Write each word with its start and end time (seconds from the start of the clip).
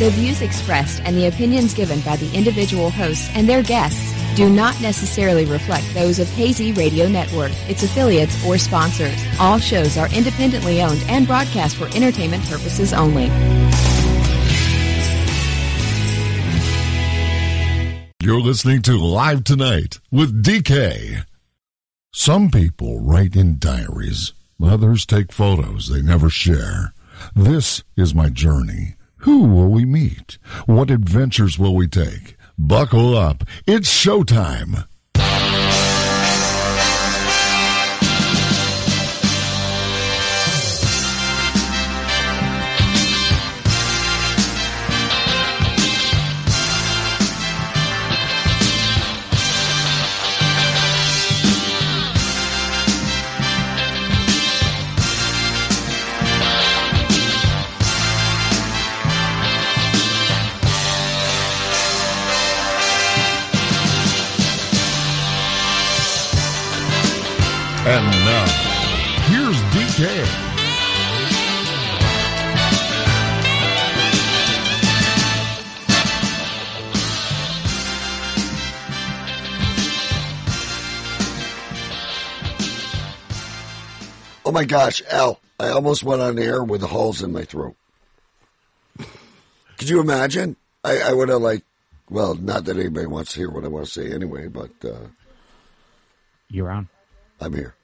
The 0.00 0.08
views 0.08 0.40
expressed 0.40 1.02
and 1.04 1.14
the 1.14 1.26
opinions 1.26 1.74
given 1.74 2.00
by 2.00 2.16
the 2.16 2.34
individual 2.34 2.88
hosts 2.88 3.28
and 3.34 3.46
their 3.46 3.62
guests 3.62 4.14
do 4.34 4.48
not 4.48 4.80
necessarily 4.80 5.44
reflect 5.44 5.92
those 5.92 6.18
of 6.18 6.26
HeyZ 6.28 6.74
Radio 6.78 7.06
Network, 7.06 7.52
its 7.68 7.82
affiliates, 7.82 8.42
or 8.46 8.56
sponsors. 8.56 9.22
All 9.38 9.58
shows 9.58 9.98
are 9.98 10.10
independently 10.14 10.80
owned 10.80 11.04
and 11.08 11.26
broadcast 11.26 11.76
for 11.76 11.84
entertainment 11.94 12.42
purposes 12.44 12.94
only. 12.94 13.26
You're 18.22 18.40
listening 18.40 18.80
to 18.80 18.96
Live 18.96 19.44
Tonight 19.44 20.00
with 20.10 20.42
DK. 20.42 21.26
Some 22.10 22.50
people 22.50 23.00
write 23.00 23.36
in 23.36 23.58
diaries, 23.58 24.32
others 24.64 25.04
take 25.04 25.30
photos 25.30 25.90
they 25.90 26.00
never 26.00 26.30
share. 26.30 26.94
This 27.36 27.82
is 27.98 28.14
my 28.14 28.30
journey. 28.30 28.94
Who 29.20 29.44
will 29.44 29.68
we 29.68 29.84
meet? 29.84 30.38
What 30.64 30.90
adventures 30.90 31.58
will 31.58 31.74
we 31.74 31.86
take? 31.86 32.36
Buckle 32.56 33.14
up. 33.16 33.44
It's 33.66 33.90
showtime. 33.90 34.86
My 84.60 84.66
gosh, 84.66 85.00
Al, 85.10 85.40
I 85.58 85.68
almost 85.68 86.04
went 86.04 86.20
on 86.20 86.38
air 86.38 86.62
with 86.62 86.82
holes 86.82 87.22
in 87.22 87.32
my 87.32 87.44
throat. 87.44 87.76
Could 89.78 89.88
you 89.88 90.00
imagine? 90.02 90.54
I, 90.84 90.98
I 91.00 91.12
would 91.14 91.30
have 91.30 91.40
like, 91.40 91.62
well, 92.10 92.34
not 92.34 92.66
that 92.66 92.76
anybody 92.76 93.06
wants 93.06 93.32
to 93.32 93.38
hear 93.38 93.50
what 93.50 93.64
I 93.64 93.68
want 93.68 93.86
to 93.86 93.90
say 93.90 94.12
anyway, 94.12 94.48
but 94.48 94.70
uh, 94.84 95.06
You're 96.50 96.70
on. 96.70 96.90
I'm 97.40 97.54
here. 97.54 97.74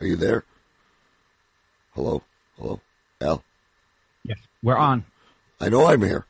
Are 0.00 0.06
you 0.06 0.16
there? 0.16 0.42
Hello? 1.94 2.24
Hello? 2.58 2.80
Al? 3.20 3.44
Yes, 4.24 4.38
we're 4.64 4.76
on. 4.76 5.04
I 5.60 5.68
know 5.68 5.86
I'm 5.86 6.02
here. 6.02 6.26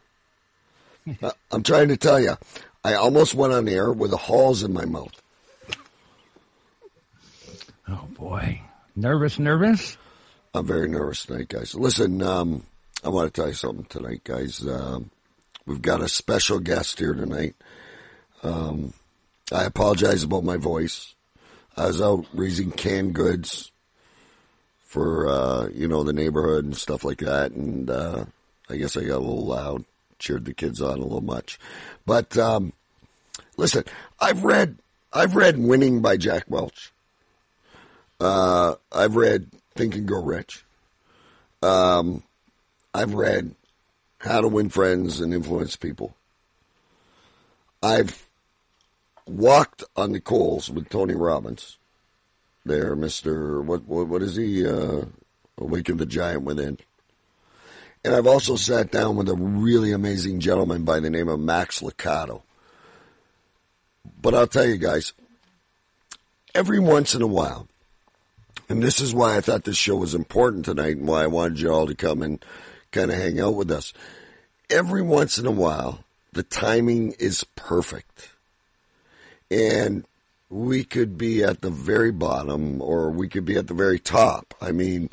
I- 1.23 1.33
I'm 1.51 1.63
trying 1.63 1.89
to 1.89 1.97
tell 1.97 2.21
you, 2.21 2.37
I 2.85 2.93
almost 2.93 3.35
went 3.35 3.55
on 3.55 3.67
air 3.67 3.91
with 3.91 4.11
the 4.11 4.19
holes 4.19 4.63
in 4.63 4.75
my 4.75 4.85
mouth. 4.85 5.23
Oh 7.89 8.09
boy, 8.13 8.61
nervous, 8.97 9.39
nervous. 9.39 9.97
I'm 10.55 10.67
very 10.67 10.89
nervous 10.89 11.27
tonight, 11.27 11.49
guys. 11.49 11.75
Listen, 11.75 12.23
um, 12.23 12.65
I 13.05 13.11
want 13.11 13.33
to 13.33 13.41
tell 13.41 13.49
you 13.49 13.55
something 13.55 13.85
tonight, 13.85 14.23
guys. 14.25 14.67
Um, 14.67 15.11
we've 15.67 15.83
got 15.83 16.01
a 16.01 16.09
special 16.09 16.59
guest 16.59 16.99
here 16.99 17.15
tonight. 17.15 17.55
Um, 18.43 18.95
I 19.53 19.65
apologize 19.65 20.23
about 20.23 20.45
my 20.45 20.57
voice. 20.57 21.15
I 21.77 21.87
was 21.87 22.01
out 22.01 22.27
raising 22.33 22.73
canned 22.73 23.15
goods 23.15 23.71
for 24.85 25.29
uh, 25.29 25.69
you 25.75 25.87
know 25.89 26.03
the 26.03 26.13
neighborhood 26.15 26.65
and 26.65 26.77
stuff 26.77 27.05
like 27.05 27.19
that, 27.19 27.53
and 27.53 27.91
uh, 27.91 28.25
I 28.71 28.77
guess 28.77 28.97
I 28.97 29.03
got 29.03 29.19
a 29.19 29.19
little 29.19 29.45
loud, 29.45 29.85
cheered 30.19 30.47
the 30.47 30.55
kids 30.55 30.81
on 30.81 30.99
a 30.99 31.03
little 31.03 31.21
much. 31.21 31.59
But 32.07 32.37
um, 32.39 32.73
listen, 33.59 33.85
I've 34.19 34.43
read 34.43 34.79
I've 35.13 35.37
read 35.37 35.59
"Winning" 35.59 36.01
by 36.01 36.17
Jack 36.17 36.45
Welch. 36.49 36.93
Uh, 38.19 38.75
I've 38.93 39.17
read 39.17 39.51
Think 39.75 39.95
and 39.95 40.07
Go 40.07 40.23
Rich. 40.23 40.65
Um, 41.63 42.23
I've 42.95 43.15
read 43.15 43.55
How 44.19 44.41
to 44.41 44.49
Win 44.49 44.69
Friends 44.69 45.21
and 45.21 45.35
Influence 45.35 45.77
People. 45.77 46.15
I've 47.83 48.27
walked 49.27 49.85
on 49.97 50.13
the 50.13 50.21
coals 50.21 50.71
with 50.71 50.89
Tony 50.89 51.15
Robbins. 51.15 51.77
There, 52.65 52.97
Mister. 52.97 53.61
What 53.63 53.85
what 53.87 54.09
what 54.09 54.23
is 54.23 54.37
he? 54.37 54.67
Uh, 54.67 55.05
Awaken 55.59 55.97
the 55.97 56.07
Giant 56.07 56.43
Within. 56.43 56.79
And 58.05 58.15
I've 58.15 58.27
also 58.27 58.57
sat 58.57 58.91
down 58.91 59.17
with 59.17 59.29
a 59.29 59.35
really 59.35 59.93
amazing 59.93 60.41
gentleman 60.41 60.85
by 60.85 61.01
the 61.01 61.11
name 61.11 61.29
of 61.29 61.41
Max 61.41 61.81
Lucado. 61.81 62.43
But 64.21 64.35
I'll 64.35 64.47
tell 64.47 64.67
you 64.67 64.77
guys, 64.77 65.13
every 66.55 66.79
once 66.79 67.15
in 67.15 67.23
a 67.23 67.27
while, 67.27 67.69
and 68.69 68.83
this 68.83 69.01
is 69.01 69.15
why 69.15 69.37
I 69.37 69.41
thought 69.41 69.65
this 69.65 69.77
show 69.77 69.97
was 69.97 70.15
important 70.15 70.65
tonight 70.65 70.97
and 70.97 71.07
why 71.07 71.23
I 71.23 71.29
wanted 71.29 71.61
you 71.61 71.73
all 71.73 71.87
to 71.87 71.95
come 71.95 72.23
and 72.23 72.45
kind 72.93 73.11
of 73.11 73.17
hang 73.17 73.41
out 73.41 73.55
with 73.55 73.71
us. 73.71 73.93
Every 74.69 75.03
once 75.03 75.39
in 75.39 75.47
a 75.47 75.51
while, 75.51 76.05
the 76.33 76.43
timing 76.43 77.13
is 77.19 77.45
perfect. 77.55 78.31
And 79.51 80.05
we 80.51 80.85
could 80.85 81.17
be 81.17 81.43
at 81.43 81.61
the 81.61 81.71
very 81.71 82.13
bottom 82.13 82.81
or 82.81 83.11
we 83.11 83.29
could 83.29 83.45
be 83.45 83.57
at 83.57 83.69
the 83.69 83.75
very 83.75 83.99
top. 83.99 84.55
I 84.61 84.73
mean, 84.73 85.11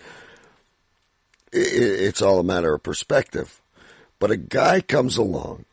it's 1.51 2.21
all 2.21 2.39
a 2.39 2.43
matter 2.43 2.73
of 2.73 2.83
perspective. 2.83 3.61
But 4.19 4.31
a 4.31 4.37
guy 4.37 4.81
comes 4.81 5.17
along 5.17 5.65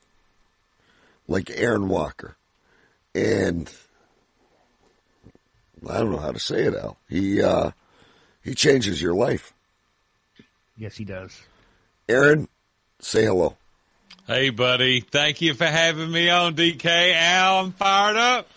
like 1.28 1.50
Aaron 1.54 1.88
Walker 1.88 2.36
and 3.14 3.70
I 5.88 5.98
don't 5.98 6.10
know 6.10 6.18
how 6.18 6.32
to 6.32 6.38
say 6.38 6.64
it, 6.64 6.74
Al. 6.74 6.96
He 7.08 7.42
uh, 7.42 7.70
he 8.42 8.54
changes 8.54 9.00
your 9.00 9.14
life. 9.14 9.52
Yes, 10.76 10.96
he 10.96 11.04
does. 11.04 11.38
Aaron, 12.08 12.48
say 13.00 13.24
hello. 13.24 13.56
Hey, 14.26 14.50
buddy. 14.50 15.00
Thank 15.00 15.40
you 15.40 15.54
for 15.54 15.66
having 15.66 16.10
me 16.10 16.28
on, 16.30 16.54
DK. 16.54 17.14
Al, 17.14 17.60
I'm 17.64 17.72
fired 17.72 18.16
up. 18.16 18.48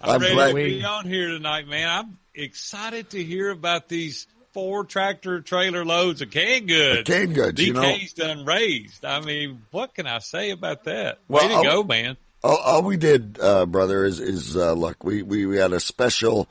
I'm, 0.00 0.16
I'm 0.16 0.20
ready 0.22 0.34
glad- 0.34 0.48
to 0.48 0.54
be 0.54 0.84
on 0.84 1.04
here 1.06 1.28
tonight, 1.28 1.66
man. 1.68 1.88
I'm 1.88 2.18
excited 2.34 3.10
to 3.10 3.22
hear 3.22 3.50
about 3.50 3.88
these 3.88 4.26
four 4.52 4.84
tractor 4.84 5.40
trailer 5.40 5.84
loads 5.84 6.22
of 6.22 6.30
canned 6.30 6.68
goods. 6.68 7.06
Canned 7.08 7.34
goods, 7.34 7.60
you 7.60 7.72
know. 7.74 7.82
DK's 7.82 8.12
done 8.14 8.44
raised. 8.44 9.04
I 9.04 9.20
mean, 9.20 9.62
what 9.70 9.94
can 9.94 10.06
I 10.06 10.18
say 10.20 10.50
about 10.50 10.84
that? 10.84 11.18
Well, 11.28 11.42
Way 11.42 11.48
to 11.48 11.54
I'll- 11.56 11.64
go, 11.64 11.84
man. 11.84 12.16
All, 12.44 12.56
all 12.58 12.82
we 12.82 12.96
did, 12.96 13.38
uh, 13.40 13.66
brother, 13.66 14.04
is 14.04 14.20
is 14.20 14.56
uh, 14.56 14.72
look. 14.74 15.02
We, 15.02 15.22
we 15.22 15.46
we 15.46 15.56
had 15.56 15.72
a 15.72 15.80
special. 15.80 16.46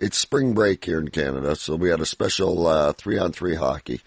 It's 0.00 0.16
spring 0.16 0.54
break 0.54 0.84
here 0.84 1.00
in 1.00 1.08
Canada, 1.08 1.56
so 1.56 1.76
we 1.76 1.90
had 1.90 2.00
a 2.00 2.06
special 2.06 2.66
uh, 2.66 2.92
three 2.92 3.18
on 3.18 3.32
three 3.32 3.54
hockey, 3.54 4.00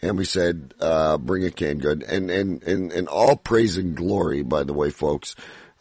and 0.00 0.16
we 0.16 0.24
said 0.24 0.74
uh, 0.80 1.18
bring 1.18 1.44
a 1.44 1.50
canned 1.50 1.82
good, 1.82 2.02
and 2.02 2.30
and 2.30 2.62
and 2.62 2.92
and 2.92 3.08
all 3.08 3.36
praise 3.36 3.76
and 3.76 3.96
glory. 3.96 4.42
By 4.42 4.64
the 4.64 4.72
way, 4.72 4.90
folks, 4.90 5.36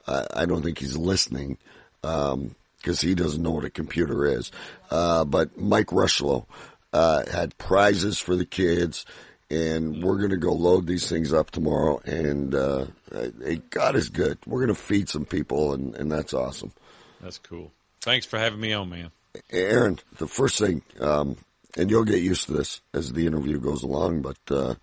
uh, 0.07 0.25
I 0.33 0.45
don't 0.45 0.61
think 0.61 0.79
he's 0.79 0.97
listening 0.97 1.57
because 2.01 3.01
he 3.01 3.15
doesn't 3.15 3.41
know 3.41 3.51
what 3.51 3.65
a 3.65 3.69
computer 3.69 4.25
is. 4.25 4.51
Uh, 4.91 5.25
but 5.25 5.57
Mike 5.57 5.87
Rushlow 5.87 6.45
uh, 6.93 7.25
had 7.31 7.57
prizes 7.57 8.19
for 8.19 8.35
the 8.35 8.45
kids, 8.45 9.05
and 9.49 10.03
we're 10.03 10.17
to 10.29 10.37
go 10.37 10.53
load 10.53 10.85
these 10.85 11.09
things 11.09 11.33
up 11.33 11.51
tomorrow. 11.51 11.99
And 12.05 12.53
uh, 12.53 12.85
hey, 13.11 13.61
God 13.69 13.95
is 13.95 14.09
good. 14.09 14.37
We're 14.45 14.65
to 14.75 14.75
feed 14.75 15.09
some 15.09 15.25
people, 15.25 15.73
and, 15.73 15.95
and 15.95 16.11
that's 16.11 16.33
awesome. 16.33 16.73
That's 17.21 17.37
cool. 17.37 17.71
Thanks 18.01 18.25
for 18.25 18.37
having 18.37 18.59
me 18.59 18.73
on, 18.73 18.89
man. 18.89 19.11
Aaron, 19.51 19.99
the 20.17 20.27
first 20.27 20.59
thing, 20.59 20.81
um, 20.99 21.37
and 21.77 21.89
you'll 21.89 22.05
get 22.05 22.21
used 22.21 22.47
to 22.47 22.53
this 22.53 22.81
as 22.93 23.13
the 23.13 23.27
interview 23.27 23.59
goes 23.59 23.83
along, 23.83 24.21
but 24.21 24.37
uh, 24.49 24.75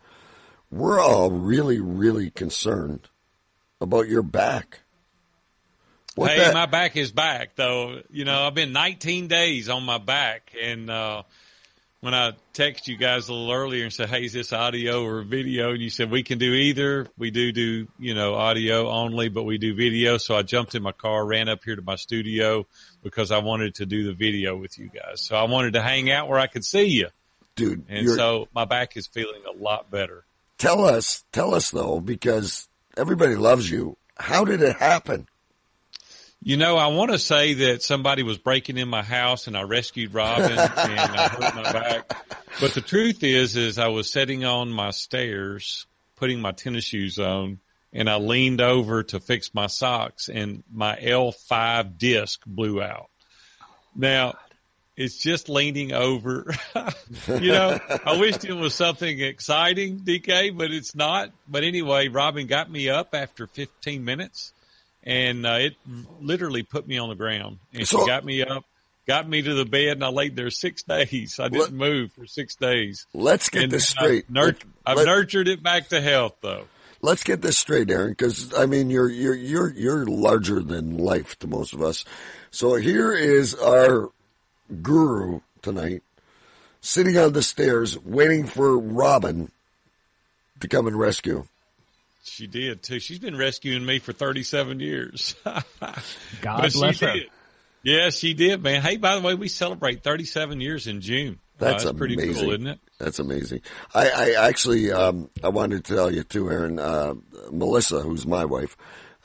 we're 0.70 1.00
all 1.00 1.30
really, 1.30 1.80
really 1.80 2.30
concerned 2.30 3.08
about 3.80 4.08
your 4.08 4.22
back. 4.22 4.80
What 6.14 6.30
hey, 6.30 6.38
that? 6.38 6.54
my 6.54 6.66
back 6.66 6.96
is 6.96 7.10
back 7.10 7.56
though. 7.56 8.02
You 8.10 8.24
know, 8.24 8.42
I've 8.42 8.54
been 8.54 8.72
19 8.72 9.28
days 9.28 9.68
on 9.68 9.84
my 9.84 9.98
back, 9.98 10.52
and 10.60 10.90
uh, 10.90 11.22
when 12.02 12.14
I 12.14 12.32
text 12.52 12.88
you 12.88 12.96
guys 12.96 13.28
a 13.28 13.32
little 13.32 13.52
earlier 13.52 13.84
and 13.84 13.92
said, 13.92 14.08
"Hey, 14.08 14.24
is 14.24 14.32
this 14.32 14.52
audio 14.52 15.04
or 15.04 15.22
video?" 15.22 15.70
and 15.70 15.80
you 15.80 15.88
said 15.88 16.10
we 16.10 16.24
can 16.24 16.38
do 16.38 16.52
either. 16.52 17.06
We 17.16 17.30
do 17.30 17.52
do 17.52 17.86
you 17.98 18.14
know 18.14 18.34
audio 18.34 18.90
only, 18.90 19.28
but 19.28 19.44
we 19.44 19.56
do 19.56 19.74
video. 19.74 20.18
So 20.18 20.34
I 20.34 20.42
jumped 20.42 20.74
in 20.74 20.82
my 20.82 20.92
car, 20.92 21.24
ran 21.24 21.48
up 21.48 21.62
here 21.64 21.76
to 21.76 21.82
my 21.82 21.94
studio 21.94 22.66
because 23.02 23.30
I 23.30 23.38
wanted 23.38 23.76
to 23.76 23.86
do 23.86 24.04
the 24.04 24.12
video 24.12 24.56
with 24.56 24.78
you 24.78 24.88
guys. 24.88 25.20
So 25.22 25.36
I 25.36 25.44
wanted 25.44 25.74
to 25.74 25.82
hang 25.82 26.10
out 26.10 26.28
where 26.28 26.40
I 26.40 26.48
could 26.48 26.64
see 26.64 26.86
you, 26.86 27.08
dude. 27.54 27.84
And 27.88 28.08
so 28.08 28.48
my 28.52 28.64
back 28.64 28.96
is 28.96 29.06
feeling 29.06 29.42
a 29.48 29.56
lot 29.56 29.90
better. 29.90 30.24
Tell 30.58 30.84
us, 30.84 31.24
tell 31.32 31.54
us 31.54 31.70
though, 31.70 32.00
because 32.00 32.68
everybody 32.96 33.36
loves 33.36 33.70
you. 33.70 33.96
How 34.16 34.44
did 34.44 34.60
it 34.60 34.76
happen? 34.76 35.28
You 36.44 36.56
know, 36.56 36.76
I 36.76 36.88
want 36.88 37.12
to 37.12 37.20
say 37.20 37.54
that 37.54 37.84
somebody 37.84 38.24
was 38.24 38.36
breaking 38.36 38.76
in 38.76 38.88
my 38.88 39.04
house 39.04 39.46
and 39.46 39.56
I 39.56 39.62
rescued 39.62 40.12
Robin 40.12 40.50
and 40.50 40.58
I 40.76 41.28
hurt 41.28 41.54
my 41.54 41.72
back. 41.72 42.36
But 42.60 42.74
the 42.74 42.80
truth 42.80 43.22
is, 43.22 43.54
is 43.54 43.78
I 43.78 43.88
was 43.88 44.10
sitting 44.10 44.44
on 44.44 44.72
my 44.72 44.90
stairs, 44.90 45.86
putting 46.16 46.40
my 46.40 46.50
tennis 46.50 46.82
shoes 46.82 47.20
on, 47.20 47.60
and 47.92 48.10
I 48.10 48.16
leaned 48.16 48.60
over 48.60 49.04
to 49.04 49.20
fix 49.20 49.54
my 49.54 49.68
socks 49.68 50.28
and 50.28 50.64
my 50.72 50.96
L5 50.96 51.96
disc 51.96 52.42
blew 52.44 52.82
out. 52.82 53.08
Now, 53.94 54.34
it's 54.96 55.18
just 55.18 55.48
leaning 55.48 55.92
over. 55.92 56.52
you 57.28 57.52
know, 57.52 57.78
I 58.04 58.18
wished 58.18 58.44
it 58.44 58.54
was 58.54 58.74
something 58.74 59.20
exciting, 59.20 60.00
DK, 60.00 60.58
but 60.58 60.72
it's 60.72 60.96
not. 60.96 61.30
But 61.46 61.62
anyway, 61.62 62.08
Robin 62.08 62.48
got 62.48 62.68
me 62.68 62.88
up 62.88 63.14
after 63.14 63.46
15 63.46 64.04
minutes 64.04 64.52
and 65.04 65.46
uh, 65.46 65.56
it 65.58 65.76
literally 66.20 66.62
put 66.62 66.86
me 66.86 66.98
on 66.98 67.08
the 67.08 67.14
ground. 67.14 67.58
And 67.72 67.86
so, 67.86 68.00
she 68.00 68.06
got 68.06 68.24
me 68.24 68.42
up, 68.42 68.64
got 69.06 69.28
me 69.28 69.42
to 69.42 69.54
the 69.54 69.64
bed, 69.64 69.92
and 69.92 70.04
I 70.04 70.08
laid 70.08 70.36
there 70.36 70.50
six 70.50 70.82
days. 70.82 71.38
I 71.40 71.48
didn't 71.48 71.60
let, 71.60 71.72
move 71.72 72.12
for 72.12 72.26
six 72.26 72.54
days. 72.54 73.06
Let's 73.14 73.48
get 73.48 73.64
and 73.64 73.72
this 73.72 73.88
straight. 73.88 74.26
I've, 74.30 74.34
let, 74.34 74.64
I've 74.86 75.06
nurtured 75.06 75.48
it 75.48 75.62
back 75.62 75.88
to 75.88 76.00
health, 76.00 76.36
though. 76.40 76.66
Let's 77.04 77.24
get 77.24 77.42
this 77.42 77.58
straight, 77.58 77.90
Aaron, 77.90 78.10
because 78.10 78.54
I 78.54 78.66
mean 78.66 78.88
you're 78.88 79.08
you're 79.08 79.34
you're 79.34 79.72
you're 79.72 80.06
larger 80.06 80.60
than 80.60 80.98
life 80.98 81.36
to 81.40 81.48
most 81.48 81.74
of 81.74 81.82
us. 81.82 82.04
So 82.52 82.76
here 82.76 83.12
is 83.12 83.56
our 83.56 84.10
guru 84.82 85.40
tonight, 85.62 86.04
sitting 86.80 87.18
on 87.18 87.32
the 87.32 87.42
stairs, 87.42 87.98
waiting 87.98 88.46
for 88.46 88.78
Robin 88.78 89.50
to 90.60 90.68
come 90.68 90.86
and 90.86 90.96
rescue. 90.96 91.44
She 92.22 92.46
did 92.46 92.82
too. 92.82 93.00
She's 93.00 93.18
been 93.18 93.36
rescuing 93.36 93.84
me 93.84 93.98
for 93.98 94.12
37 94.12 94.80
years. 94.80 95.34
God 96.40 96.72
bless 96.72 97.00
her. 97.00 97.12
Did. 97.14 97.30
Yeah, 97.82 98.10
she 98.10 98.32
did, 98.32 98.62
man. 98.62 98.80
Hey, 98.80 98.96
by 98.96 99.16
the 99.16 99.22
way, 99.22 99.34
we 99.34 99.48
celebrate 99.48 100.04
37 100.04 100.60
years 100.60 100.86
in 100.86 101.00
June. 101.00 101.40
That's, 101.58 101.82
uh, 101.82 101.88
that's 101.88 101.98
pretty 101.98 102.14
amazing. 102.14 102.34
cool, 102.34 102.52
isn't 102.52 102.66
it? 102.66 102.80
That's 102.98 103.18
amazing. 103.18 103.62
I, 103.92 104.08
I 104.10 104.48
actually, 104.48 104.92
um, 104.92 105.30
I 105.42 105.48
wanted 105.48 105.84
to 105.84 105.94
tell 105.94 106.10
you 106.10 106.22
too, 106.22 106.50
Aaron. 106.50 106.78
Uh, 106.78 107.14
Melissa, 107.50 108.00
who's 108.00 108.24
my 108.24 108.44
wife, 108.44 108.76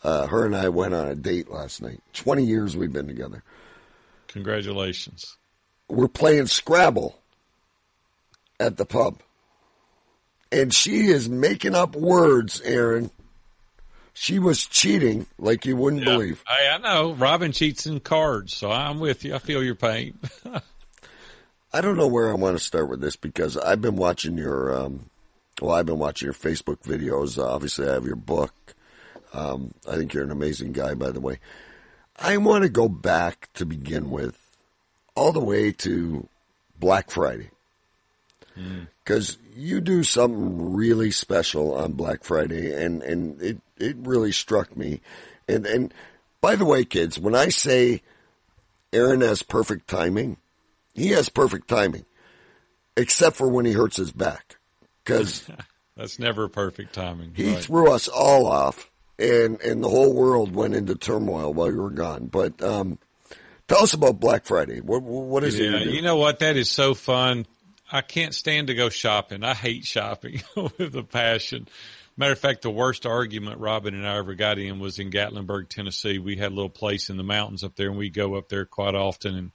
uh, 0.04 0.26
her 0.28 0.46
and 0.46 0.56
I 0.56 0.70
went 0.70 0.96
on 0.96 1.08
a 1.08 1.16
date 1.16 1.50
last 1.50 1.82
night. 1.82 2.02
20 2.14 2.44
years 2.44 2.76
we've 2.76 2.92
been 2.92 3.08
together. 3.08 3.44
Congratulations. 4.28 5.38
We're 5.88 6.08
playing 6.08 6.48
Scrabble 6.48 7.20
at 8.60 8.78
the 8.78 8.86
pub 8.86 9.22
and 10.52 10.74
she 10.74 11.08
is 11.08 11.30
making 11.30 11.76
up 11.76 11.96
words, 11.96 12.62
Aaron. 12.62 13.12
She 14.14 14.40
was 14.40 14.66
cheating 14.66 15.28
like 15.38 15.66
you 15.66 15.76
wouldn't 15.76 16.04
yeah. 16.04 16.14
believe. 16.14 16.44
Hey, 16.48 16.70
I 16.70 16.78
know. 16.80 17.14
Robin 17.14 17.52
cheats 17.52 17.86
in 17.86 18.00
cards, 18.00 18.56
so 18.56 18.72
I'm 18.72 19.00
with 19.00 19.24
you. 19.24 19.36
I 19.36 19.40
feel 19.40 19.64
your 19.64 19.76
pain. 19.76 20.18
I 21.74 21.82
don't 21.82 21.98
know 21.98 22.08
where 22.08 22.32
I 22.32 22.34
want 22.34 22.58
to 22.58 22.64
start 22.64 22.90
with 22.90 23.02
this 23.02 23.16
because 23.16 23.58
I've 23.58 23.82
been 23.82 23.96
watching 23.96 24.38
your, 24.38 24.76
um, 24.76 25.10
well, 25.62 25.76
I've 25.76 25.86
been 25.86 26.00
watching 26.00 26.26
your 26.26 26.34
Facebook 26.34 26.82
videos. 26.82 27.38
Uh, 27.38 27.48
obviously, 27.48 27.88
I 27.88 27.94
have 27.94 28.06
your 28.06 28.16
book. 28.16 28.54
Um, 29.34 29.74
I 29.88 29.96
think 29.98 30.14
you're 30.14 30.24
an 30.24 30.32
amazing 30.32 30.72
guy, 30.72 30.96
by 30.96 31.12
the 31.12 31.20
way. 31.20 31.40
I 32.18 32.38
want 32.38 32.64
to 32.64 32.70
go 32.70 32.90
back 32.90 33.50
to 33.54 33.66
begin 33.66 34.10
with, 34.10 34.40
all 35.14 35.32
the 35.32 35.40
way 35.40 35.72
to 35.74 36.28
Black 36.80 37.12
Friday. 37.12 37.52
Because 39.04 39.38
you 39.56 39.82
do 39.82 40.04
something 40.04 40.74
really 40.74 41.12
special 41.12 41.76
on 41.76 41.94
Black 41.94 42.24
Friday, 42.24 42.74
and 42.74 43.02
and 43.04 43.42
it 43.42 43.62
it 43.78 43.96
really 44.00 44.32
struck 44.32 44.76
me. 44.76 45.02
And 45.48 45.66
and 45.66 45.94
by 46.42 46.56
the 46.56 46.66
way, 46.66 46.86
kids, 46.86 47.18
when 47.20 47.36
I 47.36 47.50
say 47.50 48.02
Aaron 48.94 49.22
has 49.22 49.44
perfect 49.44 49.88
timing, 49.88 50.38
he 50.94 51.10
has 51.10 51.30
perfect 51.30 51.68
timing, 51.68 52.06
except 52.96 53.36
for 53.36 53.48
when 53.48 53.66
he 53.66 53.74
hurts 53.74 53.98
his 53.98 54.12
back, 54.12 54.58
because 55.04 55.48
that's 55.98 56.20
never 56.20 56.48
perfect 56.48 56.94
timing. 56.94 57.32
He 57.34 57.54
right. 57.54 57.64
threw 57.64 57.92
us 57.92 58.08
all 58.08 58.46
off, 58.46 58.92
and 59.18 59.60
and 59.62 59.84
the 59.84 59.90
whole 59.90 60.14
world 60.14 60.54
went 60.54 60.76
into 60.76 60.96
turmoil 60.96 61.54
while 61.54 61.72
you 61.72 61.82
were 61.82 61.90
gone. 61.90 62.28
But 62.28 62.62
um, 62.62 63.00
tell 63.68 63.84
us 63.84 63.94
about 63.94 64.20
Black 64.20 64.46
Friday. 64.46 64.82
What 64.82 65.02
what 65.02 65.44
is 65.44 65.58
yeah, 65.58 65.78
it? 65.78 65.88
You 65.88 66.02
know 66.02 66.18
what? 66.18 66.40
That 66.40 66.58
is 66.58 66.70
so 66.70 66.94
fun 66.94 67.46
I 67.92 68.02
can't 68.02 68.34
stand 68.34 68.68
to 68.68 68.76
go 68.76 68.90
shopping. 68.90 69.44
I 69.44 69.54
hate 69.54 69.86
shopping 69.86 70.42
with 70.56 70.96
a 70.96 71.04
passion. 71.04 71.68
Matter 72.18 72.34
of 72.34 72.40
fact, 72.40 72.64
the 72.64 72.72
worst 72.72 73.06
argument 73.06 73.60
Robin 73.60 73.94
and 73.94 74.08
I 74.08 74.18
ever 74.18 74.34
got 74.34 74.58
in 74.58 74.80
was 74.80 75.00
in 75.00 75.12
Gatlinburg, 75.12 75.70
Tennessee. 75.70 76.18
We 76.18 76.36
had 76.36 76.52
a 76.52 76.56
little 76.56 76.70
place 76.70 77.10
in 77.10 77.18
the 77.18 77.24
mountains 77.24 77.64
up 77.64 77.76
there, 77.76 77.90
and 77.90 77.98
we 77.98 78.10
go 78.10 78.36
up 78.36 78.50
there 78.50 78.66
quite 78.66 78.96
often. 78.96 79.36
And 79.36 79.52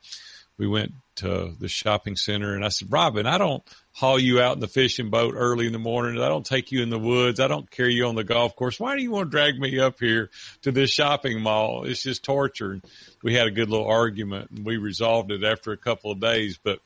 we 0.58 0.68
went 0.68 0.92
to 1.16 1.54
the 1.58 1.68
shopping 1.68 2.14
center, 2.14 2.54
and 2.54 2.64
I 2.64 2.68
said, 2.68 2.92
Robin, 2.92 3.26
I 3.26 3.36
don't 3.36 3.64
haul 3.90 4.18
you 4.18 4.40
out 4.40 4.54
in 4.54 4.60
the 4.60 4.68
fishing 4.68 5.10
boat 5.10 5.34
early 5.36 5.66
in 5.66 5.72
the 5.72 5.78
morning. 5.78 6.22
I 6.22 6.28
don't 6.28 6.46
take 6.46 6.70
you 6.70 6.82
in 6.82 6.88
the 6.88 6.98
woods. 6.98 7.40
I 7.40 7.48
don't 7.48 7.68
carry 7.68 7.94
you 7.94 8.06
on 8.06 8.14
the 8.14 8.24
golf 8.24 8.54
course. 8.54 8.78
Why 8.78 8.96
do 8.96 9.02
you 9.02 9.10
want 9.10 9.26
to 9.26 9.36
drag 9.36 9.58
me 9.58 9.80
up 9.80 9.98
here 9.98 10.30
to 10.62 10.70
this 10.70 10.90
shopping 10.90 11.40
mall? 11.40 11.84
It's 11.84 12.02
just 12.02 12.22
torture. 12.22 12.72
And 12.72 12.84
we 13.24 13.34
had 13.34 13.48
a 13.48 13.50
good 13.50 13.70
little 13.70 13.88
argument, 13.88 14.52
and 14.52 14.64
we 14.64 14.76
resolved 14.76 15.32
it 15.32 15.42
after 15.42 15.72
a 15.72 15.76
couple 15.76 16.12
of 16.12 16.20
days. 16.20 16.58
But 16.62 16.78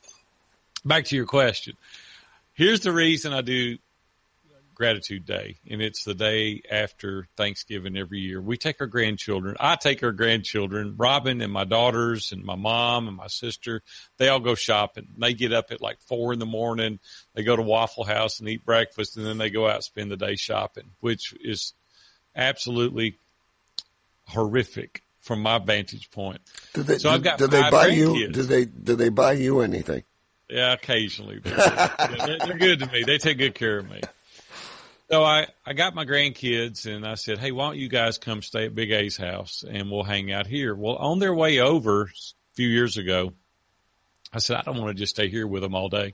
back 0.87 1.05
to 1.05 1.15
your 1.15 1.25
question. 1.25 1.75
Here's 2.53 2.81
the 2.81 2.91
reason 2.91 3.33
I 3.33 3.41
do 3.41 3.77
Gratitude 4.77 5.25
Day, 5.25 5.57
and 5.67 5.81
it's 5.81 6.03
the 6.03 6.13
day 6.13 6.61
after 6.69 7.27
Thanksgiving 7.35 7.97
every 7.97 8.19
year. 8.19 8.39
We 8.39 8.57
take 8.57 8.79
our 8.79 8.85
grandchildren. 8.85 9.57
I 9.59 9.75
take 9.75 10.03
our 10.03 10.11
grandchildren, 10.11 10.93
Robin 10.97 11.41
and 11.41 11.51
my 11.51 11.63
daughters 11.63 12.31
and 12.31 12.43
my 12.43 12.53
mom 12.55 13.07
and 13.07 13.17
my 13.17 13.25
sister. 13.25 13.81
They 14.17 14.29
all 14.29 14.39
go 14.39 14.53
shopping. 14.53 15.07
They 15.17 15.33
get 15.33 15.51
up 15.51 15.71
at 15.71 15.81
like 15.81 15.99
four 16.01 16.31
in 16.31 16.37
the 16.37 16.45
morning. 16.45 16.99
They 17.33 17.43
go 17.43 17.55
to 17.55 17.63
Waffle 17.63 18.03
House 18.03 18.39
and 18.39 18.47
eat 18.49 18.65
breakfast, 18.65 19.17
and 19.17 19.25
then 19.25 19.39
they 19.39 19.49
go 19.49 19.67
out 19.67 19.75
and 19.75 19.83
spend 19.83 20.11
the 20.11 20.17
day 20.17 20.35
shopping, 20.35 20.91
which 20.99 21.33
is 21.41 21.73
absolutely 22.35 23.17
horrific 24.27 25.01
from 25.21 25.41
my 25.41 25.57
vantage 25.57 26.11
point. 26.11 26.41
Do 26.73 26.83
they, 26.83 26.99
so 26.99 27.09
I've 27.09 27.23
got 27.23 27.39
do 27.39 27.47
they 27.47 27.67
buy 27.71 27.87
you? 27.87 28.29
Do 28.29 28.43
they 28.43 28.65
do 28.65 28.95
they 28.95 29.09
buy 29.09 29.31
you 29.31 29.61
anything? 29.61 30.03
Yeah, 30.49 30.73
occasionally. 30.73 31.39
They're, 31.39 31.55
they're, 31.55 32.39
they're 32.39 32.57
good 32.57 32.79
to 32.79 32.91
me. 32.91 33.03
They 33.03 33.17
take 33.17 33.37
good 33.37 33.55
care 33.55 33.79
of 33.79 33.89
me. 33.89 34.01
So 35.09 35.23
I, 35.23 35.47
I 35.65 35.73
got 35.73 35.95
my 35.95 36.05
grandkids 36.05 36.85
and 36.85 37.05
I 37.05 37.15
said, 37.15 37.37
Hey, 37.37 37.51
why 37.51 37.67
don't 37.67 37.77
you 37.77 37.87
guys 37.89 38.17
come 38.17 38.41
stay 38.41 38.65
at 38.65 38.75
Big 38.75 38.91
A's 38.91 39.15
house 39.15 39.63
and 39.69 39.89
we'll 39.89 40.03
hang 40.03 40.31
out 40.31 40.47
here? 40.47 40.75
Well, 40.75 40.95
on 40.95 41.19
their 41.19 41.33
way 41.33 41.59
over 41.59 42.03
a 42.03 42.07
few 42.55 42.67
years 42.67 42.97
ago, 42.97 43.33
I 44.33 44.39
said, 44.39 44.57
I 44.57 44.61
don't 44.63 44.77
want 44.77 44.95
to 44.95 45.01
just 45.01 45.15
stay 45.15 45.29
here 45.29 45.47
with 45.47 45.61
them 45.61 45.75
all 45.75 45.87
day. 45.87 46.13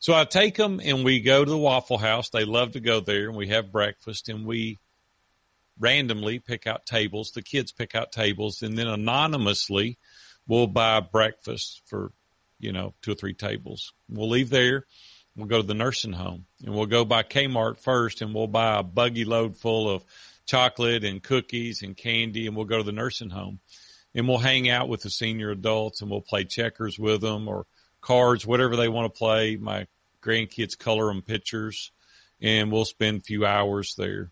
So 0.00 0.12
I 0.12 0.24
take 0.24 0.56
them 0.56 0.80
and 0.84 1.04
we 1.04 1.20
go 1.20 1.42
to 1.42 1.50
the 1.50 1.56
Waffle 1.56 1.96
House. 1.96 2.28
They 2.28 2.44
love 2.44 2.72
to 2.72 2.80
go 2.80 3.00
there 3.00 3.28
and 3.28 3.36
we 3.36 3.48
have 3.48 3.72
breakfast 3.72 4.28
and 4.28 4.44
we 4.44 4.78
randomly 5.78 6.38
pick 6.38 6.66
out 6.66 6.84
tables. 6.84 7.32
The 7.32 7.42
kids 7.42 7.72
pick 7.72 7.94
out 7.94 8.12
tables 8.12 8.62
and 8.62 8.76
then 8.76 8.86
anonymously 8.86 9.96
we'll 10.46 10.66
buy 10.66 11.00
breakfast 11.00 11.80
for 11.86 12.12
you 12.64 12.72
know, 12.72 12.94
two 13.02 13.12
or 13.12 13.14
three 13.14 13.34
tables. 13.34 13.92
We'll 14.08 14.30
leave 14.30 14.48
there. 14.48 14.86
We'll 15.36 15.46
go 15.46 15.60
to 15.60 15.66
the 15.66 15.74
nursing 15.74 16.12
home 16.12 16.46
and 16.64 16.74
we'll 16.74 16.86
go 16.86 17.04
by 17.04 17.22
Kmart 17.22 17.78
first 17.78 18.22
and 18.22 18.34
we'll 18.34 18.46
buy 18.46 18.78
a 18.78 18.82
buggy 18.82 19.24
load 19.24 19.56
full 19.56 19.90
of 19.90 20.04
chocolate 20.46 21.04
and 21.04 21.22
cookies 21.22 21.82
and 21.82 21.96
candy 21.96 22.46
and 22.46 22.56
we'll 22.56 22.64
go 22.64 22.78
to 22.78 22.84
the 22.84 22.92
nursing 22.92 23.30
home 23.30 23.58
and 24.14 24.28
we'll 24.28 24.38
hang 24.38 24.70
out 24.70 24.88
with 24.88 25.02
the 25.02 25.10
senior 25.10 25.50
adults 25.50 26.00
and 26.00 26.10
we'll 26.10 26.20
play 26.20 26.44
checkers 26.44 26.98
with 26.98 27.20
them 27.20 27.48
or 27.48 27.66
cards, 28.00 28.46
whatever 28.46 28.76
they 28.76 28.88
want 28.88 29.12
to 29.12 29.18
play. 29.18 29.56
My 29.56 29.86
grandkids 30.22 30.78
color 30.78 31.08
them 31.08 31.20
pictures 31.20 31.90
and 32.40 32.72
we'll 32.72 32.84
spend 32.84 33.20
a 33.20 33.24
few 33.24 33.44
hours 33.44 33.94
there 33.96 34.30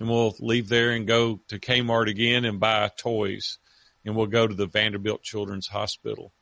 and 0.00 0.08
we'll 0.08 0.34
leave 0.40 0.68
there 0.68 0.90
and 0.90 1.06
go 1.06 1.40
to 1.48 1.58
Kmart 1.58 2.08
again 2.08 2.44
and 2.44 2.58
buy 2.58 2.90
toys 2.96 3.58
and 4.04 4.16
we'll 4.16 4.26
go 4.26 4.46
to 4.46 4.54
the 4.54 4.66
Vanderbilt 4.66 5.22
Children's 5.22 5.68
Hospital 5.68 6.32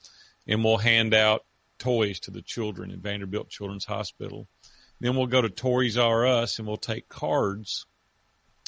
and 0.46 0.64
we'll 0.64 0.78
hand 0.78 1.14
out 1.14 1.44
toys 1.78 2.20
to 2.20 2.30
the 2.30 2.42
children 2.42 2.90
in 2.90 3.00
Vanderbilt 3.00 3.48
Children's 3.48 3.84
Hospital. 3.84 4.46
Then 5.00 5.16
we'll 5.16 5.26
go 5.26 5.42
to 5.42 5.50
Toys 5.50 5.96
R 5.98 6.26
Us 6.26 6.58
and 6.58 6.66
we'll 6.66 6.76
take 6.76 7.08
cards 7.08 7.86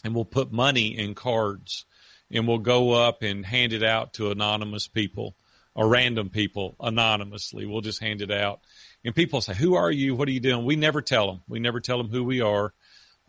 and 0.05 0.15
we'll 0.15 0.25
put 0.25 0.53
money 0.53 0.97
in 0.99 1.15
cards 1.15 1.87
and 2.31 2.47
we'll 2.47 2.59
go 2.59 2.93
up 2.93 3.23
and 3.23 3.45
hand 3.45 3.73
it 3.73 3.83
out 3.83 4.15
to 4.15 4.31
anonymous 4.31 4.87
people 4.89 5.35
or 5.75 5.89
random 5.89 6.29
people 6.29 6.77
anonymously. 6.81 7.65
We'll 7.65 7.81
just 7.81 8.01
hand 8.01 8.21
it 8.21 8.31
out. 8.31 8.61
And 9.05 9.15
people 9.15 9.41
say, 9.41 9.55
Who 9.55 9.75
are 9.77 9.91
you? 9.91 10.15
What 10.15 10.29
are 10.29 10.33
you 10.33 10.41
doing? 10.41 10.65
We 10.65 10.77
never 10.77 11.01
tell 11.01 11.29
them. 11.29 11.43
We 11.49 11.61
never 11.61 11.81
tell 11.81 11.99
them 11.99 12.11
who 12.11 12.25
we 12.25 12.41
are 12.41 12.73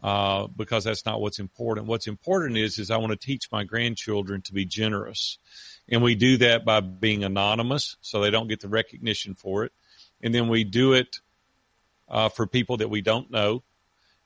uh, 0.03 0.47
because 0.47 0.83
that's 0.83 1.05
not 1.05 1.21
what's 1.21 1.39
important. 1.39 1.87
What's 1.87 2.07
important 2.07 2.57
is, 2.57 2.79
is 2.79 2.91
I 2.91 2.97
want 2.97 3.11
to 3.11 3.17
teach 3.17 3.51
my 3.51 3.63
grandchildren 3.63 4.41
to 4.43 4.53
be 4.53 4.65
generous. 4.65 5.37
And 5.91 6.03
we 6.03 6.15
do 6.15 6.37
that 6.37 6.65
by 6.65 6.81
being 6.81 7.23
anonymous 7.23 7.97
so 8.01 8.21
they 8.21 8.29
don't 8.29 8.47
get 8.47 8.59
the 8.59 8.69
recognition 8.69 9.33
for 9.33 9.65
it. 9.65 9.71
And 10.21 10.33
then 10.33 10.47
we 10.47 10.63
do 10.63 10.93
it 10.93 11.19
uh, 12.07 12.29
for 12.29 12.45
people 12.45 12.77
that 12.77 12.89
we 12.89 13.01
don't 13.01 13.31
know. 13.31 13.63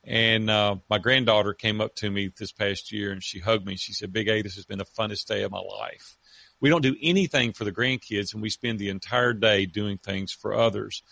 And 0.06 0.50
uh, 0.50 0.76
my 0.90 0.98
granddaughter 0.98 1.54
came 1.54 1.80
up 1.80 1.94
to 1.96 2.10
me 2.10 2.30
this 2.36 2.52
past 2.52 2.92
year 2.92 3.10
and 3.12 3.22
she 3.22 3.38
hugged 3.38 3.66
me. 3.66 3.76
She 3.76 3.94
said, 3.94 4.12
Big 4.12 4.28
A, 4.28 4.42
this 4.42 4.56
has 4.56 4.66
been 4.66 4.78
the 4.78 4.84
funnest 4.84 5.26
day 5.26 5.42
of 5.42 5.50
my 5.50 5.60
life. 5.60 6.18
We 6.60 6.68
don't 6.68 6.82
do 6.82 6.96
anything 7.02 7.52
for 7.52 7.64
the 7.64 7.72
grandkids 7.72 8.34
and 8.34 8.42
we 8.42 8.50
spend 8.50 8.78
the 8.78 8.90
entire 8.90 9.32
day 9.32 9.64
doing 9.64 9.96
things 9.96 10.32
for 10.32 10.54
others. 10.54 11.02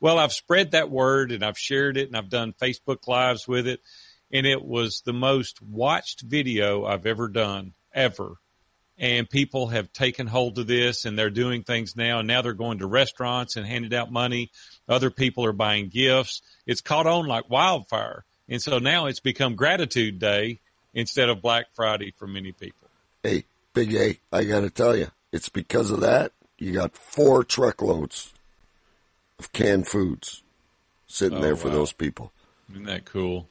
Well, 0.00 0.18
I've 0.18 0.32
spread 0.32 0.72
that 0.72 0.90
word 0.90 1.32
and 1.32 1.42
I've 1.44 1.58
shared 1.58 1.96
it 1.96 2.08
and 2.08 2.16
I've 2.16 2.28
done 2.28 2.52
Facebook 2.52 3.08
Lives 3.08 3.48
with 3.48 3.66
it. 3.66 3.80
And 4.30 4.46
it 4.46 4.62
was 4.62 5.02
the 5.04 5.12
most 5.12 5.62
watched 5.62 6.22
video 6.22 6.84
I've 6.84 7.06
ever 7.06 7.28
done, 7.28 7.74
ever 7.94 8.36
and 8.98 9.28
people 9.28 9.68
have 9.68 9.92
taken 9.92 10.26
hold 10.26 10.58
of 10.58 10.66
this 10.66 11.04
and 11.04 11.18
they're 11.18 11.30
doing 11.30 11.62
things 11.62 11.96
now 11.96 12.18
and 12.18 12.28
now 12.28 12.42
they're 12.42 12.52
going 12.52 12.78
to 12.78 12.86
restaurants 12.86 13.56
and 13.56 13.66
handing 13.66 13.94
out 13.94 14.12
money. 14.12 14.50
Other 14.88 15.10
people 15.10 15.44
are 15.44 15.52
buying 15.52 15.88
gifts. 15.88 16.42
It's 16.66 16.80
caught 16.80 17.06
on 17.06 17.26
like 17.26 17.48
wildfire. 17.48 18.24
And 18.48 18.60
so 18.60 18.78
now 18.78 19.06
it's 19.06 19.20
become 19.20 19.56
gratitude 19.56 20.18
day 20.18 20.60
instead 20.94 21.28
of 21.28 21.40
black 21.40 21.66
friday 21.74 22.12
for 22.16 22.26
many 22.26 22.52
people. 22.52 22.88
Hey 23.22 23.44
big 23.74 23.94
a 23.94 24.18
i 24.30 24.44
gotta 24.44 24.68
tell 24.68 24.94
you 24.94 25.06
it's 25.32 25.48
because 25.48 25.90
of 25.90 26.00
that 26.00 26.30
you 26.58 26.72
got 26.72 26.94
four 26.94 27.42
truckloads 27.42 28.34
of 29.38 29.50
canned 29.52 29.88
foods 29.88 30.42
sitting 31.06 31.38
oh, 31.38 31.40
there 31.40 31.56
for 31.56 31.68
wow. 31.68 31.74
those 31.74 31.92
people. 31.92 32.30
Isn't 32.70 32.84
that 32.84 33.06
cool? 33.06 33.48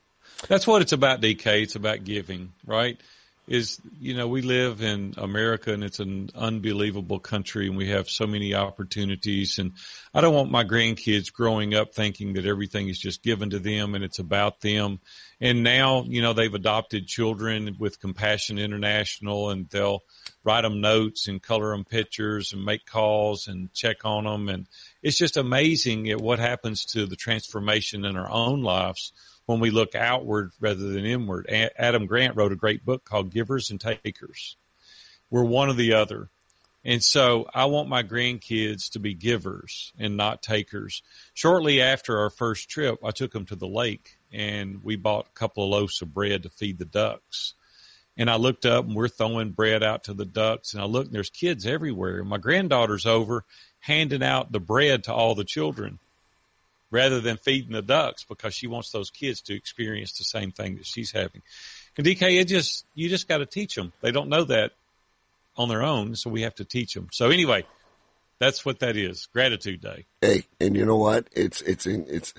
That's 0.47 0.67
what 0.67 0.83
it's 0.83 0.91
about 0.91 1.21
dk 1.21 1.63
it's 1.63 1.75
about 1.75 2.03
giving 2.03 2.53
right 2.65 2.99
is 3.51 3.81
you 3.99 4.15
know 4.15 4.29
we 4.29 4.41
live 4.41 4.81
in 4.81 5.13
America 5.17 5.73
and 5.73 5.83
it's 5.83 5.99
an 5.99 6.29
unbelievable 6.35 7.19
country 7.19 7.67
and 7.67 7.75
we 7.75 7.89
have 7.89 8.09
so 8.09 8.25
many 8.25 8.55
opportunities. 8.55 9.59
And 9.59 9.73
I 10.13 10.21
don't 10.21 10.33
want 10.33 10.51
my 10.51 10.63
grandkids 10.63 11.33
growing 11.33 11.75
up 11.75 11.93
thinking 11.93 12.33
that 12.33 12.45
everything 12.45 12.87
is 12.87 12.97
just 12.97 13.21
given 13.21 13.49
to 13.49 13.59
them 13.59 13.93
and 13.93 14.05
it's 14.05 14.19
about 14.19 14.61
them. 14.61 15.01
And 15.41 15.63
now 15.63 16.03
you 16.03 16.21
know 16.21 16.31
they've 16.31 16.53
adopted 16.53 17.07
children 17.07 17.75
with 17.77 17.99
Compassion 17.99 18.57
International 18.57 19.49
and 19.49 19.69
they'll 19.69 20.03
write 20.45 20.61
them 20.61 20.79
notes 20.79 21.27
and 21.27 21.43
color 21.43 21.71
them 21.71 21.83
pictures 21.83 22.53
and 22.53 22.63
make 22.63 22.85
calls 22.85 23.49
and 23.49 23.73
check 23.73 24.05
on 24.05 24.23
them 24.23 24.47
and 24.47 24.67
it's 25.03 25.17
just 25.17 25.35
amazing 25.35 26.09
at 26.09 26.21
what 26.21 26.39
happens 26.39 26.85
to 26.85 27.05
the 27.05 27.15
transformation 27.15 28.05
in 28.05 28.15
our 28.15 28.29
own 28.31 28.61
lives 28.63 29.11
when 29.45 29.59
we 29.59 29.71
look 29.71 29.95
outward 29.95 30.51
rather 30.59 30.89
than 30.89 31.05
inward. 31.05 31.47
Adam 31.49 32.05
Grant 32.05 32.35
wrote 32.35 32.51
a 32.51 32.57
great 32.57 32.85
book 32.85 33.03
called 33.03 33.31
Givers 33.31 33.71
and 33.71 33.79
Takers. 33.79 34.55
We're 35.29 35.43
one 35.43 35.69
or 35.69 35.73
the 35.73 35.93
other. 35.93 36.29
And 36.83 37.03
so 37.03 37.47
I 37.53 37.65
want 37.65 37.89
my 37.89 38.01
grandkids 38.01 38.91
to 38.91 38.99
be 38.99 39.13
givers 39.13 39.93
and 39.99 40.17
not 40.17 40.41
takers. 40.41 41.03
Shortly 41.33 41.81
after 41.81 42.19
our 42.19 42.31
first 42.31 42.69
trip, 42.69 42.99
I 43.03 43.11
took 43.11 43.31
them 43.31 43.45
to 43.47 43.55
the 43.55 43.67
lake 43.67 44.17
and 44.33 44.83
we 44.83 44.95
bought 44.95 45.27
a 45.27 45.39
couple 45.39 45.63
of 45.63 45.69
loaves 45.69 46.01
of 46.01 46.13
bread 46.13 46.43
to 46.43 46.49
feed 46.49 46.79
the 46.79 46.85
ducks. 46.85 47.53
And 48.17 48.29
I 48.29 48.37
looked 48.37 48.65
up 48.65 48.85
and 48.85 48.95
we're 48.95 49.09
throwing 49.09 49.51
bread 49.51 49.83
out 49.83 50.05
to 50.05 50.13
the 50.13 50.25
ducks 50.25 50.73
and 50.73 50.81
I 50.81 50.85
look 50.85 51.05
and 51.05 51.13
there's 51.13 51.29
kids 51.29 51.67
everywhere. 51.67 52.23
My 52.23 52.39
granddaughter's 52.39 53.05
over 53.05 53.45
handing 53.79 54.23
out 54.23 54.51
the 54.51 54.59
bread 54.59 55.03
to 55.03 55.13
all 55.13 55.35
the 55.35 55.43
children 55.43 55.99
rather 56.91 57.21
than 57.21 57.37
feeding 57.37 57.71
the 57.71 57.81
ducks 57.81 58.25
because 58.25 58.53
she 58.53 58.67
wants 58.67 58.91
those 58.91 59.09
kids 59.09 59.41
to 59.41 59.55
experience 59.55 60.17
the 60.17 60.25
same 60.25 60.51
thing 60.51 60.75
that 60.75 60.85
she's 60.85 61.11
having. 61.11 61.41
And 61.97 62.05
DK, 62.05 62.39
it 62.39 62.45
just, 62.45 62.85
you 62.93 63.09
just 63.09 63.27
got 63.27 63.39
to 63.39 63.45
teach 63.45 63.75
them. 63.75 63.93
They 64.01 64.11
don't 64.11 64.29
know 64.29 64.43
that 64.43 64.73
on 65.57 65.69
their 65.69 65.81
own. 65.81 66.15
So 66.15 66.29
we 66.29 66.41
have 66.41 66.55
to 66.55 66.65
teach 66.65 66.93
them. 66.93 67.07
So 67.11 67.29
anyway, 67.29 67.65
that's 68.39 68.65
what 68.65 68.79
that 68.79 68.97
is. 68.97 69.27
Gratitude 69.33 69.81
day. 69.81 70.05
Hey, 70.21 70.43
and 70.59 70.75
you 70.75 70.85
know 70.85 70.97
what? 70.97 71.27
It's, 71.31 71.61
it's, 71.61 71.85
it's, 71.87 72.33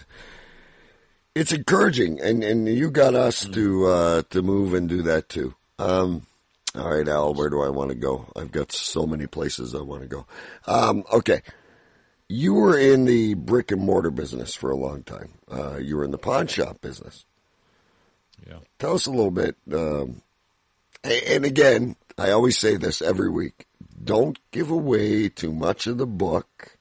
it's 1.35 1.53
encouraging 1.53 2.21
and, 2.21 2.45
and 2.45 2.69
you 2.69 2.91
got 2.91 3.15
us 3.15 3.45
mm-hmm. 3.45 3.53
to, 3.55 3.87
uh, 3.87 4.23
to 4.31 4.43
move 4.43 4.75
and 4.75 4.89
do 4.89 5.03
that 5.03 5.29
too. 5.29 5.55
Um, 5.79 6.27
all 6.75 6.91
right, 6.91 7.09
Al, 7.09 7.35
where 7.35 7.51
do 7.51 7.63
I 7.63 7.69
want 7.69 7.91
to 7.91 7.95
go? 7.95 8.31
I've 8.35 8.53
got 8.53 8.73
so 8.73 9.07
many 9.07 9.27
places 9.27 9.75
I 9.75 9.81
want 9.81 10.03
to 10.03 10.09
go. 10.09 10.27
Um, 10.67 11.05
okay 11.13 11.43
you 12.33 12.55
were 12.55 12.79
in 12.79 13.05
the 13.05 13.35
brick 13.35 13.71
and 13.71 13.83
mortar 13.83 14.11
business 14.11 14.55
for 14.55 14.71
a 14.71 14.77
long 14.77 15.03
time. 15.03 15.33
Uh, 15.51 15.77
you 15.77 15.97
were 15.97 16.05
in 16.05 16.11
the 16.11 16.19
pawn 16.19 16.47
shop 16.47 16.81
business. 16.81 17.27
Yeah. 18.47 18.59
Tell 18.79 18.95
us 18.95 19.07
a 19.07 19.11
little 19.11 19.31
bit. 19.31 19.57
Um, 19.73 20.23
and 21.05 21.45
again, 21.45 21.97
I 22.17 22.31
always 22.31 22.59
say 22.59 22.77
this 22.77 23.03
every 23.03 23.29
week: 23.29 23.67
don't 24.03 24.39
give 24.51 24.71
away 24.71 25.29
too 25.29 25.53
much 25.53 25.87
of 25.87 25.99
the 25.99 26.07
book, 26.07 26.79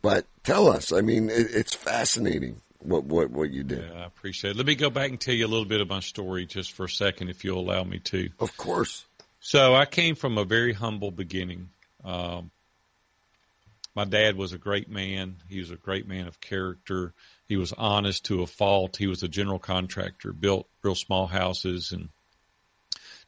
but 0.00 0.26
tell 0.44 0.68
us. 0.68 0.92
I 0.92 1.00
mean, 1.00 1.28
it, 1.28 1.48
it's 1.50 1.74
fascinating 1.74 2.60
what 2.78 3.04
what 3.04 3.30
what 3.30 3.50
you 3.50 3.64
did. 3.64 3.90
Yeah, 3.92 4.02
I 4.02 4.06
appreciate 4.06 4.52
it. 4.52 4.56
Let 4.56 4.66
me 4.66 4.76
go 4.76 4.90
back 4.90 5.10
and 5.10 5.20
tell 5.20 5.34
you 5.34 5.46
a 5.46 5.48
little 5.48 5.66
bit 5.66 5.80
of 5.80 5.88
my 5.88 6.00
story 6.00 6.46
just 6.46 6.72
for 6.72 6.84
a 6.84 6.90
second, 6.90 7.30
if 7.30 7.44
you'll 7.44 7.60
allow 7.60 7.82
me 7.82 7.98
to. 7.98 8.30
Of 8.38 8.56
course. 8.56 9.04
So 9.40 9.74
I 9.74 9.86
came 9.86 10.14
from 10.14 10.38
a 10.38 10.44
very 10.44 10.72
humble 10.72 11.10
beginning. 11.10 11.70
Um, 12.04 12.52
my 13.94 14.04
dad 14.04 14.36
was 14.36 14.52
a 14.52 14.58
great 14.58 14.88
man. 14.88 15.36
He 15.48 15.58
was 15.58 15.70
a 15.70 15.76
great 15.76 16.08
man 16.08 16.26
of 16.26 16.40
character. 16.40 17.12
He 17.46 17.56
was 17.56 17.72
honest 17.72 18.24
to 18.26 18.42
a 18.42 18.46
fault. 18.46 18.96
He 18.96 19.06
was 19.06 19.22
a 19.22 19.28
general 19.28 19.58
contractor, 19.58 20.32
built 20.32 20.68
real 20.82 20.94
small 20.94 21.26
houses 21.26 21.92
and 21.92 22.08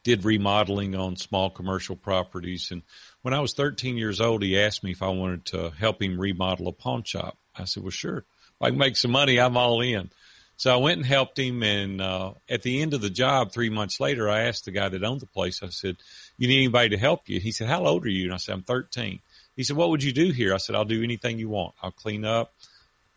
did 0.02 0.24
remodeling 0.24 0.94
on 0.94 1.16
small 1.16 1.50
commercial 1.50 1.96
properties. 1.96 2.70
And 2.70 2.82
when 3.22 3.34
I 3.34 3.40
was 3.40 3.54
13 3.54 3.96
years 3.96 4.20
old, 4.20 4.42
he 4.42 4.58
asked 4.58 4.84
me 4.84 4.92
if 4.92 5.02
I 5.02 5.08
wanted 5.08 5.46
to 5.46 5.70
help 5.70 6.00
him 6.00 6.20
remodel 6.20 6.68
a 6.68 6.72
pawn 6.72 7.02
shop. 7.02 7.36
I 7.56 7.64
said, 7.64 7.82
well, 7.82 7.90
sure. 7.90 8.18
If 8.18 8.62
I 8.62 8.70
can 8.70 8.78
make 8.78 8.96
some 8.96 9.10
money, 9.10 9.40
I'm 9.40 9.56
all 9.56 9.80
in. 9.80 10.10
So 10.56 10.72
I 10.72 10.76
went 10.76 10.98
and 10.98 11.06
helped 11.06 11.38
him. 11.38 11.62
And 11.62 12.00
uh, 12.00 12.34
at 12.48 12.62
the 12.62 12.82
end 12.82 12.94
of 12.94 13.00
the 13.00 13.10
job, 13.10 13.52
three 13.52 13.70
months 13.70 13.98
later, 13.98 14.28
I 14.28 14.42
asked 14.42 14.66
the 14.66 14.70
guy 14.70 14.88
that 14.88 15.04
owned 15.04 15.20
the 15.20 15.26
place, 15.26 15.62
I 15.62 15.70
said, 15.70 15.96
you 16.36 16.48
need 16.48 16.58
anybody 16.58 16.90
to 16.90 16.98
help 16.98 17.28
you? 17.28 17.40
He 17.40 17.52
said, 17.52 17.68
how 17.68 17.86
old 17.86 18.04
are 18.04 18.10
you? 18.10 18.24
And 18.24 18.34
I 18.34 18.38
said, 18.38 18.52
I'm 18.52 18.62
13. 18.62 19.20
He 19.56 19.64
said, 19.64 19.76
what 19.76 19.90
would 19.90 20.02
you 20.02 20.12
do 20.12 20.30
here? 20.30 20.54
I 20.54 20.58
said, 20.58 20.74
I'll 20.74 20.84
do 20.84 21.02
anything 21.02 21.38
you 21.38 21.48
want. 21.48 21.74
I'll 21.82 21.92
clean 21.92 22.24
up. 22.24 22.54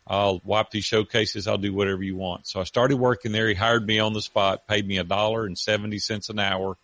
I'll 0.06 0.40
wipe 0.44 0.70
these 0.70 0.84
showcases. 0.84 1.46
I'll 1.46 1.58
do 1.58 1.74
whatever 1.74 2.02
you 2.02 2.16
want. 2.16 2.46
So 2.46 2.60
I 2.60 2.64
started 2.64 2.96
working 2.96 3.32
there. 3.32 3.48
He 3.48 3.54
hired 3.54 3.86
me 3.86 3.98
on 3.98 4.14
the 4.14 4.22
spot, 4.22 4.66
paid 4.66 4.86
me 4.86 4.98
a 4.98 5.04
dollar 5.04 5.44
and 5.44 5.58
70 5.58 5.98
cents 5.98 6.30
an 6.30 6.38
hour. 6.38 6.78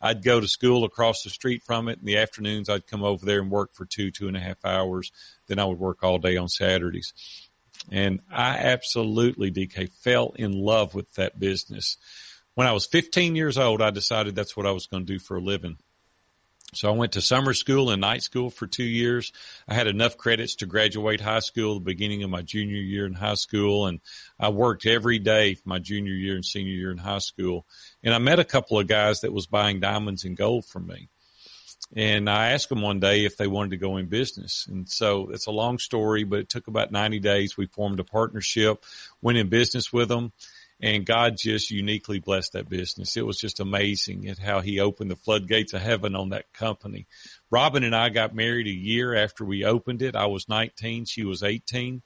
I'd 0.00 0.22
go 0.22 0.40
to 0.40 0.48
school 0.48 0.84
across 0.84 1.22
the 1.22 1.30
street 1.30 1.62
from 1.62 1.88
it. 1.88 1.98
In 1.98 2.06
the 2.06 2.18
afternoons, 2.18 2.70
I'd 2.70 2.86
come 2.86 3.02
over 3.02 3.26
there 3.26 3.40
and 3.40 3.50
work 3.50 3.74
for 3.74 3.84
two, 3.84 4.10
two 4.10 4.28
and 4.28 4.36
a 4.36 4.40
half 4.40 4.64
hours. 4.64 5.12
Then 5.46 5.58
I 5.58 5.66
would 5.66 5.78
work 5.78 6.02
all 6.02 6.18
day 6.18 6.38
on 6.38 6.48
Saturdays. 6.48 7.12
And 7.90 8.20
I 8.30 8.56
absolutely, 8.56 9.50
DK, 9.50 9.90
fell 10.02 10.32
in 10.36 10.52
love 10.52 10.94
with 10.94 11.12
that 11.14 11.38
business. 11.38 11.98
When 12.54 12.66
I 12.66 12.72
was 12.72 12.86
15 12.86 13.36
years 13.36 13.58
old, 13.58 13.82
I 13.82 13.90
decided 13.90 14.34
that's 14.34 14.56
what 14.56 14.66
I 14.66 14.72
was 14.72 14.86
going 14.86 15.04
to 15.04 15.12
do 15.12 15.18
for 15.18 15.36
a 15.36 15.40
living. 15.40 15.76
So 16.72 16.88
I 16.88 16.96
went 16.96 17.12
to 17.12 17.20
summer 17.20 17.52
school 17.52 17.90
and 17.90 18.00
night 18.00 18.22
school 18.22 18.48
for 18.48 18.66
two 18.66 18.84
years. 18.84 19.32
I 19.66 19.74
had 19.74 19.88
enough 19.88 20.16
credits 20.16 20.56
to 20.56 20.66
graduate 20.66 21.20
high 21.20 21.40
school 21.40 21.74
the 21.74 21.80
beginning 21.80 22.22
of 22.22 22.30
my 22.30 22.42
junior 22.42 22.80
year 22.80 23.06
in 23.06 23.12
high 23.12 23.34
school. 23.34 23.86
And 23.86 24.00
I 24.38 24.50
worked 24.50 24.86
every 24.86 25.18
day 25.18 25.56
my 25.64 25.80
junior 25.80 26.12
year 26.12 26.36
and 26.36 26.44
senior 26.44 26.72
year 26.72 26.92
in 26.92 26.98
high 26.98 27.18
school. 27.18 27.66
And 28.04 28.14
I 28.14 28.18
met 28.18 28.38
a 28.38 28.44
couple 28.44 28.78
of 28.78 28.86
guys 28.86 29.20
that 29.20 29.32
was 29.32 29.46
buying 29.46 29.80
diamonds 29.80 30.24
and 30.24 30.36
gold 30.36 30.64
from 30.64 30.86
me. 30.86 31.08
And 31.96 32.30
I 32.30 32.52
asked 32.52 32.68
them 32.68 32.82
one 32.82 33.00
day 33.00 33.24
if 33.24 33.36
they 33.36 33.48
wanted 33.48 33.70
to 33.70 33.76
go 33.76 33.96
in 33.96 34.06
business. 34.06 34.68
And 34.70 34.88
so 34.88 35.30
it's 35.30 35.46
a 35.46 35.50
long 35.50 35.78
story, 35.80 36.22
but 36.22 36.38
it 36.38 36.48
took 36.48 36.68
about 36.68 36.92
90 36.92 37.18
days. 37.18 37.56
We 37.56 37.66
formed 37.66 37.98
a 37.98 38.04
partnership, 38.04 38.84
went 39.20 39.38
in 39.38 39.48
business 39.48 39.92
with 39.92 40.08
them 40.08 40.32
and 40.82 41.04
God 41.04 41.36
just 41.36 41.70
uniquely 41.70 42.20
blessed 42.20 42.54
that 42.54 42.68
business. 42.68 43.16
It 43.16 43.26
was 43.26 43.38
just 43.38 43.60
amazing 43.60 44.28
at 44.28 44.38
how 44.38 44.60
he 44.60 44.80
opened 44.80 45.10
the 45.10 45.16
floodgates 45.16 45.74
of 45.74 45.82
heaven 45.82 46.14
on 46.14 46.30
that 46.30 46.52
company. 46.52 47.06
Robin 47.50 47.84
and 47.84 47.94
I 47.94 48.08
got 48.08 48.34
married 48.34 48.66
a 48.66 48.70
year 48.70 49.14
after 49.14 49.44
we 49.44 49.64
opened 49.64 50.02
it. 50.02 50.16
I 50.16 50.26
was 50.26 50.48
19. 50.48 51.04
She 51.04 51.24
was 51.24 51.42
18. 51.42 52.02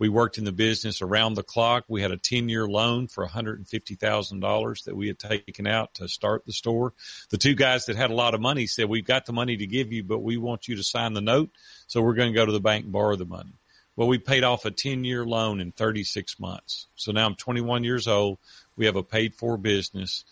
We 0.00 0.08
worked 0.08 0.38
in 0.38 0.44
the 0.44 0.52
business 0.52 1.02
around 1.02 1.34
the 1.34 1.42
clock. 1.42 1.84
We 1.86 2.00
had 2.00 2.10
a 2.10 2.16
10 2.16 2.48
year 2.48 2.66
loan 2.66 3.06
for 3.06 3.26
$150,000 3.26 4.84
that 4.84 4.96
we 4.96 5.06
had 5.06 5.18
taken 5.18 5.66
out 5.66 5.94
to 5.94 6.08
start 6.08 6.46
the 6.46 6.54
store. 6.54 6.94
The 7.28 7.36
two 7.36 7.54
guys 7.54 7.84
that 7.86 7.96
had 7.96 8.10
a 8.10 8.14
lot 8.14 8.34
of 8.34 8.40
money 8.40 8.66
said, 8.66 8.88
we've 8.88 9.04
got 9.04 9.26
the 9.26 9.34
money 9.34 9.58
to 9.58 9.66
give 9.66 9.92
you, 9.92 10.02
but 10.02 10.20
we 10.20 10.38
want 10.38 10.68
you 10.68 10.76
to 10.76 10.82
sign 10.82 11.12
the 11.12 11.20
note. 11.20 11.50
So 11.86 12.00
we're 12.00 12.14
going 12.14 12.32
to 12.32 12.36
go 12.36 12.46
to 12.46 12.52
the 12.52 12.60
bank 12.60 12.84
and 12.84 12.92
borrow 12.92 13.14
the 13.16 13.26
money. 13.26 13.59
Well, 14.00 14.08
we 14.08 14.16
paid 14.16 14.44
off 14.44 14.64
a 14.64 14.70
10 14.70 15.04
year 15.04 15.26
loan 15.26 15.60
in 15.60 15.72
36 15.72 16.40
months. 16.40 16.86
So 16.96 17.12
now 17.12 17.26
I'm 17.26 17.34
21 17.34 17.84
years 17.84 18.08
old. 18.08 18.38
We 18.74 18.86
have 18.86 18.96
a 18.96 19.02
paid 19.02 19.34
for 19.34 19.58
business. 19.58 20.24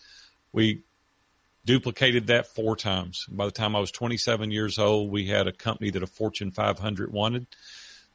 We 0.51 0.81
duplicated 1.65 2.25
that 2.27 2.47
four 2.47 2.75
times. 2.75 3.27
By 3.29 3.45
the 3.45 3.51
time 3.51 3.75
I 3.75 3.79
was 3.79 3.91
27 3.91 4.49
years 4.49 4.79
old, 4.79 5.11
we 5.11 5.27
had 5.27 5.45
a 5.45 5.51
company 5.51 5.91
that 5.91 6.01
a 6.01 6.07
Fortune 6.07 6.49
500 6.49 7.13
wanted. 7.13 7.45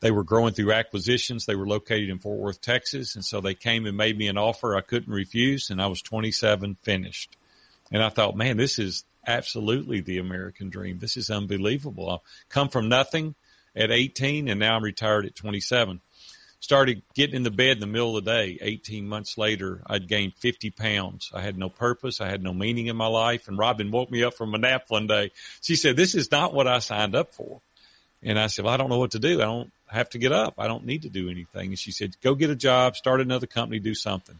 They 0.00 0.10
were 0.10 0.24
growing 0.24 0.54
through 0.54 0.72
acquisitions. 0.72 1.46
They 1.46 1.54
were 1.54 1.68
located 1.68 2.08
in 2.08 2.18
Fort 2.18 2.40
Worth, 2.40 2.60
Texas. 2.60 3.14
And 3.14 3.24
so 3.24 3.40
they 3.40 3.54
came 3.54 3.86
and 3.86 3.96
made 3.96 4.18
me 4.18 4.26
an 4.26 4.36
offer 4.36 4.74
I 4.74 4.80
couldn't 4.80 5.14
refuse. 5.14 5.70
And 5.70 5.80
I 5.80 5.86
was 5.86 6.02
27 6.02 6.78
finished. 6.82 7.36
And 7.92 8.02
I 8.02 8.08
thought, 8.08 8.36
man, 8.36 8.56
this 8.56 8.80
is 8.80 9.04
absolutely 9.24 10.00
the 10.00 10.18
American 10.18 10.68
dream. 10.68 10.98
This 10.98 11.16
is 11.16 11.30
unbelievable. 11.30 12.10
I 12.10 12.16
come 12.48 12.70
from 12.70 12.88
nothing 12.88 13.36
at 13.76 13.90
18 13.90 14.48
and 14.48 14.60
now 14.60 14.76
I'm 14.76 14.84
retired 14.84 15.26
at 15.26 15.34
27. 15.34 16.00
Started 16.60 17.02
getting 17.14 17.36
in 17.36 17.42
the 17.42 17.50
bed 17.50 17.76
in 17.76 17.80
the 17.80 17.86
middle 17.86 18.16
of 18.16 18.24
the 18.24 18.30
day. 18.30 18.58
18 18.60 19.06
months 19.06 19.36
later, 19.36 19.82
I'd 19.86 20.08
gained 20.08 20.34
50 20.36 20.70
pounds. 20.70 21.30
I 21.34 21.42
had 21.42 21.58
no 21.58 21.68
purpose. 21.68 22.22
I 22.22 22.28
had 22.30 22.42
no 22.42 22.54
meaning 22.54 22.86
in 22.86 22.96
my 22.96 23.06
life. 23.06 23.48
And 23.48 23.58
Robin 23.58 23.90
woke 23.90 24.10
me 24.10 24.24
up 24.24 24.32
from 24.34 24.54
a 24.54 24.58
nap 24.58 24.84
one 24.88 25.06
day. 25.06 25.32
She 25.60 25.76
said, 25.76 25.96
this 25.96 26.14
is 26.14 26.30
not 26.30 26.54
what 26.54 26.66
I 26.66 26.78
signed 26.78 27.14
up 27.14 27.34
for. 27.34 27.60
And 28.22 28.38
I 28.38 28.46
said, 28.46 28.64
well, 28.64 28.72
I 28.72 28.78
don't 28.78 28.88
know 28.88 28.98
what 28.98 29.10
to 29.10 29.18
do. 29.18 29.42
I 29.42 29.44
don't 29.44 29.70
have 29.88 30.08
to 30.10 30.18
get 30.18 30.32
up. 30.32 30.54
I 30.56 30.66
don't 30.66 30.86
need 30.86 31.02
to 31.02 31.10
do 31.10 31.28
anything. 31.28 31.68
And 31.68 31.78
she 31.78 31.92
said, 31.92 32.16
go 32.22 32.34
get 32.34 32.48
a 32.48 32.56
job, 32.56 32.96
start 32.96 33.20
another 33.20 33.46
company, 33.46 33.78
do 33.78 33.94
something. 33.94 34.38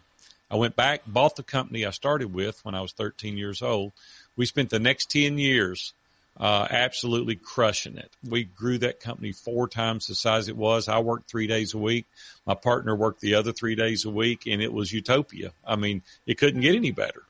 I 0.50 0.56
went 0.56 0.76
back, 0.76 1.02
bought 1.06 1.36
the 1.36 1.42
company 1.42 1.84
I 1.84 1.90
started 1.90 2.32
with 2.32 2.64
when 2.64 2.74
I 2.74 2.80
was 2.80 2.92
13 2.92 3.36
years 3.36 3.60
old. 3.60 3.92
We 4.36 4.46
spent 4.46 4.70
the 4.70 4.78
next 4.78 5.10
10 5.10 5.38
years 5.38 5.92
uh, 6.38 6.66
absolutely 6.68 7.36
crushing 7.36 7.96
it. 7.96 8.10
We 8.28 8.44
grew 8.44 8.78
that 8.78 9.00
company 9.00 9.32
four 9.32 9.68
times 9.68 10.06
the 10.06 10.14
size 10.14 10.48
it 10.48 10.56
was. 10.56 10.88
I 10.88 10.98
worked 10.98 11.30
three 11.30 11.46
days 11.46 11.74
a 11.74 11.78
week. 11.78 12.06
My 12.46 12.54
partner 12.54 12.94
worked 12.94 13.20
the 13.20 13.36
other 13.36 13.52
three 13.52 13.76
days 13.76 14.04
a 14.04 14.10
week, 14.10 14.46
and 14.46 14.60
it 14.60 14.72
was 14.72 14.92
utopia. 14.92 15.52
I 15.64 15.76
mean, 15.76 16.02
it 16.26 16.38
couldn't 16.38 16.62
get 16.62 16.74
any 16.74 16.90
better 16.90 17.22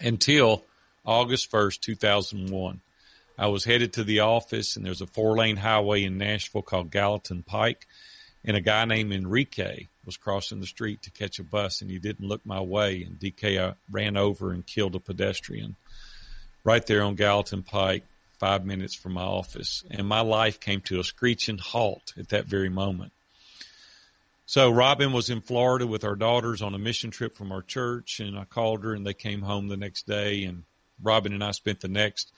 until 0.00 0.62
August 1.04 1.50
1st, 1.50 1.80
2001. 1.80 2.80
I 3.38 3.46
was 3.46 3.64
headed 3.64 3.94
to 3.94 4.04
the 4.04 4.20
office, 4.20 4.76
and 4.76 4.84
there's 4.84 5.00
a 5.00 5.06
four 5.06 5.36
lane 5.36 5.56
highway 5.56 6.04
in 6.04 6.18
Nashville 6.18 6.62
called 6.62 6.90
Gallatin 6.90 7.42
Pike, 7.42 7.86
and 8.44 8.56
a 8.56 8.60
guy 8.60 8.84
named 8.84 9.12
Enrique 9.12 9.86
was 10.04 10.16
crossing 10.18 10.60
the 10.60 10.66
street 10.66 11.02
to 11.02 11.10
catch 11.10 11.38
a 11.38 11.44
bus, 11.44 11.80
and 11.80 11.90
he 11.90 11.98
didn't 11.98 12.28
look 12.28 12.44
my 12.44 12.60
way, 12.60 13.02
and 13.02 13.18
DK 13.18 13.58
uh, 13.58 13.74
ran 13.90 14.16
over 14.16 14.52
and 14.52 14.66
killed 14.66 14.94
a 14.94 15.00
pedestrian 15.00 15.76
right 16.64 16.86
there 16.86 17.02
on 17.02 17.14
Gallatin 17.14 17.62
Pike, 17.62 18.04
five 18.38 18.64
minutes 18.64 18.94
from 18.94 19.12
my 19.12 19.22
office. 19.22 19.84
And 19.90 20.06
my 20.06 20.20
life 20.20 20.60
came 20.60 20.80
to 20.82 21.00
a 21.00 21.04
screeching 21.04 21.58
halt 21.58 22.12
at 22.18 22.30
that 22.30 22.46
very 22.46 22.68
moment. 22.68 23.12
So 24.46 24.70
Robin 24.70 25.12
was 25.12 25.30
in 25.30 25.40
Florida 25.40 25.86
with 25.86 26.04
our 26.04 26.16
daughters 26.16 26.60
on 26.60 26.74
a 26.74 26.78
mission 26.78 27.10
trip 27.10 27.36
from 27.36 27.52
our 27.52 27.62
church, 27.62 28.20
and 28.20 28.36
I 28.36 28.44
called 28.44 28.84
her, 28.84 28.92
and 28.92 29.06
they 29.06 29.14
came 29.14 29.40
home 29.40 29.68
the 29.68 29.76
next 29.76 30.06
day. 30.06 30.44
And 30.44 30.64
Robin 31.02 31.32
and 31.32 31.42
I 31.42 31.52
spent 31.52 31.80
the 31.80 31.88
next 31.88 32.32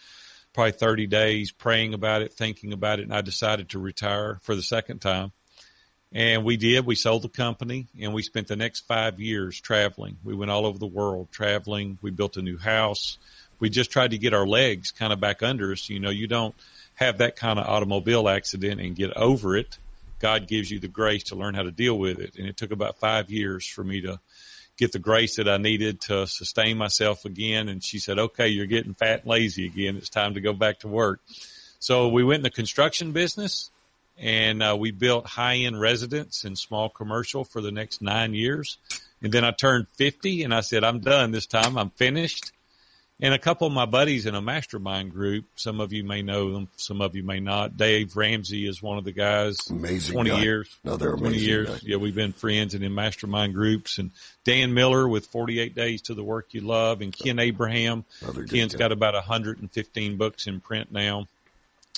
probably 0.53 0.73
30 0.73 1.07
days 1.09 1.51
praying 1.51 1.95
about 1.95 2.23
it, 2.23 2.33
thinking 2.33 2.73
about 2.73 3.01
it, 3.01 3.03
and 3.03 3.15
I 3.15 3.21
decided 3.21 3.71
to 3.71 3.79
retire 3.79 4.39
for 4.43 4.55
the 4.55 4.63
second 4.63 5.01
time. 5.01 5.33
And 6.13 6.45
we 6.45 6.57
did. 6.57 6.87
We 6.87 6.95
sold 6.95 7.23
the 7.23 7.29
company 7.29 7.89
and 8.01 8.15
we 8.15 8.23
spent 8.23 8.47
the 8.47 8.55
next 8.55 8.87
five 8.87 9.19
years 9.19 9.61
traveling. 9.61 10.19
We 10.23 10.37
went 10.37 10.53
all 10.53 10.65
over 10.65 10.79
the 10.79 10.87
world 10.87 11.33
traveling. 11.33 11.99
We 12.03 12.13
built 12.13 12.37
a 12.37 12.43
new 12.43 12.57
house 12.57 13.19
we 13.59 13.71
just 13.71 13.91
tried 13.91 14.11
to 14.13 14.19
get 14.19 14.35
our 14.35 14.47
legs 14.47 14.91
kind 14.91 15.13
of 15.13 15.21
back 15.21 15.43
under 15.43 15.73
us. 15.73 15.89
You 15.89 16.01
know, 16.01 16.11
you 16.11 16.27
don't 16.27 16.55
have 16.95 17.19
that 17.19 17.37
kind 17.37 17.59
of 17.59 17.67
automobile 17.67 18.29
accident 18.29 18.81
and 18.81 18.95
get 18.95 19.17
over 19.17 19.57
it. 19.57 19.79
God 20.21 20.47
gives 20.47 20.71
you 20.71 20.79
the 20.79 20.89
grace 20.89 21.25
to 21.25 21.37
learn 21.37 21.55
how 21.55 21.63
to 21.63 21.71
deal 21.71 21.99
with 21.99 22.19
it. 22.19 22.37
And 22.39 22.47
it 22.47 22.57
took 22.57 22.71
about 22.71 22.99
five 22.99 23.31
years 23.31 23.67
for 23.67 23.85
me 23.85 24.01
to 24.03 24.21
get 24.77 24.93
the 24.93 24.99
grace 24.99 25.37
that 25.37 25.49
I 25.49 25.57
needed 25.57 26.01
to 26.03 26.27
sustain 26.27 26.79
myself 26.79 27.25
again. 27.25 27.69
And 27.69 27.83
she 27.83 27.99
said, 27.99 28.19
okay, 28.19 28.49
you're 28.49 28.67
getting 28.67 28.95
fat 28.95 29.21
and 29.21 29.31
lazy 29.31 29.67
again. 29.67 29.97
It's 29.97 30.09
time 30.09 30.35
to 30.35 30.41
go 30.41 30.53
back 30.53 30.81
to 30.81 30.89
work. 30.89 31.21
So 31.79 32.09
we 32.09 32.25
went 32.25 32.39
in 32.39 32.45
the 32.45 32.51
construction 32.51 33.13
business 33.13 33.71
and 34.19 34.63
uh, 34.63 34.77
we 34.79 34.91
built 34.91 35.27
high 35.27 35.57
end 35.57 35.81
residents 35.81 36.45
and 36.45 36.59
small 36.59 36.89
commercial 36.89 37.45
for 37.45 37.61
the 37.61 37.73
next 37.73 38.01
nine 38.01 38.35
years. 38.35 38.79
And 39.23 39.33
then 39.33 39.45
I 39.45 39.51
turned 39.51 39.87
50 39.95 40.45
and 40.45 40.55
I 40.55 40.61
said, 40.61 40.85
I'm 40.85 41.01
done 41.01 41.31
this 41.31 41.47
time. 41.47 41.77
I'm 41.79 41.91
finished. 41.91 42.53
And 43.21 43.33
a 43.33 43.39
couple 43.39 43.67
of 43.69 43.73
my 43.73 43.87
buddies 43.87 44.27
in 44.27 44.35
a 44.35 44.43
mastermind 44.43 45.13
group, 45.13 45.45
some 45.55 45.81
of 45.81 45.93
you 45.93 46.03
may 46.03 46.23
know 46.23 46.53
them, 46.53 46.69
some 46.77 47.01
of 47.01 47.15
you 47.15 47.23
may 47.23 47.39
not. 47.39 47.77
Dave 47.77 48.17
Ramsey 48.17 48.67
is 48.67 48.83
one 48.83 48.99
of 48.99 49.05
the 49.05 49.13
guys. 49.13 49.71
Amazing. 49.71 50.15
20 50.15 50.31
guy. 50.31 50.43
years. 50.43 50.77
No, 50.83 50.97
they're 50.97 51.17
20 51.17 51.37
years. 51.39 51.69
Guy. 51.69 51.79
Yeah, 51.83 51.97
we've 51.99 52.15
been 52.15 52.33
friends 52.33 52.75
and 52.75 52.83
in 52.83 52.93
mastermind 52.93 53.55
groups. 53.55 53.99
And 53.99 54.11
Dan 54.43 54.75
Miller 54.75 55.09
with 55.09 55.27
48 55.27 55.77
Days 55.77 56.03
to 56.03 56.15
the 56.15 56.25
Work 56.25 56.55
You 56.55 56.63
Love 56.63 57.03
and 57.03 57.17
Ken 57.17 57.39
Abraham. 57.39 58.05
Ken's 58.51 58.75
got 58.75 58.91
about 58.91 59.15
115 59.15 60.17
books 60.17 60.49
in 60.49 60.61
print 60.61 60.91
now. 60.91 61.29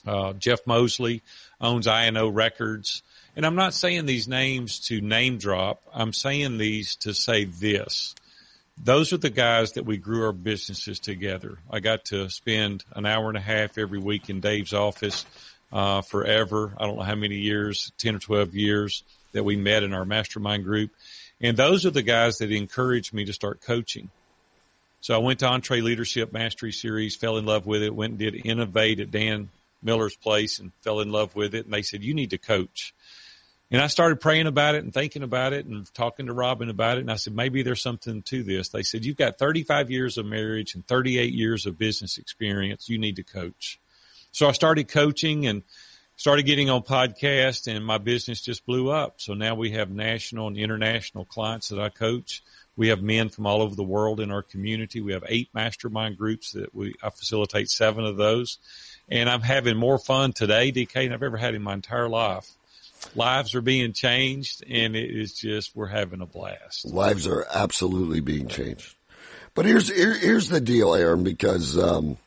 Uh, 0.06 0.34
Jeff 0.34 0.66
Moseley 0.66 1.22
owns 1.60 1.86
INO 1.86 2.28
Records. 2.28 3.02
And 3.34 3.46
I'm 3.46 3.56
not 3.56 3.72
saying 3.72 4.04
these 4.04 4.28
names 4.28 4.80
to 4.88 5.00
name 5.00 5.38
drop. 5.38 5.82
I'm 5.94 6.12
saying 6.12 6.58
these 6.58 6.96
to 6.96 7.14
say 7.14 7.44
this 7.44 8.14
those 8.82 9.12
are 9.12 9.18
the 9.18 9.30
guys 9.30 9.72
that 9.72 9.86
we 9.86 9.96
grew 9.96 10.24
our 10.26 10.32
businesses 10.32 10.98
together. 10.98 11.58
I 11.70 11.80
got 11.80 12.06
to 12.06 12.28
spend 12.28 12.84
an 12.94 13.06
hour 13.06 13.28
and 13.28 13.38
a 13.38 13.40
half 13.40 13.78
every 13.78 13.98
week 13.98 14.28
in 14.28 14.40
Dave's 14.40 14.74
office 14.74 15.24
uh, 15.72 16.02
forever. 16.02 16.74
I 16.78 16.86
don't 16.86 16.96
know 16.96 17.02
how 17.02 17.14
many 17.14 17.36
years, 17.36 17.92
10 17.98 18.16
or 18.16 18.18
12 18.18 18.54
years 18.54 19.02
that 19.32 19.44
we 19.44 19.56
met 19.56 19.82
in 19.82 19.92
our 19.92 20.04
mastermind 20.04 20.64
group. 20.64 20.90
And 21.40 21.56
those 21.56 21.84
are 21.84 21.90
the 21.90 22.02
guys 22.02 22.38
that 22.38 22.50
encouraged 22.50 23.12
me 23.12 23.24
to 23.26 23.32
start 23.32 23.60
coaching. 23.60 24.10
So 25.00 25.14
I 25.14 25.18
went 25.18 25.40
to 25.40 25.46
EntreLeadership 25.46 26.32
Mastery 26.32 26.72
Series, 26.72 27.16
fell 27.16 27.36
in 27.36 27.44
love 27.44 27.66
with 27.66 27.82
it, 27.82 27.94
went 27.94 28.12
and 28.12 28.18
did 28.18 28.46
Innovate 28.46 29.00
at 29.00 29.10
Dan 29.10 29.50
Miller's 29.82 30.16
place 30.16 30.58
and 30.58 30.72
fell 30.80 31.00
in 31.00 31.10
love 31.10 31.36
with 31.36 31.54
it. 31.54 31.64
And 31.64 31.74
they 31.74 31.82
said, 31.82 32.02
you 32.02 32.14
need 32.14 32.30
to 32.30 32.38
coach. 32.38 32.94
And 33.70 33.82
I 33.82 33.88
started 33.88 34.20
praying 34.20 34.46
about 34.46 34.76
it 34.76 34.84
and 34.84 34.94
thinking 34.94 35.24
about 35.24 35.52
it 35.52 35.66
and 35.66 35.92
talking 35.92 36.26
to 36.26 36.32
Robin 36.32 36.70
about 36.70 36.98
it. 36.98 37.00
And 37.00 37.10
I 37.10 37.16
said, 37.16 37.34
maybe 37.34 37.62
there's 37.62 37.82
something 37.82 38.22
to 38.22 38.44
this. 38.44 38.68
They 38.68 38.84
said, 38.84 39.04
you've 39.04 39.16
got 39.16 39.38
35 39.38 39.90
years 39.90 40.18
of 40.18 40.26
marriage 40.26 40.76
and 40.76 40.86
38 40.86 41.32
years 41.32 41.66
of 41.66 41.76
business 41.76 42.16
experience. 42.16 42.88
You 42.88 42.98
need 42.98 43.16
to 43.16 43.24
coach. 43.24 43.80
So 44.30 44.48
I 44.48 44.52
started 44.52 44.86
coaching 44.86 45.46
and 45.46 45.62
started 46.14 46.44
getting 46.44 46.70
on 46.70 46.82
podcasts 46.82 47.66
and 47.66 47.84
my 47.84 47.98
business 47.98 48.40
just 48.40 48.64
blew 48.66 48.88
up. 48.88 49.20
So 49.20 49.34
now 49.34 49.56
we 49.56 49.72
have 49.72 49.90
national 49.90 50.46
and 50.46 50.56
international 50.56 51.24
clients 51.24 51.70
that 51.70 51.80
I 51.80 51.88
coach. 51.88 52.44
We 52.76 52.88
have 52.88 53.02
men 53.02 53.30
from 53.30 53.46
all 53.46 53.62
over 53.62 53.74
the 53.74 53.82
world 53.82 54.20
in 54.20 54.30
our 54.30 54.42
community. 54.42 55.00
We 55.00 55.12
have 55.12 55.24
eight 55.26 55.48
mastermind 55.54 56.18
groups 56.18 56.52
that 56.52 56.72
we, 56.72 56.94
I 57.02 57.10
facilitate 57.10 57.68
seven 57.68 58.04
of 58.04 58.16
those. 58.16 58.58
And 59.08 59.28
I'm 59.28 59.40
having 59.40 59.76
more 59.76 59.98
fun 59.98 60.32
today, 60.32 60.70
DK, 60.70 60.92
than 60.92 61.12
I've 61.12 61.22
ever 61.22 61.36
had 61.36 61.54
in 61.54 61.62
my 61.62 61.74
entire 61.74 62.08
life 62.08 62.48
lives 63.14 63.54
are 63.54 63.60
being 63.60 63.92
changed 63.92 64.64
and 64.68 64.96
it 64.96 65.10
is 65.10 65.34
just 65.34 65.74
we're 65.76 65.86
having 65.86 66.20
a 66.20 66.26
blast. 66.26 66.86
Lives 66.86 67.26
are 67.26 67.46
absolutely 67.52 68.20
being 68.20 68.48
changed. 68.48 68.96
But 69.54 69.64
here's 69.64 69.88
here, 69.88 70.14
here's 70.14 70.48
the 70.48 70.60
deal 70.60 70.94
aaron 70.94 71.24
because 71.24 71.78
um, 71.78 72.18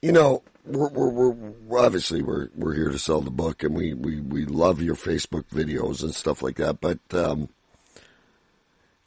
you 0.00 0.12
know 0.12 0.42
we're, 0.64 0.88
we're, 0.88 1.30
we're 1.30 1.78
obviously 1.78 2.22
we're 2.22 2.48
we're 2.54 2.74
here 2.74 2.90
to 2.90 2.98
sell 2.98 3.20
the 3.20 3.30
book 3.30 3.62
and 3.62 3.74
we 3.74 3.94
we, 3.94 4.20
we 4.20 4.44
love 4.44 4.80
your 4.80 4.94
facebook 4.94 5.44
videos 5.48 6.02
and 6.02 6.14
stuff 6.14 6.42
like 6.42 6.56
that 6.56 6.80
but 6.80 6.98
um, 7.12 7.48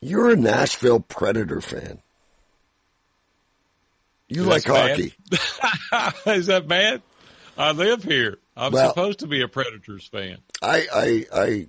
you're 0.02 0.30
a 0.30 0.36
nashville 0.36 1.00
predator 1.00 1.62
fan. 1.62 2.00
You 4.28 4.46
That's 4.46 4.68
like 4.68 4.90
hockey. 4.90 5.14
Is 6.32 6.48
that 6.48 6.68
bad? 6.68 7.02
I 7.58 7.72
live 7.72 8.04
here 8.04 8.38
I'm 8.58 8.72
well, 8.72 8.90
supposed 8.90 9.20
to 9.20 9.28
be 9.28 9.42
a 9.42 9.48
Predators 9.48 10.08
fan. 10.08 10.38
I 10.62 10.88
I 11.34 11.68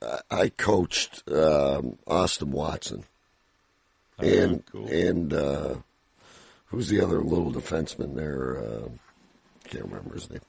I, 0.00 0.20
I 0.30 0.48
coached 0.48 1.28
um, 1.30 1.98
Austin 2.06 2.50
Watson, 2.50 3.04
oh, 4.18 4.26
and 4.26 4.66
cool. 4.66 4.88
and 4.88 5.32
uh, 5.32 5.74
who's 6.66 6.88
the 6.88 7.00
other 7.00 7.20
little 7.20 7.52
defenseman 7.52 8.14
there? 8.14 8.58
Uh, 8.58 8.88
can't 9.68 9.84
remember 9.84 10.14
his 10.14 10.30
name. 10.30 10.40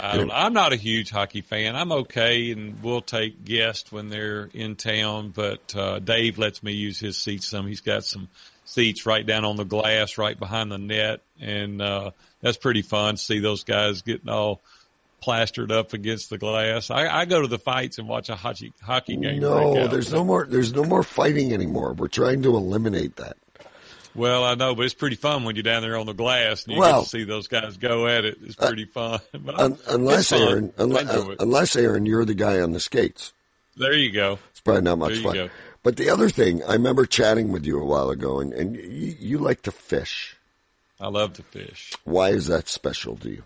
I 0.00 0.16
don't, 0.16 0.30
I'm 0.30 0.52
not 0.52 0.72
a 0.72 0.76
huge 0.76 1.10
hockey 1.10 1.40
fan. 1.40 1.76
I'm 1.76 1.92
okay, 1.92 2.50
and 2.50 2.82
we'll 2.82 3.00
take 3.00 3.44
guests 3.44 3.92
when 3.92 4.08
they're 4.08 4.50
in 4.52 4.76
town. 4.76 5.30
But 5.30 5.74
uh, 5.76 5.98
Dave 5.98 6.38
lets 6.38 6.62
me 6.62 6.72
use 6.72 6.98
his 6.98 7.16
seats 7.16 7.46
some. 7.48 7.66
He's 7.66 7.80
got 7.80 8.04
some 8.04 8.28
seats 8.64 9.06
right 9.06 9.24
down 9.24 9.44
on 9.44 9.56
the 9.56 9.64
glass, 9.64 10.18
right 10.18 10.38
behind 10.38 10.72
the 10.72 10.78
net, 10.78 11.20
and 11.40 11.80
uh, 11.80 12.10
that's 12.40 12.56
pretty 12.56 12.82
fun. 12.82 13.14
to 13.14 13.20
See 13.20 13.38
those 13.38 13.64
guys 13.64 14.02
getting 14.02 14.28
all 14.28 14.60
plastered 15.22 15.72
up 15.72 15.92
against 15.94 16.28
the 16.28 16.36
glass. 16.36 16.90
I, 16.90 17.08
I 17.08 17.24
go 17.24 17.40
to 17.40 17.48
the 17.48 17.58
fights 17.58 17.98
and 17.98 18.08
watch 18.08 18.28
a 18.28 18.36
hockey 18.36 18.72
hockey 18.82 19.16
game. 19.16 19.40
No, 19.40 19.86
there's 19.86 20.12
no 20.12 20.24
more. 20.24 20.46
There's 20.46 20.74
no 20.74 20.84
more 20.84 21.02
fighting 21.02 21.54
anymore. 21.54 21.94
We're 21.94 22.08
trying 22.08 22.42
to 22.42 22.54
eliminate 22.56 23.16
that. 23.16 23.36
Well, 24.14 24.44
I 24.44 24.54
know, 24.56 24.74
but 24.74 24.84
it's 24.84 24.94
pretty 24.94 25.16
fun 25.16 25.44
when 25.44 25.56
you're 25.56 25.62
down 25.62 25.80
there 25.80 25.96
on 25.96 26.04
the 26.04 26.12
glass 26.12 26.64
and 26.64 26.74
you 26.74 26.80
well, 26.80 27.00
get 27.00 27.04
to 27.04 27.08
see 27.08 27.24
those 27.24 27.48
guys 27.48 27.78
go 27.78 28.06
at 28.06 28.26
it. 28.26 28.36
It's 28.42 28.58
uh, 28.58 28.66
pretty 28.66 28.84
fun. 28.84 29.20
Un- 29.54 29.78
unless 29.88 30.28
fun. 30.30 30.42
Aaron, 30.42 30.72
unless, 30.76 31.08
uh, 31.08 31.34
unless 31.40 31.76
Aaron, 31.76 32.04
you're 32.04 32.26
the 32.26 32.34
guy 32.34 32.60
on 32.60 32.72
the 32.72 32.80
skates. 32.80 33.32
There 33.76 33.94
you 33.94 34.12
go. 34.12 34.38
It's 34.50 34.60
probably 34.60 34.82
not 34.82 34.98
much 34.98 35.18
fun. 35.18 35.34
Go. 35.34 35.50
But 35.82 35.96
the 35.96 36.10
other 36.10 36.28
thing, 36.28 36.62
I 36.64 36.74
remember 36.74 37.06
chatting 37.06 37.52
with 37.52 37.64
you 37.64 37.80
a 37.80 37.84
while 37.84 38.10
ago, 38.10 38.38
and, 38.40 38.52
and 38.52 38.76
you, 38.76 39.16
you 39.18 39.38
like 39.38 39.62
to 39.62 39.72
fish. 39.72 40.36
I 41.00 41.08
love 41.08 41.32
to 41.34 41.42
fish. 41.42 41.92
Why 42.04 42.30
is 42.30 42.48
that 42.48 42.68
special 42.68 43.16
to 43.16 43.30
you? 43.30 43.44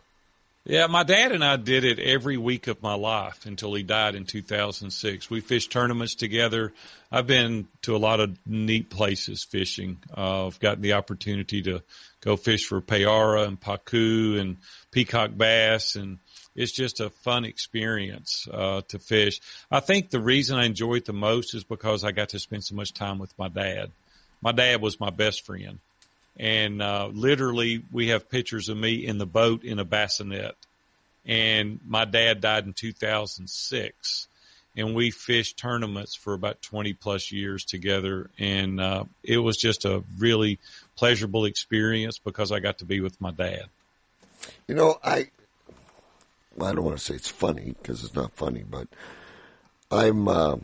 Yeah, 0.69 0.89
my 0.89 1.05
dad 1.05 1.31
and 1.31 1.45
I 1.45 1.55
did 1.55 1.85
it 1.85 2.01
every 2.01 2.37
week 2.37 2.67
of 2.67 2.83
my 2.83 2.95
life 2.95 3.47
until 3.47 3.73
he 3.73 3.85
died 3.85 4.17
in 4.17 4.25
2006. 4.25 5.31
We 5.31 5.41
fished 5.41 5.71
tournaments 5.71 6.17
together. 6.17 6.73
I've 7.09 7.29
been 7.29 7.69
to 7.83 7.95
a 7.95 7.99
lot 7.99 8.19
of 8.19 8.37
neat 8.45 8.91
places 8.91 9.45
fishing. 9.45 9.99
Uh, 10.17 10.49
I've 10.49 10.59
gotten 10.59 10.83
the 10.83 10.95
opportunity 10.95 11.63
to 11.63 11.85
go 12.21 12.37
fish 12.37 12.67
for 12.67 12.81
payara 12.81 13.47
and 13.47 13.61
pacu 13.61 14.41
and 14.41 14.57
peacock 14.91 15.37
bass, 15.37 15.95
and 15.95 16.19
it's 16.57 16.73
just 16.73 16.99
a 16.99 17.11
fun 17.11 17.45
experience 17.45 18.49
uh, 18.53 18.81
to 18.89 18.99
fish. 18.99 19.41
I 19.71 19.79
think 19.79 20.11
the 20.11 20.19
reason 20.19 20.59
I 20.59 20.65
enjoy 20.65 20.95
it 20.95 21.05
the 21.05 21.13
most 21.13 21.55
is 21.55 21.63
because 21.63 22.03
I 22.03 22.11
got 22.11 22.31
to 22.31 22.41
spend 22.41 22.65
so 22.65 22.75
much 22.75 22.93
time 22.93 23.21
with 23.21 23.33
my 23.39 23.47
dad. 23.47 23.93
My 24.43 24.51
dad 24.51 24.83
was 24.83 24.99
my 24.99 25.11
best 25.11 25.47
friend 25.47 25.79
and 26.39 26.83
uh, 26.83 27.09
literally 27.13 27.83
we 27.91 28.09
have 28.09 28.29
pictures 28.29 28.69
of 28.69 28.77
me 28.77 29.07
in 29.07 29.19
the 29.19 29.27
boat 29.27 29.65
in 29.65 29.79
a 29.79 29.85
bassinet. 29.85 30.55
And 31.25 31.81
my 31.85 32.05
dad 32.05 32.41
died 32.41 32.67
in 32.67 32.73
2006, 32.73 34.29
and 34.77 34.95
we 34.95 35.11
fished 35.11 35.57
tournaments 35.57 36.15
for 36.15 36.35
about 36.35 36.63
20 36.63 36.93
plus 36.93 37.33
years 37.33 37.65
together, 37.65 38.31
and 38.39 38.81
uh, 38.81 39.05
it 39.25 39.39
was 39.39 39.57
just 39.57 39.85
a 39.85 40.05
really 40.19 40.61
pleasurable 40.95 41.45
experience 41.45 42.19
because 42.19 42.53
I 42.53 42.61
got 42.61 42.79
to 42.79 42.85
be 42.85 43.01
with 43.01 43.21
my 43.21 43.33
dad. 43.33 43.65
You 44.69 44.77
know, 44.77 44.99
I 45.03 45.31
I 46.61 46.73
don't 46.73 46.85
want 46.85 46.97
to 46.97 47.05
say 47.05 47.15
it's 47.15 47.29
funny 47.29 47.75
because 47.83 48.05
it's 48.05 48.15
not 48.15 48.33
funny, 48.35 48.65
but 48.69 48.87
I'm 49.91 50.29
uh, 50.29 50.57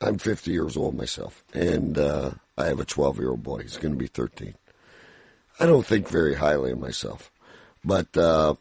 I'm 0.00 0.18
50 0.18 0.50
years 0.50 0.76
old 0.78 0.94
myself, 0.94 1.44
and 1.52 1.98
uh, 1.98 2.30
I 2.56 2.66
have 2.66 2.80
a 2.80 2.86
12 2.86 3.18
year 3.18 3.30
old 3.30 3.42
boy. 3.42 3.62
He's 3.62 3.76
going 3.76 3.92
to 3.92 3.98
be 3.98 4.06
13. 4.06 4.54
I 5.60 5.66
don't 5.66 5.86
think 5.86 6.08
very 6.08 6.34
highly 6.34 6.72
of 6.72 6.80
myself, 6.80 7.30
but 7.84 8.16
uh, 8.16 8.54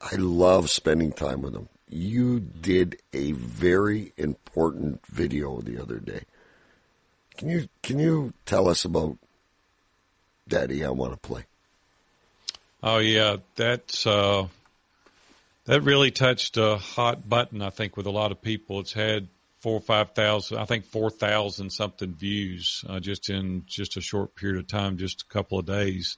I 0.00 0.14
love 0.14 0.70
spending 0.70 1.12
time 1.12 1.42
with 1.42 1.52
them. 1.52 1.68
You 1.90 2.38
did 2.38 3.00
a 3.12 3.32
very 3.32 4.12
important 4.16 5.04
video 5.06 5.60
the 5.60 5.82
other 5.82 5.98
day. 5.98 6.22
Can 7.36 7.48
you 7.48 7.68
can 7.82 7.98
you 7.98 8.32
tell 8.46 8.68
us 8.68 8.84
about 8.84 9.18
Daddy? 10.46 10.84
I 10.84 10.90
want 10.90 11.12
to 11.12 11.18
play. 11.18 11.44
Oh 12.82 12.98
yeah, 12.98 13.38
that's 13.56 14.06
uh, 14.06 14.46
that 15.64 15.80
really 15.80 16.12
touched 16.12 16.56
a 16.56 16.76
hot 16.76 17.28
button. 17.28 17.62
I 17.62 17.70
think 17.70 17.96
with 17.96 18.06
a 18.06 18.10
lot 18.10 18.30
of 18.30 18.40
people, 18.40 18.80
it's 18.80 18.92
had 18.92 19.26
four 19.60 19.74
or 19.74 19.80
five 19.80 20.12
thousand, 20.12 20.58
I 20.58 20.64
think 20.64 20.84
four 20.84 21.10
thousand 21.10 21.70
something 21.70 22.14
views 22.14 22.84
uh, 22.88 23.00
just 23.00 23.30
in 23.30 23.64
just 23.66 23.96
a 23.96 24.00
short 24.00 24.34
period 24.34 24.58
of 24.58 24.68
time, 24.68 24.98
just 24.98 25.22
a 25.22 25.32
couple 25.32 25.58
of 25.58 25.66
days. 25.66 26.16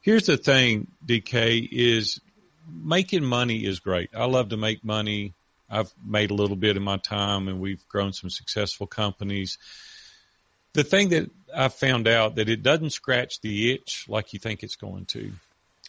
Here's 0.00 0.26
the 0.26 0.36
thing, 0.36 0.88
DK 1.04 1.68
is 1.70 2.20
making 2.68 3.24
money 3.24 3.64
is 3.64 3.80
great. 3.80 4.10
I 4.14 4.26
love 4.26 4.50
to 4.50 4.56
make 4.56 4.84
money. 4.84 5.34
I've 5.68 5.92
made 6.04 6.30
a 6.30 6.34
little 6.34 6.56
bit 6.56 6.76
in 6.76 6.82
my 6.82 6.96
time, 6.96 7.48
and 7.48 7.60
we've 7.60 7.86
grown 7.88 8.12
some 8.12 8.30
successful 8.30 8.86
companies. 8.86 9.58
The 10.74 10.84
thing 10.84 11.08
that 11.08 11.30
I 11.54 11.68
found 11.68 12.06
out 12.06 12.36
that 12.36 12.48
it 12.48 12.62
doesn't 12.62 12.90
scratch 12.90 13.40
the 13.40 13.72
itch 13.72 14.04
like 14.08 14.32
you 14.32 14.38
think 14.38 14.62
it's 14.62 14.76
going 14.76 15.06
to. 15.06 15.32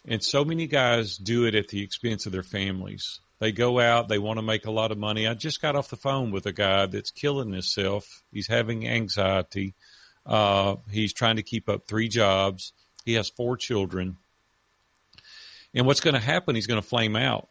And 0.06 0.22
so 0.22 0.44
many 0.44 0.66
guys 0.66 1.16
do 1.16 1.44
it 1.44 1.54
at 1.54 1.68
the 1.68 1.82
expense 1.82 2.26
of 2.26 2.32
their 2.32 2.42
families. 2.42 3.20
They 3.40 3.52
go 3.52 3.78
out, 3.78 4.08
they 4.08 4.18
want 4.18 4.38
to 4.38 4.42
make 4.42 4.66
a 4.66 4.70
lot 4.70 4.90
of 4.90 4.98
money. 4.98 5.26
I 5.26 5.34
just 5.34 5.62
got 5.62 5.76
off 5.76 5.90
the 5.90 5.96
phone 5.96 6.32
with 6.32 6.46
a 6.46 6.52
guy 6.52 6.86
that's 6.86 7.12
killing 7.12 7.52
himself. 7.52 8.22
He's 8.32 8.48
having 8.48 8.88
anxiety. 8.88 9.74
Uh, 10.26 10.76
he's 10.90 11.12
trying 11.12 11.36
to 11.36 11.42
keep 11.42 11.68
up 11.68 11.86
three 11.86 12.08
jobs. 12.08 12.72
He 13.04 13.14
has 13.14 13.28
four 13.28 13.56
children. 13.56 14.16
And 15.72 15.86
what's 15.86 16.00
going 16.00 16.14
to 16.14 16.20
happen, 16.20 16.54
he's 16.54 16.66
going 16.66 16.80
to 16.80 16.86
flame 16.86 17.14
out. 17.14 17.48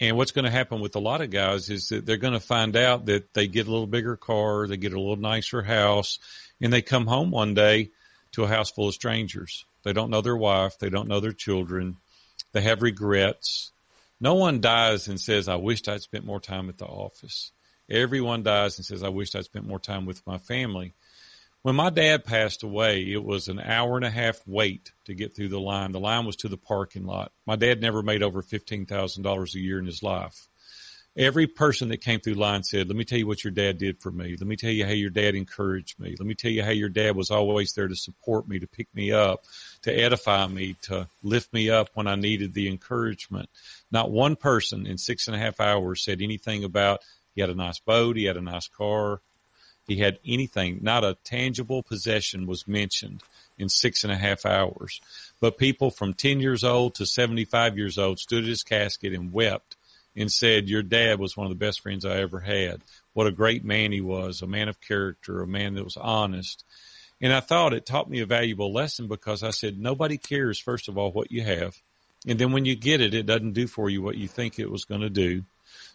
And 0.00 0.16
what's 0.16 0.32
going 0.32 0.44
to 0.44 0.50
happen 0.50 0.80
with 0.80 0.96
a 0.96 1.00
lot 1.00 1.20
of 1.20 1.30
guys 1.30 1.70
is 1.70 1.88
that 1.88 2.04
they're 2.04 2.16
going 2.16 2.32
to 2.32 2.40
find 2.40 2.76
out 2.76 3.06
that 3.06 3.32
they 3.34 3.46
get 3.46 3.68
a 3.68 3.70
little 3.70 3.86
bigger 3.86 4.16
car, 4.16 4.66
they 4.66 4.76
get 4.76 4.92
a 4.92 4.98
little 4.98 5.16
nicer 5.16 5.62
house, 5.62 6.18
and 6.60 6.72
they 6.72 6.82
come 6.82 7.06
home 7.06 7.30
one 7.30 7.54
day 7.54 7.90
to 8.32 8.44
a 8.44 8.48
house 8.48 8.70
full 8.70 8.88
of 8.88 8.94
strangers. 8.94 9.64
They 9.84 9.92
don't 9.92 10.10
know 10.10 10.20
their 10.20 10.36
wife, 10.36 10.78
they 10.78 10.90
don't 10.90 11.08
know 11.08 11.20
their 11.20 11.32
children, 11.32 11.98
they 12.52 12.62
have 12.62 12.82
regrets, 12.82 13.72
no 14.22 14.34
one 14.34 14.60
dies 14.60 15.08
and 15.08 15.20
says, 15.20 15.48
I 15.48 15.56
wished 15.56 15.88
I'd 15.88 16.00
spent 16.00 16.24
more 16.24 16.40
time 16.40 16.68
at 16.68 16.78
the 16.78 16.86
office. 16.86 17.50
Everyone 17.90 18.44
dies 18.44 18.78
and 18.78 18.86
says, 18.86 19.02
I 19.02 19.08
wished 19.08 19.34
I'd 19.34 19.44
spent 19.44 19.66
more 19.66 19.80
time 19.80 20.06
with 20.06 20.24
my 20.24 20.38
family. 20.38 20.94
When 21.62 21.74
my 21.74 21.90
dad 21.90 22.24
passed 22.24 22.62
away, 22.62 23.02
it 23.02 23.22
was 23.24 23.48
an 23.48 23.58
hour 23.58 23.96
and 23.96 24.04
a 24.04 24.10
half 24.10 24.40
wait 24.46 24.92
to 25.06 25.14
get 25.14 25.34
through 25.34 25.48
the 25.48 25.58
line. 25.58 25.90
The 25.90 25.98
line 25.98 26.24
was 26.24 26.36
to 26.36 26.48
the 26.48 26.56
parking 26.56 27.04
lot. 27.04 27.32
My 27.46 27.56
dad 27.56 27.80
never 27.80 28.00
made 28.00 28.22
over 28.22 28.42
$15,000 28.42 29.54
a 29.54 29.58
year 29.58 29.80
in 29.80 29.86
his 29.86 30.04
life 30.04 30.48
every 31.16 31.46
person 31.46 31.88
that 31.88 32.00
came 32.00 32.20
through 32.20 32.34
line 32.34 32.62
said, 32.62 32.88
let 32.88 32.96
me 32.96 33.04
tell 33.04 33.18
you 33.18 33.26
what 33.26 33.44
your 33.44 33.50
dad 33.50 33.78
did 33.78 34.00
for 34.00 34.10
me. 34.10 34.36
Let 34.38 34.46
me 34.46 34.56
tell 34.56 34.70
you 34.70 34.86
how 34.86 34.92
your 34.92 35.10
dad 35.10 35.34
encouraged 35.34 36.00
me. 36.00 36.16
Let 36.18 36.26
me 36.26 36.34
tell 36.34 36.50
you 36.50 36.62
how 36.62 36.70
your 36.70 36.88
dad 36.88 37.16
was 37.16 37.30
always 37.30 37.72
there 37.72 37.88
to 37.88 37.96
support 37.96 38.48
me, 38.48 38.58
to 38.58 38.66
pick 38.66 38.88
me 38.94 39.12
up, 39.12 39.44
to 39.82 39.92
edify 39.92 40.46
me, 40.46 40.76
to 40.82 41.08
lift 41.22 41.52
me 41.52 41.68
up 41.68 41.90
when 41.94 42.06
I 42.06 42.14
needed 42.14 42.54
the 42.54 42.68
encouragement. 42.68 43.50
Not 43.90 44.10
one 44.10 44.36
person 44.36 44.86
in 44.86 44.96
six 44.96 45.26
and 45.26 45.36
a 45.36 45.38
half 45.38 45.60
hours 45.60 46.02
said 46.02 46.22
anything 46.22 46.64
about 46.64 47.02
he 47.34 47.40
had 47.40 47.50
a 47.50 47.54
nice 47.54 47.78
boat, 47.78 48.16
he 48.16 48.24
had 48.24 48.36
a 48.36 48.42
nice 48.42 48.68
car, 48.68 49.20
he 49.86 49.96
had 49.96 50.18
anything. 50.26 50.80
Not 50.82 51.04
a 51.04 51.16
tangible 51.24 51.82
possession 51.82 52.46
was 52.46 52.68
mentioned 52.68 53.22
in 53.58 53.68
six 53.68 54.04
and 54.04 54.12
a 54.12 54.16
half 54.16 54.46
hours. 54.46 55.00
But 55.40 55.58
people 55.58 55.90
from 55.90 56.14
10 56.14 56.40
years 56.40 56.64
old 56.64 56.94
to 56.96 57.06
75 57.06 57.76
years 57.76 57.98
old 57.98 58.18
stood 58.18 58.44
at 58.44 58.48
his 58.48 58.62
casket 58.62 59.12
and 59.12 59.32
wept 59.32 59.76
and 60.16 60.30
said, 60.30 60.68
Your 60.68 60.82
dad 60.82 61.18
was 61.18 61.36
one 61.36 61.46
of 61.46 61.50
the 61.50 61.64
best 61.64 61.80
friends 61.80 62.04
I 62.04 62.18
ever 62.18 62.40
had. 62.40 62.80
What 63.14 63.26
a 63.26 63.32
great 63.32 63.64
man 63.64 63.92
he 63.92 64.00
was, 64.00 64.42
a 64.42 64.46
man 64.46 64.68
of 64.68 64.80
character, 64.80 65.42
a 65.42 65.46
man 65.46 65.74
that 65.74 65.84
was 65.84 65.96
honest. 65.96 66.64
And 67.20 67.32
I 67.32 67.40
thought 67.40 67.72
it 67.72 67.86
taught 67.86 68.10
me 68.10 68.20
a 68.20 68.26
valuable 68.26 68.72
lesson 68.72 69.06
because 69.06 69.42
I 69.42 69.50
said, 69.50 69.78
Nobody 69.78 70.18
cares, 70.18 70.58
first 70.58 70.88
of 70.88 70.98
all, 70.98 71.12
what 71.12 71.30
you 71.30 71.42
have. 71.42 71.76
And 72.26 72.38
then 72.38 72.52
when 72.52 72.64
you 72.64 72.76
get 72.76 73.00
it, 73.00 73.14
it 73.14 73.26
doesn't 73.26 73.52
do 73.52 73.66
for 73.66 73.90
you 73.90 74.02
what 74.02 74.16
you 74.16 74.28
think 74.28 74.58
it 74.58 74.70
was 74.70 74.84
going 74.84 75.00
to 75.00 75.10
do. 75.10 75.44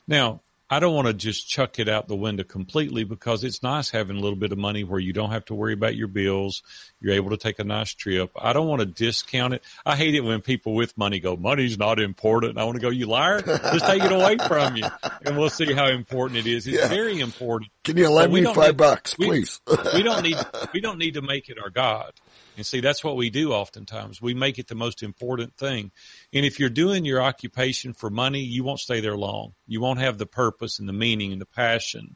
Now, 0.07 0.41
I 0.69 0.79
don't 0.79 0.93
want 0.93 1.07
to 1.07 1.13
just 1.13 1.47
chuck 1.47 1.79
it 1.79 1.87
out 1.87 2.09
the 2.09 2.15
window 2.15 2.43
completely 2.43 3.05
because 3.05 3.45
it's 3.45 3.63
nice 3.63 3.89
having 3.89 4.17
a 4.17 4.19
little 4.19 4.37
bit 4.37 4.51
of 4.51 4.57
money 4.57 4.83
where 4.83 4.99
you 4.99 5.13
don't 5.13 5.31
have 5.31 5.45
to 5.45 5.55
worry 5.55 5.71
about 5.71 5.95
your 5.95 6.09
bills. 6.09 6.61
You're 6.99 7.13
able 7.13 7.29
to 7.29 7.37
take 7.37 7.59
a 7.59 7.63
nice 7.63 7.93
trip. 7.93 8.31
I 8.35 8.51
don't 8.51 8.67
want 8.67 8.81
to 8.81 8.85
discount 8.85 9.53
it. 9.53 9.63
I 9.85 9.95
hate 9.95 10.13
it 10.13 10.21
when 10.21 10.41
people 10.41 10.73
with 10.73 10.97
money 10.97 11.19
go, 11.19 11.37
money's 11.37 11.77
not 11.77 12.01
important. 12.01 12.57
I 12.57 12.65
want 12.65 12.75
to 12.75 12.81
go, 12.81 12.89
you 12.89 13.05
liar. 13.05 13.41
Just 13.41 13.85
take 13.85 14.03
it 14.03 14.11
away 14.11 14.37
from 14.45 14.75
you 14.75 14.85
and 15.25 15.37
we'll 15.37 15.49
see 15.49 15.71
how 15.71 15.87
important 15.87 16.39
it 16.39 16.47
is. 16.47 16.67
It's 16.67 16.77
yeah. 16.77 16.89
very 16.89 17.21
important. 17.21 17.71
Can 17.85 17.95
you 17.95 18.09
lend 18.09 18.33
me 18.33 18.43
five 18.43 18.55
need, 18.57 18.77
bucks, 18.77 19.13
please? 19.13 19.61
We, 19.67 19.77
we 19.93 20.03
don't 20.03 20.23
need, 20.23 20.37
we 20.73 20.81
don't 20.81 20.97
need 20.97 21.13
to 21.13 21.21
make 21.21 21.47
it 21.47 21.57
our 21.63 21.69
God. 21.69 22.11
And 22.57 22.65
see, 22.65 22.79
that's 22.79 23.03
what 23.03 23.15
we 23.15 23.29
do 23.29 23.53
oftentimes. 23.53 24.19
We 24.19 24.33
make 24.33 24.57
it 24.57 24.67
the 24.67 24.73
most 24.73 25.03
important 25.03 25.55
thing. 25.57 25.91
And 26.33 26.43
if 26.43 26.59
you're 26.59 26.69
doing 26.69 27.05
your 27.05 27.21
occupation 27.21 27.93
for 27.93 28.09
money, 28.09 28.41
you 28.41 28.63
won't 28.63 28.79
stay 28.79 28.99
there 28.99 29.15
long. 29.15 29.53
You 29.67 29.79
won't 29.79 29.99
have 29.99 30.17
the 30.17 30.25
purpose 30.25 30.79
and 30.79 30.89
the 30.89 30.93
meaning 30.93 31.31
and 31.31 31.39
the 31.39 31.45
passion. 31.45 32.15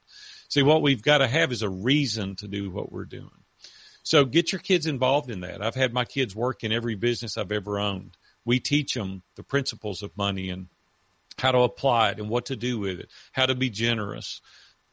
See, 0.50 0.64
what 0.64 0.82
we've 0.82 1.04
got 1.04 1.20
to 1.20 1.28
have 1.28 1.52
is 1.52 1.62
a 1.62 1.70
reason 1.70 2.36
to 2.38 2.48
do 2.48 2.72
what 2.72 2.92
we're 2.92 3.06
doing. 3.06 3.30
So 4.02 4.26
get 4.26 4.52
your 4.52 4.60
kids 4.60 4.88
involved 4.88 5.30
in 5.30 5.42
that. 5.42 5.62
I've 5.62 5.76
had 5.76 5.94
my 5.94 6.06
kids 6.06 6.36
work 6.36 6.64
in 6.64 6.72
every 6.72 6.96
business 6.96 7.38
I've 7.38 7.52
ever 7.52 7.80
owned. 7.80 8.18
We 8.44 8.60
teach 8.60 8.96
them 8.96 9.22
the 9.36 9.44
principles 9.44 10.02
of 10.02 10.18
money 10.18 10.50
and 10.50 10.70
how 11.38 11.52
to 11.52 11.60
apply 11.60 12.12
it 12.12 12.20
and 12.20 12.30
what 12.30 12.48
to 12.48 12.56
do 12.56 12.80
with 12.80 13.00
it, 13.00 13.10
how 13.32 13.46
to 13.46 13.54
be 13.54 13.70
generous, 13.70 14.42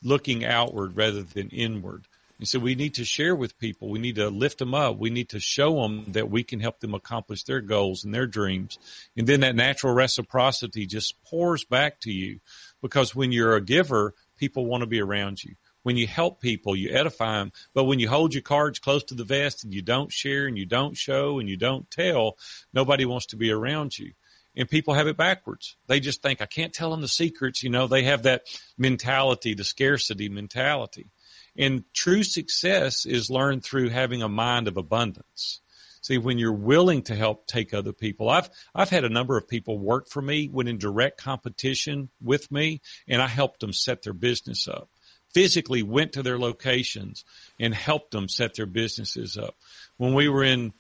looking 0.03 0.45
outward 0.45 0.97
rather 0.97 1.23
than 1.23 1.49
inward. 1.49 2.07
And 2.39 2.47
so 2.47 2.59
we 2.59 2.77
need 2.77 2.95
to 2.95 3.05
share 3.05 3.35
with 3.35 3.59
people. 3.59 3.89
We 3.89 3.99
need 3.99 4.15
to 4.17 4.29
lift 4.29 4.59
them 4.59 4.75
up. 4.75 4.97
We 4.97 5.11
need 5.11 5.31
to 5.31 5.41
show 5.41 5.83
them 5.83 6.13
that 6.13 6.31
we 6.31 6.45
can 6.45 6.61
help 6.61 6.79
them 6.81 6.95
accomplish 6.95 7.43
their 7.43 7.61
goals 7.61 8.05
and 8.05 8.15
their 8.15 8.27
dreams. 8.27 8.79
And 9.17 9.27
then 9.27 9.41
that 9.41 9.57
natural 9.57 9.93
reciprocity 9.93 10.87
just 10.87 11.21
pours 11.25 11.65
back 11.65 12.01
to 12.01 12.13
you 12.13 12.39
because 12.81 13.15
when 13.15 13.33
you're 13.33 13.57
a 13.57 13.61
giver, 13.61 14.15
people 14.37 14.67
want 14.67 14.83
to 14.83 14.87
be 14.87 15.01
around 15.01 15.43
you. 15.43 15.57
When 15.83 15.97
you 15.97 16.07
help 16.07 16.41
people, 16.41 16.77
you 16.77 16.95
edify 16.95 17.39
them. 17.39 17.53
But 17.75 17.85
when 17.85 17.99
you 17.99 18.09
hold 18.09 18.35
your 18.35 18.43
cards 18.43 18.79
close 18.79 19.03
to 19.05 19.15
the 19.15 19.25
vest 19.25 19.65
and 19.65 19.75
you 19.75 19.83
don't 19.83 20.13
share 20.13 20.47
and 20.47 20.57
you 20.57 20.67
don't 20.67 20.97
show 20.97 21.41
and 21.41 21.49
you 21.49 21.57
don't 21.57 21.91
tell, 21.91 22.37
nobody 22.73 23.05
wants 23.05 23.27
to 23.27 23.37
be 23.37 23.51
around 23.51 23.99
you 23.99 24.13
and 24.59 24.69
people 24.69 24.95
have 24.95 25.07
it 25.07 25.17
backwards. 25.17 25.77
They 25.87 26.01
just 26.01 26.21
think 26.21 26.43
I 26.43 26.47
can't 26.47 26.73
tell 26.73 26.91
them 26.91 27.01
the 27.01 27.09
secrets. 27.09 27.63
You 27.63 27.71
know, 27.71 27.87
they 27.87 28.03
have 28.03 28.25
that 28.25 28.43
mentality, 28.77 29.55
the 29.55 29.65
scarcity 29.65 30.29
mentality. 30.29 31.07
And 31.59 31.85
true 31.93 32.23
success 32.23 33.05
is 33.05 33.31
learned 33.31 33.65
through 33.65 33.89
having 33.89 34.23
a 34.23 34.29
mind 34.29 34.69
of 34.69 34.77
abundance. 34.77 35.61
See, 36.01 36.17
when 36.17 36.39
you're 36.39 36.53
willing 36.53 37.03
to 37.03 37.17
help 37.17 37.47
take 37.47 37.75
other 37.75 37.93
people, 37.93 38.31
I've, 38.31 38.49
I've 38.75 38.89
had 38.89 39.05
a 39.05 39.11
number 39.11 39.37
of 39.37 39.49
people 39.49 39.79
work 39.79 40.09
for 40.09 40.23
me 40.23 40.47
when 40.47 40.69
in 40.69 40.79
direct 40.79 41.21
competition 41.21 42.09
with 42.23 42.51
me 42.53 42.81
and 43.09 43.21
I 43.21 43.27
helped 43.27 43.61
them 43.61 43.73
set 43.73 44.03
their 44.03 44.13
business 44.13 44.69
up. 44.69 44.89
Physically 45.35 45.83
went 45.83 46.13
to 46.13 46.23
their 46.23 46.39
locations 46.39 47.25
and 47.61 47.75
helped 47.75 48.13
them 48.13 48.29
set 48.29 48.55
their 48.55 48.65
businesses 48.65 49.37
up. 49.37 49.57
When 49.97 50.15
we 50.15 50.29
were 50.29 50.45
in 50.45 50.73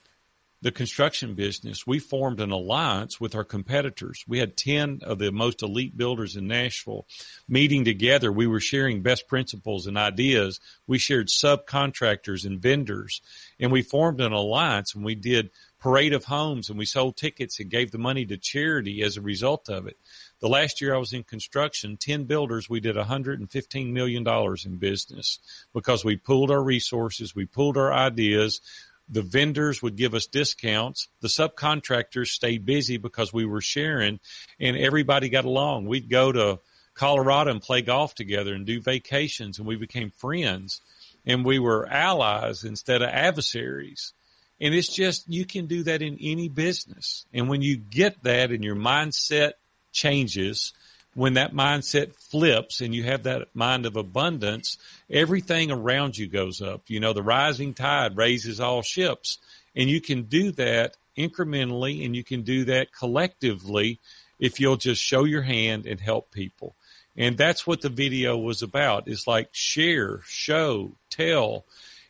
the 0.60 0.72
construction 0.72 1.34
business, 1.34 1.86
we 1.86 2.00
formed 2.00 2.40
an 2.40 2.50
alliance 2.50 3.20
with 3.20 3.36
our 3.36 3.44
competitors. 3.44 4.24
We 4.26 4.40
had 4.40 4.56
10 4.56 5.00
of 5.04 5.18
the 5.18 5.30
most 5.30 5.62
elite 5.62 5.96
builders 5.96 6.34
in 6.34 6.48
Nashville 6.48 7.06
meeting 7.48 7.84
together. 7.84 8.32
We 8.32 8.48
were 8.48 8.58
sharing 8.58 9.02
best 9.02 9.28
principles 9.28 9.86
and 9.86 9.96
ideas. 9.96 10.58
We 10.86 10.98
shared 10.98 11.28
subcontractors 11.28 12.44
and 12.44 12.60
vendors 12.60 13.20
and 13.60 13.70
we 13.70 13.82
formed 13.82 14.20
an 14.20 14.32
alliance 14.32 14.94
and 14.94 15.04
we 15.04 15.14
did 15.14 15.50
parade 15.78 16.12
of 16.12 16.24
homes 16.24 16.68
and 16.68 16.78
we 16.78 16.84
sold 16.84 17.16
tickets 17.16 17.60
and 17.60 17.70
gave 17.70 17.92
the 17.92 17.98
money 17.98 18.26
to 18.26 18.36
charity 18.36 19.02
as 19.02 19.16
a 19.16 19.22
result 19.22 19.68
of 19.68 19.86
it. 19.86 19.96
The 20.40 20.48
last 20.48 20.80
year 20.80 20.94
I 20.94 20.98
was 20.98 21.12
in 21.12 21.22
construction, 21.22 21.96
10 21.96 22.24
builders, 22.24 22.68
we 22.68 22.80
did 22.80 22.96
$115 22.96 23.92
million 23.92 24.26
in 24.64 24.76
business 24.76 25.38
because 25.72 26.04
we 26.04 26.16
pooled 26.16 26.50
our 26.50 26.62
resources, 26.62 27.34
we 27.34 27.46
pooled 27.46 27.76
our 27.76 27.92
ideas, 27.92 28.60
the 29.08 29.22
vendors 29.22 29.82
would 29.82 29.96
give 29.96 30.14
us 30.14 30.26
discounts. 30.26 31.08
The 31.20 31.28
subcontractors 31.28 32.28
stayed 32.28 32.64
busy 32.64 32.96
because 32.96 33.32
we 33.32 33.46
were 33.46 33.60
sharing 33.60 34.20
and 34.60 34.76
everybody 34.76 35.28
got 35.28 35.44
along. 35.44 35.86
We'd 35.86 36.10
go 36.10 36.32
to 36.32 36.60
Colorado 36.94 37.50
and 37.50 37.62
play 37.62 37.82
golf 37.82 38.14
together 38.14 38.54
and 38.54 38.66
do 38.66 38.80
vacations 38.80 39.58
and 39.58 39.66
we 39.66 39.76
became 39.76 40.10
friends 40.10 40.80
and 41.26 41.44
we 41.44 41.58
were 41.58 41.86
allies 41.88 42.64
instead 42.64 43.02
of 43.02 43.08
adversaries. 43.08 44.12
And 44.60 44.74
it's 44.74 44.92
just, 44.92 45.28
you 45.28 45.44
can 45.44 45.66
do 45.66 45.84
that 45.84 46.02
in 46.02 46.18
any 46.20 46.48
business. 46.48 47.26
And 47.32 47.48
when 47.48 47.62
you 47.62 47.76
get 47.76 48.22
that 48.24 48.50
and 48.50 48.64
your 48.64 48.74
mindset 48.74 49.52
changes, 49.92 50.72
when 51.18 51.34
that 51.34 51.52
mindset 51.52 52.14
flips 52.14 52.80
and 52.80 52.94
you 52.94 53.02
have 53.02 53.24
that 53.24 53.48
mind 53.52 53.86
of 53.86 53.96
abundance, 53.96 54.78
everything 55.10 55.72
around 55.72 56.16
you 56.16 56.28
goes 56.28 56.62
up. 56.62 56.82
You 56.86 57.00
know, 57.00 57.12
the 57.12 57.24
rising 57.24 57.74
tide 57.74 58.16
raises 58.16 58.60
all 58.60 58.82
ships 58.82 59.38
and 59.74 59.90
you 59.90 60.00
can 60.00 60.22
do 60.22 60.52
that 60.52 60.96
incrementally 61.16 62.06
and 62.06 62.14
you 62.14 62.22
can 62.22 62.42
do 62.42 62.66
that 62.66 62.92
collectively 62.92 63.98
if 64.38 64.60
you'll 64.60 64.76
just 64.76 65.02
show 65.02 65.24
your 65.24 65.42
hand 65.42 65.86
and 65.86 65.98
help 65.98 66.30
people. 66.30 66.76
And 67.16 67.36
that's 67.36 67.66
what 67.66 67.80
the 67.80 67.88
video 67.88 68.36
was 68.36 68.62
about. 68.62 69.08
It's 69.08 69.26
like 69.26 69.48
share, 69.50 70.20
show, 70.24 70.92
tell, 71.10 71.64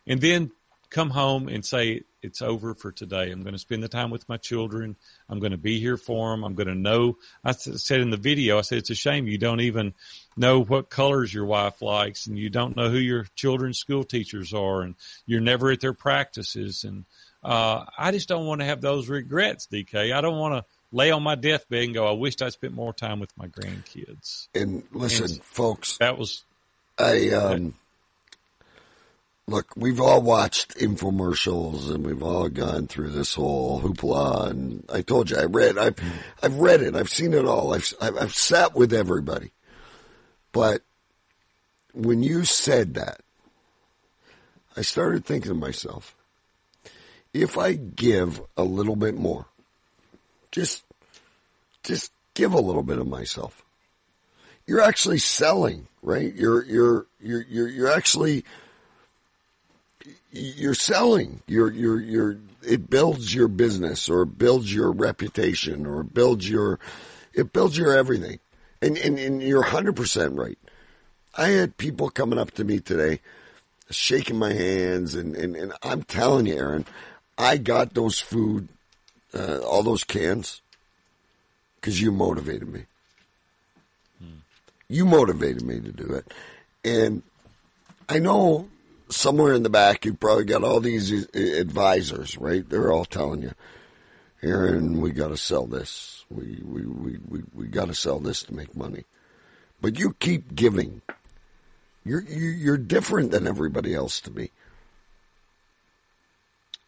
and 0.05 0.21
then 0.21 0.51
come 0.91 1.09
home 1.09 1.47
and 1.47 1.65
say, 1.65 2.03
it's 2.21 2.43
over 2.43 2.75
for 2.75 2.91
today. 2.91 3.31
I'm 3.31 3.41
going 3.41 3.53
to 3.53 3.59
spend 3.59 3.81
the 3.81 3.87
time 3.87 4.09
with 4.09 4.29
my 4.29 4.37
children. 4.37 4.97
I'm 5.29 5.39
going 5.39 5.51
to 5.51 5.57
be 5.57 5.79
here 5.79 5.97
for 5.97 6.31
them. 6.31 6.43
I'm 6.43 6.55
going 6.55 6.67
to 6.67 6.75
know. 6.75 7.17
I 7.43 7.51
said 7.51 8.01
in 8.01 8.09
the 8.09 8.17
video, 8.17 8.57
I 8.57 8.61
said, 8.61 8.79
it's 8.79 8.89
a 8.89 8.95
shame 8.95 9.27
you 9.27 9.37
don't 9.37 9.61
even 9.61 9.93
know 10.35 10.61
what 10.63 10.89
colors 10.89 11.33
your 11.33 11.45
wife 11.45 11.81
likes 11.81 12.27
and 12.27 12.37
you 12.37 12.49
don't 12.49 12.75
know 12.75 12.89
who 12.89 12.97
your 12.97 13.25
children's 13.35 13.77
school 13.77 14.03
teachers 14.03 14.53
are 14.53 14.81
and 14.81 14.95
you're 15.25 15.41
never 15.41 15.71
at 15.71 15.81
their 15.81 15.93
practices. 15.93 16.83
And, 16.83 17.05
uh, 17.43 17.85
I 17.97 18.11
just 18.11 18.27
don't 18.27 18.45
want 18.45 18.61
to 18.61 18.65
have 18.65 18.81
those 18.81 19.07
regrets, 19.07 19.67
DK. 19.71 20.13
I 20.13 20.21
don't 20.21 20.37
want 20.37 20.55
to 20.55 20.65
lay 20.91 21.11
on 21.11 21.23
my 21.23 21.35
deathbed 21.35 21.83
and 21.83 21.93
go, 21.93 22.07
I 22.07 22.11
wished 22.11 22.41
I 22.41 22.49
spent 22.49 22.73
more 22.73 22.93
time 22.93 23.19
with 23.19 23.35
my 23.37 23.47
grandkids. 23.47 24.47
And 24.55 24.83
listen, 24.91 25.25
and 25.25 25.43
folks, 25.43 25.97
that 25.97 26.17
was, 26.17 26.43
I, 26.97 27.29
um, 27.29 27.75
look, 29.49 29.73
we've 29.75 29.99
all 29.99 30.21
watched 30.21 30.77
infomercials 30.77 31.93
and 31.93 32.05
we've 32.05 32.23
all 32.23 32.49
gone 32.49 32.87
through 32.87 33.09
this 33.09 33.33
whole 33.33 33.81
hoopla. 33.81 34.49
And 34.49 34.85
I 34.91 35.01
told 35.01 35.29
you, 35.29 35.37
I 35.37 35.45
read, 35.45 35.77
I've, 35.77 35.95
I've 36.41 36.55
read 36.55 36.81
it. 36.81 36.95
I've 36.95 37.09
seen 37.09 37.33
it 37.33 37.45
all. 37.45 37.73
I've, 37.73 37.93
I've 37.99 38.33
sat 38.33 38.75
with 38.75 38.93
everybody. 38.93 39.51
But 40.51 40.83
when 41.93 42.23
you 42.23 42.45
said 42.45 42.93
that, 42.93 43.21
I 44.77 44.81
started 44.81 45.25
thinking 45.25 45.51
to 45.51 45.57
myself, 45.57 46.15
if 47.33 47.57
I 47.57 47.73
give 47.73 48.41
a 48.55 48.63
little 48.63 48.95
bit 48.95 49.15
more, 49.15 49.45
just, 50.51 50.83
just 51.83 52.11
give 52.33 52.53
a 52.53 52.61
little 52.61 52.83
bit 52.83 52.99
of 52.99 53.07
myself. 53.07 53.63
You're 54.65 54.81
actually 54.81 55.19
selling, 55.19 55.87
right? 56.01 56.33
You're, 56.33 56.63
you're, 56.63 57.05
you're, 57.19 57.45
you're, 57.49 57.67
you're 57.67 57.91
actually, 57.91 58.45
you're 60.31 60.73
selling. 60.73 61.41
You're, 61.47 61.71
you're, 61.71 61.99
you're, 61.99 62.37
it 62.63 62.89
builds 62.89 63.33
your 63.33 63.47
business 63.47 64.09
or 64.09 64.25
builds 64.25 64.73
your 64.73 64.91
reputation 64.91 65.85
or 65.85 66.03
builds 66.03 66.49
your, 66.49 66.79
it 67.33 67.53
builds 67.53 67.77
your 67.77 67.95
everything. 67.95 68.39
And, 68.81 68.97
and, 68.97 69.19
and 69.19 69.41
you're 69.41 69.63
100% 69.63 70.37
right. 70.37 70.57
I 71.37 71.49
had 71.49 71.77
people 71.77 72.09
coming 72.09 72.39
up 72.39 72.51
to 72.51 72.63
me 72.63 72.79
today, 72.79 73.19
shaking 73.89 74.37
my 74.37 74.53
hands, 74.53 75.15
and, 75.15 75.35
and, 75.35 75.55
and 75.55 75.73
I'm 75.83 76.03
telling 76.03 76.45
you, 76.45 76.55
Aaron, 76.55 76.85
I 77.37 77.57
got 77.57 77.93
those 77.93 78.19
food, 78.19 78.67
uh, 79.33 79.59
all 79.59 79.83
those 79.83 80.03
cans, 80.03 80.61
because 81.75 82.01
you 82.01 82.11
motivated 82.11 82.67
me. 82.67 82.85
Hmm. 84.19 84.39
You 84.89 85.05
motivated 85.05 85.63
me 85.63 85.79
to 85.79 85.91
do 85.91 86.13
it. 86.13 86.33
And 86.83 87.21
I 88.07 88.19
know 88.19 88.67
somewhere 89.09 89.53
in 89.53 89.63
the 89.63 89.69
back, 89.69 90.05
you've 90.05 90.19
probably 90.19 90.45
got 90.45 90.63
all 90.63 90.79
these 90.79 91.11
advisors, 91.33 92.37
right? 92.37 92.67
They're 92.67 92.91
all 92.91 93.05
telling 93.05 93.41
you, 93.41 93.53
Aaron, 94.41 95.01
we 95.01 95.11
got 95.11 95.29
to 95.29 95.37
sell 95.37 95.65
this. 95.65 96.25
We, 96.29 96.61
we, 96.63 96.85
we, 96.85 97.17
we, 97.27 97.43
we 97.53 97.67
got 97.67 97.87
to 97.87 97.95
sell 97.95 98.19
this 98.19 98.43
to 98.43 98.53
make 98.53 98.75
money. 98.75 99.05
But 99.81 99.97
you 99.99 100.13
keep 100.13 100.55
giving. 100.55 101.01
You're, 102.05 102.21
you're 102.21 102.77
different 102.77 103.31
than 103.31 103.47
everybody 103.47 103.93
else 103.93 104.21
to 104.21 104.31
me. 104.31 104.51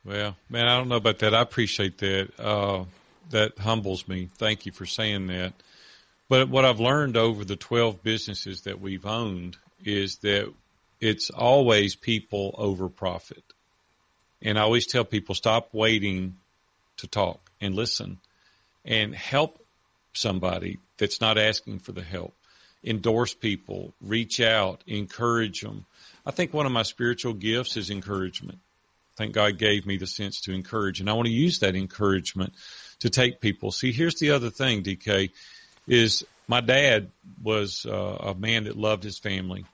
Well, 0.04 0.36
man, 0.50 0.68
I 0.68 0.78
don't 0.78 0.90
know 0.90 0.96
about 0.96 1.20
that. 1.20 1.36
I 1.36 1.42
appreciate 1.42 1.98
that. 2.00 2.30
Uh, 2.40 2.86
that 3.30 3.58
humbles 3.60 4.08
me. 4.08 4.30
Thank 4.38 4.66
you 4.66 4.72
for 4.72 4.86
saying 4.86 5.28
that. 5.28 5.54
But 6.30 6.50
what 6.50 6.66
I've 6.66 6.80
learned 6.80 7.18
over 7.18 7.44
the 7.44 7.56
12 7.56 8.04
businesses 8.04 8.62
that 8.62 8.80
we've 8.80 9.06
owned 9.06 9.58
is 9.84 10.18
that 10.18 10.52
it's 11.02 11.32
always 11.32 11.96
people 11.96 12.56
over 12.58 12.88
profit. 12.88 13.44
And 14.42 14.58
I 14.58 14.62
always 14.62 14.86
tell 14.86 15.04
people 15.04 15.36
stop 15.36 15.70
waiting 15.74 16.38
to 16.98 17.08
talk 17.08 17.52
and 17.60 17.76
listen 17.76 18.20
and 18.86 19.14
help 19.14 19.64
somebody 20.14 20.78
that's 20.98 21.20
not 21.20 21.38
asking 21.38 21.80
for 21.80 21.92
the 21.92 22.04
help. 22.04 22.34
Endorse 22.84 23.34
people, 23.34 23.94
reach 24.02 24.40
out, 24.40 24.84
encourage 24.88 25.62
them. 25.62 25.86
I 26.26 26.32
think 26.32 26.54
one 26.54 26.66
of 26.66 26.72
my 26.72 26.84
spiritual 26.84 27.34
gifts 27.34 27.78
is 27.78 27.90
encouragement. 27.90 28.60
I 29.16 29.18
think 29.18 29.34
God 29.34 29.58
gave 29.58 29.86
me 29.86 29.98
the 29.98 30.08
sense 30.08 30.42
to 30.42 30.54
encourage 30.54 31.00
and 31.00 31.10
I 31.10 31.14
want 31.14 31.28
to 31.28 31.34
use 31.34 31.60
that 31.60 31.76
encouragement 31.76 32.54
to 33.00 33.10
take 33.10 33.42
people. 33.42 33.72
See, 33.72 33.92
here's 33.92 34.16
the 34.16 34.32
other 34.32 34.50
thing, 34.50 34.84
DK, 34.84 35.32
is 35.88 36.24
my 36.48 36.62
dad 36.62 37.10
was 37.42 37.86
uh, 37.86 38.18
a 38.20 38.36
man 38.36 38.66
that 38.66 38.78
loved 38.78 39.04
his 39.04 39.18
family. 39.18 39.66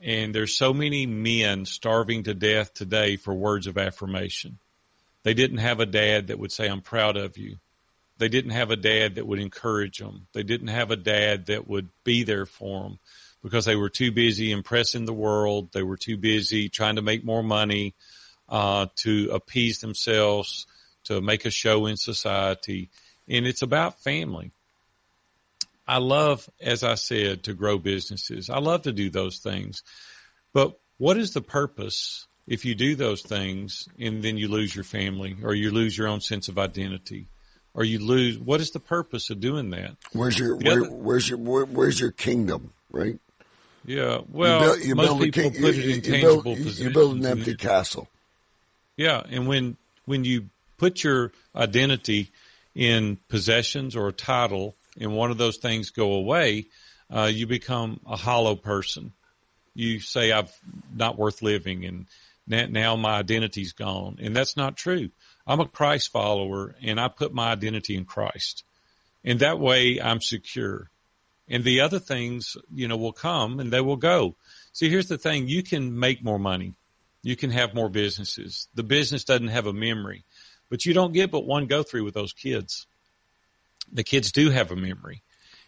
And 0.00 0.34
there's 0.34 0.54
so 0.54 0.72
many 0.72 1.06
men 1.06 1.64
starving 1.64 2.24
to 2.24 2.34
death 2.34 2.72
today 2.72 3.16
for 3.16 3.34
words 3.34 3.66
of 3.66 3.78
affirmation. 3.78 4.58
They 5.24 5.34
didn't 5.34 5.58
have 5.58 5.80
a 5.80 5.86
dad 5.86 6.28
that 6.28 6.38
would 6.38 6.52
say, 6.52 6.68
I'm 6.68 6.80
proud 6.80 7.16
of 7.16 7.36
you. 7.36 7.56
They 8.18 8.28
didn't 8.28 8.52
have 8.52 8.70
a 8.70 8.76
dad 8.76 9.16
that 9.16 9.26
would 9.26 9.38
encourage 9.38 9.98
them. 9.98 10.26
They 10.32 10.42
didn't 10.42 10.68
have 10.68 10.90
a 10.90 10.96
dad 10.96 11.46
that 11.46 11.68
would 11.68 11.88
be 12.04 12.24
there 12.24 12.46
for 12.46 12.82
them 12.82 12.98
because 13.42 13.64
they 13.64 13.76
were 13.76 13.88
too 13.88 14.10
busy 14.10 14.50
impressing 14.50 15.04
the 15.04 15.12
world. 15.12 15.72
They 15.72 15.82
were 15.82 15.96
too 15.96 16.16
busy 16.16 16.68
trying 16.68 16.96
to 16.96 17.02
make 17.02 17.24
more 17.24 17.42
money, 17.42 17.94
uh, 18.48 18.86
to 18.96 19.30
appease 19.32 19.80
themselves, 19.80 20.66
to 21.04 21.20
make 21.20 21.44
a 21.44 21.50
show 21.50 21.86
in 21.86 21.96
society. 21.96 22.90
And 23.28 23.46
it's 23.46 23.62
about 23.62 24.00
family. 24.00 24.52
I 25.88 25.98
love, 25.98 26.48
as 26.60 26.84
I 26.84 26.96
said, 26.96 27.44
to 27.44 27.54
grow 27.54 27.78
businesses. 27.78 28.50
I 28.50 28.58
love 28.58 28.82
to 28.82 28.92
do 28.92 29.08
those 29.08 29.38
things. 29.38 29.82
But 30.52 30.78
what 30.98 31.16
is 31.16 31.32
the 31.32 31.40
purpose 31.40 32.26
if 32.46 32.64
you 32.64 32.74
do 32.74 32.94
those 32.94 33.22
things 33.22 33.88
and 33.98 34.22
then 34.22 34.36
you 34.36 34.48
lose 34.48 34.74
your 34.74 34.84
family 34.84 35.36
or 35.42 35.54
you 35.54 35.70
lose 35.70 35.96
your 35.96 36.08
own 36.08 36.20
sense 36.20 36.48
of 36.48 36.58
identity 36.58 37.26
or 37.74 37.84
you 37.84 37.98
lose, 38.00 38.38
what 38.38 38.60
is 38.60 38.70
the 38.70 38.80
purpose 38.80 39.30
of 39.30 39.40
doing 39.40 39.70
that? 39.70 39.96
Where's 40.12 40.38
your, 40.38 40.56
where, 40.56 40.84
other, 40.84 40.90
where's 40.90 41.28
your, 41.28 41.38
where, 41.38 41.64
where's 41.64 42.00
your 42.00 42.10
kingdom, 42.10 42.72
right? 42.90 43.18
Yeah. 43.84 44.20
Well, 44.30 44.60
you 44.60 44.66
build, 44.66 44.84
you 44.84 44.94
most 44.94 45.22
people 45.22 45.42
king, 45.50 45.62
put 45.62 45.74
you, 45.74 45.82
it 45.82 45.96
in 45.96 46.02
tangible 46.02 46.42
build, 46.42 46.56
positions. 46.56 46.80
You 46.80 46.90
build 46.90 47.16
an 47.16 47.26
empty 47.26 47.54
castle. 47.54 48.08
Yeah. 48.96 49.22
And 49.30 49.46
when, 49.46 49.76
when 50.04 50.24
you 50.24 50.48
put 50.76 51.04
your 51.04 51.32
identity 51.54 52.30
in 52.74 53.18
possessions 53.28 53.96
or 53.96 54.08
a 54.08 54.12
title 54.12 54.74
and 54.98 55.14
one 55.14 55.30
of 55.30 55.38
those 55.38 55.58
things 55.58 55.90
go 55.90 56.12
away, 56.14 56.66
uh, 57.10 57.30
you 57.32 57.46
become 57.46 58.00
a 58.06 58.16
hollow 58.16 58.56
person. 58.56 59.12
you 59.74 60.00
say 60.00 60.32
I'm 60.32 60.48
not 60.92 61.16
worth 61.16 61.40
living 61.40 61.84
and 61.84 62.06
now 62.48 62.96
my 62.96 63.18
identity's 63.18 63.72
gone. 63.72 64.18
And 64.20 64.34
that's 64.34 64.56
not 64.56 64.76
true. 64.76 65.10
I'm 65.46 65.60
a 65.60 65.68
Christ 65.68 66.10
follower 66.10 66.74
and 66.82 67.00
I 67.00 67.08
put 67.08 67.32
my 67.32 67.52
identity 67.52 67.96
in 67.96 68.04
Christ. 68.04 68.64
And 69.24 69.40
that 69.40 69.60
way 69.60 70.00
I'm 70.00 70.20
secure. 70.20 70.90
And 71.48 71.62
the 71.62 71.80
other 71.80 72.00
things, 72.00 72.56
you 72.74 72.88
know, 72.88 72.96
will 72.96 73.12
come 73.12 73.60
and 73.60 73.70
they 73.70 73.80
will 73.80 73.96
go. 73.96 74.34
See, 74.72 74.90
here's 74.90 75.08
the 75.08 75.16
thing. 75.16 75.48
You 75.48 75.62
can 75.62 75.98
make 75.98 76.24
more 76.24 76.38
money. 76.38 76.74
You 77.22 77.36
can 77.36 77.50
have 77.50 77.74
more 77.74 77.88
businesses. 77.88 78.68
The 78.74 78.82
business 78.82 79.24
doesn't 79.24 79.48
have 79.48 79.66
a 79.66 79.72
memory, 79.72 80.24
but 80.70 80.84
you 80.84 80.94
don't 80.94 81.12
get 81.12 81.30
but 81.30 81.46
one 81.46 81.66
go 81.66 81.82
through 81.82 82.04
with 82.04 82.14
those 82.14 82.32
kids. 82.32 82.86
The 83.92 84.04
kids 84.04 84.32
do 84.32 84.50
have 84.50 84.70
a 84.70 84.76
memory. 84.76 85.22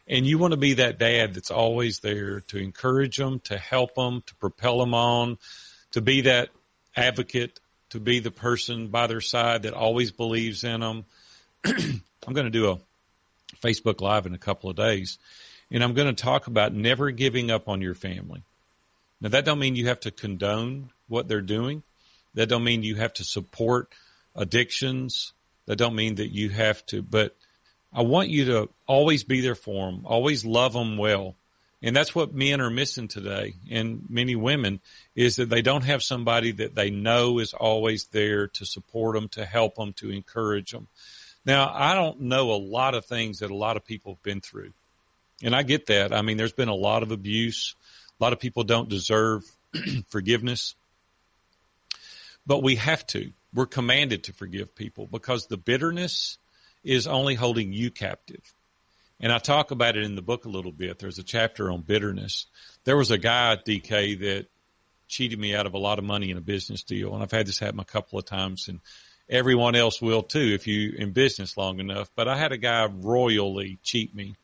And 0.06 0.26
you 0.26 0.38
want 0.38 0.52
to 0.52 0.56
be 0.56 0.74
that 0.74 0.98
dad 0.98 1.34
that's 1.34 1.50
always 1.50 2.00
there 2.00 2.40
to 2.48 2.58
encourage 2.58 3.16
them, 3.16 3.40
to 3.44 3.56
help 3.56 3.94
them, 3.94 4.22
to 4.26 4.34
propel 4.36 4.78
them 4.78 4.92
on, 4.92 5.38
to 5.92 6.00
be 6.00 6.22
that 6.22 6.48
advocate, 6.96 7.60
to 7.90 8.00
be 8.00 8.18
the 8.18 8.30
person 8.30 8.88
by 8.88 9.06
their 9.06 9.20
side 9.20 9.62
that 9.62 9.74
always 9.74 10.10
believes 10.10 10.64
in 10.64 10.80
them. 10.80 11.04
I'm 11.64 12.34
going 12.34 12.46
to 12.46 12.50
do 12.50 12.70
a 12.70 12.78
Facebook 13.62 14.00
Live 14.00 14.26
in 14.26 14.34
a 14.34 14.38
couple 14.38 14.70
of 14.70 14.76
days, 14.76 15.18
and 15.70 15.82
I'm 15.82 15.94
going 15.94 16.14
to 16.14 16.22
talk 16.22 16.46
about 16.46 16.72
never 16.72 17.10
giving 17.10 17.50
up 17.50 17.68
on 17.68 17.80
your 17.80 17.94
family. 17.94 18.42
Now 19.20 19.28
that 19.30 19.44
don't 19.44 19.58
mean 19.58 19.76
you 19.76 19.88
have 19.88 20.00
to 20.00 20.10
condone 20.10 20.90
what 21.08 21.28
they're 21.28 21.40
doing. 21.40 21.82
That 22.34 22.48
don't 22.48 22.64
mean 22.64 22.82
you 22.82 22.96
have 22.96 23.12
to 23.14 23.24
support 23.24 23.92
addictions. 24.34 25.32
That 25.66 25.76
don't 25.76 25.94
mean 25.94 26.16
that 26.16 26.32
you 26.32 26.48
have 26.48 26.84
to, 26.86 27.02
but 27.02 27.36
I 27.92 28.02
want 28.02 28.28
you 28.28 28.44
to 28.46 28.68
always 28.86 29.24
be 29.24 29.40
there 29.40 29.54
for 29.54 29.90
them, 29.90 30.02
always 30.04 30.44
love 30.44 30.72
them 30.72 30.96
well. 30.96 31.34
And 31.82 31.96
that's 31.96 32.14
what 32.14 32.34
men 32.34 32.60
are 32.60 32.70
missing 32.70 33.08
today 33.08 33.54
and 33.70 34.04
many 34.10 34.36
women 34.36 34.80
is 35.14 35.36
that 35.36 35.48
they 35.48 35.62
don't 35.62 35.84
have 35.84 36.02
somebody 36.02 36.52
that 36.52 36.74
they 36.74 36.90
know 36.90 37.38
is 37.38 37.54
always 37.54 38.04
there 38.08 38.48
to 38.48 38.66
support 38.66 39.14
them, 39.14 39.28
to 39.30 39.46
help 39.46 39.76
them, 39.76 39.94
to 39.94 40.10
encourage 40.10 40.72
them. 40.72 40.88
Now, 41.46 41.72
I 41.74 41.94
don't 41.94 42.20
know 42.20 42.52
a 42.52 42.60
lot 42.60 42.94
of 42.94 43.06
things 43.06 43.38
that 43.38 43.50
a 43.50 43.56
lot 43.56 43.78
of 43.78 43.86
people 43.86 44.12
have 44.12 44.22
been 44.22 44.42
through. 44.42 44.72
And 45.42 45.56
I 45.56 45.62
get 45.62 45.86
that. 45.86 46.12
I 46.12 46.20
mean, 46.20 46.36
there's 46.36 46.52
been 46.52 46.68
a 46.68 46.74
lot 46.74 47.02
of 47.02 47.12
abuse. 47.12 47.74
A 48.20 48.22
lot 48.22 48.34
of 48.34 48.40
people 48.40 48.64
don't 48.64 48.90
deserve 48.90 49.42
forgiveness. 50.08 50.74
But 52.46 52.62
we 52.62 52.76
have 52.76 53.06
to. 53.08 53.32
We're 53.54 53.66
commanded 53.66 54.24
to 54.24 54.34
forgive 54.34 54.74
people 54.74 55.06
because 55.06 55.46
the 55.46 55.56
bitterness 55.56 56.38
is 56.82 57.06
only 57.06 57.34
holding 57.34 57.72
you 57.72 57.90
captive. 57.90 58.42
And 59.20 59.32
I 59.32 59.38
talk 59.38 59.70
about 59.70 59.96
it 59.96 60.04
in 60.04 60.16
the 60.16 60.22
book 60.22 60.46
a 60.46 60.48
little 60.48 60.72
bit. 60.72 60.98
There's 60.98 61.18
a 61.18 61.22
chapter 61.22 61.70
on 61.70 61.82
bitterness. 61.82 62.46
There 62.84 62.96
was 62.96 63.10
a 63.10 63.18
guy 63.18 63.52
at 63.52 63.66
DK 63.66 64.18
that 64.20 64.46
cheated 65.08 65.38
me 65.38 65.54
out 65.54 65.66
of 65.66 65.74
a 65.74 65.78
lot 65.78 65.98
of 65.98 66.04
money 66.04 66.30
in 66.30 66.38
a 66.38 66.42
business 66.42 66.82
deal. 66.84 67.12
And 67.12 67.22
I've 67.22 67.30
had 67.30 67.46
this 67.46 67.58
happen 67.58 67.80
a 67.80 67.84
couple 67.84 68.18
of 68.18 68.24
times 68.24 68.68
and 68.68 68.80
everyone 69.28 69.74
else 69.74 70.00
will 70.00 70.22
too 70.22 70.54
if 70.54 70.66
you 70.66 70.94
in 70.96 71.12
business 71.12 71.56
long 71.56 71.80
enough. 71.80 72.10
But 72.16 72.28
I 72.28 72.36
had 72.36 72.52
a 72.52 72.58
guy 72.58 72.86
royally 72.86 73.78
cheat 73.82 74.14
me. 74.14 74.36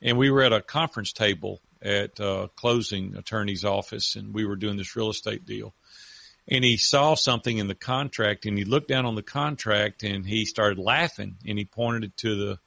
And 0.00 0.16
we 0.16 0.30
were 0.30 0.42
at 0.42 0.54
a 0.54 0.62
conference 0.62 1.12
table 1.12 1.60
at 1.82 2.18
a 2.20 2.48
closing 2.56 3.16
attorney's 3.16 3.64
office 3.66 4.16
and 4.16 4.32
we 4.32 4.46
were 4.46 4.56
doing 4.56 4.78
this 4.78 4.96
real 4.96 5.10
estate 5.10 5.44
deal 5.44 5.74
and 6.50 6.64
he 6.64 6.76
saw 6.76 7.14
something 7.14 7.58
in 7.58 7.68
the 7.68 7.74
contract 7.74 8.44
and 8.44 8.58
he 8.58 8.64
looked 8.64 8.88
down 8.88 9.06
on 9.06 9.14
the 9.14 9.22
contract 9.22 10.02
and 10.02 10.26
he 10.26 10.44
started 10.44 10.78
laughing 10.78 11.36
and 11.46 11.56
he 11.56 11.64
pointed 11.64 12.04
it 12.04 12.16
to 12.18 12.34
the 12.34 12.58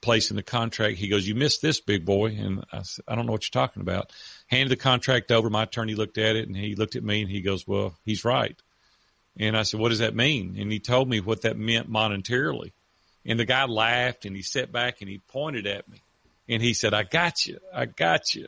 place 0.00 0.30
in 0.30 0.36
the 0.36 0.42
contract. 0.42 0.96
He 0.96 1.08
goes, 1.08 1.26
you 1.26 1.34
missed 1.34 1.60
this 1.60 1.80
big 1.80 2.06
boy. 2.06 2.36
And 2.38 2.64
I 2.72 2.82
said, 2.82 3.04
I 3.08 3.14
don't 3.14 3.26
know 3.26 3.32
what 3.32 3.44
you're 3.44 3.62
talking 3.62 3.82
about. 3.82 4.12
Handed 4.46 4.70
the 4.70 4.80
contract 4.80 5.32
over. 5.32 5.50
My 5.50 5.64
attorney 5.64 5.94
looked 5.94 6.18
at 6.18 6.36
it 6.36 6.46
and 6.46 6.56
he 6.56 6.76
looked 6.76 6.96
at 6.96 7.04
me 7.04 7.22
and 7.22 7.30
he 7.30 7.40
goes, 7.40 7.66
well, 7.66 7.96
he's 8.04 8.24
right. 8.24 8.56
And 9.36 9.56
I 9.56 9.62
said, 9.62 9.80
what 9.80 9.90
does 9.90 9.98
that 9.98 10.14
mean? 10.14 10.56
And 10.58 10.70
he 10.70 10.78
told 10.78 11.08
me 11.08 11.20
what 11.20 11.42
that 11.42 11.58
meant 11.58 11.90
monetarily. 11.90 12.72
And 13.26 13.38
the 13.38 13.44
guy 13.44 13.66
laughed 13.66 14.24
and 14.24 14.34
he 14.34 14.42
sat 14.42 14.72
back 14.72 15.00
and 15.00 15.10
he 15.10 15.18
pointed 15.18 15.66
at 15.66 15.88
me 15.88 16.00
and 16.48 16.62
he 16.62 16.74
said, 16.74 16.94
I 16.94 17.02
got 17.02 17.46
you. 17.46 17.58
I 17.74 17.86
got 17.86 18.34
you. 18.34 18.46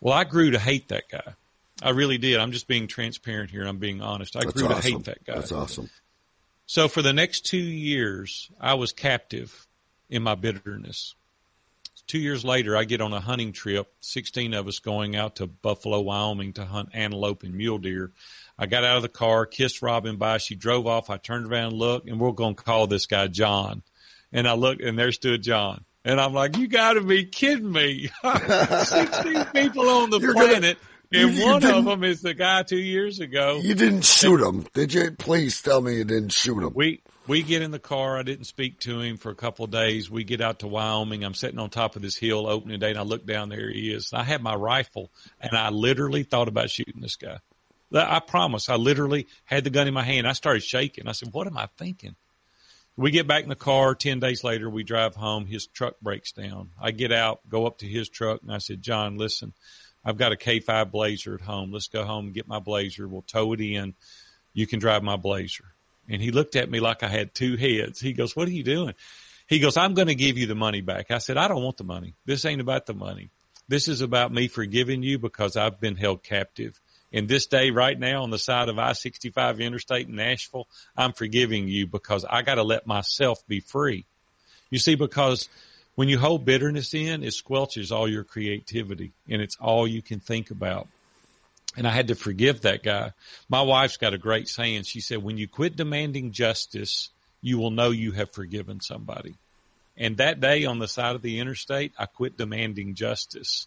Well, 0.00 0.14
I 0.14 0.24
grew 0.24 0.50
to 0.50 0.58
hate 0.58 0.88
that 0.88 1.04
guy. 1.10 1.34
I 1.82 1.90
really 1.90 2.18
did. 2.18 2.38
I'm 2.38 2.52
just 2.52 2.68
being 2.68 2.86
transparent 2.86 3.50
here. 3.50 3.64
I'm 3.66 3.78
being 3.78 4.00
honest. 4.00 4.36
I 4.36 4.40
That's 4.44 4.52
grew 4.54 4.66
awesome. 4.68 4.80
to 4.82 4.88
hate 4.88 5.04
that 5.04 5.24
guy. 5.24 5.34
That's 5.34 5.52
awesome. 5.52 5.90
So 6.66 6.88
for 6.88 7.02
the 7.02 7.12
next 7.12 7.44
two 7.46 7.56
years, 7.58 8.50
I 8.60 8.74
was 8.74 8.92
captive 8.92 9.66
in 10.08 10.22
my 10.22 10.34
bitterness. 10.36 11.14
Two 12.06 12.18
years 12.18 12.44
later, 12.44 12.76
I 12.76 12.84
get 12.84 13.00
on 13.00 13.12
a 13.12 13.20
hunting 13.20 13.52
trip, 13.52 13.92
16 14.00 14.54
of 14.54 14.66
us 14.68 14.78
going 14.80 15.16
out 15.16 15.36
to 15.36 15.46
Buffalo, 15.46 16.00
Wyoming 16.00 16.52
to 16.54 16.64
hunt 16.64 16.90
antelope 16.92 17.42
and 17.42 17.54
mule 17.54 17.78
deer. 17.78 18.10
I 18.58 18.66
got 18.66 18.84
out 18.84 18.96
of 18.96 19.02
the 19.02 19.08
car, 19.08 19.46
kissed 19.46 19.82
Robin 19.82 20.16
bye. 20.16 20.38
She 20.38 20.54
drove 20.54 20.86
off. 20.86 21.10
I 21.10 21.16
turned 21.16 21.46
around 21.50 21.68
and 21.68 21.78
looked, 21.78 22.08
and 22.08 22.20
we're 22.20 22.32
going 22.32 22.54
to 22.54 22.62
call 22.62 22.86
this 22.86 23.06
guy 23.06 23.28
John. 23.28 23.82
And 24.32 24.48
I 24.48 24.54
looked, 24.54 24.82
and 24.82 24.98
there 24.98 25.12
stood 25.12 25.42
John. 25.42 25.84
And 26.04 26.20
I'm 26.20 26.32
like, 26.34 26.56
you 26.56 26.66
got 26.68 26.94
to 26.94 27.00
be 27.02 27.24
kidding 27.24 27.70
me. 27.70 28.10
16 28.24 29.44
people 29.54 29.88
on 29.88 30.10
the 30.10 30.18
You're 30.20 30.32
planet. 30.34 30.62
Gonna- 30.62 30.76
and 31.12 31.34
you 31.34 31.44
one 31.44 31.64
of 31.64 31.84
them 31.84 32.04
is 32.04 32.22
the 32.22 32.34
guy 32.34 32.62
two 32.62 32.78
years 32.78 33.20
ago. 33.20 33.60
You 33.62 33.74
didn't 33.74 34.04
shoot 34.04 34.40
him, 34.40 34.66
did 34.72 34.92
you? 34.92 35.12
Please 35.12 35.60
tell 35.60 35.80
me 35.80 35.96
you 35.96 36.04
didn't 36.04 36.32
shoot 36.32 36.62
him. 36.62 36.72
We 36.74 37.02
we 37.26 37.42
get 37.42 37.62
in 37.62 37.70
the 37.70 37.78
car. 37.78 38.18
I 38.18 38.22
didn't 38.22 38.46
speak 38.46 38.80
to 38.80 39.00
him 39.00 39.16
for 39.16 39.30
a 39.30 39.34
couple 39.34 39.64
of 39.64 39.70
days. 39.70 40.10
We 40.10 40.24
get 40.24 40.40
out 40.40 40.60
to 40.60 40.66
Wyoming. 40.66 41.24
I'm 41.24 41.34
sitting 41.34 41.58
on 41.58 41.70
top 41.70 41.96
of 41.96 42.02
this 42.02 42.16
hill 42.16 42.46
opening 42.46 42.80
day, 42.80 42.90
and 42.90 42.98
I 42.98 43.02
look 43.02 43.26
down 43.26 43.48
there. 43.48 43.70
He 43.70 43.92
is. 43.92 44.12
I 44.12 44.24
had 44.24 44.42
my 44.42 44.54
rifle, 44.54 45.10
and 45.40 45.56
I 45.56 45.70
literally 45.70 46.24
thought 46.24 46.48
about 46.48 46.70
shooting 46.70 47.00
this 47.00 47.16
guy. 47.16 47.38
I 47.94 48.20
promise. 48.20 48.68
I 48.68 48.76
literally 48.76 49.26
had 49.44 49.64
the 49.64 49.70
gun 49.70 49.86
in 49.86 49.94
my 49.94 50.02
hand. 50.02 50.26
I 50.26 50.32
started 50.32 50.62
shaking. 50.62 51.06
I 51.08 51.12
said, 51.12 51.28
"What 51.32 51.46
am 51.46 51.58
I 51.58 51.68
thinking?" 51.76 52.16
We 52.96 53.10
get 53.10 53.26
back 53.26 53.42
in 53.42 53.48
the 53.48 53.54
car. 53.54 53.94
Ten 53.94 54.20
days 54.20 54.44
later, 54.44 54.68
we 54.68 54.82
drive 54.82 55.14
home. 55.14 55.46
His 55.46 55.66
truck 55.66 56.00
breaks 56.00 56.32
down. 56.32 56.70
I 56.80 56.90
get 56.90 57.12
out, 57.12 57.40
go 57.48 57.66
up 57.66 57.78
to 57.78 57.86
his 57.86 58.08
truck, 58.08 58.42
and 58.42 58.52
I 58.52 58.58
said, 58.58 58.82
"John, 58.82 59.16
listen." 59.16 59.54
I've 60.04 60.16
got 60.16 60.32
a 60.32 60.36
K5 60.36 60.90
Blazer 60.90 61.34
at 61.34 61.40
home. 61.40 61.72
Let's 61.72 61.88
go 61.88 62.04
home 62.04 62.26
and 62.26 62.34
get 62.34 62.48
my 62.48 62.58
Blazer. 62.58 63.06
We'll 63.06 63.22
tow 63.22 63.52
it 63.52 63.60
in. 63.60 63.94
You 64.52 64.66
can 64.66 64.78
drive 64.78 65.02
my 65.02 65.16
Blazer. 65.16 65.64
And 66.08 66.20
he 66.20 66.30
looked 66.30 66.56
at 66.56 66.70
me 66.70 66.80
like 66.80 67.02
I 67.02 67.08
had 67.08 67.34
two 67.34 67.56
heads. 67.56 68.00
He 68.00 68.12
goes, 68.12 68.34
what 68.34 68.48
are 68.48 68.52
you 68.52 68.64
doing? 68.64 68.94
He 69.46 69.60
goes, 69.60 69.76
I'm 69.76 69.94
going 69.94 70.08
to 70.08 70.14
give 70.14 70.38
you 70.38 70.46
the 70.46 70.54
money 70.54 70.80
back. 70.80 71.10
I 71.10 71.18
said, 71.18 71.36
I 71.36 71.48
don't 71.48 71.62
want 71.62 71.76
the 71.76 71.84
money. 71.84 72.14
This 72.24 72.44
ain't 72.44 72.60
about 72.60 72.86
the 72.86 72.94
money. 72.94 73.30
This 73.68 73.88
is 73.88 74.00
about 74.00 74.32
me 74.32 74.48
forgiving 74.48 75.02
you 75.02 75.18
because 75.18 75.56
I've 75.56 75.80
been 75.80 75.96
held 75.96 76.22
captive. 76.22 76.80
In 77.12 77.26
this 77.26 77.46
day 77.46 77.70
right 77.70 77.98
now 77.98 78.22
on 78.22 78.30
the 78.30 78.38
side 78.38 78.68
of 78.68 78.78
I-65 78.78 79.60
interstate 79.60 80.08
in 80.08 80.16
Nashville, 80.16 80.66
I'm 80.96 81.12
forgiving 81.12 81.68
you 81.68 81.86
because 81.86 82.24
I 82.24 82.42
got 82.42 82.54
to 82.56 82.62
let 82.62 82.86
myself 82.86 83.46
be 83.46 83.60
free. 83.60 84.06
You 84.70 84.78
see, 84.78 84.94
because 84.94 85.48
when 85.94 86.08
you 86.08 86.18
hold 86.18 86.44
bitterness 86.44 86.94
in, 86.94 87.22
it 87.22 87.34
squelches 87.34 87.92
all 87.92 88.08
your 88.08 88.24
creativity 88.24 89.12
and 89.28 89.42
it's 89.42 89.56
all 89.60 89.86
you 89.86 90.02
can 90.02 90.20
think 90.20 90.50
about. 90.50 90.88
And 91.76 91.86
I 91.86 91.90
had 91.90 92.08
to 92.08 92.14
forgive 92.14 92.62
that 92.62 92.82
guy. 92.82 93.12
My 93.48 93.62
wife's 93.62 93.96
got 93.96 94.14
a 94.14 94.18
great 94.18 94.48
saying. 94.48 94.82
She 94.82 95.00
said, 95.00 95.22
when 95.22 95.38
you 95.38 95.48
quit 95.48 95.76
demanding 95.76 96.32
justice, 96.32 97.10
you 97.40 97.58
will 97.58 97.70
know 97.70 97.90
you 97.90 98.12
have 98.12 98.30
forgiven 98.30 98.80
somebody. 98.80 99.34
And 99.96 100.16
that 100.18 100.40
day 100.40 100.64
on 100.64 100.78
the 100.78 100.88
side 100.88 101.14
of 101.14 101.22
the 101.22 101.38
interstate, 101.38 101.92
I 101.98 102.06
quit 102.06 102.38
demanding 102.38 102.94
justice. 102.94 103.66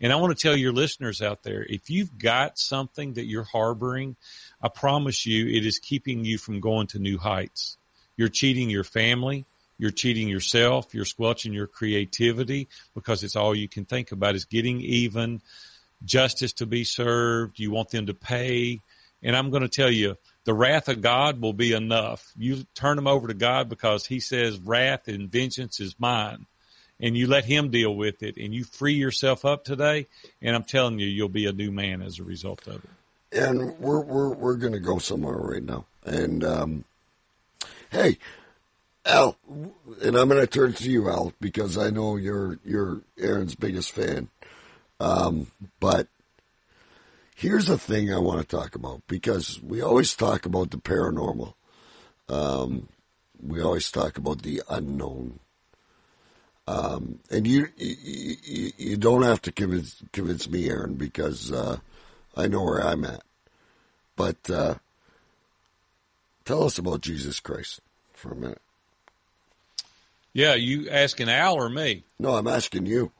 And 0.00 0.12
I 0.12 0.16
want 0.16 0.36
to 0.36 0.42
tell 0.42 0.56
your 0.56 0.72
listeners 0.72 1.22
out 1.22 1.42
there, 1.42 1.64
if 1.68 1.90
you've 1.90 2.18
got 2.18 2.58
something 2.58 3.14
that 3.14 3.26
you're 3.26 3.44
harboring, 3.44 4.16
I 4.62 4.68
promise 4.68 5.26
you 5.26 5.46
it 5.46 5.66
is 5.66 5.78
keeping 5.78 6.24
you 6.24 6.38
from 6.38 6.60
going 6.60 6.86
to 6.88 6.98
new 6.98 7.18
heights. 7.18 7.76
You're 8.16 8.28
cheating 8.28 8.70
your 8.70 8.84
family. 8.84 9.44
You're 9.78 9.90
cheating 9.90 10.28
yourself. 10.28 10.94
You're 10.94 11.04
squelching 11.04 11.52
your 11.52 11.66
creativity 11.66 12.68
because 12.94 13.22
it's 13.22 13.36
all 13.36 13.54
you 13.54 13.68
can 13.68 13.84
think 13.84 14.12
about 14.12 14.34
is 14.34 14.44
getting 14.44 14.80
even, 14.80 15.42
justice 16.04 16.54
to 16.54 16.66
be 16.66 16.84
served. 16.84 17.58
You 17.58 17.70
want 17.70 17.90
them 17.90 18.06
to 18.06 18.14
pay. 18.14 18.80
And 19.22 19.36
I'm 19.36 19.50
going 19.50 19.62
to 19.62 19.68
tell 19.68 19.90
you, 19.90 20.16
the 20.44 20.54
wrath 20.54 20.88
of 20.88 21.02
God 21.02 21.40
will 21.40 21.52
be 21.52 21.72
enough. 21.72 22.32
You 22.36 22.64
turn 22.74 22.96
them 22.96 23.06
over 23.06 23.28
to 23.28 23.34
God 23.34 23.68
because 23.68 24.06
he 24.06 24.20
says 24.20 24.58
wrath 24.58 25.08
and 25.08 25.30
vengeance 25.30 25.80
is 25.80 25.96
mine. 25.98 26.46
And 26.98 27.16
you 27.16 27.26
let 27.26 27.44
him 27.44 27.70
deal 27.70 27.94
with 27.94 28.22
it 28.22 28.38
and 28.38 28.54
you 28.54 28.64
free 28.64 28.94
yourself 28.94 29.44
up 29.44 29.64
today. 29.64 30.06
And 30.40 30.56
I'm 30.56 30.62
telling 30.62 30.98
you, 30.98 31.06
you'll 31.06 31.28
be 31.28 31.46
a 31.46 31.52
new 31.52 31.70
man 31.70 32.00
as 32.00 32.18
a 32.18 32.24
result 32.24 32.66
of 32.66 32.76
it. 32.76 32.90
And 33.32 33.78
we're 33.78 34.00
we're 34.00 34.32
we're 34.32 34.54
gonna 34.54 34.78
go 34.78 34.98
somewhere 34.98 35.36
right 35.36 35.62
now. 35.62 35.84
And 36.04 36.42
um, 36.44 36.84
hey, 37.90 38.18
Al, 39.06 39.36
and 40.02 40.16
I'm 40.16 40.28
gonna 40.28 40.46
turn 40.46 40.72
to 40.74 40.90
you, 40.90 41.08
Al, 41.08 41.32
because 41.40 41.78
I 41.78 41.90
know 41.90 42.16
you're 42.16 42.58
you're 42.64 43.02
Aaron's 43.18 43.54
biggest 43.54 43.92
fan. 43.92 44.28
Um, 44.98 45.48
but 45.78 46.08
here's 47.36 47.66
the 47.66 47.78
thing 47.78 48.12
I 48.12 48.18
want 48.18 48.40
to 48.40 48.56
talk 48.56 48.74
about 48.74 49.02
because 49.06 49.62
we 49.62 49.80
always 49.80 50.14
talk 50.14 50.44
about 50.44 50.70
the 50.70 50.78
paranormal. 50.78 51.54
Um, 52.28 52.88
we 53.40 53.62
always 53.62 53.90
talk 53.92 54.18
about 54.18 54.42
the 54.42 54.62
unknown. 54.68 55.38
Um, 56.68 57.20
and 57.30 57.46
you, 57.46 57.68
you 57.76 58.72
you 58.76 58.96
don't 58.96 59.22
have 59.22 59.40
to 59.42 59.52
convince 59.52 60.02
convince 60.12 60.50
me, 60.50 60.68
Aaron, 60.68 60.94
because 60.94 61.52
uh, 61.52 61.78
I 62.36 62.48
know 62.48 62.64
where 62.64 62.84
I'm 62.84 63.04
at. 63.04 63.22
But 64.16 64.50
uh, 64.50 64.74
tell 66.44 66.64
us 66.64 66.78
about 66.78 67.02
Jesus 67.02 67.38
Christ 67.38 67.80
for 68.14 68.32
a 68.32 68.36
minute. 68.36 68.60
Yeah, 70.36 70.54
you 70.54 70.90
asking 70.90 71.30
Al 71.30 71.54
or 71.54 71.70
me? 71.70 72.04
No, 72.18 72.34
I'm 72.34 72.46
asking 72.46 72.84
you. 72.84 73.10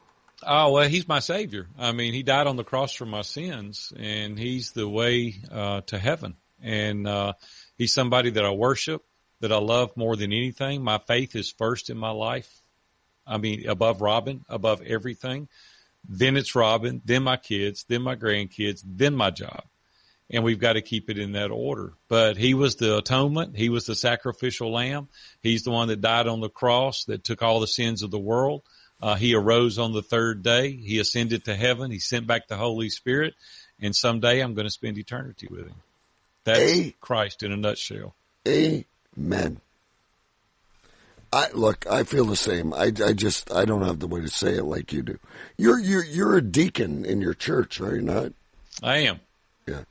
Oh 0.43 0.73
well, 0.73 0.87
he's 0.87 1.09
my 1.09 1.21
savior. 1.21 1.67
I 1.79 1.93
mean, 1.93 2.13
he 2.13 2.23
died 2.23 2.47
on 2.47 2.57
the 2.57 2.63
cross 2.63 2.93
for 2.93 3.07
my 3.07 3.23
sins, 3.23 3.91
and 3.99 4.39
he's 4.39 4.73
the 4.73 4.87
way 4.87 5.37
uh, 5.51 5.81
to 5.87 5.99
heaven. 5.99 6.35
And 6.63 7.09
uh, 7.09 7.33
he's 7.79 7.95
somebody 7.95 8.29
that 8.33 8.45
I 8.45 8.51
worship, 8.51 9.03
that 9.41 9.51
I 9.51 9.57
love 9.57 9.97
more 9.97 10.15
than 10.15 10.31
anything. 10.31 10.85
My 10.85 10.99
faith 10.99 11.35
is 11.37 11.51
first 11.51 11.89
in 11.89 11.97
my 11.97 12.11
life. 12.11 12.61
I 13.27 13.39
mean, 13.39 13.67
above 13.67 14.03
Robin, 14.03 14.45
above 14.51 14.83
everything. 14.83 15.49
Then 16.07 16.37
it's 16.37 16.55
Robin, 16.55 17.01
then 17.03 17.23
my 17.23 17.39
kids, 17.39 17.87
then 17.89 18.03
my 18.03 18.15
grandkids, 18.15 18.83
then 18.85 19.15
my 19.15 19.31
job. 19.31 19.63
And 20.31 20.43
we've 20.43 20.59
got 20.59 20.73
to 20.73 20.83
keep 20.83 21.09
it 21.09 21.19
in 21.19 21.33
that 21.33 21.53
order. 21.53 21.93
But 22.09 22.37
he 22.37 22.55
was 22.55 22.75
the 22.77 22.97
atonement. 22.99 23.57
He 23.57 23.69
was 23.69 23.87
the 23.87 23.95
sacrificial 23.95 24.73
lamb. 24.73 25.09
He's 25.41 25.63
the 25.63 25.71
one 25.71 25.87
that 25.89 26.01
died 26.01 26.27
on 26.27 26.41
the 26.41 26.49
cross 26.49 27.05
that 27.05 27.23
took 27.23 27.43
all 27.43 27.61
the 27.61 27.67
sins 27.69 28.03
of 28.03 28.11
the 28.11 28.19
world. 28.19 28.63
Uh, 29.01 29.15
he 29.15 29.35
arose 29.35 29.79
on 29.79 29.93
the 29.93 30.03
third 30.03 30.43
day. 30.43 30.73
He 30.73 30.99
ascended 30.99 31.45
to 31.45 31.55
heaven. 31.55 31.91
He 31.91 32.01
sent 32.01 32.27
back 32.27 32.49
the 32.49 32.57
Holy 32.57 32.89
Spirit. 32.91 33.35
And 33.81 33.95
someday 33.95 34.41
I'm 34.41 34.55
going 34.55 34.67
to 34.67 34.71
spend 34.71 34.99
eternity 34.99 35.47
with 35.49 35.67
him. 35.67 35.77
That's 36.45 36.61
a- 36.61 36.95
Christ 37.01 37.43
in 37.43 37.53
a 37.53 37.57
nutshell. 37.57 38.15
Amen. 38.49 39.61
I 41.33 41.49
look. 41.53 41.87
I 41.91 42.05
feel 42.05 42.25
the 42.25 42.37
same. 42.37 42.73
I, 42.73 42.93
I 43.05 43.13
just 43.13 43.53
I 43.53 43.65
don't 43.65 43.85
have 43.85 43.99
the 43.99 44.07
way 44.07 44.21
to 44.21 44.29
say 44.29 44.55
it 44.55 44.65
like 44.65 44.93
you 44.93 45.03
do. 45.03 45.19
You're 45.59 45.79
you're 45.79 46.05
you're 46.05 46.37
a 46.37 46.41
deacon 46.41 47.05
in 47.05 47.21
your 47.21 47.35
church, 47.35 47.81
are 47.81 47.97
you 47.97 48.03
not? 48.03 48.33
I 48.83 48.99
am. 48.99 49.21
Yeah. 49.67 49.83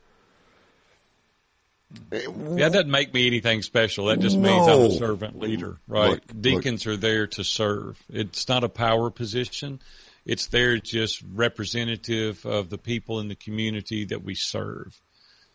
Yeah, 2.12 2.20
that 2.68 2.72
doesn't 2.72 2.90
make 2.90 3.12
me 3.12 3.26
anything 3.26 3.62
special. 3.62 4.06
That 4.06 4.20
just 4.20 4.36
means 4.36 4.66
I'm 4.66 4.80
a 4.80 4.90
servant 4.90 5.34
mm-hmm. 5.34 5.42
leader, 5.42 5.76
right? 5.88 6.10
Look, 6.10 6.40
Deacons 6.40 6.86
look. 6.86 6.94
are 6.94 6.96
there 6.96 7.26
to 7.28 7.44
serve. 7.44 8.02
It's 8.08 8.48
not 8.48 8.64
a 8.64 8.68
power 8.68 9.10
position. 9.10 9.80
It's 10.24 10.46
there 10.46 10.78
just 10.78 11.22
representative 11.34 12.44
of 12.44 12.68
the 12.68 12.78
people 12.78 13.20
in 13.20 13.28
the 13.28 13.36
community 13.36 14.06
that 14.06 14.24
we 14.24 14.34
serve. 14.34 15.00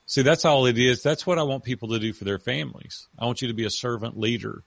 See, 0.06 0.22
that's 0.22 0.46
all 0.46 0.66
it 0.66 0.78
is. 0.78 1.04
That's 1.04 1.26
what 1.26 1.40
I 1.40 1.44
want 1.44 1.64
people 1.64 1.90
to 1.90 2.00
do 2.00 2.14
for 2.14 2.24
their 2.24 2.40
families. 2.40 3.08
I 3.18 3.26
want 3.26 3.42
you 3.42 3.48
to 3.50 3.54
be 3.54 3.66
a 3.66 3.70
servant 3.70 4.18
leader 4.18 4.64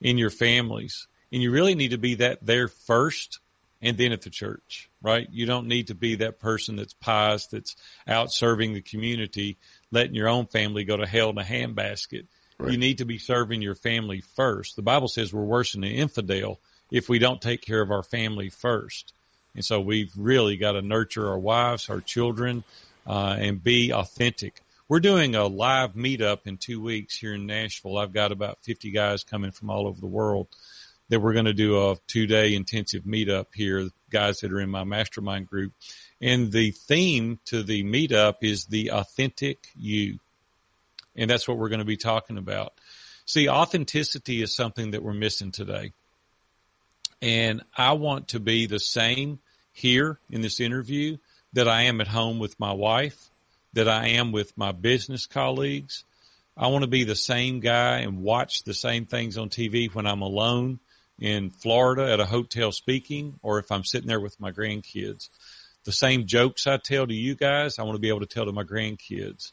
in 0.00 0.18
your 0.18 0.30
families. 0.30 1.08
And 1.32 1.42
you 1.42 1.50
really 1.50 1.74
need 1.74 1.90
to 1.90 1.98
be 1.98 2.16
that 2.16 2.44
there 2.44 2.68
first 2.68 3.40
and 3.80 3.96
then 3.96 4.12
at 4.12 4.22
the 4.22 4.30
church, 4.30 4.90
right? 5.02 5.28
You 5.30 5.46
don't 5.46 5.68
need 5.68 5.88
to 5.88 5.94
be 5.94 6.16
that 6.16 6.40
person 6.40 6.76
that's 6.76 6.94
pious, 6.94 7.46
that's 7.46 7.76
out 8.06 8.32
serving 8.32 8.74
the 8.74 8.82
community, 8.82 9.58
letting 9.90 10.14
your 10.14 10.28
own 10.28 10.46
family 10.46 10.84
go 10.84 10.96
to 10.96 11.06
hell 11.06 11.30
in 11.30 11.38
a 11.38 11.44
handbasket. 11.44 12.26
Right. 12.58 12.72
You 12.72 12.78
need 12.78 12.98
to 12.98 13.04
be 13.04 13.18
serving 13.18 13.62
your 13.62 13.74
family 13.74 14.20
first. 14.20 14.76
The 14.76 14.82
Bible 14.82 15.08
says 15.08 15.32
we're 15.32 15.42
worse 15.42 15.72
than 15.72 15.84
an 15.84 15.92
infidel 15.92 16.58
if 16.90 17.08
we 17.08 17.18
don't 17.18 17.40
take 17.40 17.62
care 17.62 17.80
of 17.80 17.90
our 17.90 18.02
family 18.02 18.48
first. 18.48 19.12
And 19.54 19.64
so 19.64 19.80
we've 19.80 20.12
really 20.16 20.56
got 20.56 20.72
to 20.72 20.82
nurture 20.82 21.28
our 21.28 21.38
wives, 21.38 21.88
our 21.88 22.00
children, 22.00 22.64
uh, 23.06 23.36
and 23.38 23.62
be 23.62 23.92
authentic. 23.92 24.62
We're 24.88 25.00
doing 25.00 25.34
a 25.34 25.46
live 25.46 25.94
meetup 25.94 26.46
in 26.46 26.56
two 26.56 26.80
weeks 26.80 27.16
here 27.16 27.34
in 27.34 27.46
Nashville. 27.46 27.98
I've 27.98 28.12
got 28.12 28.32
about 28.32 28.58
50 28.62 28.90
guys 28.90 29.22
coming 29.22 29.50
from 29.50 29.70
all 29.70 29.86
over 29.86 30.00
the 30.00 30.06
world 30.06 30.48
that 31.08 31.20
we're 31.20 31.32
going 31.32 31.44
to 31.46 31.54
do 31.54 31.90
a 31.90 31.96
two 32.06 32.26
day 32.26 32.54
intensive 32.54 33.04
meetup 33.04 33.46
here, 33.54 33.88
guys 34.10 34.40
that 34.40 34.52
are 34.52 34.60
in 34.60 34.70
my 34.70 34.84
mastermind 34.84 35.46
group. 35.46 35.72
And 36.20 36.50
the 36.50 36.72
theme 36.72 37.38
to 37.46 37.62
the 37.62 37.84
meetup 37.84 38.36
is 38.42 38.66
the 38.66 38.92
authentic 38.92 39.68
you. 39.76 40.18
And 41.16 41.30
that's 41.30 41.46
what 41.46 41.58
we're 41.58 41.68
going 41.68 41.78
to 41.80 41.84
be 41.84 41.96
talking 41.96 42.38
about. 42.38 42.72
See, 43.24 43.48
authenticity 43.48 44.42
is 44.42 44.54
something 44.54 44.92
that 44.92 45.02
we're 45.02 45.12
missing 45.12 45.52
today. 45.52 45.92
And 47.20 47.62
I 47.76 47.92
want 47.92 48.28
to 48.28 48.40
be 48.40 48.66
the 48.66 48.80
same 48.80 49.38
here 49.72 50.18
in 50.30 50.40
this 50.40 50.60
interview 50.60 51.18
that 51.52 51.68
I 51.68 51.82
am 51.82 52.00
at 52.00 52.08
home 52.08 52.38
with 52.38 52.58
my 52.58 52.72
wife 52.72 53.30
that 53.74 53.88
I 53.88 54.08
am 54.08 54.32
with 54.32 54.56
my 54.56 54.72
business 54.72 55.26
colleagues. 55.26 56.04
I 56.56 56.68
want 56.68 56.82
to 56.82 56.90
be 56.90 57.04
the 57.04 57.14
same 57.14 57.60
guy 57.60 57.98
and 57.98 58.22
watch 58.22 58.64
the 58.64 58.74
same 58.74 59.06
things 59.06 59.38
on 59.38 59.50
TV 59.50 59.92
when 59.94 60.06
I'm 60.06 60.22
alone 60.22 60.80
in 61.20 61.50
Florida 61.50 62.10
at 62.12 62.20
a 62.20 62.26
hotel 62.26 62.72
speaking 62.72 63.38
or 63.42 63.58
if 63.58 63.70
I'm 63.70 63.84
sitting 63.84 64.08
there 64.08 64.20
with 64.20 64.40
my 64.40 64.50
grandkids. 64.50 65.28
The 65.88 65.92
same 65.92 66.26
jokes 66.26 66.66
I 66.66 66.76
tell 66.76 67.06
to 67.06 67.14
you 67.14 67.34
guys, 67.34 67.78
I 67.78 67.82
want 67.82 67.94
to 67.94 67.98
be 67.98 68.10
able 68.10 68.20
to 68.20 68.26
tell 68.26 68.44
to 68.44 68.52
my 68.52 68.62
grandkids, 68.62 69.52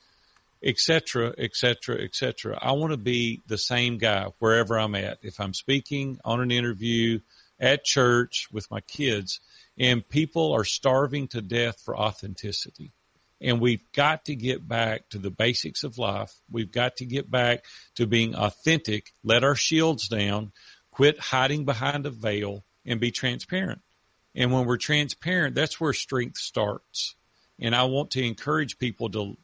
etc., 0.61 1.33
etc., 1.38 2.03
etc. 2.03 2.59
I 2.61 2.73
want 2.73 2.91
to 2.91 2.97
be 2.97 3.41
the 3.47 3.57
same 3.57 3.97
guy 3.97 4.27
wherever 4.39 4.77
I'm 4.77 4.95
at. 4.95 5.19
If 5.21 5.39
I'm 5.39 5.53
speaking 5.53 6.19
on 6.25 6.41
an 6.41 6.51
interview 6.51 7.21
at 7.57 7.86
church 7.86 8.49
with 8.51 8.69
my 8.69 8.81
kids 8.81 9.39
and 9.77 10.05
people 10.09 10.51
are 10.51 10.65
starving 10.65 11.29
to 11.29 11.41
death 11.41 11.79
for 11.79 11.97
authenticity. 11.97 12.91
And 13.39 13.61
we've 13.61 13.89
got 13.93 14.25
to 14.25 14.36
get 14.36 14.67
back 14.67 15.07
to 15.11 15.19
the 15.19 15.31
basics 15.31 15.86
of 15.86 15.97
life. 15.97 16.33
We've 16.51 16.69
got 16.69 16.97
to 16.97 17.05
get 17.05 17.31
back 17.31 17.63
to 17.95 18.07
being 18.07 18.36
authentic, 18.36 19.13
let 19.23 19.45
our 19.45 19.55
shields 19.55 20.09
down, 20.09 20.51
quit 20.91 21.17
hiding 21.17 21.63
behind 21.63 22.05
a 22.05 22.09
veil, 22.09 22.65
and 22.86 22.99
be 22.99 23.11
transparent. 23.11 23.79
And 24.36 24.51
when 24.51 24.65
we're 24.65 24.77
transparent, 24.77 25.55
that's 25.55 25.79
where 25.79 25.93
strength 25.93 26.38
starts. 26.38 27.15
And 27.59 27.73
I 27.73 27.83
want 27.83 28.11
to 28.11 28.23
encourage 28.23 28.77
people 28.77 29.09
to 29.11 29.38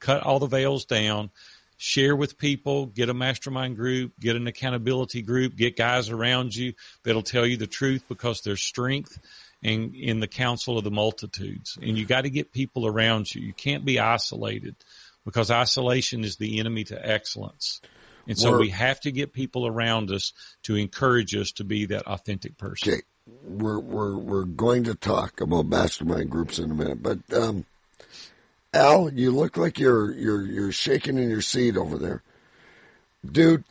cut 0.00 0.22
all 0.22 0.40
the 0.40 0.46
veils 0.46 0.84
down, 0.84 1.30
share 1.76 2.16
with 2.16 2.36
people, 2.36 2.86
get 2.86 3.08
a 3.08 3.14
mastermind 3.14 3.76
group, 3.76 4.12
get 4.18 4.36
an 4.36 4.46
accountability 4.46 5.22
group, 5.22 5.56
get 5.56 5.76
guys 5.76 6.10
around 6.10 6.54
you 6.54 6.74
that'll 7.04 7.22
tell 7.22 7.46
you 7.46 7.56
the 7.56 7.66
truth 7.66 8.04
because 8.08 8.40
there's 8.40 8.62
strength 8.62 9.18
and 9.62 9.94
in 9.94 10.20
the 10.20 10.26
counsel 10.26 10.78
of 10.78 10.84
the 10.84 10.90
multitudes. 10.90 11.78
And 11.80 11.96
you 11.96 12.04
got 12.04 12.22
to 12.22 12.30
get 12.30 12.52
people 12.52 12.86
around 12.86 13.32
you. 13.32 13.42
You 13.42 13.52
can't 13.52 13.84
be 13.84 14.00
isolated 14.00 14.74
because 15.24 15.50
isolation 15.50 16.24
is 16.24 16.36
the 16.36 16.58
enemy 16.58 16.84
to 16.84 17.08
excellence. 17.08 17.80
And 18.26 18.38
so 18.38 18.58
we 18.58 18.68
have 18.70 19.00
to 19.00 19.10
get 19.10 19.32
people 19.32 19.66
around 19.66 20.10
us 20.10 20.32
to 20.64 20.76
encourage 20.76 21.34
us 21.34 21.52
to 21.52 21.64
be 21.64 21.86
that 21.86 22.06
authentic 22.06 22.58
person. 22.58 22.92
Okay. 22.92 23.02
We're, 23.44 23.78
we're, 23.78 24.16
we're 24.16 24.44
going 24.44 24.84
to 24.84 24.94
talk 24.94 25.40
about 25.40 25.66
mastermind 25.66 26.30
groups 26.30 26.58
in 26.58 26.70
a 26.70 26.74
minute, 26.74 27.02
but, 27.02 27.18
um, 27.32 27.64
Al, 28.74 29.12
you 29.12 29.30
look 29.30 29.56
like 29.56 29.78
you're, 29.78 30.12
you're, 30.12 30.42
you're 30.42 30.72
shaking 30.72 31.18
in 31.18 31.30
your 31.30 31.40
seat 31.40 31.76
over 31.76 31.96
there. 31.96 32.22
Dude, 33.30 33.64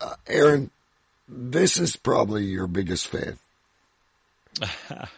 uh, 0.00 0.14
Aaron, 0.26 0.70
this 1.28 1.78
is 1.78 1.96
probably 1.96 2.44
your 2.44 2.66
biggest 2.66 3.08
fan. 3.08 3.38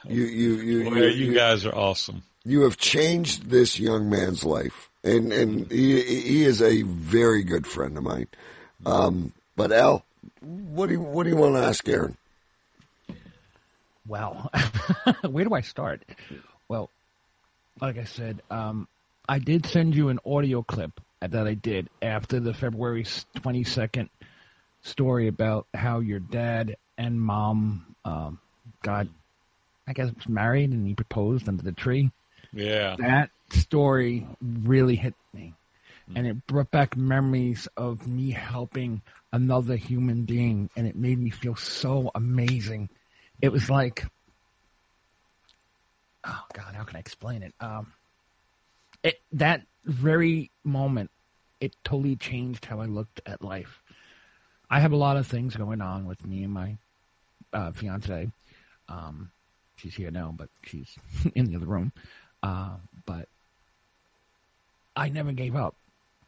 you, 0.08 0.24
you, 0.24 0.54
you, 0.56 0.90
Boy, 0.90 0.96
you, 0.96 1.26
you, 1.26 1.34
guys 1.34 1.64
are 1.64 1.74
awesome. 1.74 2.22
You 2.44 2.62
have 2.62 2.76
changed 2.76 3.48
this 3.48 3.78
young 3.78 4.10
man's 4.10 4.44
life, 4.44 4.90
and 5.04 5.32
and 5.32 5.70
he 5.70 6.02
he 6.02 6.44
is 6.44 6.60
a 6.60 6.82
very 6.82 7.42
good 7.42 7.66
friend 7.66 7.96
of 7.96 8.02
mine. 8.02 8.26
Um, 8.84 9.32
but 9.56 9.72
Al, 9.72 10.04
what 10.40 10.88
do 10.88 10.94
you 10.94 11.00
what 11.00 11.24
do 11.24 11.30
you 11.30 11.36
want 11.36 11.54
to 11.54 11.62
ask 11.62 11.88
Aaron? 11.88 12.16
Well, 14.10 14.50
where 15.30 15.44
do 15.44 15.54
I 15.54 15.60
start? 15.60 16.02
Well, 16.68 16.90
like 17.80 17.96
I 17.96 18.04
said, 18.04 18.42
um, 18.50 18.88
I 19.28 19.38
did 19.38 19.66
send 19.66 19.94
you 19.94 20.08
an 20.08 20.18
audio 20.26 20.62
clip 20.62 21.00
that 21.20 21.46
I 21.46 21.54
did 21.54 21.88
after 22.02 22.40
the 22.40 22.52
February 22.52 23.06
twenty 23.36 23.64
second 23.64 24.10
story 24.82 25.28
about 25.28 25.66
how 25.72 26.00
your 26.00 26.18
dad 26.18 26.76
and 26.98 27.20
mom 27.20 27.94
um, 28.04 28.40
got 28.82 29.06
I 29.90 29.92
guess, 29.92 30.10
married 30.28 30.70
and 30.70 30.86
he 30.86 30.94
proposed 30.94 31.48
under 31.48 31.64
the 31.64 31.72
tree. 31.72 32.12
Yeah. 32.52 32.94
That 32.98 33.30
story 33.50 34.26
really 34.40 34.94
hit 34.94 35.14
me. 35.34 35.54
And 36.14 36.26
it 36.26 36.46
brought 36.46 36.70
back 36.70 36.96
memories 36.96 37.68
of 37.76 38.06
me 38.06 38.30
helping 38.30 39.02
another 39.32 39.74
human 39.76 40.24
being. 40.24 40.70
And 40.76 40.86
it 40.86 40.94
made 40.94 41.18
me 41.18 41.30
feel 41.30 41.56
so 41.56 42.10
amazing. 42.14 42.88
It 43.42 43.50
was 43.52 43.70
like, 43.70 44.04
oh 46.24 46.44
God, 46.52 46.74
how 46.74 46.84
can 46.84 46.96
I 46.96 47.00
explain 47.00 47.42
it? 47.42 47.54
Um, 47.60 47.92
it 49.02 49.20
that 49.32 49.62
very 49.84 50.50
moment, 50.64 51.10
it 51.60 51.74
totally 51.84 52.16
changed 52.16 52.64
how 52.64 52.80
I 52.80 52.86
looked 52.86 53.20
at 53.26 53.42
life. 53.42 53.82
I 54.68 54.80
have 54.80 54.92
a 54.92 54.96
lot 54.96 55.16
of 55.16 55.26
things 55.26 55.56
going 55.56 55.80
on 55.80 56.06
with 56.06 56.24
me 56.24 56.44
and 56.44 56.52
my 56.52 56.76
uh, 57.52 57.72
fiance. 57.72 58.30
Um, 58.88 59.30
she's 59.76 59.94
here 59.94 60.10
now, 60.10 60.34
but 60.36 60.48
she's 60.64 60.96
in 61.34 61.46
the 61.46 61.56
other 61.56 61.66
room. 61.66 61.92
Uh, 62.42 62.76
but 63.06 63.28
I 64.94 65.08
never 65.08 65.32
gave 65.32 65.56
up. 65.56 65.74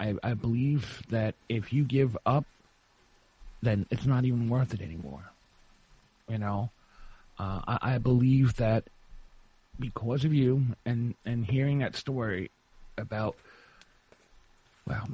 I, 0.01 0.15
I 0.23 0.35
believe 0.35 1.03
that 1.11 1.35
if 1.49 1.73
you 1.73 1.85
give 1.85 2.17
up, 2.27 2.45
then 3.63 3.87
it's 3.91 4.07
not 4.07 4.25
even 4.25 4.49
worth 4.49 4.75
it 4.75 4.81
anymore. 4.81 5.31
You 6.29 6.39
know, 6.39 6.71
Uh, 7.39 7.61
I, 7.67 7.79
I 7.95 7.99
believe 7.99 8.57
that 8.57 8.85
because 9.79 10.25
of 10.25 10.33
you 10.35 10.65
and 10.85 11.15
and 11.25 11.45
hearing 11.45 11.79
that 11.79 11.97
story 11.97 12.51
about 12.99 13.37
well 14.87 15.09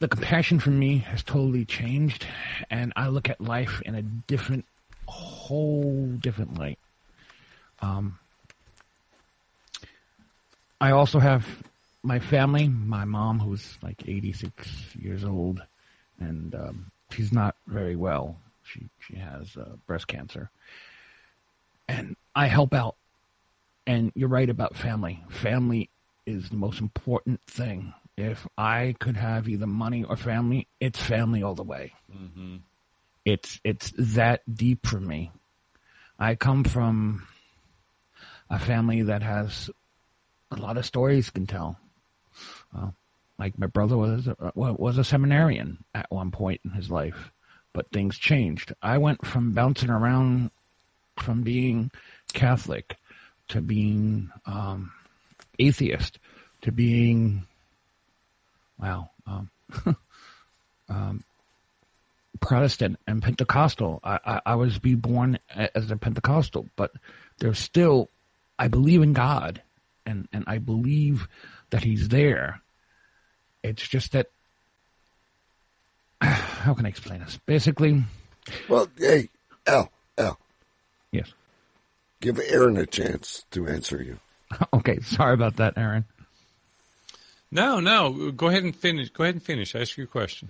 the 0.00 0.08
compassion 0.08 0.60
for 0.60 0.70
me 0.70 0.98
has 0.98 1.22
totally 1.22 1.64
changed 1.64 2.26
and 2.70 2.92
I 2.94 3.08
look 3.08 3.28
at 3.28 3.40
life 3.40 3.82
in 3.84 3.94
a 3.94 4.02
different 4.02 4.64
whole 5.06 6.06
different 6.20 6.58
light. 6.58 6.78
Um 7.82 8.18
I 10.80 10.92
also 10.92 11.18
have 11.18 11.44
my 12.04 12.20
family, 12.20 12.68
my 12.68 13.04
mom 13.04 13.40
who's 13.40 13.76
like 13.82 14.04
86 14.06 14.94
years 14.94 15.24
old 15.24 15.60
and 16.20 16.54
um 16.54 16.90
she's 17.10 17.32
not 17.32 17.56
very 17.66 17.96
well. 17.96 18.36
She 18.64 18.88
she 19.00 19.16
has 19.16 19.56
uh, 19.56 19.76
breast 19.86 20.06
cancer. 20.06 20.50
And 21.88 22.16
I 22.34 22.46
help 22.46 22.74
out 22.74 22.96
and 23.88 24.12
you're 24.14 24.28
right 24.28 24.50
about 24.50 24.76
family. 24.76 25.24
Family 25.30 25.88
is 26.26 26.50
the 26.50 26.56
most 26.56 26.80
important 26.80 27.40
thing. 27.46 27.94
If 28.18 28.46
I 28.56 28.94
could 28.98 29.16
have 29.16 29.48
either 29.48 29.66
money 29.66 30.04
or 30.04 30.16
family, 30.16 30.68
it's 30.78 31.00
family 31.00 31.42
all 31.42 31.54
the 31.54 31.62
way. 31.62 31.94
Mm-hmm. 32.14 32.56
It's 33.24 33.60
it's 33.64 33.92
that 33.96 34.42
deep 34.52 34.86
for 34.86 35.00
me. 35.00 35.30
I 36.18 36.34
come 36.34 36.64
from 36.64 37.26
a 38.50 38.58
family 38.58 39.02
that 39.02 39.22
has 39.22 39.70
a 40.50 40.56
lot 40.56 40.76
of 40.76 40.84
stories 40.84 41.30
can 41.30 41.46
tell. 41.46 41.78
Uh, 42.76 42.90
like 43.38 43.58
my 43.58 43.66
brother 43.66 43.96
was 43.96 44.26
a, 44.26 44.52
was 44.54 44.98
a 44.98 45.04
seminarian 45.04 45.84
at 45.94 46.10
one 46.10 46.30
point 46.30 46.60
in 46.64 46.72
his 46.72 46.90
life, 46.90 47.30
but 47.72 47.90
things 47.90 48.18
changed. 48.18 48.72
I 48.82 48.98
went 48.98 49.24
from 49.24 49.52
bouncing 49.52 49.90
around 49.90 50.50
from 51.20 51.42
being 51.42 51.90
Catholic 52.32 52.96
to 53.48 53.60
being 53.60 54.30
um, 54.46 54.92
atheist 55.58 56.18
to 56.62 56.72
being 56.72 57.46
wow 58.78 59.10
um, 59.26 59.50
um, 60.88 61.24
Protestant 62.40 62.98
and 63.06 63.22
Pentecostal. 63.22 64.00
I, 64.04 64.18
I, 64.24 64.40
I 64.46 64.54
was 64.54 64.78
be 64.78 64.94
born 64.94 65.38
as 65.74 65.90
a 65.90 65.96
Pentecostal, 65.96 66.68
but 66.76 66.92
there's 67.38 67.58
still 67.58 68.08
I 68.58 68.68
believe 68.68 69.02
in 69.02 69.12
God 69.12 69.62
and 70.06 70.28
and 70.32 70.44
I 70.46 70.58
believe 70.58 71.28
that 71.70 71.84
He's 71.84 72.08
there. 72.08 72.60
It's 73.62 73.86
just 73.86 74.12
that 74.12 74.28
how 76.20 76.74
can 76.74 76.86
I 76.86 76.88
explain 76.88 77.20
this? 77.20 77.38
Basically, 77.46 78.04
Well, 78.68 78.88
hey, 78.96 79.28
Al, 79.66 79.90
Al, 80.16 80.38
yes. 81.12 81.32
give 82.20 82.38
Aaron 82.40 82.76
a 82.76 82.86
chance 82.86 83.44
to 83.52 83.66
answer 83.66 84.02
you. 84.02 84.18
Okay, 84.72 85.00
sorry 85.00 85.34
about 85.34 85.56
that, 85.56 85.74
Aaron. 85.76 86.04
No, 87.50 87.80
no. 87.80 88.30
Go 88.32 88.48
ahead 88.48 88.64
and 88.64 88.74
finish. 88.74 89.10
Go 89.10 89.24
ahead 89.24 89.34
and 89.34 89.42
finish. 89.42 89.74
Ask 89.74 89.96
your 89.96 90.06
question. 90.06 90.48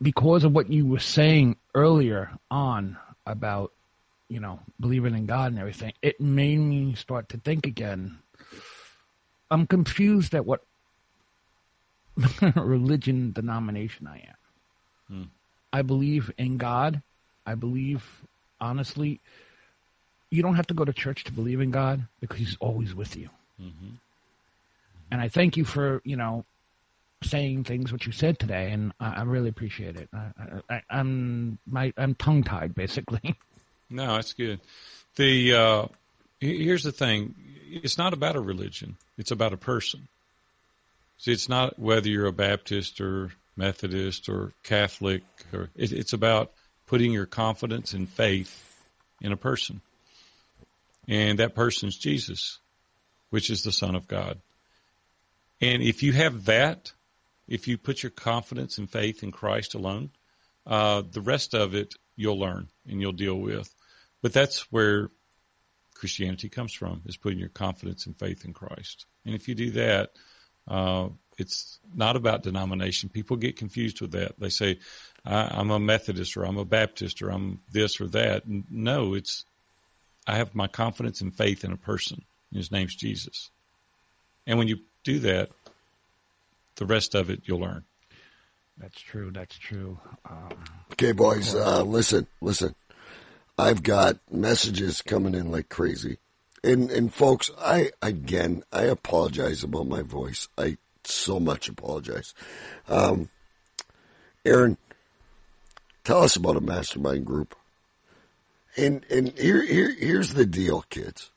because 0.00 0.44
of 0.44 0.52
what 0.52 0.70
you 0.70 0.86
were 0.86 0.98
saying 1.00 1.56
earlier 1.74 2.30
on 2.50 2.96
about, 3.26 3.72
you 4.28 4.40
know, 4.40 4.60
believing 4.78 5.14
in 5.14 5.26
God 5.26 5.52
and 5.52 5.58
everything, 5.60 5.92
it 6.02 6.20
made 6.20 6.58
me 6.58 6.94
start 6.94 7.30
to 7.30 7.38
think 7.38 7.66
again. 7.66 8.18
I'm 9.50 9.66
confused 9.66 10.34
at 10.34 10.46
what 10.46 10.62
religion 12.54 13.32
denomination 13.32 14.06
I 14.06 14.16
am. 14.18 14.36
Hmm. 15.16 15.22
I 15.72 15.82
believe 15.82 16.30
in 16.38 16.56
God. 16.56 17.02
I 17.46 17.54
believe, 17.54 18.04
honestly, 18.60 19.20
you 20.30 20.42
don't 20.42 20.54
have 20.54 20.66
to 20.68 20.74
go 20.74 20.84
to 20.84 20.92
church 20.92 21.24
to 21.24 21.32
believe 21.32 21.60
in 21.60 21.70
God 21.70 22.06
because 22.20 22.38
He's 22.38 22.56
always 22.60 22.94
with 22.94 23.16
you. 23.16 23.30
And 25.10 25.20
I 25.20 25.28
thank 25.28 25.56
you 25.56 25.64
for, 25.64 26.00
you 26.04 26.16
know, 26.16 26.44
saying 27.22 27.64
things 27.64 27.92
what 27.92 28.06
you 28.06 28.12
said 28.12 28.38
today, 28.38 28.70
and 28.70 28.92
I, 29.00 29.16
I 29.16 29.22
really 29.22 29.48
appreciate 29.48 29.96
it. 29.96 30.08
I, 30.14 30.74
I, 30.74 30.82
I'm 30.88 31.58
my 31.66 31.92
I'm 31.96 32.14
tongue 32.14 32.42
tied 32.44 32.74
basically. 32.74 33.36
No, 33.92 34.14
that's 34.14 34.34
good. 34.34 34.60
The 35.16 35.52
uh, 35.52 35.86
here's 36.38 36.84
the 36.84 36.92
thing: 36.92 37.34
it's 37.68 37.98
not 37.98 38.12
about 38.12 38.36
a 38.36 38.40
religion; 38.40 38.96
it's 39.18 39.32
about 39.32 39.52
a 39.52 39.56
person. 39.56 40.06
See, 41.18 41.32
it's 41.32 41.48
not 41.48 41.76
whether 41.76 42.08
you're 42.08 42.26
a 42.26 42.32
Baptist 42.32 43.00
or 43.00 43.32
Methodist 43.56 44.28
or 44.28 44.52
Catholic, 44.62 45.24
or 45.52 45.70
it, 45.74 45.90
it's 45.90 46.12
about 46.12 46.52
putting 46.90 47.12
your 47.12 47.24
confidence 47.24 47.92
and 47.92 48.08
faith 48.08 48.84
in 49.20 49.30
a 49.30 49.36
person, 49.36 49.80
and 51.06 51.38
that 51.38 51.54
person's 51.54 51.96
Jesus, 51.96 52.58
which 53.30 53.48
is 53.48 53.62
the 53.62 53.70
Son 53.70 53.94
of 53.94 54.08
God. 54.08 54.40
And 55.60 55.84
if 55.84 56.02
you 56.02 56.12
have 56.12 56.46
that, 56.46 56.92
if 57.46 57.68
you 57.68 57.78
put 57.78 58.02
your 58.02 58.10
confidence 58.10 58.78
and 58.78 58.90
faith 58.90 59.22
in 59.22 59.30
Christ 59.30 59.74
alone, 59.74 60.10
uh, 60.66 61.04
the 61.08 61.20
rest 61.20 61.54
of 61.54 61.76
it 61.76 61.94
you'll 62.16 62.40
learn 62.40 62.66
and 62.88 63.00
you'll 63.00 63.12
deal 63.12 63.36
with. 63.36 63.72
But 64.20 64.32
that's 64.32 64.72
where 64.72 65.10
Christianity 65.94 66.48
comes 66.48 66.72
from, 66.72 67.02
is 67.06 67.16
putting 67.16 67.38
your 67.38 67.50
confidence 67.50 68.06
and 68.06 68.18
faith 68.18 68.44
in 68.44 68.52
Christ. 68.52 69.06
And 69.24 69.36
if 69.36 69.46
you 69.46 69.54
do 69.54 69.70
that, 69.70 70.10
uh, 70.66 71.10
it's 71.40 71.80
not 71.94 72.16
about 72.16 72.42
denomination. 72.42 73.08
People 73.08 73.36
get 73.36 73.56
confused 73.56 74.00
with 74.00 74.12
that. 74.12 74.38
They 74.38 74.50
say, 74.50 74.78
I, 75.24 75.48
I'm 75.50 75.70
a 75.70 75.80
Methodist 75.80 76.36
or 76.36 76.44
I'm 76.44 76.58
a 76.58 76.64
Baptist 76.64 77.22
or 77.22 77.30
I'm 77.30 77.60
this 77.72 78.00
or 78.00 78.06
that. 78.08 78.42
No, 78.46 79.14
it's, 79.14 79.44
I 80.26 80.36
have 80.36 80.54
my 80.54 80.68
confidence 80.68 81.20
and 81.22 81.34
faith 81.34 81.64
in 81.64 81.72
a 81.72 81.76
person. 81.76 82.22
His 82.52 82.70
name's 82.70 82.94
Jesus. 82.94 83.50
And 84.46 84.58
when 84.58 84.68
you 84.68 84.78
do 85.02 85.18
that, 85.20 85.50
the 86.76 86.86
rest 86.86 87.14
of 87.14 87.30
it 87.30 87.42
you'll 87.44 87.60
learn. 87.60 87.84
That's 88.78 89.00
true. 89.00 89.30
That's 89.32 89.58
true. 89.58 89.98
Um, 90.28 90.50
Okay, 90.92 91.12
boys, 91.12 91.54
uh, 91.54 91.82
listen, 91.82 92.26
listen. 92.40 92.74
I've 93.58 93.82
got 93.82 94.18
messages 94.30 95.02
coming 95.02 95.34
in 95.34 95.50
like 95.50 95.68
crazy. 95.68 96.18
And, 96.62 96.90
and 96.90 97.12
folks, 97.12 97.50
I, 97.58 97.90
again, 98.02 98.64
I 98.72 98.84
apologize 98.84 99.64
about 99.64 99.86
my 99.86 100.02
voice. 100.02 100.48
I 100.58 100.76
so 101.10 101.40
much 101.40 101.68
apologize. 101.68 102.34
Um, 102.88 103.28
Aaron, 104.44 104.76
tell 106.04 106.22
us 106.22 106.36
about 106.36 106.56
a 106.56 106.60
mastermind 106.60 107.24
group. 107.24 107.54
And, 108.76 109.04
and 109.10 109.36
here, 109.38 109.64
here, 109.64 109.94
here's 109.98 110.34
the 110.34 110.46
deal, 110.46 110.82
kids. 110.82 111.30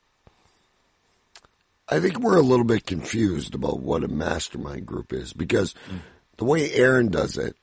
I 1.90 2.00
think 2.00 2.20
we're 2.20 2.38
a 2.38 2.42
little 2.42 2.66
bit 2.66 2.86
confused 2.86 3.56
about 3.56 3.82
what 3.82 4.04
a 4.04 4.08
mastermind 4.08 4.86
group 4.86 5.12
is 5.12 5.34
because 5.34 5.76
the 6.38 6.46
way 6.46 6.72
Aaron 6.72 7.10
does 7.10 7.38
it 7.38 7.56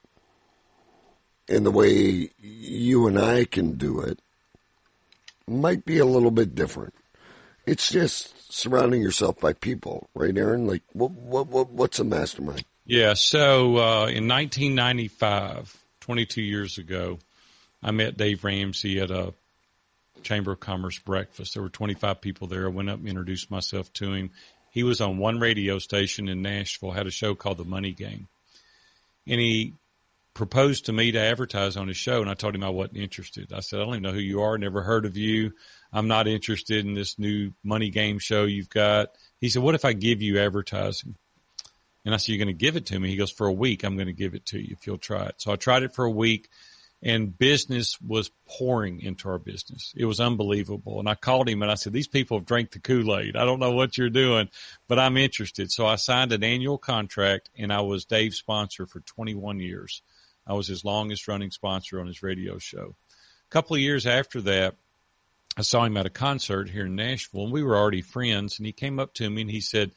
and 1.48 1.64
the 1.64 1.70
way 1.70 2.30
you 2.38 3.06
and 3.06 3.18
I 3.18 3.44
can 3.44 3.72
do 3.72 4.00
it 4.00 4.20
might 5.48 5.84
be 5.84 5.98
a 5.98 6.04
little 6.04 6.30
bit 6.30 6.54
different. 6.54 6.94
It's 7.70 7.88
just 7.88 8.52
surrounding 8.52 9.00
yourself 9.00 9.38
by 9.38 9.52
people, 9.52 10.10
right, 10.12 10.36
Aaron? 10.36 10.66
Like, 10.66 10.82
what, 10.92 11.12
what, 11.12 11.46
what 11.46 11.70
what's 11.70 12.00
a 12.00 12.04
mastermind? 12.04 12.64
Yeah. 12.84 13.14
So 13.14 13.76
uh, 13.76 14.06
in 14.08 14.26
1995, 14.26 15.78
22 16.00 16.42
years 16.42 16.78
ago, 16.78 17.20
I 17.80 17.92
met 17.92 18.16
Dave 18.16 18.42
Ramsey 18.42 18.98
at 18.98 19.12
a 19.12 19.34
Chamber 20.24 20.50
of 20.50 20.58
Commerce 20.58 20.98
breakfast. 20.98 21.54
There 21.54 21.62
were 21.62 21.68
25 21.68 22.20
people 22.20 22.48
there. 22.48 22.66
I 22.66 22.70
went 22.70 22.90
up 22.90 22.98
and 22.98 23.08
introduced 23.08 23.52
myself 23.52 23.92
to 23.94 24.12
him. 24.12 24.30
He 24.72 24.82
was 24.82 25.00
on 25.00 25.18
one 25.18 25.38
radio 25.38 25.78
station 25.78 26.28
in 26.28 26.42
Nashville, 26.42 26.90
had 26.90 27.06
a 27.06 27.12
show 27.12 27.36
called 27.36 27.58
The 27.58 27.64
Money 27.64 27.92
Game. 27.92 28.26
And 29.28 29.40
he 29.40 29.74
proposed 30.34 30.86
to 30.86 30.92
me 30.92 31.12
to 31.12 31.20
advertise 31.20 31.76
on 31.76 31.86
his 31.86 31.96
show, 31.96 32.20
and 32.20 32.28
I 32.28 32.34
told 32.34 32.56
him 32.56 32.64
I 32.64 32.70
wasn't 32.70 32.98
interested. 32.98 33.52
I 33.52 33.60
said, 33.60 33.78
I 33.78 33.84
don't 33.84 33.94
even 33.94 34.02
know 34.02 34.12
who 34.12 34.18
you 34.18 34.42
are, 34.42 34.58
never 34.58 34.82
heard 34.82 35.06
of 35.06 35.16
you. 35.16 35.52
I'm 35.92 36.08
not 36.08 36.28
interested 36.28 36.86
in 36.86 36.94
this 36.94 37.18
new 37.18 37.52
money 37.64 37.90
game 37.90 38.18
show 38.18 38.44
you've 38.44 38.70
got. 38.70 39.10
He 39.40 39.48
said, 39.48 39.62
What 39.62 39.74
if 39.74 39.84
I 39.84 39.92
give 39.92 40.22
you 40.22 40.38
advertising? 40.38 41.16
And 42.04 42.14
I 42.14 42.16
said, 42.16 42.28
You're 42.28 42.44
going 42.44 42.56
to 42.56 42.64
give 42.64 42.76
it 42.76 42.86
to 42.86 42.98
me? 42.98 43.08
He 43.08 43.16
goes, 43.16 43.30
For 43.30 43.46
a 43.46 43.52
week, 43.52 43.84
I'm 43.84 43.96
going 43.96 44.06
to 44.06 44.12
give 44.12 44.34
it 44.34 44.46
to 44.46 44.58
you 44.58 44.76
if 44.78 44.86
you'll 44.86 44.98
try 44.98 45.26
it. 45.26 45.34
So 45.38 45.52
I 45.52 45.56
tried 45.56 45.82
it 45.82 45.94
for 45.94 46.04
a 46.04 46.10
week 46.10 46.48
and 47.02 47.36
business 47.36 47.98
was 48.00 48.30
pouring 48.46 49.00
into 49.00 49.28
our 49.28 49.38
business. 49.38 49.94
It 49.96 50.04
was 50.04 50.20
unbelievable. 50.20 51.00
And 51.00 51.08
I 51.08 51.14
called 51.14 51.48
him 51.48 51.62
and 51.62 51.70
I 51.70 51.74
said, 51.74 51.92
these 51.92 52.08
people 52.08 52.38
have 52.38 52.46
drank 52.46 52.72
the 52.72 52.78
Kool-Aid. 52.78 53.36
I 53.36 53.44
don't 53.44 53.58
know 53.58 53.72
what 53.72 53.96
you're 53.96 54.10
doing, 54.10 54.50
but 54.86 54.98
I'm 54.98 55.16
interested. 55.16 55.72
So 55.72 55.86
I 55.86 55.96
signed 55.96 56.32
an 56.32 56.44
annual 56.44 56.78
contract 56.78 57.48
and 57.56 57.72
I 57.72 57.80
was 57.80 58.04
Dave's 58.04 58.36
sponsor 58.36 58.86
for 58.86 59.00
21 59.00 59.60
years. 59.60 60.02
I 60.46 60.52
was 60.52 60.66
his 60.66 60.84
longest 60.84 61.26
running 61.26 61.50
sponsor 61.50 62.00
on 62.00 62.06
his 62.06 62.22
radio 62.22 62.58
show. 62.58 62.94
A 63.48 63.50
couple 63.50 63.76
of 63.76 63.82
years 63.82 64.06
after 64.06 64.40
that, 64.42 64.76
I 65.56 65.62
saw 65.62 65.84
him 65.84 65.96
at 65.96 66.06
a 66.06 66.10
concert 66.10 66.70
here 66.70 66.86
in 66.86 66.96
Nashville 66.96 67.44
and 67.44 67.52
we 67.52 67.62
were 67.62 67.76
already 67.76 68.02
friends 68.02 68.58
and 68.58 68.66
he 68.66 68.72
came 68.72 68.98
up 68.98 69.14
to 69.14 69.28
me 69.28 69.42
and 69.42 69.50
he 69.50 69.60
said, 69.60 69.92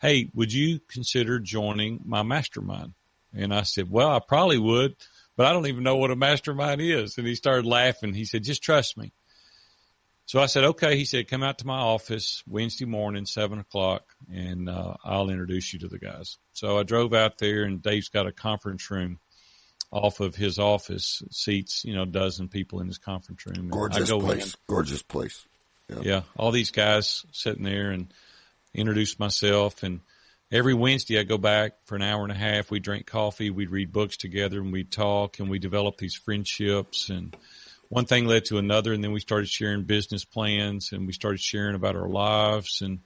Hey, 0.00 0.30
would 0.34 0.52
you 0.52 0.80
consider 0.88 1.40
joining 1.40 2.00
my 2.04 2.22
mastermind? 2.22 2.94
And 3.34 3.52
I 3.52 3.62
said, 3.62 3.90
well, 3.90 4.10
I 4.10 4.20
probably 4.20 4.58
would, 4.58 4.96
but 5.36 5.46
I 5.46 5.52
don't 5.52 5.66
even 5.66 5.84
know 5.84 5.96
what 5.96 6.10
a 6.10 6.16
mastermind 6.16 6.80
is. 6.80 7.18
And 7.18 7.26
he 7.26 7.34
started 7.34 7.66
laughing. 7.66 8.14
He 8.14 8.24
said, 8.24 8.44
just 8.44 8.62
trust 8.62 8.96
me. 8.96 9.12
So 10.26 10.40
I 10.40 10.46
said, 10.46 10.64
okay. 10.64 10.96
He 10.96 11.04
said, 11.04 11.28
come 11.28 11.42
out 11.42 11.58
to 11.58 11.66
my 11.66 11.78
office 11.78 12.42
Wednesday 12.46 12.84
morning, 12.84 13.24
seven 13.24 13.58
o'clock, 13.58 14.02
and 14.30 14.68
uh, 14.68 14.94
I'll 15.02 15.30
introduce 15.30 15.72
you 15.72 15.78
to 15.80 15.88
the 15.88 15.98
guys. 15.98 16.36
So 16.52 16.78
I 16.78 16.82
drove 16.82 17.14
out 17.14 17.38
there, 17.38 17.62
and 17.62 17.82
Dave's 17.82 18.10
got 18.10 18.26
a 18.26 18.32
conference 18.32 18.90
room 18.90 19.20
off 19.90 20.20
of 20.20 20.34
his 20.34 20.58
office, 20.58 21.22
seats, 21.30 21.84
you 21.84 21.94
know, 21.94 22.02
a 22.02 22.06
dozen 22.06 22.48
people 22.48 22.80
in 22.80 22.86
his 22.86 22.98
conference 22.98 23.44
room. 23.46 23.68
Gorgeous 23.68 24.10
place. 24.10 24.54
In. 24.54 24.60
Gorgeous 24.66 25.02
place. 25.02 25.46
Yeah. 25.88 26.00
yeah. 26.02 26.22
All 26.36 26.50
these 26.50 26.70
guys 26.70 27.24
sitting 27.32 27.64
there 27.64 27.90
and 27.90 28.12
introduce 28.74 29.18
myself. 29.18 29.82
And 29.82 30.00
every 30.52 30.74
Wednesday 30.74 31.18
I 31.18 31.22
go 31.22 31.38
back 31.38 31.72
for 31.86 31.96
an 31.96 32.02
hour 32.02 32.22
and 32.22 32.32
a 32.32 32.36
half. 32.36 32.70
We 32.70 32.80
drink 32.80 33.06
coffee. 33.06 33.50
We'd 33.50 33.70
read 33.70 33.92
books 33.92 34.18
together 34.18 34.60
and 34.60 34.72
we'd 34.72 34.92
talk 34.92 35.38
and 35.38 35.48
we 35.48 35.58
develop 35.58 35.96
these 35.96 36.14
friendships 36.14 37.08
and, 37.08 37.34
one 37.88 38.04
thing 38.04 38.26
led 38.26 38.44
to 38.46 38.58
another 38.58 38.92
and 38.92 39.02
then 39.02 39.12
we 39.12 39.20
started 39.20 39.48
sharing 39.48 39.84
business 39.84 40.24
plans 40.24 40.92
and 40.92 41.06
we 41.06 41.12
started 41.12 41.40
sharing 41.40 41.74
about 41.74 41.96
our 41.96 42.08
lives 42.08 42.82
and 42.82 43.00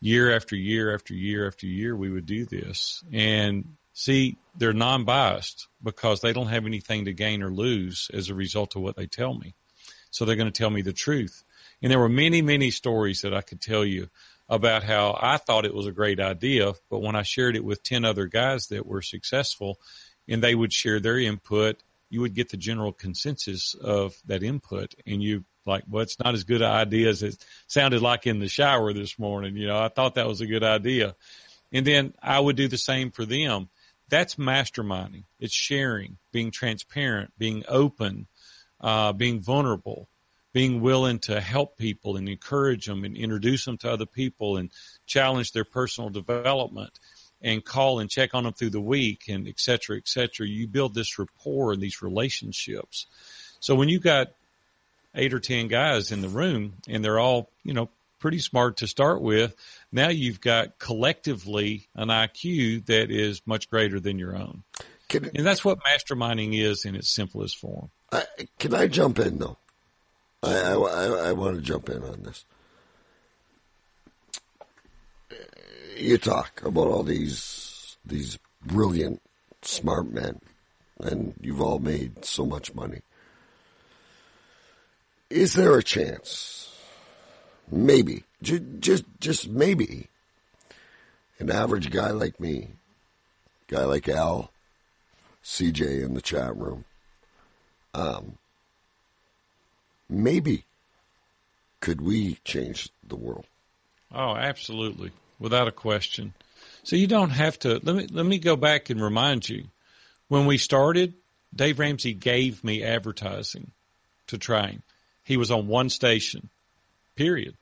year 0.00 0.34
after 0.34 0.56
year 0.56 0.94
after 0.94 1.14
year 1.14 1.46
after 1.46 1.66
year 1.66 1.96
we 1.96 2.10
would 2.10 2.26
do 2.26 2.44
this 2.44 3.02
and 3.12 3.76
see 3.94 4.36
they're 4.56 4.72
non-biased 4.72 5.68
because 5.82 6.20
they 6.20 6.32
don't 6.32 6.48
have 6.48 6.66
anything 6.66 7.06
to 7.06 7.12
gain 7.12 7.42
or 7.42 7.50
lose 7.50 8.10
as 8.12 8.28
a 8.28 8.34
result 8.34 8.76
of 8.76 8.82
what 8.82 8.96
they 8.96 9.06
tell 9.06 9.34
me 9.34 9.54
so 10.10 10.24
they're 10.24 10.36
going 10.36 10.50
to 10.50 10.58
tell 10.58 10.70
me 10.70 10.82
the 10.82 10.92
truth 10.92 11.42
and 11.82 11.90
there 11.90 11.98
were 11.98 12.08
many 12.08 12.42
many 12.42 12.70
stories 12.70 13.22
that 13.22 13.34
i 13.34 13.40
could 13.40 13.60
tell 13.60 13.84
you 13.84 14.08
about 14.48 14.82
how 14.82 15.18
i 15.20 15.38
thought 15.38 15.64
it 15.64 15.74
was 15.74 15.86
a 15.86 15.92
great 15.92 16.20
idea 16.20 16.72
but 16.90 17.00
when 17.00 17.16
i 17.16 17.22
shared 17.22 17.56
it 17.56 17.64
with 17.64 17.82
10 17.82 18.04
other 18.04 18.26
guys 18.26 18.66
that 18.66 18.86
were 18.86 19.02
successful 19.02 19.78
and 20.28 20.42
they 20.42 20.54
would 20.54 20.72
share 20.72 21.00
their 21.00 21.18
input 21.18 21.82
you 22.10 22.20
would 22.20 22.34
get 22.34 22.50
the 22.50 22.56
general 22.56 22.92
consensus 22.92 23.74
of 23.74 24.14
that 24.26 24.42
input 24.42 24.94
and 25.06 25.22
you 25.22 25.44
like, 25.66 25.84
well, 25.88 26.02
it's 26.02 26.18
not 26.18 26.34
as 26.34 26.44
good 26.44 26.62
an 26.62 26.70
idea 26.70 27.08
as 27.08 27.22
it 27.22 27.44
sounded 27.66 28.02
like 28.02 28.26
in 28.26 28.38
the 28.38 28.48
shower 28.48 28.92
this 28.92 29.18
morning. 29.18 29.56
You 29.56 29.68
know, 29.68 29.78
I 29.78 29.88
thought 29.88 30.16
that 30.16 30.28
was 30.28 30.40
a 30.40 30.46
good 30.46 30.62
idea. 30.62 31.14
And 31.72 31.86
then 31.86 32.14
I 32.22 32.38
would 32.38 32.56
do 32.56 32.68
the 32.68 32.78
same 32.78 33.10
for 33.10 33.24
them. 33.24 33.68
That's 34.08 34.36
masterminding. 34.36 35.24
It's 35.40 35.54
sharing, 35.54 36.18
being 36.32 36.50
transparent, 36.50 37.32
being 37.38 37.64
open, 37.68 38.26
uh, 38.80 39.12
being 39.12 39.40
vulnerable, 39.40 40.08
being 40.52 40.80
willing 40.80 41.18
to 41.20 41.40
help 41.40 41.76
people 41.76 42.16
and 42.16 42.28
encourage 42.28 42.86
them 42.86 43.04
and 43.04 43.16
introduce 43.16 43.64
them 43.64 43.76
to 43.78 43.90
other 43.90 44.06
people 44.06 44.56
and 44.56 44.70
challenge 45.06 45.52
their 45.52 45.64
personal 45.64 46.10
development 46.10 46.98
and 47.42 47.64
call 47.64 47.98
and 47.98 48.08
check 48.08 48.34
on 48.34 48.44
them 48.44 48.52
through 48.52 48.70
the 48.70 48.80
week 48.80 49.24
and 49.28 49.48
et 49.48 49.58
cetera, 49.58 49.96
et 49.96 50.08
cetera. 50.08 50.46
You 50.46 50.68
build 50.68 50.94
this 50.94 51.18
rapport 51.18 51.72
and 51.72 51.82
these 51.82 52.02
relationships. 52.02 53.06
So 53.60 53.74
when 53.74 53.88
you 53.88 53.98
got 53.98 54.28
eight 55.14 55.34
or 55.34 55.40
10 55.40 55.68
guys 55.68 56.12
in 56.12 56.20
the 56.20 56.28
room 56.28 56.74
and 56.88 57.04
they're 57.04 57.18
all, 57.18 57.50
you 57.62 57.74
know, 57.74 57.88
pretty 58.24 58.38
smart 58.38 58.78
to 58.78 58.86
start 58.86 59.20
with, 59.20 59.54
now 59.92 60.08
you've 60.08 60.40
got 60.40 60.78
collectively 60.78 61.90
an 61.94 62.08
IQ 62.08 62.86
that 62.86 63.10
is 63.10 63.42
much 63.44 63.68
greater 63.68 64.00
than 64.00 64.18
your 64.18 64.34
own. 64.34 64.62
Can, 65.10 65.30
and 65.34 65.44
that's 65.44 65.62
what 65.62 65.80
masterminding 65.80 66.58
is 66.58 66.86
in 66.86 66.96
its 66.96 67.14
simplest 67.14 67.58
form. 67.58 67.90
I, 68.10 68.24
can 68.58 68.72
I 68.72 68.86
jump 68.86 69.18
in 69.18 69.36
though? 69.36 69.58
I, 70.42 70.72
I, 70.72 71.28
I 71.28 71.32
want 71.32 71.56
to 71.56 71.60
jump 71.60 71.90
in 71.90 72.02
on 72.02 72.22
this. 72.22 72.46
you 75.98 76.16
talk 76.16 76.62
about 76.64 76.86
all 76.86 77.02
these 77.02 77.98
these 78.06 78.38
brilliant, 78.64 79.20
smart 79.60 80.10
men, 80.10 80.40
and 80.98 81.34
you've 81.42 81.60
all 81.60 81.78
made 81.78 82.24
so 82.24 82.46
much 82.46 82.74
money. 82.74 83.02
Is 85.28 85.52
there 85.52 85.76
a 85.76 85.82
chance, 85.82 86.73
maybe, 87.70 88.24
just 88.42 88.62
just, 88.80 89.04
just 89.20 89.48
maybe, 89.48 90.08
an 91.38 91.50
average 91.50 91.90
guy 91.90 92.10
like 92.10 92.38
me, 92.40 92.70
guy 93.68 93.84
like 93.84 94.08
Al, 94.08 94.50
CJ 95.44 96.04
in 96.04 96.14
the 96.14 96.22
chat 96.22 96.56
room, 96.56 96.84
um, 97.94 98.38
maybe 100.08 100.64
could 101.80 102.00
we 102.00 102.38
change 102.44 102.88
the 103.06 103.16
world? 103.16 103.46
Oh, 104.12 104.36
absolutely 104.36 105.12
without 105.38 105.68
a 105.68 105.72
question. 105.72 106.32
So 106.82 106.96
you 106.96 107.06
don't 107.06 107.30
have 107.30 107.58
to. 107.60 107.80
Let 107.82 107.96
me 107.96 108.06
let 108.10 108.26
me 108.26 108.38
go 108.38 108.56
back 108.56 108.90
and 108.90 109.00
remind 109.00 109.48
you. 109.48 109.64
When 110.28 110.46
we 110.46 110.58
started, 110.58 111.14
Dave 111.54 111.78
Ramsey 111.78 112.14
gave 112.14 112.64
me 112.64 112.82
advertising 112.82 113.72
to 114.28 114.38
train. 114.38 114.82
He 115.22 115.36
was 115.36 115.50
on 115.50 115.68
one 115.68 115.90
station, 115.90 116.48
period. 117.16 117.56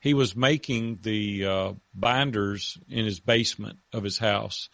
He 0.00 0.14
was 0.14 0.36
making 0.36 1.00
the 1.02 1.44
uh, 1.44 1.72
binders 1.94 2.78
in 2.88 3.04
his 3.04 3.20
basement 3.20 3.78
of 3.92 4.04
his 4.04 4.18
house. 4.18 4.68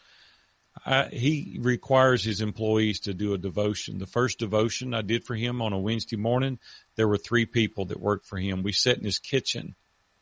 I, 0.84 1.06
he 1.06 1.58
requires 1.62 2.22
his 2.24 2.40
employees 2.40 3.00
to 3.00 3.14
do 3.14 3.32
a 3.32 3.38
devotion. 3.38 3.98
The 3.98 4.06
first 4.06 4.38
devotion 4.38 4.92
I 4.92 5.02
did 5.02 5.24
for 5.24 5.34
him 5.34 5.62
on 5.62 5.72
a 5.72 5.78
Wednesday 5.78 6.16
morning, 6.16 6.58
there 6.96 7.08
were 7.08 7.16
three 7.16 7.46
people 7.46 7.86
that 7.86 8.00
worked 8.00 8.26
for 8.26 8.38
him. 8.38 8.62
We 8.62 8.72
sat 8.72 8.98
in 8.98 9.04
his 9.04 9.18
kitchen 9.18 9.74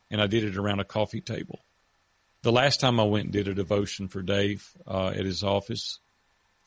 and 0.09 0.21
I 0.21 0.27
did 0.27 0.43
it 0.43 0.57
around 0.57 0.79
a 0.79 0.85
coffee 0.85 1.21
table 1.21 1.59
the 2.43 2.51
last 2.51 2.81
time 2.81 2.99
I 2.99 3.03
went 3.03 3.25
and 3.25 3.33
did 3.33 3.47
a 3.47 3.55
devotion 3.55 4.09
for 4.09 4.21
Dave 4.21 4.69
uh, 4.85 5.07
at 5.07 5.25
his 5.25 5.43
office, 5.43 5.99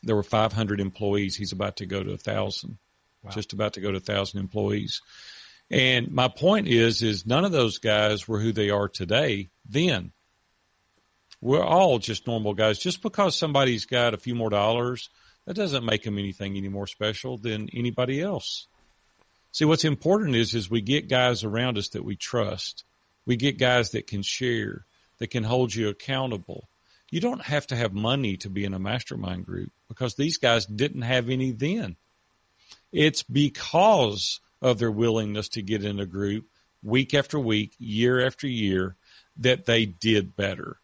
there 0.03 0.15
were 0.15 0.23
500 0.23 0.81
employees. 0.81 1.35
He's 1.35 1.51
about 1.51 1.77
to 1.77 1.85
go 1.85 2.03
to 2.03 2.11
a 2.11 2.17
thousand, 2.17 2.77
wow. 3.23 3.31
just 3.31 3.53
about 3.53 3.73
to 3.73 3.81
go 3.81 3.91
to 3.91 3.97
a 3.97 4.01
thousand 4.01 4.39
employees. 4.39 5.01
And 5.69 6.11
my 6.11 6.27
point 6.29 6.67
is, 6.67 7.01
is 7.01 7.25
none 7.25 7.43
of 7.43 7.51
those 7.51 7.77
guys 7.79 8.27
were 8.27 8.39
who 8.39 8.53
they 8.53 8.69
are 8.69 8.87
today. 8.87 9.49
Then 9.67 10.11
we're 11.41 11.63
all 11.63 11.99
just 11.99 12.27
normal 12.27 12.53
guys. 12.53 12.79
Just 12.79 13.01
because 13.01 13.35
somebody's 13.35 13.85
got 13.85 14.13
a 14.13 14.17
few 14.17 14.33
more 14.33 14.49
dollars, 14.49 15.09
that 15.45 15.55
doesn't 15.55 15.85
make 15.85 16.03
them 16.03 16.17
anything 16.17 16.55
any 16.55 16.69
more 16.69 16.87
special 16.87 17.37
than 17.37 17.69
anybody 17.73 18.21
else. 18.21 18.67
See, 19.51 19.65
what's 19.65 19.85
important 19.85 20.35
is, 20.35 20.53
is 20.53 20.69
we 20.69 20.81
get 20.81 21.09
guys 21.09 21.43
around 21.43 21.77
us 21.77 21.89
that 21.89 22.05
we 22.05 22.15
trust. 22.15 22.83
We 23.25 23.35
get 23.35 23.59
guys 23.59 23.91
that 23.91 24.07
can 24.07 24.21
share 24.21 24.85
that 25.19 25.31
can 25.31 25.43
hold 25.43 25.73
you 25.73 25.89
accountable. 25.89 26.69
You 27.09 27.21
don't 27.21 27.41
have 27.41 27.67
to 27.67 27.75
have 27.75 27.93
money 27.93 28.37
to 28.37 28.49
be 28.49 28.65
in 28.65 28.73
a 28.73 28.79
mastermind 28.79 29.45
group 29.45 29.71
because 29.87 30.15
these 30.15 30.37
guys 30.37 30.65
didn't 30.65 31.03
have 31.03 31.29
any 31.29 31.51
then. 31.51 31.95
It's 32.91 33.23
because 33.23 34.39
of 34.61 34.79
their 34.79 34.91
willingness 34.91 35.49
to 35.49 35.61
get 35.61 35.83
in 35.83 35.99
a 35.99 36.05
group 36.05 36.45
week 36.83 37.13
after 37.13 37.39
week, 37.39 37.73
year 37.77 38.25
after 38.25 38.47
year, 38.47 38.95
that 39.37 39.65
they 39.65 39.85
did 39.85 40.35
better. 40.35 40.77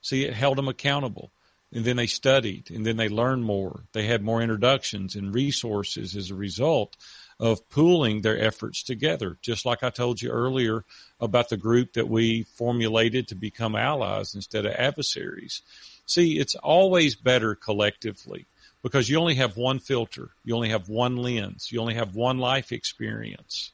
See, 0.00 0.24
it 0.24 0.34
held 0.34 0.58
them 0.58 0.68
accountable. 0.68 1.32
And 1.70 1.84
then 1.84 1.96
they 1.96 2.06
studied 2.06 2.70
and 2.70 2.86
then 2.86 2.96
they 2.96 3.10
learned 3.10 3.44
more. 3.44 3.84
They 3.92 4.06
had 4.06 4.22
more 4.22 4.40
introductions 4.40 5.14
and 5.16 5.34
resources 5.34 6.16
as 6.16 6.30
a 6.30 6.34
result 6.34 6.96
of 7.38 7.68
pooling 7.68 8.22
their 8.22 8.40
efforts 8.40 8.82
together. 8.82 9.36
Just 9.42 9.66
like 9.66 9.82
I 9.82 9.90
told 9.90 10.22
you 10.22 10.30
earlier 10.30 10.84
about 11.20 11.50
the 11.50 11.58
group 11.58 11.92
that 11.92 12.08
we 12.08 12.44
formulated 12.44 13.28
to 13.28 13.34
become 13.34 13.76
allies 13.76 14.34
instead 14.34 14.64
of 14.64 14.72
adversaries. 14.72 15.60
See, 16.06 16.38
it's 16.38 16.54
always 16.54 17.16
better 17.16 17.54
collectively 17.54 18.46
because 18.82 19.08
you 19.08 19.18
only 19.18 19.34
have 19.34 19.56
one 19.56 19.78
filter. 19.78 20.30
You 20.44 20.54
only 20.54 20.70
have 20.70 20.88
one 20.88 21.16
lens. 21.16 21.70
You 21.70 21.80
only 21.80 21.94
have 21.94 22.14
one 22.14 22.38
life 22.38 22.72
experience. 22.72 23.70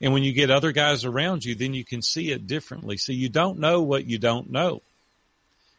And 0.00 0.12
when 0.12 0.24
you 0.24 0.32
get 0.32 0.50
other 0.50 0.72
guys 0.72 1.04
around 1.04 1.44
you, 1.44 1.54
then 1.54 1.74
you 1.74 1.84
can 1.84 2.02
see 2.02 2.30
it 2.30 2.46
differently. 2.46 2.96
So 2.96 3.12
you 3.12 3.28
don't 3.28 3.58
know 3.58 3.82
what 3.82 4.04
you 4.04 4.18
don't 4.18 4.50
know. 4.50 4.82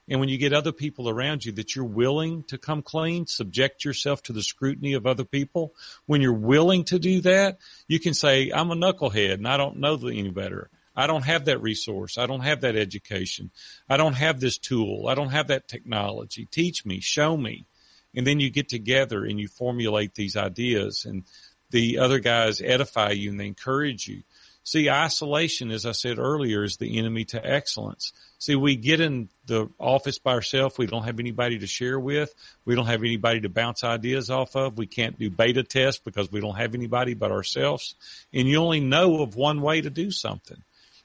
And 0.10 0.20
when 0.20 0.30
you 0.30 0.38
get 0.38 0.54
other 0.54 0.72
people 0.72 1.08
around 1.08 1.46
you 1.46 1.54
that 1.54 1.76
you're 1.76 1.86
willing 1.86 2.44
to 2.44 2.58
come 2.58 2.82
clean, 2.82 3.26
subject 3.26 3.86
yourself 3.86 4.22
to 4.24 4.34
the 4.34 4.44
scrutiny 4.44 4.94
of 4.94 5.08
other 5.08 5.24
people, 5.24 5.74
when 6.08 6.22
you're 6.22 6.34
willing 6.34 6.84
to 6.86 7.00
do 7.00 7.22
that, 7.22 7.58
you 7.88 8.00
can 8.00 8.14
say, 8.14 8.52
I'm 8.54 8.72
a 8.72 8.76
knucklehead 8.76 9.36
and 9.36 9.48
I 9.48 9.58
don't 9.58 9.78
know 9.78 9.96
any 10.08 10.30
better. 10.30 10.70
I 10.96 11.08
don't 11.08 11.26
have 11.26 11.46
that 11.46 11.62
resource. 11.62 12.18
I 12.18 12.28
don't 12.28 12.42
have 12.42 12.62
that 12.62 12.76
education. 12.76 13.50
I 13.90 13.98
don't 13.98 14.14
have 14.14 14.40
this 14.40 14.58
tool. 14.58 15.08
I 15.08 15.16
don't 15.16 15.32
have 15.32 15.48
that 15.48 15.68
technology. 15.68 16.46
Teach 16.52 16.86
me, 16.86 17.00
show 17.00 17.36
me. 17.36 17.66
And 18.16 18.26
then 18.28 18.40
you 18.40 18.50
get 18.50 18.70
together 18.70 19.26
and 19.26 19.40
you 19.40 19.48
formulate 19.48 20.16
these 20.16 20.38
ideas 20.38 21.06
and 21.06 21.24
the 21.72 22.00
other 22.00 22.20
guys 22.20 22.62
edify 22.62 23.12
you 23.12 23.32
and 23.32 23.40
they 23.40 23.48
encourage 23.48 24.08
you. 24.08 24.24
See, 24.66 24.90
isolation, 24.90 25.72
as 25.72 25.86
I 25.86 25.92
said 25.92 26.20
earlier, 26.20 26.64
is 26.64 26.78
the 26.78 26.98
enemy 26.98 27.26
to 27.26 27.46
excellence. 27.46 28.14
See, 28.40 28.56
we 28.56 28.78
get 28.78 29.02
in 29.02 29.28
the 29.46 29.70
office 29.78 30.20
by 30.20 30.32
ourselves. 30.32 30.78
We 30.78 30.86
don't 30.86 31.04
have 31.04 31.20
anybody 31.20 31.60
to 31.60 31.68
share 31.68 32.00
with. 32.00 32.34
We 32.64 32.76
don't 32.76 32.86
have 32.86 33.02
anybody 33.02 33.42
to 33.42 33.50
bounce 33.50 33.84
ideas 33.84 34.30
off 34.30 34.56
of. 34.56 34.78
We 34.78 34.88
can't 34.88 35.20
do 35.20 35.30
beta 35.30 35.64
tests 35.64 36.02
because 36.04 36.32
we 36.32 36.40
don't 36.40 36.56
have 36.56 36.76
anybody 36.76 37.14
but 37.14 37.32
ourselves. 37.32 37.96
And 38.32 38.48
you 38.48 38.58
only 38.58 38.80
know 38.80 39.22
of 39.22 39.36
one 39.36 39.62
way 39.62 39.82
to 39.82 39.90
do 39.90 40.12
something. 40.12 40.62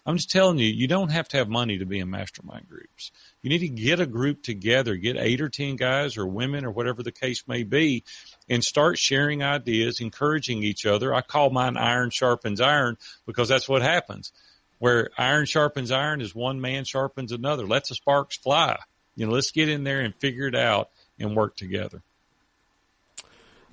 I'm 0.07 0.17
just 0.17 0.31
telling 0.31 0.59
you, 0.59 0.69
you 0.69 0.87
don't 0.87 1.11
have 1.11 1.29
to 1.29 1.39
have 1.39 1.49
money 1.49 1.79
to 1.79 1.85
be 1.85 1.99
in 1.99 2.11
mastermind 2.11 2.69
groups. 2.69 3.11
You 3.43 3.51
need 3.51 3.59
to 3.59 3.69
get 3.69 4.01
a 4.01 4.07
group 4.07 4.43
together, 4.43 4.97
get 4.97 5.17
eight 5.17 5.41
or 5.41 5.49
10 5.49 5.77
guys 5.77 6.17
or 6.17 6.27
women 6.27 6.65
or 6.65 6.71
whatever 6.71 7.03
the 7.03 7.13
case 7.13 7.47
may 7.47 7.63
be 7.63 8.03
and 8.49 8.65
start 8.65 8.99
sharing 8.99 9.43
ideas, 9.43 10.01
encouraging 10.01 10.63
each 10.63 10.85
other. 10.87 11.15
I 11.15 11.21
call 11.21 11.51
mine 11.51 11.77
iron 11.77 12.11
sharpens 12.11 12.61
iron 12.61 12.99
because 13.27 13.49
that's 13.49 13.69
what 13.69 13.83
happens 13.83 14.33
where 14.79 15.11
iron 15.19 15.47
sharpens 15.47 15.91
iron 15.91 16.21
is 16.21 16.35
one 16.35 16.61
man 16.61 16.85
sharpens 16.85 17.33
another. 17.33 17.67
Let 17.67 17.89
the 17.89 17.95
sparks 17.95 18.37
fly. 18.37 18.79
You 19.17 19.27
know, 19.27 19.33
let's 19.33 19.51
get 19.51 19.69
in 19.69 19.85
there 19.85 20.01
and 20.01 20.15
figure 20.15 20.47
it 20.47 20.55
out 20.55 20.91
and 21.19 21.37
work 21.37 21.57
together. 21.57 22.03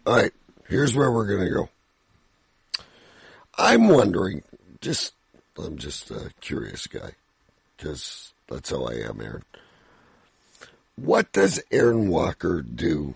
All 0.05 0.15
right, 0.15 0.31
here's 0.67 0.95
where 0.95 1.11
we're 1.11 1.27
going 1.27 1.47
to 1.47 1.53
go. 1.53 1.69
I'm 3.57 3.87
wondering, 3.87 4.43
just 4.81 5.13
I'm 5.57 5.77
just 5.77 6.11
a 6.11 6.31
curious 6.41 6.87
guy, 6.87 7.11
because 7.77 8.33
that's 8.47 8.69
how 8.69 8.85
I 8.85 8.93
am, 9.07 9.21
Aaron. 9.21 9.43
What 10.95 11.31
does 11.33 11.61
Aaron 11.71 12.07
Walker 12.09 12.61
do 12.61 13.15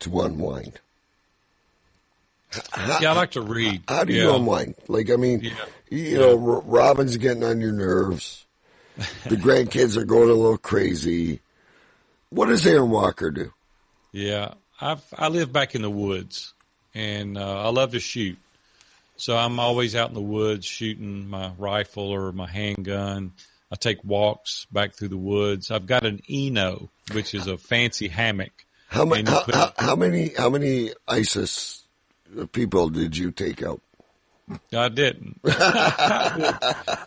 to 0.00 0.20
unwind? 0.20 0.80
yeah, 2.76 3.10
I 3.10 3.14
like 3.14 3.30
to 3.32 3.40
read. 3.40 3.82
How 3.88 4.04
do 4.04 4.12
you 4.12 4.32
unwind? 4.34 4.74
Like, 4.88 5.10
I 5.10 5.16
mean, 5.16 5.40
Yeah. 5.40 5.52
you 5.90 6.18
know, 6.18 6.32
R- 6.32 6.60
Robin's 6.60 7.16
getting 7.16 7.44
on 7.44 7.60
your 7.60 7.72
nerves. 7.72 8.44
The 9.26 9.36
grandkids 9.36 9.96
are 9.96 10.04
going 10.04 10.28
a 10.28 10.34
little 10.34 10.58
crazy. 10.58 11.40
What 12.28 12.46
does 12.46 12.66
Aaron 12.66 12.90
Walker 12.90 13.30
do? 13.30 13.52
Yeah, 14.12 14.54
I've 14.80 15.02
I 15.16 15.28
live 15.28 15.50
back 15.52 15.74
in 15.74 15.80
the 15.82 15.90
woods, 15.90 16.52
and 16.94 17.38
uh, 17.38 17.62
I 17.64 17.68
love 17.70 17.92
to 17.92 18.00
shoot. 18.00 18.36
So 19.16 19.34
I'm 19.36 19.58
always 19.58 19.94
out 19.96 20.08
in 20.08 20.14
the 20.14 20.20
woods 20.20 20.66
shooting 20.66 21.28
my 21.28 21.52
rifle 21.56 22.10
or 22.10 22.32
my 22.32 22.46
handgun. 22.48 23.32
I 23.72 23.76
take 23.76 24.04
walks 24.04 24.66
back 24.70 24.92
through 24.92 25.08
the 25.08 25.16
woods. 25.16 25.70
I've 25.70 25.86
got 25.86 26.04
an 26.04 26.20
Eno, 26.28 26.90
which 27.12 27.32
is 27.34 27.46
a 27.46 27.56
fancy 27.56 28.06
hammock. 28.06 28.52
How 28.88 29.06
many? 29.06 29.28
How, 29.30 29.44
how, 29.50 29.72
how 29.78 29.96
many? 29.96 30.28
How 30.28 30.50
many 30.50 30.90
ISIS 31.08 31.82
people 32.52 32.90
did 32.90 33.16
you 33.16 33.30
take 33.30 33.62
out? 33.62 33.80
I 34.74 34.90
didn't. 34.90 35.40
but 35.42 35.56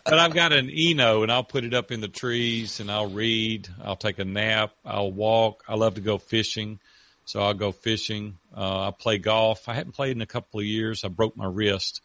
I've 0.06 0.34
got 0.34 0.52
an 0.52 0.68
Eno 0.68 1.22
and 1.22 1.30
I'll 1.30 1.44
put 1.44 1.62
it 1.62 1.72
up 1.72 1.92
in 1.92 2.00
the 2.00 2.08
trees 2.08 2.80
and 2.80 2.90
I'll 2.90 3.10
read. 3.10 3.68
I'll 3.84 3.94
take 3.94 4.18
a 4.18 4.24
nap. 4.24 4.72
I'll 4.84 5.12
walk. 5.12 5.62
I 5.68 5.76
love 5.76 5.94
to 5.94 6.00
go 6.00 6.18
fishing. 6.18 6.80
So 7.26 7.40
I'll 7.40 7.54
go 7.54 7.70
fishing. 7.70 8.38
Uh, 8.56 8.88
I 8.88 8.90
play 8.90 9.18
golf. 9.18 9.68
I 9.68 9.74
haven't 9.74 9.92
played 9.92 10.16
in 10.16 10.22
a 10.22 10.26
couple 10.26 10.58
of 10.58 10.66
years. 10.66 11.04
I 11.04 11.08
broke 11.08 11.36
my 11.36 11.46
wrist. 11.46 12.00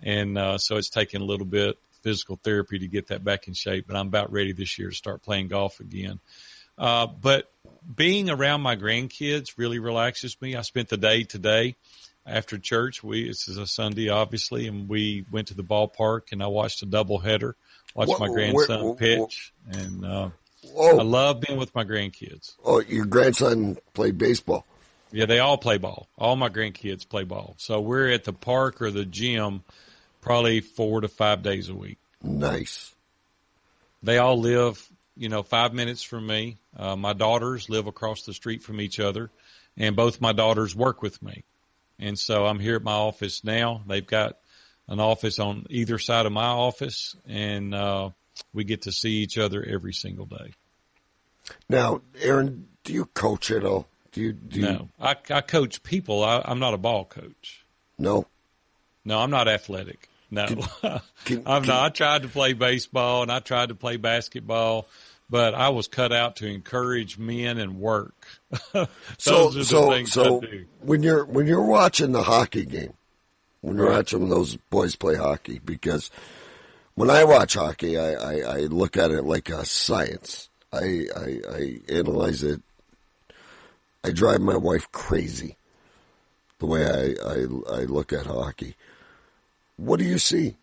And, 0.00 0.38
uh, 0.38 0.58
so 0.58 0.76
it's 0.76 0.90
taken 0.90 1.22
a 1.22 1.24
little 1.24 1.46
bit 1.46 1.76
physical 2.08 2.40
therapy 2.42 2.78
to 2.78 2.88
get 2.88 3.08
that 3.08 3.22
back 3.22 3.48
in 3.48 3.52
shape, 3.52 3.86
but 3.86 3.94
I'm 3.94 4.06
about 4.06 4.32
ready 4.32 4.52
this 4.52 4.78
year 4.78 4.88
to 4.88 4.96
start 4.96 5.22
playing 5.22 5.48
golf 5.48 5.78
again. 5.78 6.20
Uh, 6.78 7.06
but 7.06 7.52
being 7.94 8.30
around 8.30 8.62
my 8.62 8.76
grandkids 8.76 9.58
really 9.58 9.78
relaxes 9.78 10.34
me. 10.40 10.56
I 10.56 10.62
spent 10.62 10.88
the 10.88 10.96
day 10.96 11.24
today 11.24 11.76
after 12.24 12.56
church. 12.56 13.04
We 13.04 13.28
this 13.28 13.46
is 13.46 13.58
a 13.58 13.66
Sunday, 13.66 14.08
obviously, 14.08 14.68
and 14.68 14.88
we 14.88 15.26
went 15.30 15.48
to 15.48 15.54
the 15.54 15.62
ballpark 15.62 16.32
and 16.32 16.42
I 16.42 16.46
watched 16.46 16.82
a 16.82 16.86
doubleheader. 16.86 17.52
Watched 17.94 18.18
my 18.18 18.28
grandson 18.28 18.96
pitch, 18.96 19.52
and 19.70 20.06
uh, 20.06 20.30
I 20.78 20.92
love 20.92 21.40
being 21.42 21.58
with 21.58 21.74
my 21.74 21.84
grandkids. 21.84 22.54
oh, 22.64 22.80
your 22.80 23.04
grandson 23.04 23.76
played 23.92 24.16
baseball. 24.16 24.64
Yeah, 25.10 25.26
they 25.26 25.40
all 25.40 25.58
play 25.58 25.76
ball. 25.76 26.08
All 26.16 26.36
my 26.36 26.48
grandkids 26.48 27.06
play 27.06 27.24
ball. 27.24 27.54
So 27.58 27.80
we're 27.80 28.08
at 28.10 28.24
the 28.24 28.32
park 28.32 28.80
or 28.80 28.90
the 28.90 29.04
gym 29.04 29.62
probably 30.20 30.60
four 30.60 31.00
to 31.00 31.08
five 31.08 31.42
days 31.42 31.68
a 31.68 31.74
week. 31.74 31.98
Nice. 32.22 32.94
They 34.02 34.18
all 34.18 34.38
live, 34.38 34.84
you 35.16 35.28
know, 35.28 35.42
five 35.42 35.72
minutes 35.74 36.02
from 36.02 36.26
me. 36.26 36.58
Uh, 36.76 36.96
my 36.96 37.12
daughters 37.12 37.68
live 37.68 37.86
across 37.86 38.22
the 38.22 38.32
street 38.32 38.62
from 38.62 38.80
each 38.80 39.00
other, 39.00 39.30
and 39.76 39.96
both 39.96 40.20
my 40.20 40.32
daughters 40.32 40.74
work 40.74 41.02
with 41.02 41.22
me. 41.22 41.44
And 41.98 42.18
so 42.18 42.46
I'm 42.46 42.60
here 42.60 42.76
at 42.76 42.82
my 42.82 42.92
office 42.92 43.42
now. 43.42 43.82
They've 43.86 44.06
got 44.06 44.38
an 44.86 45.00
office 45.00 45.38
on 45.38 45.66
either 45.68 45.98
side 45.98 46.26
of 46.26 46.32
my 46.32 46.46
office, 46.46 47.16
and 47.26 47.74
uh, 47.74 48.10
we 48.52 48.64
get 48.64 48.82
to 48.82 48.92
see 48.92 49.18
each 49.18 49.36
other 49.36 49.64
every 49.64 49.92
single 49.92 50.26
day. 50.26 50.52
Now, 51.68 52.02
Aaron, 52.20 52.68
do 52.84 52.92
you 52.92 53.06
coach 53.06 53.50
at 53.50 53.64
all? 53.64 53.88
Do 54.12 54.20
you? 54.20 54.32
Do 54.32 54.60
you 54.60 54.66
No, 54.66 54.88
I, 55.00 55.16
I 55.30 55.40
coach 55.40 55.82
people. 55.82 56.24
I, 56.24 56.42
I'm 56.44 56.58
not 56.58 56.74
a 56.74 56.78
ball 56.78 57.04
coach. 57.04 57.64
No. 57.98 58.26
No, 59.08 59.18
I'm 59.20 59.30
not 59.30 59.48
athletic. 59.48 60.08
No, 60.30 60.46
can- 60.46 60.62
I'm 61.46 61.62
can- 61.62 61.68
not. 61.68 61.70
I 61.84 61.88
tried 61.88 62.22
to 62.22 62.28
play 62.28 62.52
baseball 62.52 63.22
and 63.22 63.32
I 63.32 63.38
tried 63.40 63.70
to 63.70 63.74
play 63.74 63.96
basketball, 63.96 64.86
but 65.30 65.54
I 65.54 65.70
was 65.70 65.88
cut 65.88 66.12
out 66.12 66.36
to 66.36 66.46
encourage 66.46 67.16
men 67.18 67.58
and 67.58 67.80
work. 67.80 68.14
So, 69.18 69.50
so, 69.50 70.04
so 70.04 70.42
when 70.80 71.02
you're 71.02 71.24
when 71.24 71.46
you're 71.46 71.64
watching 71.64 72.12
the 72.12 72.22
hockey 72.22 72.64
game, 72.66 72.92
when 73.62 73.76
you're 73.76 73.86
Right. 73.88 73.96
watching 73.96 74.28
those 74.28 74.56
boys 74.70 74.94
play 74.96 75.16
hockey, 75.16 75.58
because 75.64 76.10
when 76.94 77.10
I 77.10 77.24
watch 77.24 77.54
hockey, 77.54 77.98
I, 77.98 78.12
I, 78.12 78.34
I 78.40 78.60
look 78.66 78.96
at 78.96 79.10
it 79.10 79.22
like 79.24 79.48
a 79.50 79.64
science. 79.64 80.48
I, 80.72 81.06
I, 81.16 81.40
I 81.50 81.78
analyze 81.88 82.42
it. 82.42 82.60
I 84.04 84.10
drive 84.12 84.40
my 84.40 84.56
wife 84.56 84.90
crazy 84.92 85.56
the 86.58 86.66
way 86.66 86.84
I, 86.86 87.14
I, 87.26 87.80
I 87.80 87.84
look 87.84 88.12
at 88.12 88.26
hockey. 88.26 88.76
What 89.78 89.98
do 89.98 90.04
you 90.04 90.18
see? 90.18 90.56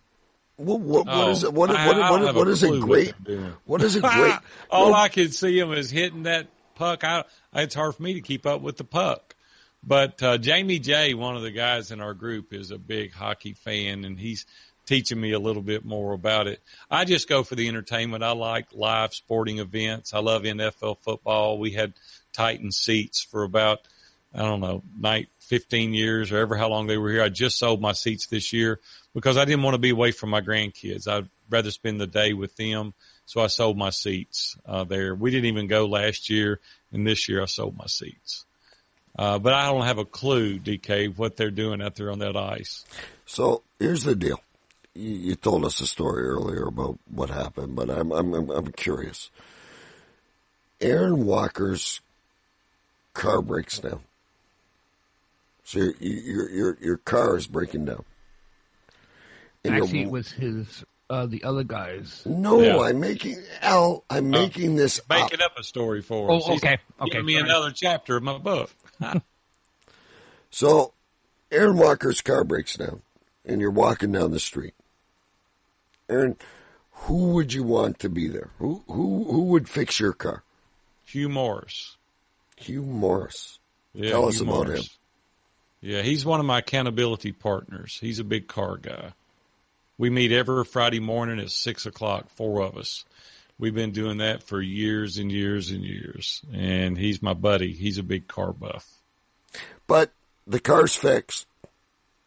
What, 0.57 0.79
what, 0.79 1.05
what 1.07 1.15
Oh, 1.15 1.31
is 1.31 1.43
it? 1.43 1.51
What, 1.53 1.69
I- 1.71 1.87
what, 1.87 1.97
I 2.01 2.11
what, 2.11 2.35
what 2.35 2.47
is 2.47 2.61
a 2.63 2.77
great? 2.79 3.13
What 3.65 3.81
is 3.81 3.95
a 3.95 4.01
great? 4.01 4.35
All 4.69 4.93
I 4.93 5.09
can 5.09 5.31
see 5.31 5.57
him 5.59 5.71
is 5.73 5.89
hitting 5.89 6.23
that 6.23 6.47
puck. 6.75 7.03
I, 7.03 7.23
it's 7.53 7.75
hard 7.75 7.95
for 7.95 8.03
me 8.03 8.13
to 8.13 8.21
keep 8.21 8.45
up 8.45 8.61
with 8.61 8.77
the 8.77 8.83
puck. 8.83 9.35
But 9.83 10.21
uh, 10.23 10.37
Jamie 10.37 10.79
J, 10.79 11.13
one 11.13 11.35
of 11.35 11.41
the 11.43 11.51
guys 11.51 11.91
in 11.91 12.01
our 12.01 12.13
group, 12.13 12.53
is 12.53 12.71
a 12.71 12.77
big 12.77 13.13
hockey 13.13 13.53
fan, 13.53 14.03
and 14.05 14.19
he's 14.19 14.45
teaching 14.85 15.19
me 15.19 15.31
a 15.31 15.39
little 15.39 15.61
bit 15.61 15.83
more 15.85 16.13
about 16.13 16.47
it. 16.47 16.61
I 16.89 17.05
just 17.05 17.27
go 17.29 17.43
for 17.43 17.55
the 17.55 17.67
entertainment. 17.67 18.23
I 18.23 18.31
like 18.31 18.67
live 18.73 19.13
sporting 19.13 19.59
events. 19.59 20.13
I 20.13 20.19
love 20.19 20.43
NFL 20.43 20.99
football. 20.99 21.57
We 21.59 21.71
had 21.71 21.93
Titan 22.33 22.71
seats 22.71 23.21
for 23.23 23.43
about 23.43 23.79
I 24.33 24.39
don't 24.39 24.59
know, 24.59 24.83
night 24.99 25.29
15 25.45 25.93
years 25.93 26.31
or 26.31 26.37
ever 26.37 26.55
how 26.55 26.69
long 26.69 26.87
they 26.87 26.97
were 26.97 27.11
here. 27.11 27.21
I 27.21 27.29
just 27.29 27.57
sold 27.57 27.81
my 27.81 27.93
seats 27.93 28.27
this 28.27 28.53
year 28.53 28.79
because 29.13 29.37
I 29.37 29.45
didn't 29.45 29.63
want 29.63 29.75
to 29.75 29.79
be 29.79 29.91
away 29.91 30.11
from 30.11 30.29
my 30.29 30.41
grandkids. 30.41 31.07
I'd 31.07 31.29
rather 31.49 31.71
spend 31.71 31.99
the 31.99 32.07
day 32.07 32.33
with 32.33 32.55
them. 32.55 32.93
So 33.25 33.41
I 33.41 33.47
sold 33.47 33.77
my 33.77 33.89
seats 33.89 34.55
uh, 34.65 34.83
there. 34.83 35.15
We 35.15 35.31
didn't 35.31 35.45
even 35.45 35.67
go 35.67 35.85
last 35.87 36.29
year, 36.29 36.59
and 36.91 37.07
this 37.07 37.27
year 37.27 37.41
I 37.41 37.45
sold 37.45 37.75
my 37.75 37.87
seats. 37.87 38.45
Uh, 39.17 39.39
but 39.39 39.53
I 39.53 39.71
don't 39.71 39.85
have 39.85 39.97
a 39.97 40.05
clue, 40.05 40.59
DK, 40.59 41.17
what 41.17 41.37
they're 41.37 41.49
doing 41.49 41.81
out 41.81 41.95
there 41.95 42.11
on 42.11 42.19
that 42.19 42.35
ice. 42.35 42.85
So 43.25 43.63
here's 43.79 44.03
the 44.03 44.15
deal. 44.15 44.41
You, 44.93 45.35
told 45.35 45.65
us 45.65 45.81
a 45.81 45.87
story 45.87 46.23
earlier 46.23 46.67
about 46.67 46.99
what 47.13 47.29
happened, 47.29 47.75
but 47.75 47.89
I'm 47.89 48.13
I'm 48.13 48.33
I'm, 48.33 48.49
I'm 48.49 48.71
curious. 48.71 49.29
Aaron 50.79 51.25
Walker's 51.25 51.99
car 53.13 53.41
breaks 53.41 53.79
down. 53.79 54.01
So 55.65 55.79
your 55.79 55.93
your 55.99 56.49
your, 56.49 56.77
your 56.79 56.97
car 56.97 57.35
is 57.35 57.47
breaking 57.47 57.85
down. 57.85 58.05
And 59.63 59.73
you're- 59.75 59.83
Actually, 59.85 60.01
it 60.03 60.11
was 60.11 60.31
his 60.31 60.85
uh, 61.09 61.25
the 61.25 61.43
other 61.43 61.63
guys. 61.63 62.21
no, 62.25 62.61
Yeah. 62.61 62.79
I'm 62.79 62.99
making 62.99 63.43
Al. 63.61 64.03
I'm 64.09 64.29
making 64.29 64.75
this. 64.75 65.01
Making 65.09 65.41
up 65.41 65.57
a 65.57 65.63
story 65.63 66.01
for 66.01 66.31
Oh, 66.31 66.37
us. 66.37 66.47
He's 66.47 66.63
okay, 66.63 66.77
okay, 67.01 67.21
me 67.21 67.33
sorry. 67.33 67.45
another 67.49 67.71
chapter 67.71 68.15
of 68.17 68.23
my 68.23 68.37
book. 68.37 68.69
So 70.49 70.93
Aaron 71.51 71.77
Walker's 71.77 72.21
car 72.21 72.43
breaks 72.45 72.77
down, 72.77 73.01
and 73.43 73.59
you're 73.59 73.71
walking 73.71 74.13
down 74.13 74.31
the 74.31 74.39
street. 74.39 74.73
Aaron, 76.09 76.37
who 76.91 77.33
would 77.33 77.51
you 77.51 77.63
want 77.63 77.99
to 77.99 78.09
be 78.09 78.27
there? 78.29 78.51
Who 78.59 78.81
who 78.87 79.25
who 79.25 79.43
would 79.47 79.67
fix 79.67 79.99
your 79.99 80.13
car? 80.13 80.43
Hugh 81.05 81.27
Morris. 81.29 81.97
Hugh 82.55 82.83
Morris. 82.83 83.59
Yeah, 83.93 84.11
Tell 84.11 84.27
us 84.29 84.35
Hugh 84.37 84.43
about 84.43 84.67
Morris. 84.67 84.79
him. 84.81 84.89
Yeah, 85.85 86.01
he's 86.01 86.25
one 86.25 86.39
of 86.39 86.47
my 86.47 86.59
accountability 86.59 87.31
partners. 87.31 87.99
He's 88.01 88.17
a 88.17 88.23
big 88.23 88.47
car 88.47 88.77
guy. 88.77 89.13
We 89.99 90.09
meet 90.09 90.31
every 90.31 90.65
Friday 90.65 90.99
morning 90.99 91.39
at 91.39 91.51
six 91.51 91.85
o'clock, 91.85 92.29
four 92.31 92.63
of 92.63 92.75
us. 92.75 93.05
We've 93.59 93.75
been 93.75 93.91
doing 93.91 94.17
that 94.17 94.41
for 94.41 94.59
years 94.59 95.19
and 95.19 95.31
years 95.31 95.69
and 95.69 95.83
years. 95.83 96.41
And 96.51 96.97
he's 96.97 97.21
my 97.21 97.35
buddy. 97.35 97.71
He's 97.71 97.99
a 97.99 98.03
big 98.03 98.27
car 98.27 98.51
buff. 98.51 98.83
But 99.85 100.11
the 100.47 100.59
car's 100.59 100.95
fixed. 100.95 101.45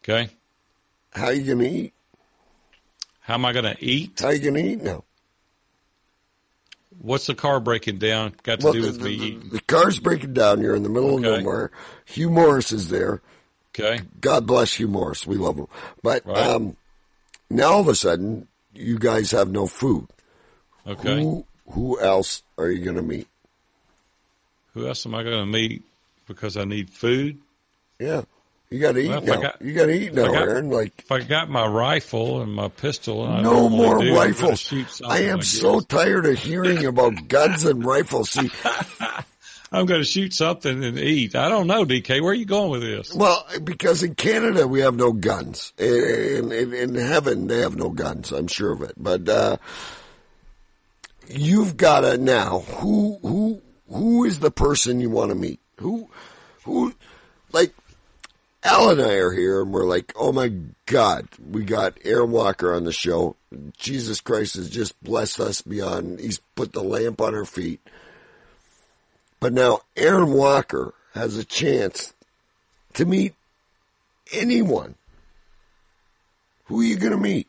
Okay. 0.03 0.29
How 1.11 1.29
you 1.31 1.43
gonna 1.53 1.67
eat? 1.67 1.93
How 3.19 3.33
am 3.33 3.43
I 3.43 3.51
to 3.51 3.75
eat? 3.81 4.21
How 4.21 4.29
you 4.29 4.39
gonna 4.39 4.59
eat 4.59 4.81
now? 4.81 5.03
What's 7.01 7.27
the 7.27 7.35
car 7.35 7.59
breaking 7.59 7.97
down 7.97 8.35
got 8.41 8.61
to 8.61 8.65
Well, 8.67 8.73
do 8.73 8.81
the, 8.83 8.87
with 8.87 9.01
me 9.01 9.17
the, 9.17 9.25
eating? 9.25 9.49
the 9.49 9.61
car's 9.61 9.99
breaking 9.99 10.33
down. 10.33 10.61
You're 10.61 10.75
in 10.75 10.83
the 10.83 10.89
middle 10.89 11.15
of 11.15 11.21
nowhere. 11.21 11.71
Hugh 12.05 12.29
Morris 12.29 12.71
is 12.71 12.87
there. 12.87 13.21
Okay. 13.79 14.03
God 14.21 14.45
bless 14.45 14.79
you, 14.79 14.87
Morris. 14.87 15.25
We 15.25 15.35
love 15.37 15.57
him. 15.57 15.67
But 16.03 16.25
Right. 16.25 16.37
um, 16.37 16.75
now 17.49 17.73
all 17.73 17.81
of 17.81 17.87
a 17.87 17.95
sudden, 17.95 18.47
you 18.73 18.99
guys 18.99 19.31
have 19.31 19.49
no 19.49 19.67
food. 19.67 20.07
Okay. 20.87 21.21
Who 21.21 21.45
who 21.71 21.99
else 21.99 22.41
are 22.57 22.69
you 22.69 22.83
gonna 22.83 23.01
meet? 23.01 23.27
Who 24.73 24.87
else 24.87 25.05
am 25.05 25.15
I 25.15 25.23
going 25.23 25.39
to 25.39 25.45
meet 25.45 25.83
because 26.27 26.55
I 26.55 26.63
need 26.63 26.89
food? 26.91 27.39
Yeah, 27.99 28.21
You 28.69 28.79
got 28.79 28.91
to 28.93 28.99
eat 28.99 29.09
Well, 29.09 29.21
now. 29.21 29.41
Got- 29.41 29.61
you 29.63 29.73
got 29.73 29.87
to 29.87 29.93
eat 29.93 30.13
now, 30.13 30.25
got- 30.31 30.35
Aaron. 30.43 30.69
Like 30.69 30.93
If 30.99 31.11
I 31.11 31.21
got 31.21 31.49
my 31.49 31.65
rifle 31.67 32.41
and 32.41 32.53
my 32.53 32.67
pistol, 32.69 33.25
and 33.25 33.41
no 33.43 33.67
more 33.67 33.99
do, 33.99 34.15
rifles. 34.15 34.71
I 35.03 35.21
am 35.23 35.41
so 35.41 35.79
tired 35.81 36.27
of 36.27 36.37
hearing 36.37 36.85
about 36.85 37.27
guns 37.27 37.65
and 37.65 37.83
rifles. 37.83 38.29
See, 38.29 38.49
I'm 39.71 39.85
going 39.85 40.01
to 40.01 40.05
shoot 40.05 40.33
something 40.33 40.83
and 40.83 40.97
eat. 40.97 41.35
I 41.35 41.47
don't 41.47 41.67
know, 41.67 41.85
DK. 41.85 42.21
Where 42.21 42.31
are 42.31 42.35
you 42.35 42.45
going 42.45 42.71
with 42.71 42.81
this? 42.81 43.13
well, 43.13 43.45
because 43.63 44.01
in 44.01 44.15
Canada 44.15 44.67
we 44.67 44.81
have 44.81 44.95
no 44.95 45.13
guns. 45.13 45.73
In, 45.77 46.51
in, 46.51 46.73
in 46.73 46.95
heaven 46.95 47.47
they 47.47 47.59
have 47.59 47.75
no 47.75 47.89
guns. 47.89 48.31
I'm 48.31 48.47
sure 48.47 48.71
of 48.71 48.81
it. 48.81 48.93
But 48.97 49.29
uh, 49.29 49.57
you've 51.27 51.77
got 51.77 52.01
to 52.01 52.17
now. 52.17 52.59
Who 52.59 53.19
who 53.21 53.61
who 53.89 54.25
is 54.25 54.39
the 54.39 54.51
person 54.51 55.01
you 55.01 55.09
want 55.09 55.29
to 55.29 55.35
meet? 55.35 55.59
Who 55.79 56.09
who 56.63 56.93
like 57.51 57.73
Al 58.63 58.89
and 58.89 59.01
I 59.01 59.13
are 59.13 59.31
here, 59.31 59.61
and 59.61 59.71
we're 59.71 59.85
like, 59.85 60.13
oh 60.17 60.31
my 60.31 60.51
God, 60.85 61.27
we 61.49 61.63
got 61.63 61.97
Aaron 62.03 62.31
Walker 62.31 62.73
on 62.73 62.83
the 62.83 62.91
show. 62.91 63.37
Jesus 63.77 64.19
Christ 64.19 64.55
has 64.55 64.69
just 64.69 65.01
blessed 65.01 65.39
us 65.39 65.61
beyond. 65.61 66.19
He's 66.19 66.39
put 66.55 66.73
the 66.73 66.83
lamp 66.83 67.21
on 67.21 67.35
our 67.35 67.45
feet. 67.45 67.79
But 69.39 69.53
now 69.53 69.81
Aaron 69.95 70.33
Walker 70.33 70.93
has 71.13 71.37
a 71.37 71.45
chance 71.45 72.13
to 72.93 73.05
meet 73.05 73.33
anyone. 74.31 74.95
Who 76.65 76.81
are 76.81 76.83
you 76.83 76.97
going 76.97 77.13
to 77.13 77.17
meet? 77.17 77.47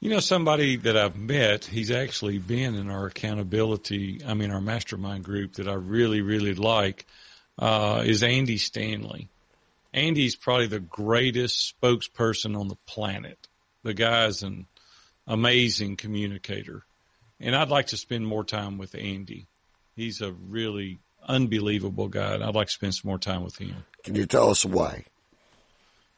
You 0.00 0.10
know, 0.10 0.20
somebody 0.20 0.76
that 0.76 0.96
I've 0.96 1.16
met, 1.16 1.64
he's 1.64 1.90
actually 1.90 2.38
been 2.38 2.74
in 2.74 2.90
our 2.90 3.06
accountability, 3.06 4.20
I 4.26 4.34
mean, 4.34 4.50
our 4.50 4.60
mastermind 4.60 5.24
group 5.24 5.54
that 5.54 5.68
I 5.68 5.74
really, 5.74 6.20
really 6.20 6.54
like, 6.54 7.06
uh, 7.58 8.02
is 8.04 8.22
Andy 8.22 8.58
Stanley. 8.58 9.28
Andy's 9.94 10.36
probably 10.36 10.66
the 10.66 10.80
greatest 10.80 11.74
spokesperson 11.80 12.58
on 12.58 12.68
the 12.68 12.76
planet. 12.86 13.48
The 13.82 13.94
guy's 13.94 14.42
an 14.42 14.66
amazing 15.26 15.96
communicator. 15.96 16.84
And 17.40 17.56
I'd 17.56 17.70
like 17.70 17.88
to 17.88 17.96
spend 17.96 18.26
more 18.26 18.44
time 18.44 18.78
with 18.78 18.94
Andy. 18.94 19.46
He's 19.96 20.20
a 20.20 20.30
really 20.30 21.00
unbelievable 21.26 22.08
guy, 22.08 22.34
and 22.34 22.44
I'd 22.44 22.54
like 22.54 22.66
to 22.66 22.72
spend 22.72 22.94
some 22.94 23.08
more 23.08 23.18
time 23.18 23.42
with 23.42 23.56
him. 23.56 23.84
Can 24.04 24.14
you 24.14 24.26
tell 24.26 24.50
us 24.50 24.64
why? 24.64 25.04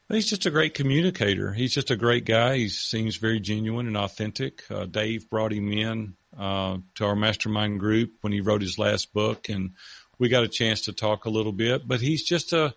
He's 0.08 0.26
just 0.26 0.46
a 0.46 0.50
great 0.50 0.74
communicator. 0.74 1.52
He's 1.52 1.72
just 1.72 1.90
a 1.90 1.96
great 1.96 2.24
guy. 2.24 2.56
He 2.56 2.68
seems 2.70 3.16
very 3.16 3.40
genuine 3.40 3.86
and 3.86 3.96
authentic. 3.96 4.64
Uh, 4.70 4.86
Dave 4.86 5.30
brought 5.30 5.52
him 5.52 5.70
in 5.70 6.14
uh, 6.36 6.78
to 6.96 7.04
our 7.04 7.14
mastermind 7.14 7.78
group 7.78 8.14
when 8.22 8.32
he 8.32 8.40
wrote 8.40 8.62
his 8.62 8.78
last 8.78 9.12
book, 9.12 9.48
and 9.48 9.74
we 10.18 10.28
got 10.28 10.44
a 10.44 10.48
chance 10.48 10.82
to 10.82 10.92
talk 10.92 11.26
a 11.26 11.30
little 11.30 11.52
bit. 11.52 11.86
But 11.86 12.00
he's 12.00 12.24
just 12.24 12.52
a, 12.52 12.74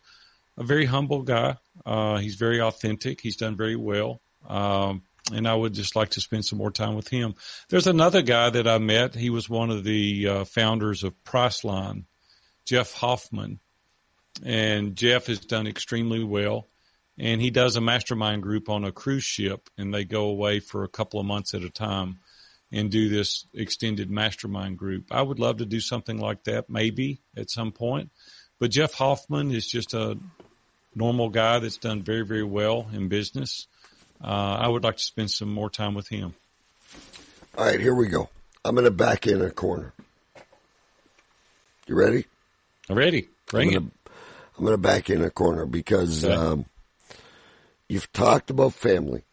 a 0.58 0.64
very 0.64 0.86
humble 0.86 1.24
guy. 1.24 1.58
Uh, 1.86 2.18
he's 2.18 2.36
very 2.36 2.62
authentic. 2.62 3.22
He's 3.22 3.38
done 3.38 3.56
very 3.56 3.78
well. 3.78 4.22
Um, 4.48 5.04
and 5.32 5.48
I 5.48 5.56
would 5.56 5.74
just 5.74 5.96
like 5.96 6.10
to 6.12 6.22
spend 6.22 6.46
some 6.46 6.58
more 6.58 6.72
time 6.72 6.96
with 6.96 7.08
him. 7.08 7.36
There's 7.70 7.88
another 7.88 8.22
guy 8.22 8.50
that 8.50 8.68
I 8.68 8.78
met. 8.78 9.16
He 9.16 9.30
was 9.30 9.50
one 9.50 9.70
of 9.70 9.84
the 9.84 10.28
uh, 10.28 10.44
founders 10.46 11.04
of 11.04 11.14
Priceline, 11.24 12.06
Jeff 12.66 12.94
Hoffman. 12.94 13.60
And 14.44 14.96
Jeff 14.96 15.28
has 15.28 15.40
done 15.40 15.68
extremely 15.68 16.24
well 16.24 16.68
and 17.18 17.42
he 17.42 17.52
does 17.52 17.76
a 17.76 17.82
mastermind 17.82 18.42
group 18.42 18.70
on 18.70 18.84
a 18.84 18.92
cruise 18.92 19.24
ship 19.24 19.70
and 19.78 19.94
they 19.94 20.06
go 20.06 20.26
away 20.26 20.60
for 20.60 20.84
a 20.84 20.90
couple 20.90 21.20
of 21.20 21.26
months 21.26 21.54
at 21.54 21.64
a 21.64 21.70
time 21.70 22.20
and 22.72 22.90
do 22.90 23.10
this 23.10 23.46
extended 23.54 24.10
mastermind 24.10 24.78
group. 24.78 25.06
I 25.12 25.22
would 25.22 25.40
love 25.40 25.58
to 25.58 25.66
do 25.66 25.80
something 25.80 26.18
like 26.18 26.46
that 26.46 26.70
maybe 26.70 27.22
at 27.36 27.52
some 27.52 27.74
point. 27.74 28.10
But 28.60 28.72
Jeff 28.72 28.94
Hoffman 28.94 29.52
is 29.52 29.68
just 29.68 29.94
a 29.94 30.18
normal 30.96 31.30
guy 31.30 31.60
that's 31.60 31.78
done 31.78 32.02
very, 32.02 32.26
very 32.26 32.44
well 32.44 32.88
in 32.94 33.08
business. 33.08 33.68
Uh, 34.24 34.58
I 34.60 34.68
would 34.68 34.84
like 34.84 34.98
to 34.98 35.04
spend 35.04 35.32
some 35.32 35.52
more 35.54 35.70
time 35.70 35.94
with 35.94 36.08
him. 36.08 36.36
All 37.58 37.66
right, 37.66 37.80
here 37.80 37.96
we 37.96 38.08
go. 38.08 38.30
I'm 38.64 38.76
going 38.76 38.86
to 38.86 38.92
back 38.92 39.28
in 39.28 39.42
a 39.42 39.50
corner. 39.50 39.94
You 41.88 41.96
ready? 41.96 42.26
Ready? 42.90 43.28
Bring 43.48 43.76
I'm 43.76 43.88
it. 43.88 44.12
I'm 44.58 44.66
going 44.66 44.74
to 44.74 44.78
back 44.82 45.10
in 45.10 45.24
a 45.24 45.30
corner 45.30 45.66
because 45.66 46.24
Okay. 46.24 46.34
um, 46.34 46.66
you've 47.90 48.12
talked 48.14 48.50
about 48.52 48.74
family, 48.74 49.24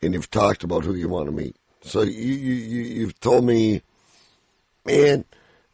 and 0.00 0.14
you've 0.14 0.30
talked 0.30 0.62
about 0.62 0.84
who 0.84 0.94
you 0.94 1.08
want 1.08 1.26
to 1.26 1.32
meet. 1.32 1.56
So 1.82 2.02
you, 2.02 2.12
you, 2.12 2.54
you 2.54 2.82
you've 2.82 3.18
told 3.20 3.44
me, 3.44 3.82
man, 4.84 5.24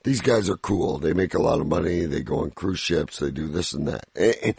these 0.05 0.21
guys 0.21 0.49
are 0.49 0.57
cool. 0.57 0.99
They 0.99 1.13
make 1.13 1.35
a 1.35 1.43
lot 1.43 1.61
of 1.61 1.67
money. 1.67 2.07
They 2.07 2.23
go 2.23 2.39
on 2.41 2.53
cruise 2.53 2.79
ships. 2.81 3.19
They 3.19 3.31
do 3.31 3.49
this 3.49 3.73
and 3.73 3.89
that. 3.89 4.05
And, 4.15 4.37
and, 4.43 4.55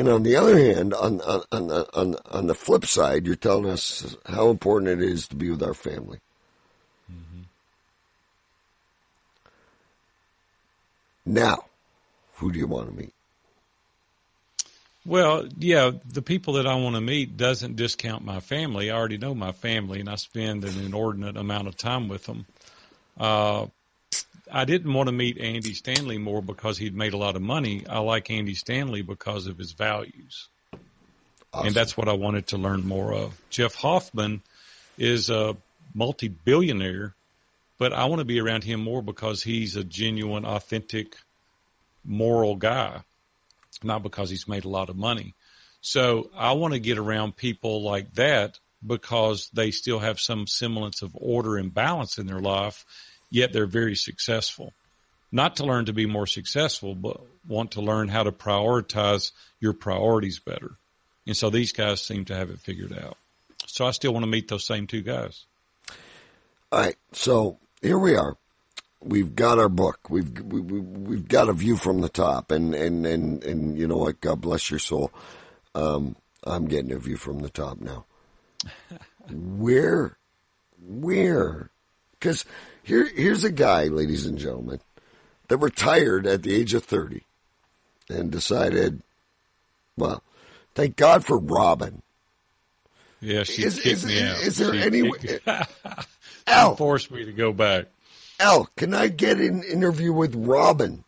and 0.00 0.08
on 0.08 0.22
the 0.22 0.34
other 0.34 0.58
hand, 0.58 0.94
on 0.94 1.20
on 1.20 1.42
on 1.52 1.68
the, 1.68 1.88
on, 1.94 2.16
on 2.30 2.46
the 2.46 2.54
flip 2.54 2.86
side, 2.86 3.26
you're 3.26 3.36
telling 3.36 3.70
us 3.70 4.16
how 4.26 4.48
important 4.48 5.00
it 5.00 5.02
is 5.02 5.28
to 5.28 5.36
be 5.36 5.50
with 5.50 5.62
our 5.62 5.74
family. 5.74 6.18
Now, 11.26 11.66
who 12.34 12.50
do 12.50 12.58
you 12.58 12.66
want 12.66 12.88
to 12.88 12.96
meet? 12.96 13.12
Well, 15.06 15.46
yeah, 15.58 15.92
the 16.06 16.22
people 16.22 16.54
that 16.54 16.66
I 16.66 16.74
want 16.74 16.96
to 16.96 17.00
meet 17.00 17.36
doesn't 17.36 17.76
discount 17.76 18.24
my 18.24 18.40
family. 18.40 18.90
I 18.90 18.96
already 18.96 19.18
know 19.18 19.34
my 19.34 19.52
family, 19.52 20.00
and 20.00 20.08
I 20.08 20.16
spend 20.16 20.64
an 20.64 20.78
inordinate 20.78 21.36
amount 21.36 21.68
of 21.68 21.76
time 21.76 22.08
with 22.08 22.24
them. 22.24 22.46
Uh, 23.18 23.66
I 24.52 24.64
didn't 24.64 24.92
want 24.92 25.08
to 25.08 25.12
meet 25.12 25.38
Andy 25.38 25.74
Stanley 25.74 26.18
more 26.18 26.42
because 26.42 26.78
he'd 26.78 26.94
made 26.94 27.12
a 27.12 27.16
lot 27.16 27.36
of 27.36 27.42
money. 27.42 27.84
I 27.88 27.98
like 28.00 28.30
Andy 28.30 28.54
Stanley 28.54 29.02
because 29.02 29.46
of 29.46 29.58
his 29.58 29.72
values. 29.72 30.48
And 31.52 31.74
that's 31.74 31.96
what 31.96 32.08
I 32.08 32.12
wanted 32.12 32.48
to 32.48 32.58
learn 32.58 32.86
more 32.86 33.12
of. 33.12 33.40
Jeff 33.50 33.74
Hoffman 33.74 34.42
is 34.96 35.30
a 35.30 35.56
multi 35.94 36.28
billionaire, 36.28 37.14
but 37.78 37.92
I 37.92 38.04
want 38.04 38.20
to 38.20 38.24
be 38.24 38.40
around 38.40 38.62
him 38.62 38.80
more 38.80 39.02
because 39.02 39.42
he's 39.42 39.74
a 39.76 39.82
genuine, 39.82 40.44
authentic, 40.44 41.16
moral 42.04 42.56
guy 42.56 43.02
not 43.84 44.02
because 44.02 44.30
he's 44.30 44.48
made 44.48 44.64
a 44.64 44.68
lot 44.68 44.90
of 44.90 44.96
money. 44.96 45.34
So 45.80 46.30
I 46.36 46.52
want 46.52 46.74
to 46.74 46.80
get 46.80 46.98
around 46.98 47.36
people 47.36 47.82
like 47.82 48.14
that 48.14 48.58
because 48.86 49.50
they 49.52 49.70
still 49.70 49.98
have 49.98 50.20
some 50.20 50.46
semblance 50.46 51.02
of 51.02 51.12
order 51.14 51.56
and 51.56 51.72
balance 51.72 52.18
in 52.18 52.26
their 52.26 52.40
life, 52.40 52.84
yet 53.30 53.52
they're 53.52 53.66
very 53.66 53.96
successful. 53.96 54.72
Not 55.32 55.56
to 55.56 55.64
learn 55.64 55.86
to 55.86 55.92
be 55.92 56.06
more 56.06 56.26
successful, 56.26 56.94
but 56.94 57.20
want 57.46 57.72
to 57.72 57.80
learn 57.80 58.08
how 58.08 58.24
to 58.24 58.32
prioritize 58.32 59.30
your 59.60 59.72
priorities 59.72 60.40
better. 60.40 60.72
And 61.26 61.36
so 61.36 61.50
these 61.50 61.72
guys 61.72 62.02
seem 62.02 62.24
to 62.26 62.34
have 62.34 62.50
it 62.50 62.58
figured 62.58 62.92
out. 62.92 63.16
So 63.66 63.86
I 63.86 63.92
still 63.92 64.12
want 64.12 64.24
to 64.24 64.30
meet 64.30 64.48
those 64.48 64.64
same 64.64 64.86
two 64.86 65.02
guys. 65.02 65.44
All 66.72 66.80
right, 66.80 66.96
so 67.12 67.58
here 67.82 67.98
we 67.98 68.16
are. 68.16 68.36
We've 69.02 69.34
got 69.34 69.58
our 69.58 69.68
book. 69.68 70.10
We've 70.10 70.30
we, 70.40 70.60
we, 70.60 70.80
we've 70.80 71.28
got 71.28 71.48
a 71.48 71.52
view 71.52 71.76
from 71.76 72.00
the 72.00 72.08
top, 72.08 72.50
and 72.50 72.74
and 72.74 73.06
and 73.06 73.42
and 73.44 73.78
you 73.78 73.88
know 73.88 73.96
what? 73.96 74.20
God 74.20 74.40
bless 74.40 74.70
your 74.70 74.78
soul. 74.78 75.10
Um, 75.74 76.16
I'm 76.44 76.66
getting 76.66 76.92
a 76.92 76.98
view 76.98 77.16
from 77.16 77.38
the 77.38 77.48
top 77.48 77.80
now. 77.80 78.04
where, 79.30 80.18
where? 80.78 81.70
Because 82.20 82.44
here 82.82 83.08
here's 83.08 83.44
a 83.44 83.50
guy, 83.50 83.84
ladies 83.84 84.26
and 84.26 84.38
gentlemen, 84.38 84.80
that 85.48 85.56
retired 85.56 86.26
at 86.26 86.42
the 86.42 86.54
age 86.54 86.74
of 86.74 86.84
thirty, 86.84 87.24
and 88.08 88.30
decided, 88.30 89.02
well, 89.96 90.22
thank 90.74 90.96
God 90.96 91.24
for 91.24 91.38
Robin. 91.38 92.02
Yeah, 93.22 93.42
she 93.44 93.64
Is- 93.64 93.76
kicked 93.76 93.86
is- 93.86 94.04
me 94.06 94.20
out. 94.22 94.40
is 94.42 94.56
there 94.58 94.72
She 94.74 94.82
any 94.82 95.10
kicked- 95.12 95.48
Al, 96.46 96.76
forced 96.76 97.10
me 97.10 97.24
to 97.24 97.32
go 97.32 97.52
back. 97.52 97.86
Al, 98.38 98.66
can 98.76 98.94
I 98.94 99.08
get 99.08 99.38
an 99.38 99.62
interview 99.62 100.12
with 100.12 100.34
Robin? 100.34 101.04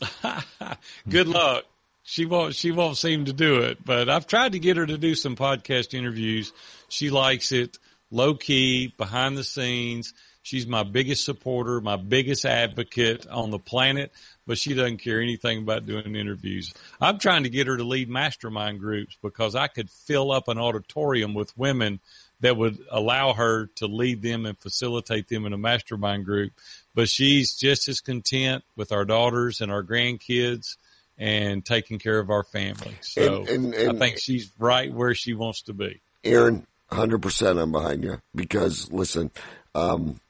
Good 1.08 1.28
luck. 1.28 1.64
She 2.04 2.26
won't. 2.26 2.54
She 2.56 2.72
won't 2.72 2.96
seem 2.96 3.26
to 3.26 3.32
do 3.32 3.60
it. 3.60 3.84
But 3.84 4.08
I've 4.08 4.26
tried 4.26 4.52
to 4.52 4.58
get 4.58 4.76
her 4.76 4.84
to 4.86 4.98
do 4.98 5.14
some 5.14 5.36
podcast 5.36 5.94
interviews. 5.94 6.52
She 6.88 7.10
likes 7.10 7.52
it, 7.52 7.78
low 8.10 8.34
key, 8.34 8.92
behind 8.96 9.36
the 9.38 9.44
scenes. 9.44 10.12
She's 10.42 10.66
my 10.66 10.82
biggest 10.82 11.24
supporter, 11.24 11.80
my 11.80 11.96
biggest 11.96 12.44
advocate 12.44 13.26
on 13.28 13.50
the 13.50 13.58
planet. 13.58 14.12
But 14.44 14.58
she 14.58 14.74
doesn't 14.74 14.98
care 14.98 15.20
anything 15.20 15.58
about 15.58 15.86
doing 15.86 16.16
interviews. 16.16 16.74
I'm 17.00 17.18
trying 17.18 17.44
to 17.44 17.48
get 17.48 17.68
her 17.68 17.76
to 17.76 17.84
lead 17.84 18.08
mastermind 18.08 18.80
groups 18.80 19.16
because 19.22 19.54
I 19.54 19.68
could 19.68 19.88
fill 19.88 20.32
up 20.32 20.48
an 20.48 20.58
auditorium 20.58 21.32
with 21.32 21.56
women 21.56 22.00
that 22.40 22.56
would 22.56 22.84
allow 22.90 23.34
her 23.34 23.66
to 23.76 23.86
lead 23.86 24.20
them 24.20 24.44
and 24.46 24.58
facilitate 24.58 25.28
them 25.28 25.46
in 25.46 25.52
a 25.52 25.58
mastermind 25.58 26.24
group. 26.24 26.52
But 26.92 27.08
she's 27.08 27.54
just 27.54 27.88
as 27.88 28.00
content 28.00 28.64
with 28.74 28.90
our 28.90 29.04
daughters 29.04 29.60
and 29.60 29.70
our 29.70 29.84
grandkids 29.84 30.76
and 31.18 31.64
taking 31.64 32.00
care 32.00 32.18
of 32.18 32.30
our 32.30 32.42
family. 32.42 32.96
So 33.00 33.42
And- 33.42 33.48
and- 33.48 33.74
and- 33.74 33.96
I 33.96 33.98
think 33.98 34.18
she's 34.18 34.50
right 34.58 34.92
where 34.92 35.14
she 35.14 35.34
wants 35.34 35.62
to 35.62 35.72
be. 35.72 36.00
Aaron, 36.24 36.66
100% 36.90 37.60
I'm 37.60 37.70
behind 37.70 38.02
you 38.02 38.20
because 38.34 38.90
listen, 38.90 39.30
um, 39.76 40.20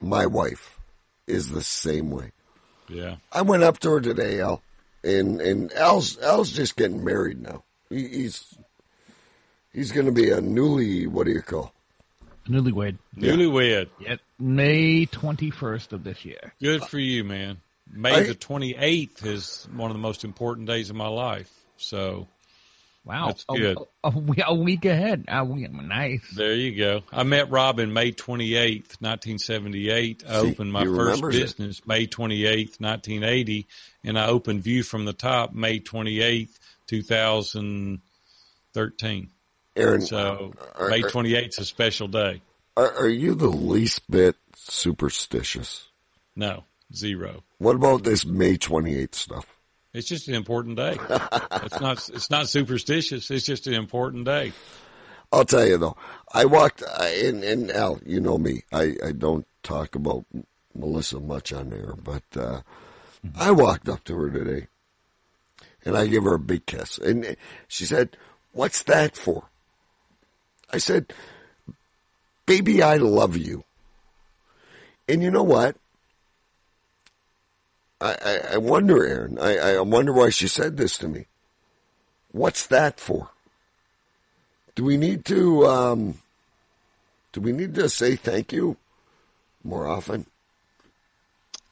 my 0.00 0.26
wife 0.26 0.78
is 1.26 1.48
the 1.50 1.62
same 1.62 2.10
way. 2.10 2.32
Yeah. 2.88 3.16
I 3.32 3.42
went 3.42 3.62
up 3.62 3.78
to 3.80 3.90
her 3.90 4.00
today, 4.00 4.40
Al, 4.40 4.62
and 5.04 5.40
and 5.40 5.72
Al's 5.74 6.18
Al's 6.18 6.50
just 6.50 6.76
getting 6.76 7.04
married 7.04 7.40
now. 7.40 7.62
He, 7.88 8.06
he's 8.08 8.56
he's 9.72 9.92
going 9.92 10.06
to 10.06 10.12
be 10.12 10.30
a 10.30 10.40
newly 10.40 11.06
what 11.06 11.26
do 11.26 11.32
you 11.32 11.42
call? 11.42 11.72
Newlywed. 12.48 12.98
Newlywed. 13.16 13.88
Yet 14.00 14.20
May 14.38 15.06
21st 15.06 15.92
of 15.92 16.02
this 16.02 16.24
year. 16.24 16.54
Good 16.60 16.82
for 16.82 16.98
you, 16.98 17.22
man. 17.22 17.58
May 17.92 18.12
I- 18.14 18.22
the 18.24 18.34
28th 18.34 19.24
is 19.26 19.68
one 19.74 19.90
of 19.90 19.94
the 19.96 20.00
most 20.02 20.24
important 20.24 20.66
days 20.66 20.90
of 20.90 20.96
my 20.96 21.08
life. 21.08 21.50
So 21.76 22.26
Wow. 23.04 23.28
That's 23.28 23.44
A- 23.48 23.56
good. 23.56 23.78
A, 24.04 24.08
a 24.08 24.12
a 24.48 24.54
week 24.54 24.84
ahead. 24.84 25.24
Ah, 25.28 25.40
a 25.40 25.44
week, 25.44 25.72
nice. 25.72 26.20
there 26.36 26.54
you 26.54 26.76
go. 26.76 27.00
I 27.10 27.22
met 27.22 27.50
Robin 27.50 27.90
May 27.92 28.12
28th, 28.12 29.00
1978. 29.00 30.24
I 30.28 30.42
See, 30.42 30.50
opened 30.50 30.72
my 30.72 30.84
first 30.84 30.98
remembers 30.98 31.36
it. 31.36 31.40
business 31.40 31.86
May 31.86 32.06
28th, 32.06 32.78
1980. 32.80 33.66
And 34.04 34.18
I 34.18 34.26
opened 34.26 34.62
View 34.62 34.82
from 34.82 35.06
the 35.06 35.12
Top 35.14 35.54
May 35.54 35.80
28th, 35.80 36.58
2013. 36.88 39.30
Aaron, 39.76 40.00
So 40.02 40.52
are- 40.74 40.88
May 40.90 41.02
are- 41.02 41.08
28th 41.10 41.48
is 41.48 41.58
a 41.58 41.64
special 41.64 42.08
day. 42.08 42.42
are, 42.76 42.92
are 42.98 43.08
you 43.08 43.34
the 43.34 43.48
least 43.48 44.10
bit 44.10 44.36
superstitious? 44.56 45.88
No, 46.36 46.64
zero. 46.94 47.42
What 47.58 47.76
about 47.76 48.04
this 48.04 48.26
May 48.26 48.56
28th 48.58 49.14
stuff? 49.14 49.46
It's 49.92 50.06
just 50.06 50.28
an 50.28 50.34
important 50.34 50.76
day. 50.76 50.96
it's 51.62 51.80
not. 51.80 52.08
It's 52.10 52.30
not 52.30 52.48
superstitious. 52.48 53.30
It's 53.30 53.44
just 53.44 53.66
an 53.66 53.74
important 53.74 54.24
day. 54.24 54.52
I'll 55.32 55.44
tell 55.44 55.66
you 55.66 55.78
though, 55.78 55.96
I 56.32 56.44
walked, 56.44 56.82
I, 56.98 57.08
and, 57.24 57.44
and 57.44 57.70
Al, 57.70 58.00
you 58.04 58.20
know 58.20 58.36
me, 58.36 58.64
I, 58.72 58.96
I 59.04 59.12
don't 59.12 59.46
talk 59.62 59.94
about 59.94 60.24
Melissa 60.74 61.20
much 61.20 61.52
on 61.52 61.70
there, 61.70 61.94
but 62.02 62.24
uh, 62.36 62.62
I 63.36 63.52
walked 63.52 63.88
up 63.88 64.02
to 64.04 64.16
her 64.16 64.30
today, 64.30 64.66
and 65.84 65.96
I 65.96 66.06
gave 66.08 66.24
her 66.24 66.34
a 66.34 66.38
big 66.38 66.66
kiss, 66.66 66.98
and 66.98 67.36
she 67.68 67.84
said, 67.84 68.16
"What's 68.52 68.82
that 68.84 69.16
for?" 69.16 69.44
I 70.72 70.78
said, 70.78 71.12
"Baby, 72.46 72.82
I 72.82 72.96
love 72.96 73.36
you." 73.36 73.64
And 75.08 75.22
you 75.22 75.30
know 75.30 75.42
what? 75.42 75.76
I, 78.00 78.40
I, 78.52 78.56
wonder, 78.56 79.04
Aaron. 79.04 79.38
I, 79.38 79.58
I 79.58 79.80
wonder 79.80 80.12
why 80.12 80.30
she 80.30 80.48
said 80.48 80.76
this 80.76 80.96
to 80.98 81.08
me. 81.08 81.26
What's 82.32 82.66
that 82.68 82.98
for? 82.98 83.28
Do 84.74 84.84
we 84.84 84.96
need 84.96 85.24
to 85.26 85.66
um, 85.66 86.14
do 87.32 87.40
we 87.40 87.52
need 87.52 87.74
to 87.74 87.88
say 87.88 88.16
thank 88.16 88.52
you 88.52 88.76
more 89.62 89.86
often? 89.86 90.26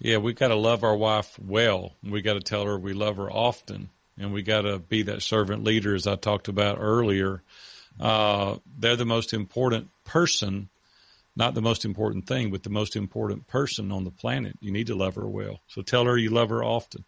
Yeah, 0.01 0.18
we 0.18 0.33
got 0.33 0.49
to 0.49 0.55
love 0.55 0.85
our 0.85 0.97
wife 0.97 1.39
well. 1.39 1.93
We 2.03 2.22
got 2.22 2.35
to 2.35 2.41
tell 2.41 2.64
her 2.64 2.79
we 2.79 2.93
love 2.93 3.16
her 3.16 3.31
often, 3.31 3.89
and 4.18 4.33
we 4.33 4.43
got 4.43 4.62
to 4.62 4.79
be 4.79 5.03
that 5.03 5.22
servant 5.22 5.64
leader, 5.64 5.95
as 5.95 6.07
I 6.07 6.16
talked 6.16 6.49
about 6.49 6.79
earlier. 6.81 7.43
Uh, 7.99 8.57
they're 8.79 8.97
the 8.97 9.05
most 9.05 9.33
important 9.33 9.89
person, 10.05 10.68
not 11.39 11.55
the 11.55 11.62
most 11.62 11.84
important 11.84 12.26
thing, 12.26 12.51
but 12.51 12.64
the 12.64 12.70
most 12.70 12.97
important 12.97 13.47
person 13.47 13.91
on 13.93 14.05
the 14.05 14.11
planet. 14.11 14.57
You 14.61 14.72
need 14.72 14.89
to 14.89 14.95
love 14.97 15.14
her 15.14 15.28
well. 15.28 15.61
So 15.68 15.80
tell 15.82 16.05
her 16.05 16.18
you 16.18 16.30
love 16.30 16.51
her 16.51 16.62
often. 16.64 17.05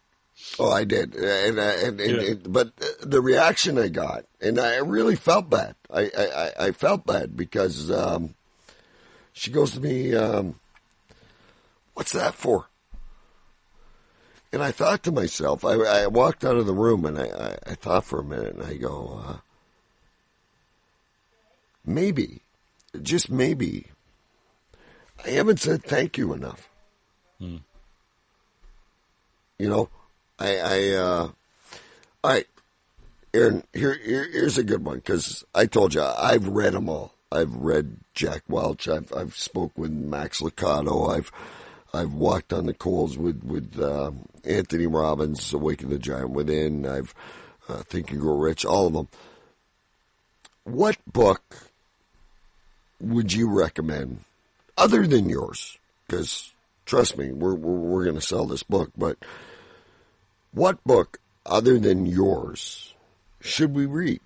Oh, 0.57 0.71
I 0.71 0.85
did, 0.85 1.13
and 1.15 1.59
uh, 1.59 1.61
and, 1.61 1.99
and, 2.01 2.21
Yeah. 2.21 2.27
and 2.31 2.51
but 2.53 2.71
the 3.01 3.21
reaction 3.21 3.77
I 3.77 3.89
got, 3.89 4.25
and 4.39 4.59
I 4.59 4.77
really 4.77 5.15
felt 5.15 5.49
bad. 5.49 5.75
I 5.93 6.09
I, 6.17 6.25
I- 6.25 6.65
I 6.67 6.71
felt 6.71 7.05
bad 7.05 7.35
because 7.37 7.91
um, 7.91 8.33
she 9.33 9.51
goes 9.51 9.73
to 9.73 9.79
me, 9.81 10.15
um, 10.15 10.55
"What's 11.93 12.13
that 12.13 12.33
for?" 12.33 12.67
And 14.53 14.63
I 14.63 14.71
thought 14.71 15.03
to 15.03 15.11
myself, 15.11 15.63
I, 15.63 15.73
I 15.75 16.07
walked 16.07 16.43
out 16.43 16.57
of 16.57 16.65
the 16.65 16.73
room 16.73 17.05
and 17.05 17.17
I, 17.19 17.25
I, 17.25 17.71
I 17.71 17.75
thought 17.75 18.03
for 18.05 18.19
a 18.19 18.23
minute, 18.23 18.55
and 18.55 18.63
I 18.63 18.73
go, 18.75 19.21
uh, 19.25 19.37
maybe, 21.85 22.41
just 23.01 23.29
maybe, 23.31 23.87
I 25.25 25.29
haven't 25.31 25.59
said 25.59 25.83
thank 25.83 26.17
you 26.17 26.33
enough. 26.33 26.69
You 27.39 27.59
know, 29.69 29.89
I, 30.39 30.57
I, 30.57 30.89
uh, 30.93 31.29
all 32.23 32.31
right, 32.31 32.47
Aaron, 33.33 33.63
here, 33.73 33.93
here 34.03 34.27
here's 34.31 34.57
a 34.57 34.63
good 34.63 34.83
one 34.85 34.97
because 34.97 35.43
I 35.55 35.65
told 35.65 35.93
you 35.93 36.01
I've 36.03 36.47
read 36.47 36.73
them 36.73 36.89
all. 36.89 37.13
I've 37.31 37.53
read 37.55 37.97
Jack 38.13 38.43
Welch. 38.47 38.87
I've, 38.87 39.11
I've 39.13 39.35
spoke 39.37 39.71
with 39.77 39.91
Max 39.91 40.41
Lucado. 40.41 41.15
I've, 41.15 41.31
I've 41.93 42.13
walked 42.13 42.53
on 42.53 42.65
the 42.65 42.73
coals 42.73 43.17
with, 43.17 43.43
with, 43.43 43.79
um 43.81 44.25
Anthony 44.43 44.87
Robbins, 44.87 45.53
Awaken 45.53 45.89
the 45.89 45.99
Giant 45.99 46.31
Within. 46.31 46.85
I've, 46.87 47.13
uh, 47.69 47.83
Think 47.83 48.11
and 48.11 48.19
Grow 48.19 48.37
Rich, 48.37 48.65
all 48.65 48.87
of 48.87 48.93
them. 48.93 49.07
What 50.63 50.97
book 51.11 51.43
would 52.99 53.31
you 53.33 53.49
recommend 53.49 54.21
other 54.81 55.05
than 55.05 55.29
yours? 55.29 55.77
Because 56.07 56.51
trust 56.85 57.17
me, 57.17 57.31
we're, 57.31 57.53
we're, 57.53 57.77
we're 57.77 58.03
going 58.03 58.15
to 58.15 58.21
sell 58.21 58.45
this 58.45 58.63
book, 58.63 58.91
but 58.97 59.17
what 60.51 60.83
book 60.83 61.19
other 61.45 61.79
than 61.79 62.05
yours 62.05 62.93
should 63.39 63.73
we 63.73 63.85
read? 63.85 64.19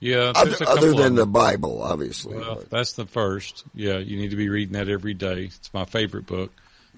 Yeah, 0.00 0.32
Other, 0.34 0.56
other 0.68 0.94
than 0.94 1.16
the. 1.16 1.26
Bible, 1.26 1.82
obviously. 1.82 2.36
Well, 2.36 2.62
that's 2.70 2.92
the 2.92 3.04
first. 3.04 3.64
Yeah, 3.74 3.98
you 3.98 4.16
need 4.16 4.30
to 4.30 4.36
be 4.36 4.48
reading 4.48 4.74
that 4.74 4.88
every 4.88 5.14
day. 5.14 5.46
It's 5.46 5.74
my 5.74 5.84
favorite 5.84 6.24
book. 6.24 6.52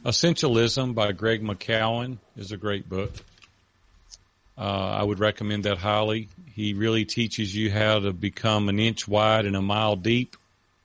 Essentialism 0.04 0.94
by 0.94 1.12
Greg 1.12 1.42
McKeown 1.42 2.18
is 2.36 2.52
a 2.52 2.58
great 2.58 2.90
book. 2.90 3.12
Uh, 4.58 4.96
I 4.98 5.02
would 5.02 5.18
recommend 5.18 5.64
that 5.64 5.78
highly. 5.78 6.28
He 6.52 6.74
really 6.74 7.06
teaches 7.06 7.56
you 7.56 7.70
how 7.70 8.00
to 8.00 8.12
become 8.12 8.68
an 8.68 8.78
inch 8.78 9.08
wide 9.08 9.46
and 9.46 9.56
a 9.56 9.62
mile 9.62 9.96
deep 9.96 10.36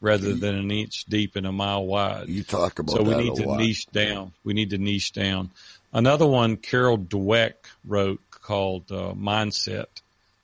rather 0.01 0.33
than 0.33 0.55
an 0.55 0.71
inch 0.71 1.05
deep 1.05 1.35
and 1.35 1.47
a 1.47 1.51
mile 1.51 1.85
wide. 1.85 2.27
you 2.29 2.43
talk 2.43 2.79
about 2.79 2.95
So 2.97 3.03
we 3.03 3.15
need 3.15 3.35
to 3.35 3.47
lot. 3.47 3.59
niche 3.59 3.87
down. 3.87 4.33
We 4.43 4.53
need 4.53 4.69
to 4.71 4.77
niche 4.77 5.13
down. 5.13 5.51
Another 5.93 6.27
one 6.27 6.57
Carol 6.57 6.97
Dweck 6.97 7.53
wrote 7.85 8.19
called 8.29 8.91
uh, 8.91 9.13
Mindset. 9.13 9.85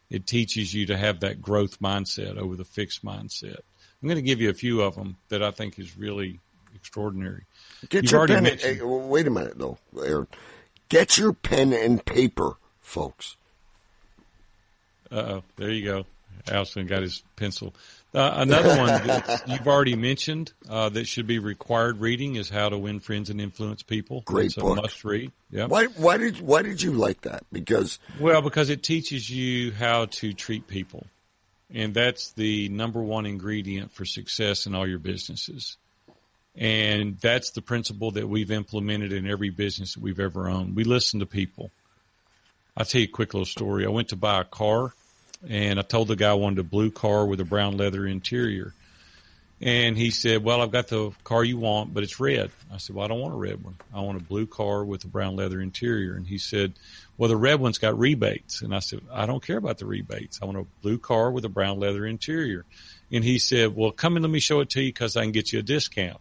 It 0.10 0.26
teaches 0.26 0.74
you 0.74 0.88
to 0.88 0.98
have 0.98 1.20
that 1.22 1.42
growth 1.42 1.80
mindset 1.80 2.38
over 2.38 2.56
the 2.56 2.66
fixed 2.66 3.04
mindset. 3.06 3.60
I'm 4.02 4.08
going 4.08 4.16
to 4.16 4.22
give 4.22 4.42
you 4.42 4.50
a 4.50 4.54
few 4.54 4.82
of 4.82 4.96
them 4.96 5.18
that 5.30 5.44
I 5.44 5.52
think 5.52 5.78
is 5.78 5.96
really 5.98 6.40
extraordinary. 6.76 7.44
Get 7.90 8.04
You've 8.04 8.12
your 8.14 8.28
pen. 8.28 8.44
mentioned- 8.44 8.78
hey, 8.80 8.84
wait 8.84 9.28
a 9.28 9.30
minute, 9.30 9.58
though, 9.58 9.78
Aaron. 10.04 10.28
Get 10.90 11.18
your 11.18 11.34
pen 11.34 11.72
and 11.74 12.04
paper, 12.04 12.54
folks. 12.82 13.36
Uh, 15.12 15.42
there 15.58 15.70
you 15.70 15.84
go. 15.86 16.06
Allison 16.50 16.88
got 16.88 17.02
his 17.04 17.22
pencil. 17.36 17.74
Uh, 18.14 18.34
another 18.38 18.78
one 18.78 18.88
that 19.08 19.44
you've 19.48 19.68
already 19.68 19.96
mentioned 19.96 20.52
uh, 20.70 20.90
that 20.90 21.08
should 21.08 21.28
be 21.28 21.40
required 21.40 22.00
reading 22.02 22.36
is 22.36 22.50
How 22.50 22.68
to 22.70 22.78
Win 22.78 23.00
Friends 23.00 23.30
and 23.30 23.40
Influence 23.40 23.84
People. 23.84 24.22
Great 24.26 24.48
it's 24.48 24.56
book. 24.56 24.78
a 24.78 24.82
must 24.82 25.04
read. 25.06 25.32
Yeah. 25.50 25.68
Why? 25.68 25.86
Why 25.86 26.18
did? 26.18 26.42
Why 26.42 26.62
did 26.62 26.82
you 26.82 26.92
like 26.92 27.22
that? 27.22 27.44
Because 27.52 28.00
Well, 28.20 28.42
because 28.42 28.70
it 28.70 28.84
teaches 28.84 29.30
you 29.30 29.72
how 29.72 30.06
to 30.06 30.34
treat 30.34 30.68
people. 30.68 31.06
And 31.74 31.94
that's 31.94 32.34
the 32.34 32.68
number 32.68 33.02
one 33.02 33.26
ingredient 33.26 33.94
for 33.94 34.04
success 34.04 34.66
in 34.66 34.76
all 34.76 34.86
your 34.86 35.00
businesses. 35.00 35.78
And 36.56 37.18
that's 37.20 37.52
the 37.52 37.62
principle 37.62 38.12
that 38.12 38.28
we've 38.28 38.52
implemented 38.52 39.14
in 39.14 39.26
every 39.26 39.52
business 39.52 39.94
that 39.94 40.04
we've 40.04 40.20
ever 40.20 40.50
owned. 40.50 40.76
We 40.76 40.84
listen 40.84 41.22
to 41.22 41.26
people. 41.26 41.72
I'll 42.76 42.84
tell 42.84 43.00
you 43.00 43.08
a 43.08 43.12
quick 43.12 43.34
little 43.34 43.46
story. 43.46 43.86
I 43.86 43.90
went 43.90 44.10
to 44.10 44.18
buy 44.18 44.42
a 44.42 44.44
car 44.44 44.94
and 45.48 45.80
I 45.80 45.82
told 45.82 46.08
the 46.08 46.16
guy 46.16 46.30
I 46.30 46.34
wanted 46.34 46.60
a 46.60 46.64
blue 46.64 46.92
car 46.92 47.26
with 47.26 47.40
a 47.40 47.46
brown 47.46 47.78
leather 47.78 48.06
interior. 48.06 48.74
And 49.64 49.96
he 49.96 50.10
said, 50.10 50.44
well, 50.44 50.60
I've 50.62 50.72
got 50.72 50.88
the 50.88 51.12
car 51.24 51.44
you 51.44 51.58
want, 51.58 51.94
but 51.94 52.02
it's 52.02 52.20
red. 52.20 52.50
I 52.74 52.78
said, 52.78 52.96
well, 52.96 53.06
I 53.06 53.08
don't 53.08 53.20
want 53.20 53.36
a 53.36 53.38
red 53.38 53.64
one. 53.64 53.76
I 53.94 54.02
want 54.02 54.20
a 54.20 54.24
blue 54.24 54.48
car 54.48 54.84
with 54.84 55.04
a 55.04 55.08
brown 55.08 55.36
leather 55.36 55.62
interior. 55.62 56.16
And 56.16 56.26
he 56.26 56.40
said, 56.40 56.74
well, 57.16 57.30
the 57.30 57.38
red 57.38 57.60
one's 57.60 57.78
got 57.78 58.00
rebates. 58.00 58.64
And 58.64 58.74
I 58.74 58.80
said, 58.80 59.02
I 59.12 59.28
don't 59.28 59.46
care 59.46 59.58
about 59.58 59.78
the 59.78 59.86
rebates. 59.86 60.40
I 60.42 60.46
want 60.46 60.58
a 60.58 60.66
blue 60.82 60.98
car 60.98 61.30
with 61.30 61.46
a 61.46 61.50
brown 61.50 61.80
leather 61.80 62.08
interior. 62.08 62.66
And 63.12 63.24
he 63.24 63.38
said, 63.38 63.76
well, 63.76 63.92
come 63.92 64.16
and 64.16 64.24
let 64.24 64.32
me 64.32 64.40
show 64.40 64.62
it 64.62 64.72
to 64.72 64.82
you 64.82 64.90
because 64.90 65.16
I 65.16 65.22
can 65.22 65.32
get 65.32 65.54
you 65.54 65.60
a 65.60 65.64
discount. 65.64 66.20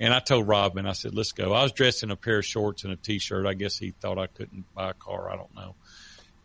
And 0.00 0.12
I 0.12 0.18
told 0.18 0.48
Robin, 0.48 0.84
I 0.84 0.92
said, 0.92 1.14
let's 1.14 1.30
go. 1.30 1.52
I 1.52 1.62
was 1.62 1.70
dressed 1.70 2.02
in 2.02 2.10
a 2.10 2.16
pair 2.16 2.38
of 2.38 2.44
shorts 2.44 2.82
and 2.82 2.92
a 2.92 2.96
t-shirt. 2.96 3.46
I 3.46 3.54
guess 3.54 3.78
he 3.78 3.92
thought 3.92 4.18
I 4.18 4.26
couldn't 4.26 4.64
buy 4.74 4.90
a 4.90 4.94
car. 4.94 5.30
I 5.30 5.36
don't 5.36 5.54
know. 5.54 5.76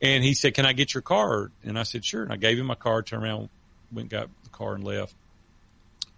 And 0.01 0.23
he 0.23 0.33
said, 0.33 0.53
can 0.53 0.65
I 0.65 0.73
get 0.73 0.93
your 0.93 1.01
car? 1.01 1.51
And 1.63 1.77
I 1.77 1.83
said, 1.83 2.05
sure. 2.05 2.23
And 2.23 2.31
I 2.31 2.35
gave 2.35 2.59
him 2.59 2.67
my 2.67 2.75
car, 2.75 3.01
turned 3.01 3.23
around, 3.23 3.49
went, 3.91 4.09
got 4.09 4.29
the 4.43 4.49
car 4.49 4.75
and 4.75 4.83
left. 4.83 5.15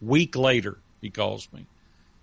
Week 0.01 0.35
later, 0.35 0.77
he 1.01 1.09
calls 1.09 1.47
me. 1.53 1.65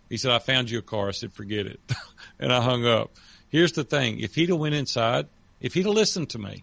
He 0.09 0.16
said, 0.18 0.32
I 0.32 0.38
found 0.38 0.70
you 0.70 0.78
a 0.78 0.82
car. 0.82 1.09
I 1.09 1.12
said, 1.12 1.32
forget 1.32 1.66
it. 1.66 1.80
and 2.38 2.52
I 2.52 2.61
hung 2.61 2.86
up. 2.86 3.11
Here's 3.48 3.72
the 3.72 3.84
thing. 3.84 4.20
If 4.20 4.34
he'd 4.34 4.50
have 4.50 4.59
went 4.59 4.74
inside, 4.74 5.26
if 5.61 5.74
he'd 5.74 5.86
have 5.86 5.94
listened 5.94 6.30
to 6.30 6.38
me 6.38 6.62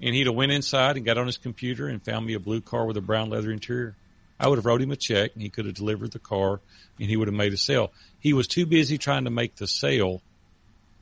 and 0.00 0.14
he'd 0.14 0.26
have 0.26 0.36
went 0.36 0.52
inside 0.52 0.96
and 0.96 1.04
got 1.04 1.18
on 1.18 1.26
his 1.26 1.38
computer 1.38 1.88
and 1.88 2.04
found 2.04 2.24
me 2.24 2.34
a 2.34 2.40
blue 2.40 2.60
car 2.60 2.86
with 2.86 2.96
a 2.96 3.02
brown 3.02 3.30
leather 3.30 3.50
interior, 3.50 3.96
I 4.38 4.48
would 4.48 4.58
have 4.58 4.66
wrote 4.66 4.82
him 4.82 4.90
a 4.90 4.96
check 4.96 5.32
and 5.34 5.42
he 5.42 5.48
could 5.48 5.66
have 5.66 5.74
delivered 5.74 6.12
the 6.12 6.18
car 6.18 6.60
and 6.98 7.08
he 7.08 7.16
would 7.16 7.28
have 7.28 7.34
made 7.34 7.52
a 7.52 7.56
sale. 7.56 7.92
He 8.20 8.32
was 8.32 8.46
too 8.46 8.66
busy 8.66 8.98
trying 8.98 9.24
to 9.24 9.30
make 9.30 9.56
the 9.56 9.66
sale 9.66 10.22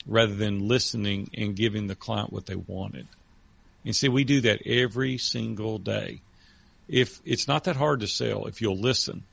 rather 0.06 0.34
than 0.34 0.68
listening 0.68 1.30
and 1.34 1.56
giving 1.56 1.86
the 1.86 1.94
client 1.94 2.32
what 2.32 2.46
they 2.46 2.56
wanted. 2.56 3.06
And 3.84 3.94
see, 3.94 4.08
we 4.08 4.24
do 4.24 4.42
that 4.42 4.66
every 4.66 5.18
single 5.18 5.78
day. 5.78 6.20
If 6.88 7.20
it's 7.24 7.48
not 7.48 7.64
that 7.64 7.76
hard 7.76 8.00
to 8.00 8.06
sell, 8.06 8.46
if 8.46 8.60
you'll 8.60 8.78
listen, 8.78 9.24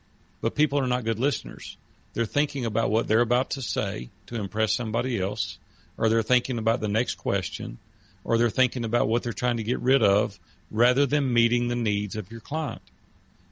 but 0.42 0.56
people 0.56 0.80
are 0.80 0.88
not 0.88 1.04
good 1.04 1.20
listeners. 1.20 1.78
They're 2.14 2.26
thinking 2.26 2.66
about 2.66 2.90
what 2.90 3.08
they're 3.08 3.22
about 3.22 3.52
to 3.52 3.62
say 3.62 4.10
to 4.28 4.36
impress 4.36 4.74
somebody 4.74 5.22
else, 5.22 5.58
or 5.98 6.10
they're 6.10 6.24
thinking 6.24 6.58
about 6.58 6.80
the 6.80 6.88
next 6.88 7.16
question, 7.16 7.78
or 8.24 8.38
they're 8.38 8.50
thinking 8.50 8.86
about 8.86 9.08
what 9.08 9.24
they're 9.24 9.34
trying 9.34 9.58
to 9.58 9.64
get 9.64 9.80
rid 9.80 10.02
of 10.02 10.40
rather 10.72 11.06
than 11.06 11.34
meeting 11.34 11.68
the 11.68 11.76
needs 11.76 12.16
of 12.16 12.32
your 12.32 12.42
client. 12.42 12.82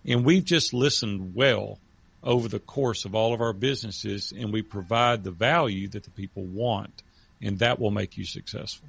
And 0.05 0.23
we've 0.23 0.45
just 0.45 0.73
listened 0.73 1.35
well 1.35 1.79
over 2.23 2.47
the 2.47 2.59
course 2.59 3.05
of 3.05 3.15
all 3.15 3.33
of 3.33 3.41
our 3.41 3.53
businesses 3.53 4.33
and 4.35 4.51
we 4.51 4.61
provide 4.61 5.23
the 5.23 5.31
value 5.31 5.87
that 5.89 6.03
the 6.03 6.09
people 6.11 6.43
want 6.43 7.03
and 7.41 7.59
that 7.59 7.79
will 7.79 7.91
make 7.91 8.17
you 8.17 8.25
successful. 8.25 8.87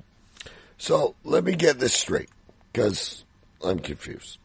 So 0.78 1.14
let 1.24 1.44
me 1.44 1.54
get 1.54 1.78
this 1.78 1.92
straight 1.92 2.30
because 2.72 3.24
I'm 3.64 3.78
confused. 3.78 4.38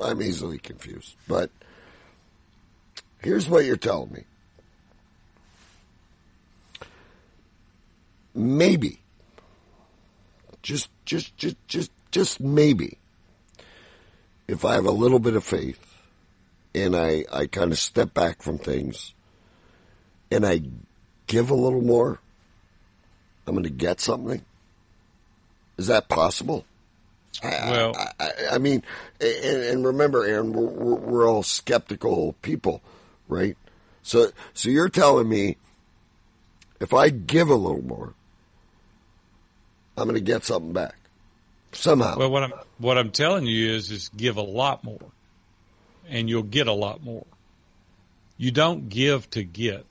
I'm 0.00 0.22
easily 0.22 0.58
confused. 0.58 1.16
But 1.26 1.50
here's 3.22 3.48
what 3.48 3.64
you're 3.64 3.76
telling 3.76 4.12
me. 4.12 4.24
Maybe, 8.34 9.00
just, 10.62 10.88
just, 11.04 11.36
just, 11.36 11.56
just, 11.68 11.90
just 12.10 12.40
maybe, 12.40 12.98
if 14.48 14.64
I 14.64 14.74
have 14.74 14.86
a 14.86 14.90
little 14.90 15.18
bit 15.18 15.36
of 15.36 15.44
faith 15.44 15.84
and 16.74 16.96
I, 16.96 17.24
I 17.30 17.46
kind 17.46 17.72
of 17.72 17.78
step 17.78 18.14
back 18.14 18.40
from 18.40 18.56
things 18.56 19.12
and 20.30 20.46
I 20.46 20.62
give 21.26 21.50
a 21.50 21.54
little 21.54 21.82
more, 21.82 22.20
I'm 23.46 23.54
going 23.54 23.64
to 23.64 23.70
get 23.70 24.00
something. 24.00 24.42
Is 25.78 25.88
that 25.88 26.08
possible? 26.08 26.64
Well, 27.42 27.96
I, 27.96 28.10
I, 28.20 28.30
I 28.52 28.58
mean, 28.58 28.82
and, 29.20 29.62
and, 29.62 29.86
remember, 29.86 30.24
Aaron, 30.24 30.52
we're, 30.52 30.66
we're, 30.66 30.94
we're, 30.94 31.28
all 31.28 31.42
skeptical 31.42 32.34
people, 32.42 32.82
right? 33.26 33.56
So, 34.02 34.30
so 34.52 34.68
you're 34.68 34.90
telling 34.90 35.28
me 35.28 35.56
if 36.78 36.92
I 36.92 37.08
give 37.08 37.48
a 37.48 37.54
little 37.54 37.82
more, 37.82 38.12
I'm 39.96 40.04
going 40.04 40.14
to 40.14 40.20
get 40.20 40.44
something 40.44 40.72
back 40.72 40.94
somehow. 41.72 42.18
Well, 42.18 42.30
what 42.30 42.42
I'm 42.42 42.52
what 42.78 42.98
I'm 42.98 43.10
telling 43.10 43.46
you 43.46 43.72
is, 43.72 43.90
is 43.90 44.08
give 44.10 44.36
a 44.36 44.42
lot 44.42 44.84
more, 44.84 45.12
and 46.08 46.28
you'll 46.28 46.42
get 46.42 46.66
a 46.66 46.72
lot 46.72 47.02
more. 47.02 47.26
You 48.36 48.50
don't 48.50 48.88
give 48.88 49.28
to 49.30 49.44
get, 49.44 49.84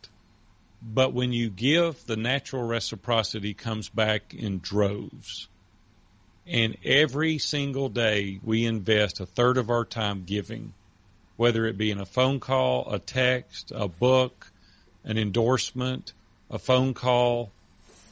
but 0.82 1.14
when 1.14 1.32
you 1.32 1.50
give, 1.50 2.06
the 2.06 2.16
natural 2.16 2.64
reciprocity 2.64 3.54
comes 3.54 3.90
back 3.90 4.34
in 4.34 4.60
droves. 4.60 5.48
And 6.48 6.76
every 6.84 7.38
single 7.38 7.90
day, 7.90 8.40
we 8.44 8.66
invest 8.66 9.20
a 9.20 9.26
third 9.26 9.58
of 9.58 9.70
our 9.70 9.86
time 9.86 10.24
giving, 10.26 10.74
whether 11.38 11.66
it 11.68 11.78
be 11.78 11.92
in 11.92 12.00
a 12.00 12.06
phone 12.06 12.40
call, 12.40 12.92
a 12.92 12.98
text, 12.98 13.72
a 13.76 13.88
book, 13.88 14.52
an 15.04 15.18
endorsement, 15.18 16.14
a 16.50 16.58
phone 16.58 16.94
call, 16.94 17.52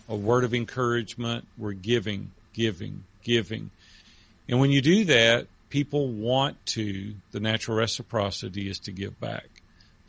a 0.07 0.15
word 0.15 0.43
of 0.43 0.53
encouragement. 0.53 1.47
We're 1.57 1.73
giving, 1.73 2.31
giving, 2.53 3.03
giving. 3.23 3.71
And 4.47 4.59
when 4.59 4.69
you 4.69 4.81
do 4.81 5.05
that, 5.05 5.47
people 5.69 6.07
want 6.07 6.63
to, 6.67 7.13
the 7.31 7.39
natural 7.39 7.77
reciprocity 7.77 8.69
is 8.69 8.79
to 8.79 8.91
give 8.91 9.19
back. 9.19 9.58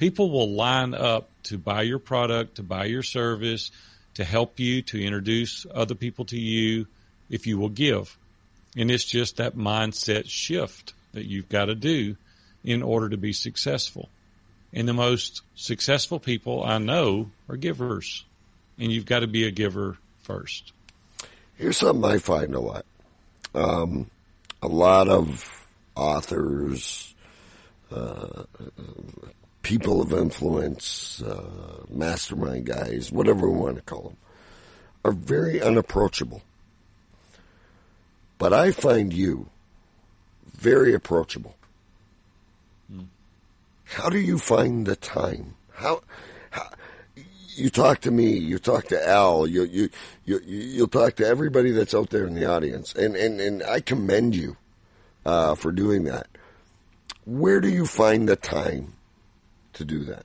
People 0.01 0.31
will 0.31 0.51
line 0.51 0.95
up 0.95 1.29
to 1.43 1.59
buy 1.59 1.83
your 1.83 1.99
product, 1.99 2.55
to 2.55 2.63
buy 2.63 2.87
your 2.87 3.03
service, 3.03 3.71
to 4.15 4.25
help 4.25 4.59
you, 4.59 4.81
to 4.81 4.99
introduce 4.99 5.67
other 5.73 5.95
people 5.95 6.25
to 6.25 6.39
you 6.41 6.87
if 7.29 7.47
you 7.47 7.59
will 7.59 7.69
give. 7.69 8.17
And 8.79 8.91
it's 8.91 9.05
just 9.05 9.37
that 9.37 9.59
mindset 9.59 10.25
shift 10.27 10.95
that 11.13 11.27
you've 11.27 11.51
got 11.51 11.67
to 11.67 11.75
do 11.75 12.17
in 12.65 12.83
order 12.83 13.11
to 13.11 13.19
be 13.19 13.35
successful. 13.35 14.09
And 14.73 14.89
the 14.89 14.95
most 14.95 15.43
successful 15.55 16.19
people 16.19 16.65
I 16.65 16.79
know 16.79 17.31
are 17.51 17.57
givers. 17.57 18.25
And 18.79 18.91
you've 18.91 19.05
got 19.05 19.21
to 19.21 19.27
be 19.27 19.45
a 19.45 19.51
giver 19.51 19.99
first. 20.23 20.73
Here's 21.59 21.77
something 21.77 22.11
I 22.11 22.17
find 22.17 22.55
a 22.55 22.61
lot. 22.61 22.87
Um, 23.55 24.11
a 24.63 24.69
lot 24.69 25.09
of 25.09 25.67
authors, 25.95 27.15
uh, 27.93 28.45
people 29.63 30.01
of 30.01 30.13
influence, 30.13 31.23
uh, 31.23 31.85
mastermind 31.89 32.67
guys, 32.67 33.13
whatever 33.13 33.49
we 33.49 33.59
want 33.59 33.77
to 33.77 33.83
call 33.83 34.03
them, 34.03 34.17
are 35.05 35.13
very 35.13 35.61
unapproachable. 35.61 36.43
But 38.39 38.53
I 38.53 38.73
find 38.73 39.13
you 39.13 39.49
very 40.57 40.95
approachable. 40.95 41.55
Mm. 42.93 43.07
How 43.85 44.09
do 44.09 44.19
you 44.19 44.39
find 44.39 44.87
the 44.87 44.97
time? 44.97 45.57
How, 45.75 46.03
how, 46.51 46.71
you 47.55 47.71
talk 47.71 48.01
to 48.01 48.11
me, 48.11 48.39
you 48.39 48.59
talk 48.59 48.89
to 48.89 49.09
Al, 49.09 49.47
you 49.47 49.65
you 49.65 49.89
you 50.25 50.41
you'll 50.47 50.89
talk 50.89 51.17
to 51.17 51.27
everybody 51.27 51.71
that's 51.71 51.95
out 51.95 52.11
there 52.11 52.27
in 52.27 52.35
the 52.35 52.47
audience, 52.47 52.95
and 52.95 53.17
and 53.17 53.41
and 53.41 53.63
I 53.63 53.81
commend 53.81 54.35
you 54.35 54.57
uh, 55.27 55.55
for 55.55 55.73
doing 55.73 56.05
that. 56.05 56.27
Where 57.27 57.61
do 57.61 57.69
you 57.69 57.85
find 57.85 58.29
the 58.29 58.37
time 58.37 58.95
to 59.75 59.85
do 59.85 60.05
that? 60.05 60.25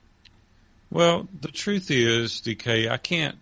Well, 0.89 1.27
the 1.41 1.49
truth 1.49 1.91
is, 1.91 2.41
DK, 2.41 2.89
I 2.89 2.97
can't 2.97 3.37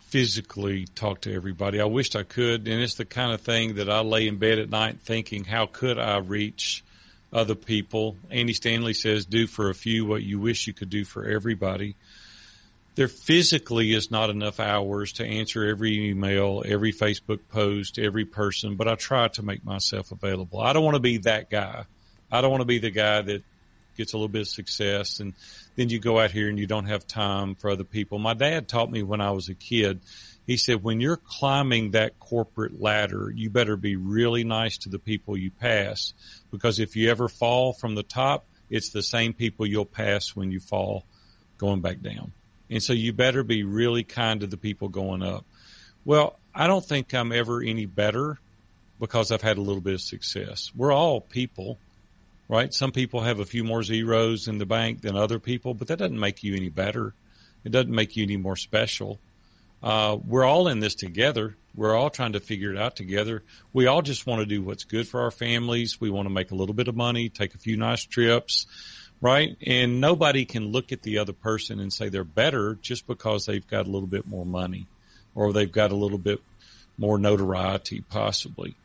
physically 0.00 0.86
talk 0.94 1.22
to 1.22 1.34
everybody. 1.34 1.80
I 1.80 1.86
wished 1.86 2.16
I 2.16 2.22
could, 2.22 2.68
and 2.68 2.82
it's 2.82 2.96
the 2.96 3.06
kind 3.06 3.32
of 3.32 3.40
thing 3.40 3.76
that 3.76 3.88
I 3.88 4.00
lay 4.00 4.28
in 4.28 4.36
bed 4.36 4.58
at 4.58 4.68
night 4.68 5.00
thinking, 5.00 5.44
how 5.44 5.66
could 5.66 5.98
I 5.98 6.18
reach 6.18 6.84
other 7.32 7.54
people? 7.54 8.16
Andy 8.30 8.52
Stanley 8.52 8.92
says, 8.92 9.24
do 9.24 9.46
for 9.46 9.70
a 9.70 9.74
few 9.74 10.04
what 10.04 10.22
you 10.22 10.38
wish 10.38 10.66
you 10.66 10.74
could 10.74 10.90
do 10.90 11.04
for 11.04 11.24
everybody. 11.24 11.96
There 12.94 13.08
physically 13.08 13.94
is 13.94 14.10
not 14.10 14.28
enough 14.28 14.60
hours 14.60 15.14
to 15.14 15.24
answer 15.24 15.64
every 15.64 16.10
email, 16.10 16.62
every 16.66 16.92
Facebook 16.92 17.40
post, 17.48 17.98
every 17.98 18.26
person, 18.26 18.76
but 18.76 18.86
I 18.86 18.96
try 18.96 19.28
to 19.28 19.42
make 19.42 19.64
myself 19.64 20.12
available. 20.12 20.60
I 20.60 20.74
don't 20.74 20.84
want 20.84 20.96
to 20.96 21.00
be 21.00 21.16
that 21.18 21.48
guy. 21.48 21.86
I 22.30 22.42
don't 22.42 22.50
want 22.50 22.60
to 22.60 22.66
be 22.66 22.78
the 22.78 22.90
guy 22.90 23.22
that 23.22 23.42
gets 23.96 24.12
a 24.12 24.16
little 24.16 24.28
bit 24.28 24.42
of 24.42 24.48
success 24.48 25.20
and 25.20 25.34
then 25.76 25.88
you 25.88 25.98
go 25.98 26.18
out 26.18 26.30
here 26.30 26.48
and 26.48 26.58
you 26.58 26.66
don't 26.66 26.86
have 26.86 27.06
time 27.06 27.54
for 27.54 27.70
other 27.70 27.84
people. 27.84 28.18
My 28.18 28.34
dad 28.34 28.68
taught 28.68 28.90
me 28.90 29.02
when 29.02 29.20
I 29.20 29.30
was 29.30 29.48
a 29.48 29.54
kid. 29.54 30.00
He 30.46 30.56
said, 30.56 30.82
when 30.82 31.00
you're 31.00 31.16
climbing 31.18 31.92
that 31.92 32.18
corporate 32.18 32.80
ladder, 32.80 33.32
you 33.34 33.48
better 33.48 33.76
be 33.76 33.96
really 33.96 34.44
nice 34.44 34.78
to 34.78 34.88
the 34.88 34.98
people 34.98 35.36
you 35.36 35.50
pass 35.50 36.14
because 36.50 36.80
if 36.80 36.96
you 36.96 37.10
ever 37.10 37.28
fall 37.28 37.72
from 37.72 37.94
the 37.94 38.02
top, 38.02 38.44
it's 38.68 38.90
the 38.90 39.02
same 39.02 39.34
people 39.34 39.66
you'll 39.66 39.84
pass 39.84 40.34
when 40.34 40.50
you 40.50 40.58
fall 40.58 41.04
going 41.58 41.80
back 41.80 42.00
down. 42.00 42.32
And 42.70 42.82
so 42.82 42.92
you 42.92 43.12
better 43.12 43.44
be 43.44 43.62
really 43.62 44.02
kind 44.02 44.40
to 44.40 44.46
the 44.46 44.56
people 44.56 44.88
going 44.88 45.22
up. 45.22 45.44
Well, 46.04 46.38
I 46.54 46.66
don't 46.66 46.84
think 46.84 47.14
I'm 47.14 47.32
ever 47.32 47.62
any 47.62 47.86
better 47.86 48.38
because 48.98 49.30
I've 49.30 49.42
had 49.42 49.58
a 49.58 49.60
little 49.60 49.80
bit 49.80 49.94
of 49.94 50.00
success. 50.00 50.72
We're 50.74 50.92
all 50.92 51.20
people 51.20 51.78
right? 52.48 52.72
Some 52.72 52.92
people 52.92 53.20
have 53.20 53.40
a 53.40 53.44
few 53.44 53.64
more 53.64 53.82
zeros 53.82 54.48
in 54.48 54.58
the 54.58 54.66
bank 54.66 55.00
than 55.00 55.16
other 55.16 55.38
people, 55.38 55.74
but 55.74 55.88
that 55.88 55.98
doesn't 55.98 56.18
make 56.18 56.42
you 56.42 56.54
any 56.54 56.68
better. 56.68 57.14
It 57.64 57.72
doesn't 57.72 57.94
make 57.94 58.16
you 58.16 58.24
any 58.24 58.36
more 58.36 58.56
special. 58.56 59.18
Uh, 59.82 60.16
we're 60.24 60.44
all 60.44 60.68
in 60.68 60.80
this 60.80 60.94
together. 60.94 61.56
We're 61.74 61.96
all 61.96 62.10
trying 62.10 62.32
to 62.32 62.40
figure 62.40 62.72
it 62.72 62.78
out 62.78 62.96
together. 62.96 63.42
We 63.72 63.86
all 63.86 64.02
just 64.02 64.26
want 64.26 64.40
to 64.40 64.46
do 64.46 64.62
what's 64.62 64.84
good 64.84 65.08
for 65.08 65.22
our 65.22 65.30
families. 65.30 66.00
We 66.00 66.10
want 66.10 66.26
to 66.26 66.34
make 66.34 66.50
a 66.50 66.54
little 66.54 66.74
bit 66.74 66.88
of 66.88 66.94
money, 66.94 67.28
take 67.28 67.54
a 67.54 67.58
few 67.58 67.76
nice 67.76 68.04
trips, 68.04 68.66
right? 69.20 69.56
And 69.66 70.00
nobody 70.00 70.44
can 70.44 70.70
look 70.70 70.92
at 70.92 71.02
the 71.02 71.18
other 71.18 71.32
person 71.32 71.80
and 71.80 71.92
say 71.92 72.08
they're 72.08 72.24
better 72.24 72.78
just 72.80 73.06
because 73.06 73.46
they've 73.46 73.66
got 73.66 73.86
a 73.86 73.90
little 73.90 74.08
bit 74.08 74.26
more 74.26 74.44
money 74.44 74.86
or 75.34 75.52
they've 75.52 75.72
got 75.72 75.92
a 75.92 75.96
little 75.96 76.18
bit 76.18 76.40
more 76.98 77.18
notoriety, 77.18 78.02
possibly. 78.02 78.76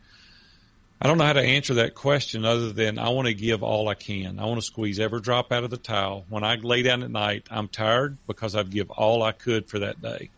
I 0.99 1.05
don't 1.05 1.19
know 1.19 1.25
how 1.25 1.33
to 1.33 1.41
answer 1.41 1.75
that 1.75 1.93
question 1.93 2.43
other 2.43 2.71
than 2.71 2.97
I 2.97 3.09
want 3.09 3.27
to 3.27 3.33
give 3.35 3.61
all 3.61 3.87
I 3.87 3.93
can. 3.93 4.39
I 4.39 4.45
want 4.45 4.59
to 4.59 4.65
squeeze 4.65 4.99
every 4.99 5.21
drop 5.21 5.51
out 5.51 5.63
of 5.63 5.69
the 5.69 5.77
towel. 5.77 6.25
When 6.27 6.43
I 6.43 6.55
lay 6.55 6.81
down 6.81 7.03
at 7.03 7.11
night, 7.11 7.45
I'm 7.51 7.67
tired 7.67 8.17
because 8.25 8.55
I've 8.55 8.71
give 8.71 8.89
all 8.89 9.21
I 9.21 9.31
could 9.31 9.67
for 9.67 9.77
that 9.79 10.01
day. 10.01 10.31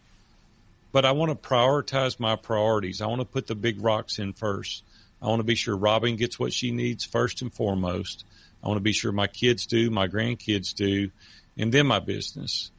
But 0.91 1.06
I 1.06 1.14
want 1.14 1.31
to 1.31 1.48
prioritize 1.48 2.19
my 2.19 2.36
priorities. 2.36 2.99
I 2.99 3.07
want 3.07 3.22
to 3.22 3.26
put 3.26 3.48
the 3.48 3.56
big 3.56 3.81
rocks 3.81 4.19
in 4.19 4.34
first. 4.34 4.84
I 5.22 5.27
want 5.27 5.40
to 5.40 5.45
be 5.45 5.56
sure 5.56 5.77
Robin 5.77 6.18
gets 6.18 6.38
what 6.38 6.52
she 6.52 6.72
needs 6.72 7.06
first 7.06 7.41
and 7.41 7.53
foremost. 7.53 8.26
I 8.61 8.68
want 8.68 8.77
to 8.80 8.84
be 8.84 8.91
sure 8.91 9.14
my 9.14 9.27
kids 9.27 9.65
do, 9.65 9.90
my 9.90 10.10
grandkids 10.10 10.73
do, 10.73 11.10
and 11.57 11.72
then 11.72 11.88
my 11.88 11.99
business. 11.99 12.69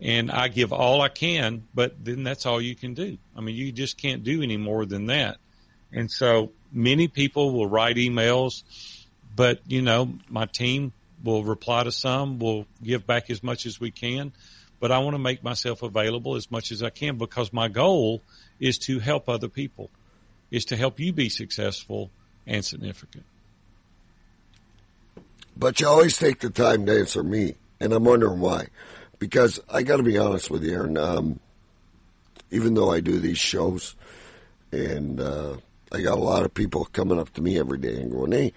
And 0.00 0.30
I 0.30 0.48
give 0.48 0.72
all 0.72 1.02
I 1.02 1.08
can, 1.08 1.66
but 1.74 2.02
then 2.02 2.22
that's 2.22 2.46
all 2.46 2.62
you 2.62 2.74
can 2.74 2.94
do. 2.94 3.18
I 3.36 3.42
mean, 3.42 3.56
you 3.56 3.72
just 3.72 3.98
can't 3.98 4.24
do 4.24 4.42
any 4.42 4.56
more 4.56 4.86
than 4.86 5.06
that. 5.06 5.36
And 5.92 6.10
so 6.10 6.52
many 6.72 7.08
people 7.08 7.52
will 7.52 7.66
write 7.66 7.96
emails, 7.96 8.62
but 9.34 9.60
you 9.66 9.82
know, 9.82 10.12
my 10.28 10.46
team 10.46 10.92
will 11.22 11.44
reply 11.44 11.84
to 11.84 11.92
some, 11.92 12.38
we'll 12.38 12.66
give 12.82 13.06
back 13.06 13.30
as 13.30 13.42
much 13.42 13.66
as 13.66 13.80
we 13.80 13.90
can. 13.90 14.32
but 14.78 14.92
I 14.92 14.98
want 14.98 15.14
to 15.14 15.18
make 15.18 15.42
myself 15.42 15.82
available 15.82 16.36
as 16.36 16.50
much 16.50 16.70
as 16.70 16.82
I 16.82 16.90
can 16.90 17.16
because 17.16 17.52
my 17.52 17.68
goal 17.68 18.20
is 18.60 18.78
to 18.80 18.98
help 18.98 19.28
other 19.28 19.48
people, 19.48 19.90
is 20.50 20.66
to 20.66 20.76
help 20.76 21.00
you 21.00 21.12
be 21.12 21.28
successful 21.28 22.10
and 22.46 22.64
significant. 22.64 23.24
But 25.56 25.80
you 25.80 25.88
always 25.88 26.18
take 26.18 26.40
the 26.40 26.50
time 26.50 26.84
to 26.86 26.98
answer 26.98 27.22
me, 27.22 27.54
and 27.80 27.92
I'm 27.92 28.04
wondering 28.04 28.40
why. 28.40 28.68
Because 29.18 29.58
I 29.70 29.82
got 29.82 29.96
to 29.96 30.02
be 30.02 30.18
honest 30.18 30.50
with 30.50 30.62
you, 30.62 30.74
Aaron. 30.74 30.98
Um, 30.98 31.40
even 32.50 32.74
though 32.74 32.92
I 32.92 33.00
do 33.00 33.18
these 33.18 33.38
shows, 33.38 33.96
and 34.70 35.18
uh, 35.20 35.56
I 35.92 36.02
got 36.02 36.18
a 36.18 36.20
lot 36.20 36.44
of 36.44 36.54
people 36.54 36.84
coming 36.86 37.18
up 37.18 37.32
to 37.34 37.42
me 37.42 37.58
every 37.58 37.78
day 37.78 38.00
and 38.00 38.10
going, 38.10 38.32
"Hey, 38.32 38.52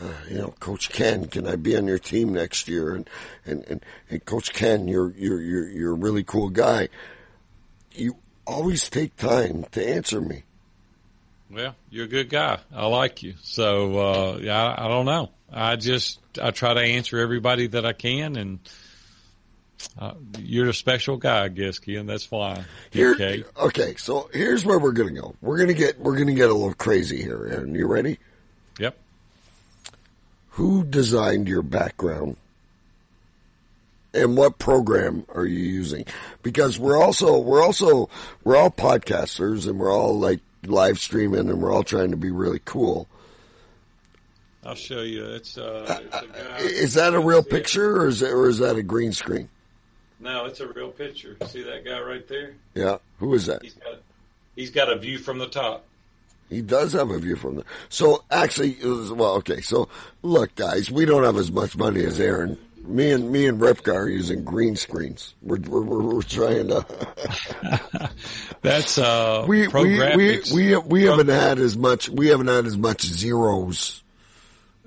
uh, 0.00 0.12
you 0.28 0.38
know, 0.38 0.54
Coach 0.60 0.90
Ken, 0.90 1.26
can 1.26 1.46
I 1.46 1.56
be 1.56 1.76
on 1.76 1.86
your 1.86 1.98
team 1.98 2.32
next 2.32 2.68
year?" 2.68 2.94
And 2.94 3.08
and 3.46 3.64
and, 3.68 3.84
and 4.10 4.24
Coach 4.24 4.52
Ken, 4.52 4.88
you're 4.88 5.12
you're 5.12 5.40
you're 5.40 5.68
you're 5.68 5.92
a 5.92 5.96
really 5.96 6.24
cool 6.24 6.48
guy. 6.48 6.88
You 7.92 8.16
always 8.46 8.90
take 8.90 9.16
time 9.16 9.64
to 9.72 9.88
answer 9.88 10.20
me. 10.20 10.42
Well, 11.50 11.76
you're 11.90 12.06
a 12.06 12.08
good 12.08 12.30
guy. 12.30 12.58
I 12.74 12.86
like 12.86 13.22
you. 13.22 13.34
So 13.42 13.98
uh, 13.98 14.38
yeah, 14.40 14.60
I, 14.60 14.86
I 14.86 14.88
don't 14.88 15.06
know. 15.06 15.30
I 15.52 15.76
just 15.76 16.18
I 16.42 16.50
try 16.50 16.74
to 16.74 16.80
answer 16.80 17.18
everybody 17.18 17.68
that 17.68 17.86
I 17.86 17.92
can, 17.92 18.36
and 18.36 18.58
uh, 19.98 20.14
you're 20.38 20.68
a 20.68 20.74
special 20.74 21.16
guy, 21.16 21.44
I 21.44 21.48
guess, 21.48 21.78
Ken. 21.78 22.06
That's 22.06 22.24
fine. 22.24 22.64
Here, 22.90 23.12
Okay. 23.12 23.44
okay, 23.56 23.94
so 23.96 24.28
here's 24.32 24.64
where 24.64 24.78
we're 24.78 24.92
gonna 24.92 25.12
go. 25.12 25.34
We're 25.40 25.58
gonna 25.58 25.72
get 25.74 25.98
we're 26.00 26.16
gonna 26.16 26.34
get 26.34 26.50
a 26.50 26.54
little 26.54 26.74
crazy 26.74 27.22
here, 27.22 27.46
Aaron. 27.50 27.74
You 27.74 27.86
ready? 27.86 28.18
Yep. 28.78 28.96
Who 30.50 30.84
designed 30.84 31.48
your 31.48 31.62
background? 31.62 32.36
And 34.12 34.36
what 34.36 34.58
program 34.58 35.24
are 35.34 35.44
you 35.44 35.58
using? 35.58 36.04
Because 36.44 36.78
we're 36.78 37.00
also 37.02 37.38
we're 37.38 37.62
also 37.62 38.08
we're 38.44 38.56
all 38.56 38.70
podcasters 38.70 39.66
and 39.68 39.78
we're 39.78 39.92
all 39.92 40.18
like 40.18 40.40
live 40.64 40.98
streaming 41.00 41.50
and 41.50 41.60
we're 41.60 41.72
all 41.72 41.82
trying 41.82 42.12
to 42.12 42.16
be 42.16 42.30
really 42.30 42.60
cool. 42.64 43.08
I'll 44.66 44.74
show 44.76 45.02
you. 45.02 45.24
It's, 45.26 45.58
uh, 45.58 46.00
it's 46.04 46.16
a 46.16 46.26
guy. 46.26 46.56
Is 46.60 46.94
that 46.94 47.12
a 47.12 47.20
real 47.20 47.42
picture 47.42 47.98
or 48.00 48.06
is 48.08 48.22
it, 48.22 48.30
or 48.30 48.48
is 48.48 48.58
that 48.60 48.76
a 48.76 48.82
green 48.82 49.12
screen? 49.12 49.50
No, 50.20 50.46
it's 50.46 50.60
a 50.60 50.68
real 50.68 50.90
picture. 50.90 51.36
See 51.48 51.62
that 51.64 51.84
guy 51.84 52.00
right 52.00 52.26
there? 52.28 52.54
Yeah. 52.74 52.98
Who 53.18 53.34
is 53.34 53.46
that? 53.46 53.62
He's 53.62 53.74
got 53.74 53.98
he's 54.56 54.70
got 54.70 54.92
a 54.92 54.98
view 54.98 55.18
from 55.18 55.38
the 55.38 55.48
top. 55.48 55.84
He 56.50 56.60
does 56.62 56.92
have 56.92 57.10
a 57.10 57.18
view 57.18 57.36
from 57.36 57.56
the. 57.56 57.64
So 57.88 58.22
actually, 58.30 58.72
it 58.72 58.84
was- 58.86 59.10
well, 59.12 59.34
okay. 59.36 59.60
So 59.60 59.88
look, 60.22 60.54
guys, 60.54 60.90
we 60.90 61.04
don't 61.04 61.24
have 61.24 61.36
as 61.36 61.50
much 61.50 61.76
money 61.76 62.04
as 62.04 62.20
Aaron. 62.20 62.58
Me 62.86 63.10
and 63.12 63.32
me 63.32 63.46
and 63.46 63.58
Ripka 63.60 63.94
are 63.94 64.08
using 64.08 64.44
green 64.44 64.76
screens. 64.76 65.34
We're 65.42 65.56
we're, 65.58 65.80
we're, 65.80 66.02
we're 66.02 66.22
trying 66.22 66.68
to. 66.68 66.84
That's 68.62 68.98
uh 68.98 69.44
we 69.48 69.68
we 69.68 69.98
we 70.16 70.40
we, 70.54 70.76
we 70.76 71.02
haven't 71.04 71.28
had 71.28 71.58
as 71.58 71.76
much. 71.76 72.08
We 72.10 72.28
haven't 72.28 72.48
had 72.48 72.66
as 72.66 72.76
much 72.76 73.02
zeros. 73.02 74.02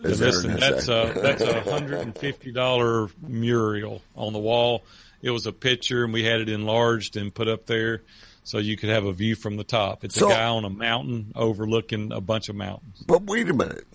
As 0.03 0.21
Listen, 0.21 0.59
that's 0.59 0.87
a 0.89 1.11
that's 1.15 1.41
a 1.41 1.61
hundred 1.61 2.01
and 2.01 2.15
fifty 2.15 2.51
dollar 2.51 3.09
mural 3.27 4.03
on 4.15 4.31
the 4.31 4.37
wall. 4.39 4.83
It 5.21 5.31
was 5.31 5.45
a 5.47 5.51
picture, 5.53 6.03
and 6.03 6.13
we 6.13 6.23
had 6.23 6.41
it 6.41 6.49
enlarged 6.49 7.17
and 7.17 7.33
put 7.33 7.47
up 7.47 7.65
there, 7.65 8.01
so 8.43 8.57
you 8.59 8.77
could 8.77 8.89
have 8.89 9.05
a 9.05 9.11
view 9.13 9.35
from 9.35 9.57
the 9.57 9.63
top. 9.63 10.03
It's 10.03 10.15
So- 10.15 10.27
a 10.27 10.29
guy 10.33 10.45
on 10.47 10.63
a 10.65 10.69
mountain 10.69 11.31
overlooking 11.35 12.11
a 12.11 12.21
bunch 12.21 12.49
of 12.49 12.55
mountains. 12.55 13.03
But 13.07 13.23
wait 13.23 13.49
a 13.49 13.53
minute, 13.53 13.85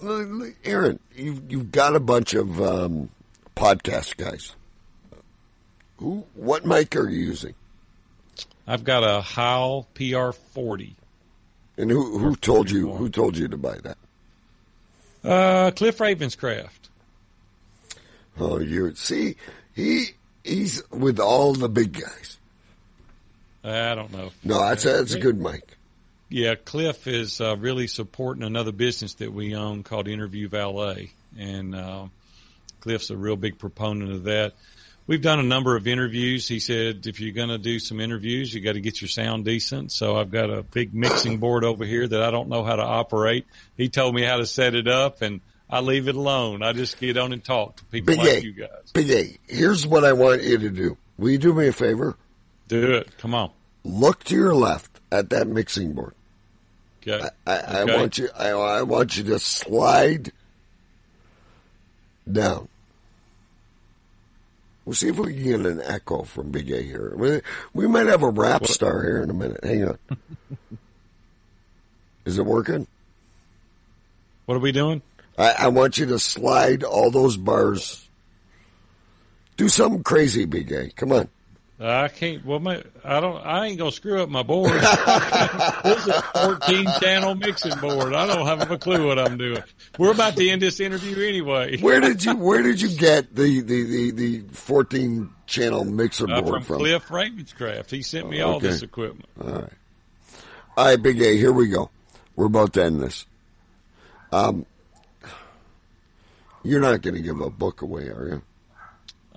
Aaron, 0.64 0.98
you've 1.14 1.50
you've 1.50 1.70
got 1.72 1.94
a 1.94 2.00
bunch 2.00 2.34
of 2.34 2.60
um, 2.60 3.08
podcast 3.56 4.16
guys. 4.16 4.54
Who? 5.98 6.24
What 6.34 6.66
mic 6.66 6.96
are 6.96 7.08
you 7.08 7.20
using? 7.20 7.54
I've 8.66 8.84
got 8.84 9.04
a 9.04 9.20
Heil 9.20 9.86
PR 9.94 10.30
forty. 10.32 10.96
And 11.78 11.90
who 11.90 12.18
who 12.18 12.36
told 12.36 12.70
you 12.70 12.92
who 12.92 13.08
told 13.08 13.36
you 13.36 13.48
to 13.48 13.56
buy 13.56 13.78
that? 13.82 13.98
Uh, 15.24 15.70
Cliff 15.70 15.98
Ravenscraft. 15.98 16.68
Oh, 18.38 18.58
you 18.58 18.94
see, 18.94 19.36
he 19.74 20.06
he's 20.44 20.82
with 20.90 21.20
all 21.20 21.52
the 21.52 21.68
big 21.68 21.92
guys. 21.92 22.38
I 23.64 23.94
don't 23.94 24.12
know. 24.12 24.30
No, 24.42 24.60
that's 24.60 24.84
a, 24.84 24.88
that's 24.88 25.14
a 25.14 25.20
good 25.20 25.40
mic. 25.40 25.76
Yeah, 26.28 26.54
Cliff 26.54 27.06
is 27.06 27.40
uh, 27.40 27.56
really 27.56 27.86
supporting 27.86 28.42
another 28.42 28.72
business 28.72 29.14
that 29.14 29.32
we 29.32 29.54
own 29.54 29.82
called 29.82 30.08
Interview 30.08 30.48
Valet, 30.48 31.12
and 31.38 31.74
uh, 31.74 32.06
Cliff's 32.80 33.10
a 33.10 33.16
real 33.16 33.36
big 33.36 33.58
proponent 33.58 34.12
of 34.12 34.24
that. 34.24 34.54
We've 35.06 35.20
done 35.20 35.40
a 35.40 35.44
number 35.44 35.76
of 35.76 35.86
interviews. 35.86 36.48
He 36.48 36.58
said 36.60 37.06
if 37.06 37.20
you're 37.20 37.34
going 37.34 37.48
to 37.48 37.58
do 37.58 37.78
some 37.78 38.00
interviews, 38.00 38.54
you 38.54 38.60
got 38.60 38.72
to 38.72 38.80
get 38.80 39.00
your 39.00 39.08
sound 39.08 39.44
decent. 39.44 39.92
So 39.92 40.16
I've 40.16 40.30
got 40.30 40.48
a 40.48 40.62
big 40.62 40.94
mixing 40.94 41.38
board 41.38 41.64
over 41.64 41.84
here 41.84 42.06
that 42.06 42.22
I 42.22 42.30
don't 42.30 42.48
know 42.48 42.64
how 42.64 42.76
to 42.76 42.82
operate. 42.82 43.46
He 43.76 43.88
told 43.88 44.14
me 44.14 44.22
how 44.22 44.36
to 44.36 44.46
set 44.46 44.74
it 44.74 44.88
up, 44.88 45.20
and 45.20 45.40
I 45.72 45.80
leave 45.80 46.06
it 46.06 46.14
alone. 46.16 46.62
I 46.62 46.72
just 46.74 47.00
get 47.00 47.16
on 47.16 47.32
and 47.32 47.42
talk 47.42 47.76
to 47.76 47.84
people 47.86 48.08
Big 48.14 48.18
like 48.18 48.28
A, 48.28 48.42
you 48.44 48.52
guys. 48.52 48.92
Big 48.92 49.10
A. 49.10 49.38
Here's 49.48 49.86
what 49.86 50.04
I 50.04 50.12
want 50.12 50.42
you 50.42 50.58
to 50.58 50.68
do. 50.70 50.98
Will 51.16 51.30
you 51.30 51.38
do 51.38 51.54
me 51.54 51.66
a 51.66 51.72
favor? 51.72 52.14
Do 52.68 52.92
it. 52.92 53.16
Come 53.16 53.34
on. 53.34 53.50
Look 53.82 54.22
to 54.24 54.34
your 54.36 54.54
left 54.54 55.00
at 55.10 55.30
that 55.30 55.48
mixing 55.48 55.94
board. 55.94 56.12
Okay. 57.02 57.26
I, 57.46 57.56
I 57.56 57.80
Okay. 57.82 57.96
want 57.96 58.18
you. 58.18 58.28
I, 58.38 58.50
I 58.50 58.82
want 58.82 59.16
you 59.16 59.24
to 59.24 59.38
slide 59.38 60.30
down. 62.30 62.68
We'll 64.84 64.94
see 64.94 65.08
if 65.08 65.18
we 65.18 65.32
can 65.34 65.42
get 65.42 65.60
an 65.66 65.80
echo 65.82 66.22
from 66.24 66.50
Big 66.50 66.70
A 66.70 66.82
here. 66.82 67.14
We, 67.16 67.40
we 67.72 67.86
might 67.88 68.08
have 68.08 68.22
a 68.22 68.28
rap 68.30 68.66
star 68.66 69.02
here 69.02 69.22
in 69.22 69.30
a 69.30 69.34
minute. 69.34 69.64
Hang 69.64 69.88
on. 69.88 69.98
Is 72.26 72.38
it 72.38 72.44
working? 72.44 72.86
What 74.46 74.56
are 74.56 74.60
we 74.60 74.72
doing? 74.72 75.00
I, 75.42 75.64
I 75.64 75.68
want 75.68 75.98
you 75.98 76.06
to 76.06 76.18
slide 76.18 76.84
all 76.84 77.10
those 77.10 77.36
bars. 77.36 78.08
Do 79.56 79.68
something 79.68 80.02
crazy, 80.04 80.44
Big 80.44 80.70
A. 80.72 80.90
Come 80.90 81.12
on. 81.12 81.28
I 81.80 82.06
can't. 82.06 82.46
Well, 82.46 82.60
my, 82.60 82.80
I 83.04 83.18
don't. 83.18 83.44
I 83.44 83.66
ain't 83.66 83.76
gonna 83.76 83.90
screw 83.90 84.22
up 84.22 84.28
my 84.28 84.44
board. 84.44 84.70
this 85.84 85.98
is 85.98 86.06
a 86.06 86.22
14 86.32 86.86
channel 87.00 87.34
mixing 87.34 87.76
board. 87.80 88.14
I 88.14 88.24
don't 88.24 88.46
have 88.46 88.70
a 88.70 88.78
clue 88.78 89.04
what 89.04 89.18
I'm 89.18 89.36
doing. 89.36 89.62
We're 89.98 90.12
about 90.12 90.36
to 90.36 90.48
end 90.48 90.62
this 90.62 90.78
interview 90.78 91.26
anyway. 91.26 91.78
Where 91.80 91.98
did 92.00 92.24
you 92.24 92.36
Where 92.36 92.62
did 92.62 92.80
you 92.80 92.88
get 92.96 93.34
the 93.34 93.62
the 93.62 93.82
the, 93.82 94.10
the 94.12 94.40
fourteen 94.52 95.30
channel 95.46 95.84
mixer 95.84 96.30
Uh, 96.30 96.40
board 96.42 96.54
from 96.54 96.62
from? 96.64 96.78
Cliff 96.78 97.08
Ravenscraft. 97.08 97.90
He 97.90 98.02
sent 98.02 98.30
me 98.30 98.40
all 98.42 98.56
Okay. 98.56 98.68
this 98.68 98.82
equipment. 98.82 99.28
All 99.42 99.50
right. 99.50 99.72
All 100.76 100.84
right, 100.86 101.02
Big 101.02 101.20
A, 101.20 101.36
here 101.36 101.52
we 101.52 101.66
go. 101.68 101.90
We're 102.36 102.46
about 102.46 102.74
to 102.74 102.84
end 102.84 103.00
this. 103.00 103.26
Um, 104.30 104.66
you're 106.64 106.80
not 106.80 107.00
going 107.02 107.14
to 107.14 107.22
give 107.22 107.40
a 107.40 107.50
book 107.50 107.82
away, 107.82 108.08
are 108.08 108.28
you? 108.28 108.42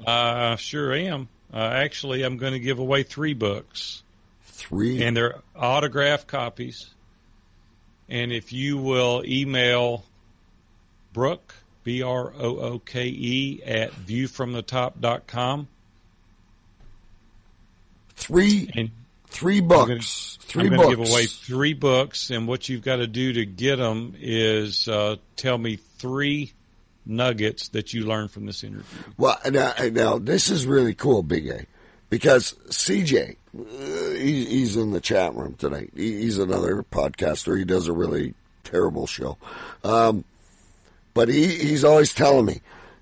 I 0.05 0.55
sure 0.57 0.93
am. 0.93 1.27
Uh, 1.53 1.57
actually, 1.57 2.23
I'm 2.23 2.37
going 2.37 2.53
to 2.53 2.59
give 2.59 2.79
away 2.79 3.03
three 3.03 3.33
books, 3.33 4.03
Three. 4.43 5.01
and 5.03 5.15
they're 5.15 5.39
autographed 5.55 6.27
copies. 6.27 6.89
And 8.09 8.31
if 8.31 8.51
you 8.53 8.77
will 8.77 9.23
email 9.25 10.03
Brooke 11.13 11.55
B 11.83 12.03
R 12.03 12.33
O 12.37 12.57
O 12.59 12.79
K 12.79 13.05
E 13.07 13.61
at 13.65 13.91
viewfromthetop.com 13.93 15.67
three. 18.15 18.69
and 18.75 18.91
Three 19.27 19.59
books. 19.59 20.37
Three 20.41 20.67
I'm 20.67 20.69
books. 20.75 20.83
going 20.85 20.97
to 20.97 21.03
give 21.03 21.11
away 21.13 21.25
three 21.25 21.73
books, 21.73 22.29
and 22.29 22.47
what 22.47 22.69
you've 22.69 22.83
got 22.83 22.97
to 22.97 23.07
do 23.07 23.33
to 23.33 23.45
get 23.45 23.75
them 23.77 24.15
is 24.19 24.87
uh, 24.87 25.17
tell 25.35 25.57
me 25.57 25.75
three 25.97 26.53
nuggets 27.05 27.69
that 27.69 27.93
you 27.93 28.05
learned 28.05 28.31
from 28.31 28.45
this 28.45 28.63
interview. 28.63 28.83
Well, 29.17 29.37
now, 29.49 29.73
now 29.91 30.17
this 30.17 30.49
is 30.49 30.65
really 30.65 30.93
cool, 30.93 31.23
Big 31.23 31.47
A, 31.47 31.65
because 32.09 32.53
CJ, 32.69 33.35
uh, 33.57 34.13
he, 34.15 34.45
he's 34.45 34.75
in 34.75 34.91
the 34.91 35.01
chat 35.01 35.35
room 35.35 35.55
tonight. 35.55 35.91
He, 35.95 36.21
he's 36.21 36.39
another 36.39 36.83
podcaster. 36.83 37.57
He 37.57 37.65
does 37.65 37.87
a 37.87 37.93
really 37.93 38.33
terrible 38.63 39.07
show, 39.07 39.37
um, 39.83 40.23
but 41.13 41.29
he, 41.29 41.47
he's 41.47 41.83
always 41.83 42.13
telling 42.13 42.45
me, 42.45 42.61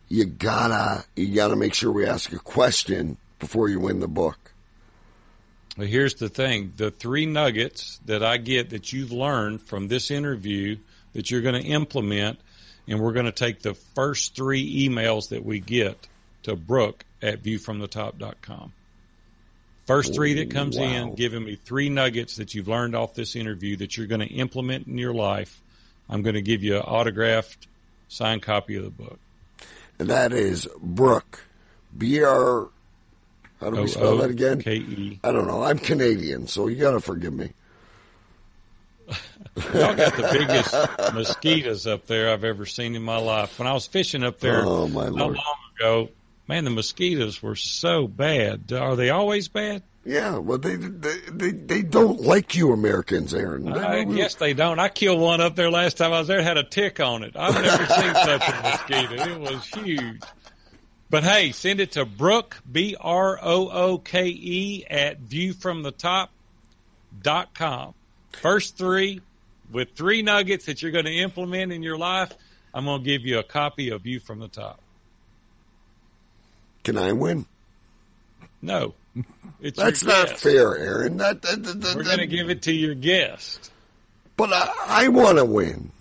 you 0.10 0.26
gotta 0.26 1.06
you 1.16 1.34
gotta 1.34 1.56
make 1.56 1.74
sure 1.74 1.92
we 1.92 2.06
ask 2.06 2.32
a 2.34 2.40
question 2.40 3.18
before 3.40 3.70
you 3.70 3.80
win 3.80 4.00
the 4.00 4.08
book. 4.08 4.38
Well, 5.78 5.88
here's 5.88 6.16
the 6.16 6.30
thing: 6.30 6.74
the 6.78 6.92
three 6.92 7.26
nuggets 7.26 8.00
that 8.06 8.24
I 8.24 8.38
get 8.38 8.70
that 8.72 8.94
you've 8.94 9.12
learned 9.12 9.62
from 9.62 9.88
this 9.88 10.12
interview 10.12 10.78
that 11.14 11.32
you're 11.32 11.42
going 11.42 11.62
to 11.62 11.68
implement, 11.68 12.40
and 12.88 13.00
we're 13.00 13.14
going 13.14 13.26
to 13.26 13.32
take 13.32 13.62
the 13.62 13.74
first 13.74 14.36
three 14.36 14.88
emails 14.88 15.30
that 15.30 15.44
we 15.46 15.60
get 15.60 16.08
to 16.44 16.56
Brooke 16.56 17.06
at 17.22 17.42
viewfromthetop.com. 17.44 18.74
First 19.86 20.14
three 20.14 20.36
that 20.36 20.52
comes 20.52 20.78
Wow. 20.78 20.84
in, 20.86 21.16
giving 21.16 21.44
me 21.44 21.56
three 21.56 21.90
nuggets 21.90 22.38
that 22.38 22.54
you've 22.56 22.68
learned 22.70 22.96
off 22.96 23.14
this 23.14 23.36
interview 23.36 23.76
that 23.78 23.98
you're 23.98 24.08
going 24.08 24.22
to 24.22 24.28
implement 24.34 24.88
in 24.88 24.98
your 24.98 25.14
life. 25.14 25.62
I'm 26.10 26.22
going 26.22 26.36
to 26.36 26.42
give 26.42 26.64
you 26.64 26.76
an 26.78 26.84
autographed, 26.84 27.68
signed 28.08 28.42
copy 28.44 28.76
of 28.76 28.84
the 28.84 28.90
book. 28.90 29.20
And 30.00 30.10
that 30.10 30.32
is 30.34 30.68
Brooke, 30.82 31.44
B 31.98 32.24
R. 32.24 32.70
How 33.60 33.70
do 33.70 33.82
we 33.82 33.88
spell 33.88 34.18
that 34.18 34.30
again? 34.30 34.62
K 34.62 34.76
E. 34.76 35.20
I 35.24 35.32
don't 35.32 35.48
know. 35.48 35.64
I'm 35.64 35.78
Canadian, 35.80 36.48
so 36.48 36.68
you 36.68 36.76
got 36.78 36.92
to 36.92 37.00
forgive 37.00 37.34
me. 37.34 37.52
Y'all 39.74 39.96
got 39.96 40.16
the 40.16 40.30
biggest 40.32 41.14
mosquitoes 41.14 41.86
up 41.88 42.08
there 42.08 42.32
I've 42.32 42.44
ever 42.44 42.66
seen 42.66 42.96
in 42.96 43.04
my 43.04 43.18
life. 43.18 43.60
When 43.60 43.68
I 43.68 43.74
was 43.74 43.86
fishing 43.86 44.24
up 44.24 44.40
there 44.40 44.64
Oh, 44.66 44.88
my 44.88 45.04
not 45.06 45.14
Lord. 45.14 45.36
long 45.36 45.56
ago, 45.80 46.10
man, 46.48 46.64
the 46.64 46.72
mosquitoes 46.72 47.42
were 47.44 47.56
so 47.56 48.08
bad. 48.08 48.72
Are 48.74 48.96
they 48.96 49.10
always 49.10 49.48
bad? 49.50 49.84
Yeah, 50.06 50.38
well, 50.40 50.58
they 50.58 50.76
they 50.76 51.18
they, 51.32 51.52
they 51.52 51.82
don't 51.82 52.20
like 52.22 52.56
you 52.56 52.74
Americans, 52.74 53.34
Aaron. 53.34 53.72
Uh, 53.72 53.78
I 53.88 54.04
guess 54.04 54.36
they 54.36 54.54
don't. 54.54 54.78
I 54.80 54.90
killed 54.90 55.22
one 55.22 55.40
up 55.40 55.56
there 55.56 55.72
last 55.72 55.96
time 55.98 56.12
I 56.12 56.20
was 56.20 56.28
there. 56.28 56.40
It 56.40 56.44
had 56.44 56.58
a 56.58 56.64
tick 56.64 57.00
on 57.00 57.24
it. 57.24 57.38
I've 57.38 57.54
never 57.54 57.86
seen 57.86 58.14
such 58.14 58.50
a 58.50 58.62
mosquito. 58.64 59.32
It 59.32 59.40
was 59.40 59.66
huge. 59.68 60.22
But 61.10 61.24
hey, 61.24 61.52
send 61.54 61.80
it 61.80 61.94
to 61.94 62.04
Brooke, 62.06 62.58
B 62.70 62.98
R 63.00 63.40
O 63.42 63.70
O 63.70 63.98
K 63.98 64.26
E, 64.28 64.86
at 64.90 65.22
viewfromthetop 65.24 66.28
dot 67.22 67.54
com. 67.54 67.94
First 68.34 68.78
three, 68.78 69.22
with 69.72 69.94
three 69.96 70.22
nuggets 70.22 70.66
that 70.66 70.82
you're 70.82 70.92
going 70.92 71.06
to 71.06 71.14
implement 71.14 71.72
in 71.72 71.82
your 71.84 71.98
life, 71.98 72.32
I'm 72.74 72.86
going 72.86 73.02
to 73.02 73.06
give 73.06 73.26
you 73.26 73.40
a 73.40 73.44
copy 73.44 73.90
of 73.92 74.02
View 74.02 74.20
from 74.20 74.40
the 74.40 74.48
Top. 74.48 74.80
Can 76.84 76.98
I 76.98 77.12
win? 77.14 77.46
No. 78.62 78.94
It's 79.62 79.78
That's 79.78 80.04
not 80.04 80.28
guest. 80.30 80.44
fair, 80.44 80.76
Aaron. 80.78 81.18
That, 81.18 81.42
that, 81.44 81.64
that, 81.64 81.82
that- 81.82 81.96
We're 81.96 82.04
going 82.04 82.18
to 82.18 82.28
give 82.28 82.50
it 82.50 82.64
to 82.64 82.74
your 82.74 82.96
guest. 82.96 83.72
But 84.36 84.52
I, 84.52 84.74
I 84.88 85.08
want 85.10 85.38
to 85.38 85.46
win. 85.46 85.92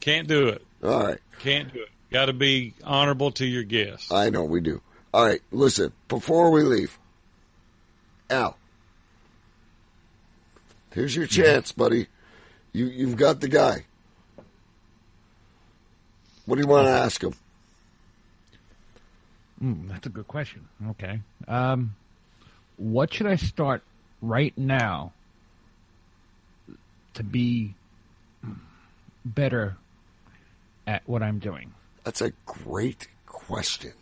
Can't 0.00 0.26
do 0.26 0.48
it. 0.48 0.64
All 0.82 1.04
right. 1.04 1.18
Can't 1.40 1.72
do 1.72 1.82
it. 1.82 1.88
Got 2.10 2.26
to 2.26 2.32
be 2.32 2.72
honorable 2.82 3.30
to 3.32 3.44
your 3.44 3.64
guest. 3.64 4.12
I 4.12 4.30
know 4.30 4.44
we 4.44 4.60
do. 4.60 4.80
All 5.12 5.24
right. 5.26 5.42
Listen, 5.52 5.92
before 6.08 6.50
we 6.50 6.62
leave, 6.62 6.96
Al, 8.30 8.56
here's 10.96 11.14
your 11.14 11.26
chance, 11.26 11.72
buddy. 11.72 12.06
You 12.72 12.86
you've 12.86 13.16
got 13.16 13.40
the 13.40 13.48
guy. 13.48 13.84
What 16.46 16.56
do 16.56 16.62
you 16.62 16.66
want 16.66 16.86
to 16.86 16.92
ask 16.92 17.22
him? 17.22 17.34
Mm, 19.62 19.88
that's 19.88 20.06
a 20.06 20.10
good 20.10 20.26
question. 20.26 20.68
Okay. 20.90 21.20
Um, 21.46 21.94
what 22.76 23.12
should 23.12 23.26
I 23.26 23.36
start 23.36 23.82
right 24.22 24.56
now 24.56 25.12
to 27.14 27.22
be 27.22 27.74
better 29.24 29.76
at 30.86 31.02
what 31.06 31.22
I'm 31.22 31.38
doing? 31.38 31.72
That's 32.04 32.20
a 32.20 32.32
great 32.44 33.08
question. 33.26 33.92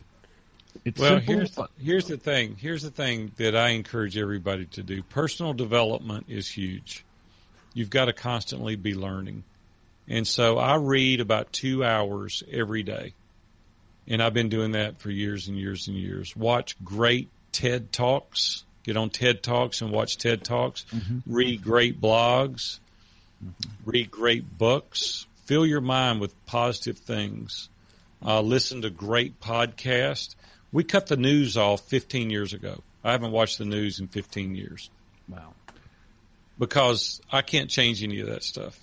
It's 0.84 1.00
Well, 1.00 1.18
simple, 1.18 1.34
here's 1.34 1.58
here's 1.82 2.06
the 2.08 2.16
thing. 2.18 2.56
Here's 2.58 2.82
the 2.82 2.90
thing 2.90 3.32
that 3.36 3.56
I 3.56 3.70
encourage 3.70 4.18
everybody 4.18 4.66
to 4.66 4.82
do. 4.82 5.02
Personal 5.02 5.54
development 5.54 6.26
is 6.28 6.48
huge. 6.48 7.04
You've 7.72 7.90
got 7.90 8.06
to 8.06 8.12
constantly 8.12 8.76
be 8.76 8.94
learning. 8.94 9.44
And 10.06 10.26
so 10.28 10.58
I 10.58 10.76
read 10.76 11.20
about 11.20 11.52
2 11.52 11.82
hours 11.82 12.42
every 12.50 12.82
day. 12.82 13.14
And 14.06 14.22
I've 14.22 14.34
been 14.34 14.50
doing 14.50 14.72
that 14.72 15.00
for 15.00 15.10
years 15.10 15.48
and 15.48 15.56
years 15.56 15.88
and 15.88 15.96
years. 15.96 16.36
Watch 16.36 16.76
great 16.84 17.30
TED 17.52 17.90
Talks. 17.90 18.64
Get 18.82 18.98
on 18.98 19.08
TED 19.08 19.42
Talks 19.42 19.80
and 19.80 19.90
watch 19.90 20.18
TED 20.18 20.44
Talks. 20.44 20.84
Read 21.26 21.64
great 21.64 21.98
blogs. 22.02 22.80
Read 23.86 24.10
great 24.10 24.58
books. 24.58 25.26
Fill 25.46 25.64
your 25.64 25.80
mind 25.80 26.20
with 26.20 26.34
positive 26.44 26.98
things. 26.98 27.70
Uh, 28.24 28.42
listen 28.42 28.82
to 28.82 28.90
great 28.90 29.40
podcasts. 29.40 30.34
We 30.74 30.82
cut 30.82 31.06
the 31.06 31.16
news 31.16 31.56
off 31.56 31.82
15 31.82 32.30
years 32.30 32.52
ago. 32.52 32.82
I 33.04 33.12
haven't 33.12 33.30
watched 33.30 33.58
the 33.58 33.64
news 33.64 34.00
in 34.00 34.08
15 34.08 34.56
years 34.56 34.90
wow. 35.28 35.54
because 36.58 37.22
I 37.30 37.42
can't 37.42 37.70
change 37.70 38.02
any 38.02 38.18
of 38.18 38.26
that 38.26 38.42
stuff. 38.42 38.76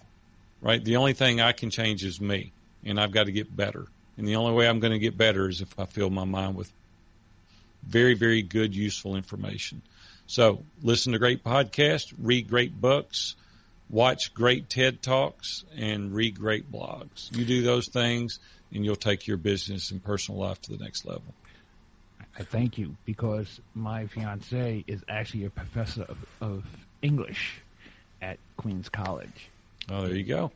Right? 0.61 0.81
The 0.81 0.95
only 0.95 1.11
thing 1.11 1.41
I 1.41 1.51
can 1.51 1.69
change 1.69 2.05
is 2.05 2.22
me, 2.22 2.53
and 2.85 2.97
I've 2.97 3.11
got 3.11 3.26
to 3.26 3.34
get 3.34 3.53
better. 3.53 3.88
And 4.15 4.26
the 4.26 4.38
only 4.38 4.53
way 4.53 4.69
I'm 4.69 4.80
going 4.80 4.93
to 4.93 4.99
get 4.99 5.18
better 5.18 5.49
is 5.49 5.59
if 5.59 5.77
I 5.77 5.84
fill 5.84 6.09
my 6.09 6.23
mind 6.23 6.55
with 6.55 6.72
very, 7.85 8.13
very 8.13 8.41
good, 8.41 8.73
useful 8.73 9.18
information. 9.18 9.81
So 10.27 10.63
listen 10.81 11.11
to 11.11 11.19
great 11.19 11.43
podcasts, 11.43 12.13
read 12.18 12.47
great 12.47 12.80
books, 12.80 13.35
watch 13.89 14.34
great 14.34 14.69
TED 14.69 15.01
Talks, 15.01 15.65
and 15.76 16.15
read 16.15 16.39
great 16.39 16.72
blogs. 16.72 17.35
You 17.35 17.43
do 17.43 17.63
those 17.63 17.89
things, 17.89 18.39
and 18.73 18.85
you'll 18.85 18.95
take 18.95 19.27
your 19.27 19.35
business 19.35 19.91
and 19.91 20.01
personal 20.01 20.39
life 20.39 20.61
to 20.61 20.72
the 20.72 20.81
next 20.81 21.05
level. 21.05 21.34
I 22.38 22.44
thank 22.44 22.78
you 22.78 22.95
because 23.06 23.60
my 23.76 24.08
fiance 24.08 24.84
is 24.88 25.02
actually 25.10 25.45
a 25.45 25.49
professor 25.49 26.03
of, 26.03 26.18
of 26.40 26.66
English 27.02 27.62
at 28.22 28.38
Queens 28.58 28.90
College. 28.90 29.49
Oh, 29.90 30.03
there 30.03 30.16
you 30.16 30.24
go. 30.24 30.52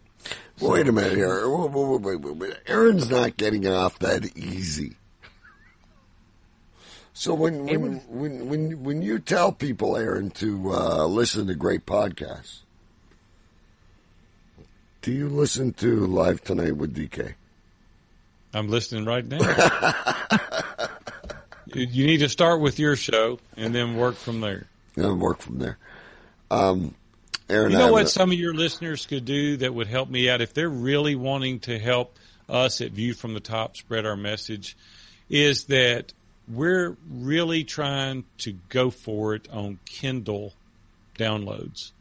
Wait 0.60 0.88
a 0.88 0.92
minute 0.92 1.14
here. 1.14 1.48
Wait, 1.50 1.72
wait, 1.72 2.02
wait, 2.02 2.22
wait, 2.22 2.36
wait. 2.36 2.54
Aaron's 2.68 3.10
not 3.10 3.38
getting 3.38 3.68
off 3.68 4.00
that 4.00 4.38
easy. 4.38 4.96
So 7.14 7.34
when 7.34 7.66
when 7.66 8.02
when 8.10 8.50
when 8.50 8.84
when 8.84 9.02
you 9.02 9.20
tell 9.20 9.54
people, 9.54 9.96
Aaron, 9.96 10.32
to 10.32 10.74
uh, 10.74 11.06
listen 11.06 11.48
to 11.48 11.56
great 11.56 11.86
podcasts, 11.86 12.60
do 15.02 15.14
you 15.14 15.30
listen 15.30 15.72
to 15.74 16.08
Live 16.08 16.44
Tonight 16.44 16.76
with 16.76 16.94
DK? 16.94 17.36
I'm 18.54 18.68
listening 18.68 19.06
right 19.06 19.26
now. 19.26 19.40
you 21.76 22.06
need 22.06 22.18
to 22.20 22.30
start 22.30 22.60
with 22.62 22.80
your 22.80 22.96
show 22.96 23.40
and 23.58 23.74
then 23.76 23.96
work 23.96 24.16
from 24.16 24.42
there. 24.42 24.68
And 24.96 25.20
work 25.20 25.42
from 25.42 25.60
there. 25.60 25.78
Um, 26.50 26.96
Aaron, 27.50 27.72
You 27.72 27.78
know 27.78 27.92
what 27.92 28.06
a- 28.06 28.10
some 28.10 28.32
of 28.32 28.38
your 28.38 28.54
listeners 28.54 29.06
could 29.06 29.26
do 29.26 29.58
that 29.58 29.74
would 29.74 29.88
help 29.88 30.10
me 30.10 30.30
out 30.30 30.42
if 30.42 30.54
they're 30.54 30.70
really 30.70 31.16
wanting 31.16 31.60
to 31.62 31.78
help 31.78 32.18
us 32.50 32.82
at 32.82 32.92
View 32.92 33.14
from 33.14 33.34
the 33.34 33.40
Top 33.40 33.76
spread 33.78 34.06
our 34.06 34.16
message 34.16 34.76
is 35.30 35.66
that 35.66 36.14
we're 36.48 36.96
really 37.10 37.64
trying 37.64 38.24
to 38.40 38.54
go 38.70 38.90
for 38.92 39.34
it 39.36 39.48
on 39.52 39.80
Kindle 39.86 40.54
downloads. 41.18 41.92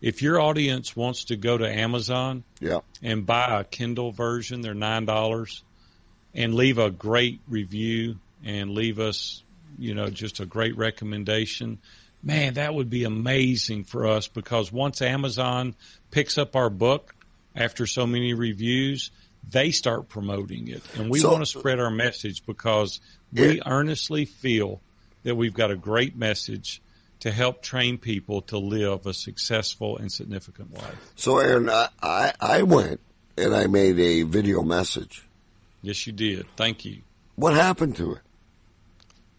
If 0.00 0.22
your 0.22 0.40
audience 0.40 0.96
wants 0.96 1.24
to 1.24 1.36
go 1.36 1.56
to 1.58 1.68
Amazon 1.70 2.42
Yeah. 2.60 2.80
and 3.02 3.24
buy 3.24 3.60
a 3.60 3.64
Kindle 3.64 4.10
version, 4.10 4.62
they're 4.62 4.74
nine 4.74 5.04
dollars, 5.04 5.62
and 6.34 6.54
leave 6.54 6.78
a 6.78 6.90
great 6.90 7.40
review 7.46 8.16
and 8.44 8.70
leave 8.70 8.98
us, 8.98 9.42
you 9.78 9.94
know, 9.94 10.08
just 10.10 10.40
a 10.40 10.46
great 10.46 10.76
recommendation. 10.76 11.78
Man, 12.22 12.54
that 12.54 12.74
would 12.74 12.90
be 12.90 13.04
amazing 13.04 13.84
for 13.84 14.06
us 14.06 14.28
because 14.28 14.70
once 14.72 15.02
Amazon 15.02 15.74
picks 16.10 16.38
up 16.38 16.54
our 16.54 16.70
book 16.70 17.14
after 17.54 17.86
so 17.86 18.06
many 18.06 18.32
reviews, 18.34 19.10
they 19.48 19.70
start 19.72 20.08
promoting 20.08 20.68
it. 20.68 20.82
And 20.96 21.10
we 21.10 21.18
So- 21.20 21.30
want 21.32 21.42
to 21.42 21.46
spread 21.46 21.80
our 21.80 21.90
message 21.90 22.44
because 22.46 23.00
we 23.32 23.60
earnestly 23.66 24.24
feel 24.24 24.80
that 25.24 25.34
we've 25.34 25.54
got 25.54 25.70
a 25.70 25.76
great 25.76 26.16
message 26.16 26.80
to 27.20 27.30
help 27.30 27.62
train 27.62 27.98
people 27.98 28.42
to 28.42 28.58
live 28.58 29.06
a 29.06 29.14
successful 29.14 29.96
and 29.96 30.10
significant 30.12 30.74
life. 30.74 31.12
So, 31.14 31.38
Aaron, 31.38 31.70
I, 31.70 31.88
I 32.02 32.32
I 32.40 32.62
went 32.62 33.00
and 33.36 33.54
I 33.54 33.68
made 33.68 33.98
a 33.98 34.22
video 34.22 34.62
message. 34.62 35.22
Yes, 35.82 36.04
you 36.06 36.12
did. 36.12 36.46
Thank 36.56 36.84
you. 36.84 37.02
What 37.36 37.54
happened 37.54 37.96
to 37.96 38.12
it? 38.14 38.20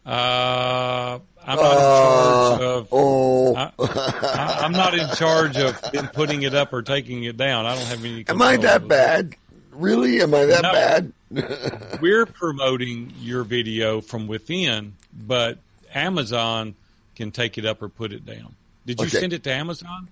Uh, 0.05 1.19
I'm 1.45 1.57
not 1.57 1.77
in 1.77 2.01
charge 2.01 2.61
Uh, 2.61 2.77
of. 2.77 2.87
oh, 2.91 3.55
I, 3.55 4.59
I'm 4.63 4.71
not 4.73 4.93
in 4.97 5.07
charge 5.15 5.57
of 5.57 5.81
putting 6.13 6.43
it 6.43 6.53
up 6.53 6.73
or 6.73 6.81
taking 6.81 7.23
it 7.23 7.37
down. 7.37 7.65
I 7.65 7.75
don't 7.75 7.85
have 7.87 8.03
any. 8.03 8.25
am 8.27 8.41
I 8.41 8.57
that 8.57 8.87
bad? 8.87 9.35
Really? 9.71 10.21
Am 10.21 10.33
I 10.33 10.45
that 10.45 10.61
No. 10.61 10.71
bad? 10.71 11.13
We're 12.01 12.25
promoting 12.25 13.13
your 13.21 13.43
video 13.43 14.01
from 14.01 14.27
within, 14.27 14.93
but 15.25 15.57
Amazon 15.93 16.75
can 17.15 17.31
take 17.31 17.57
it 17.57 17.65
up 17.65 17.81
or 17.81 17.89
put 17.89 18.11
it 18.13 18.25
down. 18.25 18.55
Did 18.85 18.99
you 18.99 19.07
Okay. 19.07 19.19
send 19.19 19.33
it 19.33 19.43
to 19.45 19.51
Amazon? 19.53 20.09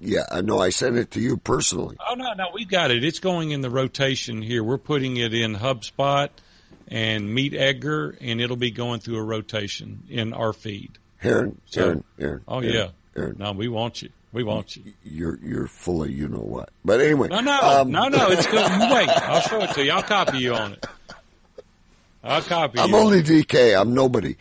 Yeah, 0.00 0.22
I 0.30 0.40
know. 0.40 0.58
I 0.58 0.70
sent 0.70 0.96
it 0.96 1.10
to 1.12 1.20
you 1.20 1.36
personally. 1.36 1.96
Oh 2.08 2.14
no, 2.14 2.32
no, 2.34 2.46
we 2.54 2.64
got 2.64 2.90
it. 2.90 3.04
It's 3.04 3.18
going 3.20 3.50
in 3.50 3.60
the 3.60 3.70
rotation 3.70 4.40
here. 4.42 4.64
We're 4.64 4.78
putting 4.78 5.16
it 5.16 5.32
in 5.34 5.54
HubSpot 5.56 6.28
and 6.88 7.32
Meet 7.34 7.54
Edgar, 7.54 8.16
and 8.20 8.40
it'll 8.40 8.56
be 8.56 8.70
going 8.70 9.00
through 9.00 9.16
a 9.18 9.22
rotation 9.22 10.02
in 10.08 10.32
our 10.32 10.52
feed. 10.52 10.92
Aaron, 11.22 11.60
So- 11.66 11.80
Aaron, 11.82 12.04
Aaron. 12.18 12.42
Oh 12.48 12.60
Aaron, 12.60 12.72
yeah. 12.74 12.88
Aaron. 13.16 13.36
No, 13.38 13.52
we 13.52 13.68
want 13.68 14.02
you. 14.02 14.08
We 14.32 14.42
want 14.44 14.76
you. 14.76 14.82
You're 15.04 15.38
you're 15.42 15.66
full 15.66 16.02
of 16.02 16.10
you 16.10 16.26
know 16.26 16.38
what. 16.38 16.70
But 16.84 17.00
anyway, 17.02 17.28
No, 17.28 17.40
no, 17.40 17.60
um, 17.60 17.90
no, 17.90 18.08
no. 18.08 18.28
It's 18.30 18.46
good. 18.46 18.70
You 18.70 18.94
wait. 18.94 19.08
I'll 19.10 19.42
show 19.42 19.60
it 19.60 19.74
to 19.74 19.84
you. 19.84 19.90
I'll 19.92 20.02
copy 20.02 20.38
you 20.38 20.54
on 20.54 20.72
it. 20.72 20.86
I'll 22.24 22.40
copy 22.40 22.78
I'm 22.78 22.94
only 22.94 23.22
DK. 23.22 23.78
I'm 23.78 23.92
nobody. 23.94 24.36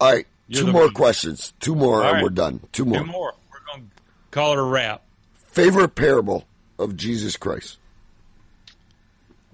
All 0.00 0.12
right, 0.12 0.26
You're 0.48 0.64
two 0.66 0.72
more 0.72 0.86
one. 0.86 0.94
questions. 0.94 1.52
Two 1.60 1.76
more, 1.76 1.96
All 2.02 2.08
and 2.08 2.14
right. 2.14 2.22
we're 2.24 2.30
done. 2.30 2.60
Two 2.72 2.84
more. 2.84 2.98
Two 2.98 3.04
more. 3.06 3.34
We're 3.52 3.72
going 3.74 3.88
to 3.88 3.96
call 4.32 4.52
it 4.54 4.58
a 4.58 4.62
wrap. 4.62 5.02
Favorite 5.36 5.94
parable 5.94 6.44
of 6.78 6.96
Jesus 6.96 7.36
Christ. 7.36 7.76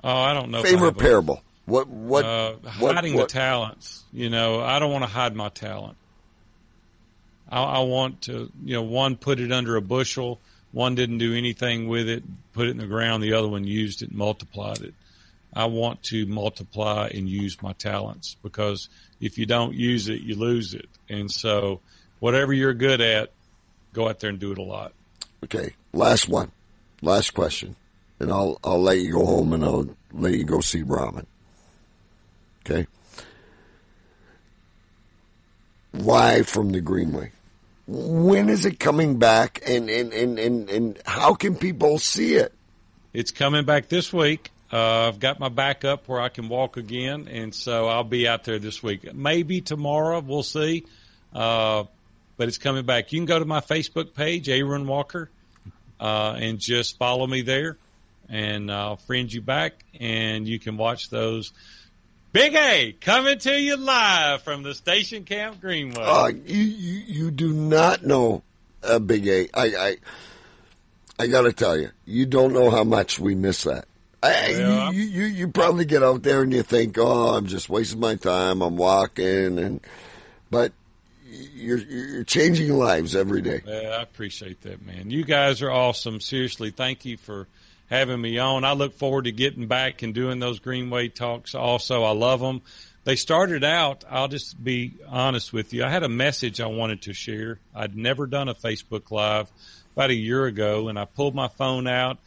Oh, 0.02 0.10
I 0.16 0.32
don't 0.32 0.50
know. 0.50 0.62
Favorite 0.62 0.96
parable. 0.96 1.42
What 1.68 1.86
what? 1.86 2.24
Uh, 2.24 2.54
hiding 2.64 3.14
what- 3.14 3.28
the 3.28 3.32
talents. 3.32 4.04
You 4.12 4.30
know, 4.30 4.60
I 4.60 4.78
don't 4.78 4.90
want 4.90 5.04
to 5.04 5.10
hide 5.10 5.36
my 5.36 5.50
talent. 5.50 5.96
I, 7.50 7.62
I 7.62 7.78
want 7.80 8.22
to, 8.22 8.50
you 8.64 8.74
know, 8.74 8.82
one 8.82 9.16
put 9.16 9.38
it 9.38 9.52
under 9.52 9.76
a 9.76 9.82
bushel, 9.82 10.40
one 10.72 10.94
didn't 10.94 11.18
do 11.18 11.34
anything 11.34 11.88
with 11.88 12.08
it, 12.08 12.22
put 12.52 12.66
it 12.66 12.70
in 12.70 12.78
the 12.78 12.86
ground, 12.86 13.22
the 13.22 13.34
other 13.34 13.48
one 13.48 13.64
used 13.64 14.02
it, 14.02 14.12
multiplied 14.12 14.80
it. 14.80 14.94
I 15.54 15.66
want 15.66 16.02
to 16.04 16.26
multiply 16.26 17.10
and 17.12 17.28
use 17.28 17.60
my 17.62 17.72
talents 17.72 18.36
because 18.42 18.88
if 19.20 19.38
you 19.38 19.46
don't 19.46 19.74
use 19.74 20.08
it, 20.08 20.20
you 20.20 20.36
lose 20.36 20.74
it. 20.74 20.88
And 21.08 21.30
so, 21.30 21.80
whatever 22.20 22.52
you're 22.52 22.74
good 22.74 23.00
at, 23.00 23.32
go 23.92 24.08
out 24.08 24.20
there 24.20 24.30
and 24.30 24.38
do 24.38 24.52
it 24.52 24.58
a 24.58 24.62
lot. 24.62 24.92
Okay, 25.44 25.74
last 25.92 26.28
one, 26.28 26.50
last 27.02 27.32
question, 27.34 27.76
and 28.20 28.30
I'll 28.30 28.58
I'll 28.64 28.80
let 28.82 28.98
you 29.00 29.12
go 29.12 29.24
home 29.26 29.52
and 29.52 29.64
I'll 29.64 29.88
let 30.12 30.32
you 30.32 30.44
go 30.44 30.60
see 30.60 30.82
Ramen. 30.82 31.26
Okay. 32.70 32.86
Live 35.94 36.48
from 36.48 36.70
the 36.70 36.82
Greenway. 36.82 37.32
When 37.86 38.50
is 38.50 38.66
it 38.66 38.78
coming 38.78 39.18
back, 39.18 39.62
and 39.66 39.88
and 39.88 40.12
and 40.12 40.38
and, 40.38 40.68
and 40.68 40.98
how 41.06 41.32
can 41.32 41.56
people 41.56 41.98
see 41.98 42.34
it? 42.34 42.52
It's 43.14 43.30
coming 43.30 43.64
back 43.64 43.88
this 43.88 44.12
week. 44.12 44.50
Uh, 44.70 45.08
I've 45.08 45.18
got 45.18 45.40
my 45.40 45.48
back 45.48 45.86
up 45.86 46.08
where 46.08 46.20
I 46.20 46.28
can 46.28 46.50
walk 46.50 46.76
again, 46.76 47.26
and 47.28 47.54
so 47.54 47.88
I'll 47.88 48.04
be 48.04 48.28
out 48.28 48.44
there 48.44 48.58
this 48.58 48.82
week. 48.82 49.14
Maybe 49.14 49.62
tomorrow, 49.62 50.20
we'll 50.20 50.42
see. 50.42 50.84
Uh, 51.32 51.84
but 52.36 52.48
it's 52.48 52.58
coming 52.58 52.84
back. 52.84 53.12
You 53.12 53.18
can 53.18 53.26
go 53.26 53.38
to 53.38 53.46
my 53.46 53.60
Facebook 53.60 54.12
page, 54.12 54.50
Aaron 54.50 54.86
Walker, 54.86 55.30
uh, 55.98 56.36
and 56.38 56.58
just 56.58 56.98
follow 56.98 57.26
me 57.26 57.40
there, 57.40 57.78
and 58.28 58.70
I'll 58.70 58.96
friend 58.96 59.32
you 59.32 59.40
back, 59.40 59.82
and 59.98 60.46
you 60.46 60.58
can 60.58 60.76
watch 60.76 61.08
those. 61.08 61.52
Big 62.38 62.54
A 62.54 62.92
coming 63.00 63.36
to 63.40 63.60
you 63.60 63.76
live 63.76 64.42
from 64.42 64.62
the 64.62 64.72
Station 64.72 65.24
Camp 65.24 65.60
Greenway. 65.60 66.04
Uh, 66.04 66.28
you, 66.28 66.62
you 66.62 67.02
you 67.24 67.30
do 67.32 67.52
not 67.52 68.04
know 68.06 68.44
uh, 68.84 69.00
Big 69.00 69.26
A. 69.26 69.48
I 69.52 69.64
I 69.66 69.96
I 71.18 71.26
got 71.26 71.42
to 71.42 71.52
tell 71.52 71.76
you, 71.76 71.90
you 72.04 72.26
don't 72.26 72.52
know 72.52 72.70
how 72.70 72.84
much 72.84 73.18
we 73.18 73.34
miss 73.34 73.64
that. 73.64 73.86
I, 74.22 74.50
Yeah. 74.50 74.90
you, 74.92 75.02
you 75.02 75.24
you 75.24 75.48
probably 75.48 75.84
get 75.84 76.04
out 76.04 76.22
there 76.22 76.42
and 76.42 76.52
you 76.52 76.62
think, 76.62 76.96
oh, 76.96 77.34
I'm 77.36 77.46
just 77.46 77.68
wasting 77.68 77.98
my 77.98 78.14
time. 78.14 78.62
I'm 78.62 78.76
walking, 78.76 79.58
and 79.58 79.80
but 80.48 80.72
you're 81.28 81.78
you're 81.78 82.22
changing 82.24 82.72
lives 82.72 83.16
every 83.16 83.42
day. 83.42 83.62
Yeah, 83.66 83.96
I 83.98 84.02
appreciate 84.02 84.60
that, 84.62 84.86
man. 84.86 85.10
You 85.10 85.24
guys 85.24 85.60
are 85.60 85.72
awesome. 85.72 86.20
Seriously, 86.20 86.70
thank 86.70 87.04
you 87.04 87.16
for 87.16 87.48
having 87.88 88.20
me 88.20 88.38
on. 88.38 88.64
I 88.64 88.72
look 88.72 88.94
forward 88.94 89.24
to 89.24 89.32
getting 89.32 89.66
back 89.66 90.02
and 90.02 90.14
doing 90.14 90.38
those 90.38 90.60
Greenway 90.60 91.08
talks. 91.08 91.54
Also, 91.54 92.04
I 92.04 92.10
love 92.10 92.40
them. 92.40 92.62
They 93.04 93.16
started 93.16 93.64
out. 93.64 94.04
I'll 94.10 94.28
just 94.28 94.62
be 94.62 94.94
honest 95.08 95.52
with 95.52 95.72
you. 95.72 95.84
I 95.84 95.88
had 95.88 96.02
a 96.02 96.08
message 96.08 96.60
I 96.60 96.66
wanted 96.66 97.02
to 97.02 97.14
share. 97.14 97.58
I'd 97.74 97.96
never 97.96 98.26
done 98.26 98.48
a 98.48 98.54
Facebook 98.54 99.10
Live 99.10 99.50
about 99.96 100.10
a 100.10 100.14
year 100.14 100.44
ago, 100.44 100.88
and 100.88 100.98
I 100.98 101.06
pulled 101.06 101.34
my 101.34 101.48
phone 101.48 101.86
out, 101.86 102.18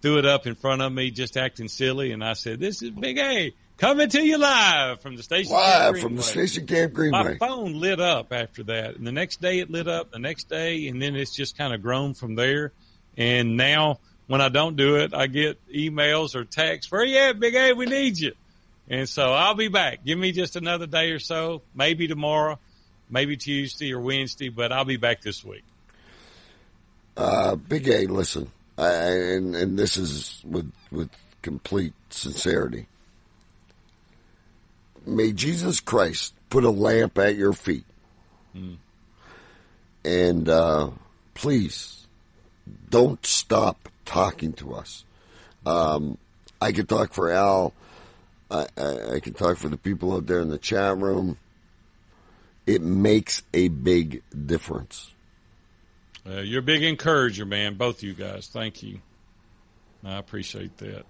threw 0.00 0.18
it 0.18 0.26
up 0.26 0.46
in 0.46 0.54
front 0.54 0.80
of 0.80 0.92
me, 0.92 1.10
just 1.10 1.36
acting 1.36 1.68
silly, 1.68 2.12
and 2.12 2.22
I 2.24 2.34
said, 2.34 2.60
"This 2.60 2.82
is 2.82 2.90
Big 2.90 3.18
A 3.18 3.52
coming 3.78 4.08
to 4.10 4.22
you 4.22 4.38
live 4.38 5.00
from 5.00 5.16
the 5.16 5.22
station." 5.24 5.52
Live 5.52 5.98
from 5.98 6.14
the 6.14 6.22
Station 6.22 6.66
Camp 6.66 6.92
Greenway. 6.92 7.22
my 7.24 7.36
phone 7.38 7.80
lit 7.80 7.98
up 8.00 8.32
after 8.32 8.62
that, 8.64 8.96
and 8.96 9.04
the 9.06 9.12
next 9.12 9.40
day 9.40 9.58
it 9.58 9.70
lit 9.70 9.88
up. 9.88 10.12
The 10.12 10.20
next 10.20 10.48
day, 10.48 10.86
and 10.86 11.02
then 11.02 11.16
it's 11.16 11.34
just 11.34 11.58
kind 11.58 11.74
of 11.74 11.82
grown 11.82 12.14
from 12.14 12.36
there. 12.36 12.72
And 13.16 13.56
now, 13.56 13.98
when 14.32 14.40
I 14.40 14.48
don't 14.48 14.76
do 14.76 14.96
it, 14.96 15.12
I 15.12 15.26
get 15.26 15.58
emails 15.68 16.34
or 16.34 16.46
texts. 16.46 16.90
Where 16.90 17.04
you 17.04 17.18
at, 17.18 17.38
Big 17.38 17.54
A? 17.54 17.74
We 17.74 17.84
need 17.84 18.18
you. 18.18 18.32
And 18.88 19.06
so 19.06 19.30
I'll 19.30 19.52
be 19.52 19.68
back. 19.68 20.06
Give 20.06 20.18
me 20.18 20.32
just 20.32 20.56
another 20.56 20.86
day 20.86 21.10
or 21.10 21.18
so, 21.18 21.60
maybe 21.74 22.08
tomorrow, 22.08 22.58
maybe 23.10 23.36
Tuesday 23.36 23.92
or 23.92 24.00
Wednesday, 24.00 24.48
but 24.48 24.72
I'll 24.72 24.86
be 24.86 24.96
back 24.96 25.20
this 25.20 25.44
week. 25.44 25.64
Uh, 27.14 27.56
Big 27.56 27.86
A, 27.90 28.06
listen, 28.06 28.50
I, 28.78 28.88
and 28.88 29.54
and 29.54 29.78
this 29.78 29.98
is 29.98 30.40
with 30.46 30.72
with 30.90 31.10
complete 31.42 31.92
sincerity. 32.08 32.86
May 35.04 35.32
Jesus 35.32 35.80
Christ 35.80 36.32
put 36.48 36.64
a 36.64 36.70
lamp 36.70 37.18
at 37.18 37.36
your 37.36 37.52
feet, 37.52 37.84
and 40.06 40.48
uh, 40.48 40.88
please 41.34 42.06
don't 42.88 43.26
stop 43.26 43.90
talking 44.12 44.52
to 44.54 44.74
us. 44.74 45.04
Um, 45.64 46.18
I 46.60 46.72
could 46.72 46.88
talk 46.88 47.14
for 47.14 47.30
Al. 47.30 47.72
I, 48.50 48.66
I, 48.76 49.14
I 49.14 49.20
can 49.20 49.32
talk 49.32 49.56
for 49.56 49.68
the 49.68 49.78
people 49.78 50.14
out 50.14 50.26
there 50.26 50.40
in 50.40 50.48
the 50.48 50.58
chat 50.58 50.98
room. 50.98 51.38
It 52.66 52.82
makes 52.82 53.42
a 53.54 53.68
big 53.68 54.22
difference. 54.46 55.10
Uh, 56.28 56.40
you're 56.40 56.60
a 56.60 56.62
big 56.62 56.82
encourager, 56.82 57.46
man. 57.46 57.74
Both 57.74 57.98
of 57.98 58.02
you 58.04 58.12
guys. 58.12 58.46
Thank 58.46 58.82
you. 58.82 59.00
I 60.04 60.18
appreciate 60.18 60.76
that. 60.78 61.04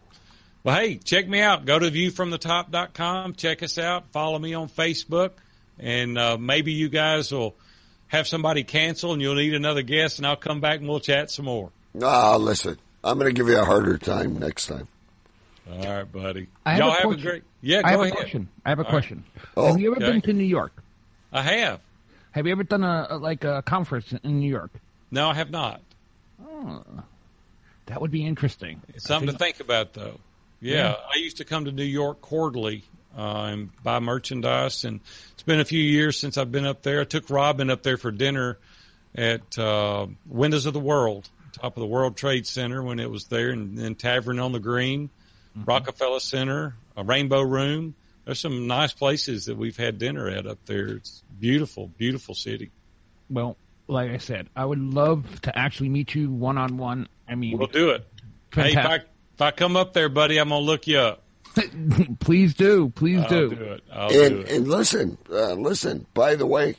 Well, 0.65 0.77
hey, 0.77 0.97
check 0.97 1.29
me 1.29 1.41
out. 1.41 1.65
Go 1.65 1.79
to 1.79 1.91
viewfromthetop.com. 1.91 3.35
Check 3.35 3.63
us 3.63 3.79
out. 3.79 4.13
Follow 4.13 4.39
me 4.39 4.55
on 4.55 4.69
Facebook. 4.69 5.33
And 5.79 6.17
uh, 6.17 6.39
maybe 6.39 6.73
you 6.73 6.89
guys 6.89 7.33
will 7.33 7.57
have 8.07 8.29
somebody 8.29 8.63
cancel 8.63 9.13
and 9.13 9.21
you'll 9.21 9.35
need 9.35 9.55
another 9.55 9.83
guest, 9.83 10.19
and 10.19 10.27
I'll 10.27 10.37
come 10.37 10.61
back 10.61 10.79
and 10.79 10.89
we'll 10.89 11.01
chat 11.01 11.31
some 11.31 11.47
more. 11.47 11.71
Ah, 12.01 12.37
listen, 12.37 12.79
I'm 13.05 13.19
going 13.19 13.33
to 13.33 13.39
give 13.39 13.49
you 13.49 13.59
a 13.59 13.65
harder 13.65 13.99
time 13.99 14.39
next 14.39 14.67
time. 14.67 14.89
All 15.71 15.79
right, 15.79 16.11
buddy. 16.11 16.49
I 16.67 16.73
have 16.73 16.79
Y'all 16.81 16.89
a 16.89 16.93
have 16.93 17.01
a 17.01 17.07
question. 17.09 17.23
great. 17.25 17.43
Yeah, 17.61 17.83
I 17.85 17.91
have 17.93 18.01
go 18.01 18.05
a 18.07 18.11
question. 18.11 18.49
I 18.65 18.69
have 18.71 18.79
a 18.79 18.83
All 18.83 18.85
right. 18.85 18.91
question. 18.91 19.25
Oh, 19.57 19.67
have 19.69 19.81
you 19.81 19.93
ever 19.95 20.03
okay. 20.05 20.13
been 20.13 20.21
to 20.23 20.33
New 20.33 20.45
York? 20.45 20.73
I 21.33 21.43
have. 21.43 21.81
Have 22.33 22.47
you 22.47 22.53
ever 22.53 22.65
done 22.65 22.83
a, 22.83 23.07
a 23.11 23.17
like 23.19 23.45
a 23.45 23.63
conference 23.63 24.13
in 24.23 24.41
New 24.41 24.49
York? 24.49 24.71
No, 25.11 25.29
I 25.31 25.35
have 25.35 25.51
not. 25.51 25.81
Oh, 26.45 26.83
That 27.87 28.01
would 28.01 28.11
be 28.11 28.25
interesting. 28.27 28.81
It's 28.95 29.05
something 29.05 29.31
to 29.31 29.39
think 29.39 29.61
about, 29.61 29.93
though. 29.95 30.19
Yeah, 30.61 30.75
Yeah. 30.91 30.95
I 31.15 31.19
used 31.19 31.37
to 31.39 31.45
come 31.45 31.67
to 31.67 31.73
New 31.73 31.85
York 31.85 32.21
quarterly 32.21 32.85
uh, 33.17 33.45
and 33.53 33.71
buy 33.83 33.99
merchandise, 34.01 34.85
and 34.85 35.01
it's 35.35 35.43
been 35.43 35.61
a 35.61 35.65
few 35.65 35.83
years 35.83 36.19
since 36.19 36.39
I've 36.39 36.51
been 36.51 36.67
up 36.67 36.83
there. 36.83 37.01
I 37.01 37.05
took 37.05 37.31
Robin 37.31 37.71
up 37.71 37.83
there 37.83 37.97
for 37.99 38.11
dinner 38.11 38.59
at 39.15 39.59
uh, 39.59 40.07
Windows 40.27 40.65
of 40.67 40.73
the 40.73 40.81
World, 40.81 41.29
top 41.63 41.77
of 41.77 41.81
the 41.81 41.87
World 41.87 42.17
Trade 42.17 42.47
Center 42.47 42.83
when 42.83 42.99
it 42.99 43.09
was 43.11 43.27
there, 43.27 43.51
and 43.51 43.79
then 43.79 43.95
Tavern 43.95 44.41
on 44.41 44.51
the 44.53 44.59
Green, 44.59 45.11
Rockefeller 45.65 46.19
Center, 46.21 46.75
a 46.97 47.05
Rainbow 47.05 47.41
Room. 47.43 47.95
There's 48.25 48.41
some 48.41 48.67
nice 48.67 48.93
places 48.93 49.47
that 49.47 49.57
we've 49.57 49.77
had 49.77 49.99
dinner 49.99 50.29
at 50.29 50.47
up 50.47 50.59
there. 50.67 50.89
It's 50.89 51.23
beautiful, 51.41 51.87
beautiful 51.99 52.35
city. 52.35 52.71
Well, 53.31 53.57
like 53.87 54.11
I 54.11 54.19
said, 54.19 54.49
I 54.57 54.65
would 54.65 54.81
love 54.81 55.41
to 55.43 55.57
actually 55.57 55.89
meet 55.89 56.15
you 56.15 56.31
one 56.31 56.59
on 56.59 56.77
one. 56.79 57.09
I 57.29 57.37
mean, 57.37 57.57
We'll 57.59 57.67
do 57.69 57.91
it. 57.91 58.07
Hey, 58.53 58.73
if 58.73 58.77
I, 58.79 58.95
if 58.97 59.41
I 59.41 59.51
come 59.53 59.77
up 59.77 59.93
there, 59.93 60.09
buddy, 60.09 60.39
I'm 60.39 60.49
gonna 60.49 60.65
look 60.65 60.87
you 60.89 60.99
up. 60.99 61.23
please 62.21 62.55
do, 62.55 62.91
please 62.95 63.21
I'll 63.21 63.29
do. 63.29 63.51
do 63.55 63.63
it. 63.63 63.85
I'll 63.93 64.09
do 64.09 64.25
And 64.25 64.39
it. 64.41 64.51
and 64.51 64.69
listen, 64.69 65.19
uh, 65.31 65.53
listen. 65.55 66.07
By 66.15 66.35
the 66.35 66.47
way, 66.47 66.77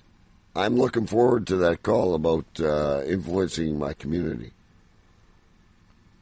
I'm 0.56 0.76
looking 0.76 1.06
forward 1.08 1.48
to 1.48 1.56
that 1.58 1.84
call 1.84 2.16
about 2.16 2.46
uh, 2.60 3.02
influencing 3.06 3.78
my 3.80 3.94
community. 3.94 4.52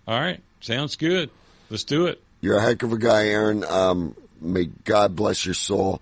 All 0.08 0.20
right. 0.20 0.42
Sounds 0.62 0.96
good. 0.96 1.30
Let's 1.70 1.84
do 1.84 2.08
it. 2.08 2.22
You're 2.42 2.58
a 2.58 2.62
heck 2.62 2.84
of 2.84 2.92
a 2.92 2.98
guy, 2.98 3.28
Aaron. 3.28 3.64
Um, 3.64 4.16
may 4.40 4.66
God 4.66 5.16
bless 5.16 5.46
your 5.46 5.54
soul. 5.54 6.02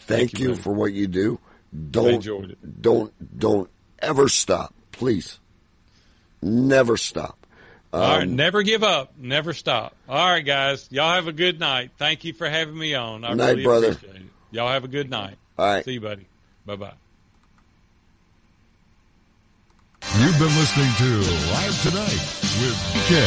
Thank, 0.00 0.30
Thank 0.32 0.38
you, 0.40 0.50
you, 0.50 0.56
for 0.56 0.72
what 0.72 0.92
you 0.92 1.06
do. 1.06 1.38
Don't 1.90 2.14
enjoyed 2.14 2.50
it. 2.52 2.82
don't 2.82 3.12
don't 3.38 3.68
ever 3.98 4.28
stop, 4.28 4.72
please. 4.92 5.38
Never 6.40 6.96
stop. 6.96 7.38
All 7.92 8.18
right. 8.18 8.28
Never 8.28 8.62
give 8.62 8.84
up. 8.84 9.12
Never 9.18 9.52
stop. 9.52 9.94
All 10.08 10.30
right, 10.30 10.44
guys. 10.44 10.86
Y'all 10.90 11.14
have 11.14 11.26
a 11.28 11.32
good 11.32 11.58
night. 11.58 11.90
Thank 11.96 12.24
you 12.24 12.32
for 12.32 12.48
having 12.48 12.76
me 12.76 12.94
on. 12.94 13.24
I 13.24 13.34
Night, 13.34 13.50
really 13.50 13.62
brother. 13.64 13.92
appreciate 13.92 14.16
it. 14.16 14.22
Y'all 14.50 14.68
have 14.68 14.84
a 14.84 14.88
good 14.88 15.08
night. 15.10 15.36
All 15.58 15.66
right. 15.66 15.84
See 15.84 15.92
you, 15.92 16.00
buddy. 16.00 16.26
Bye 16.66 16.76
bye. 16.76 16.92
You've 20.18 20.38
been 20.38 20.54
listening 20.56 20.92
to 20.98 21.50
Live 21.52 21.82
Tonight 21.82 22.43
with 22.60 22.74
DK. 22.92 23.24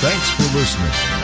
Thanks 0.00 0.30
for 0.30 0.58
listening. 0.58 1.23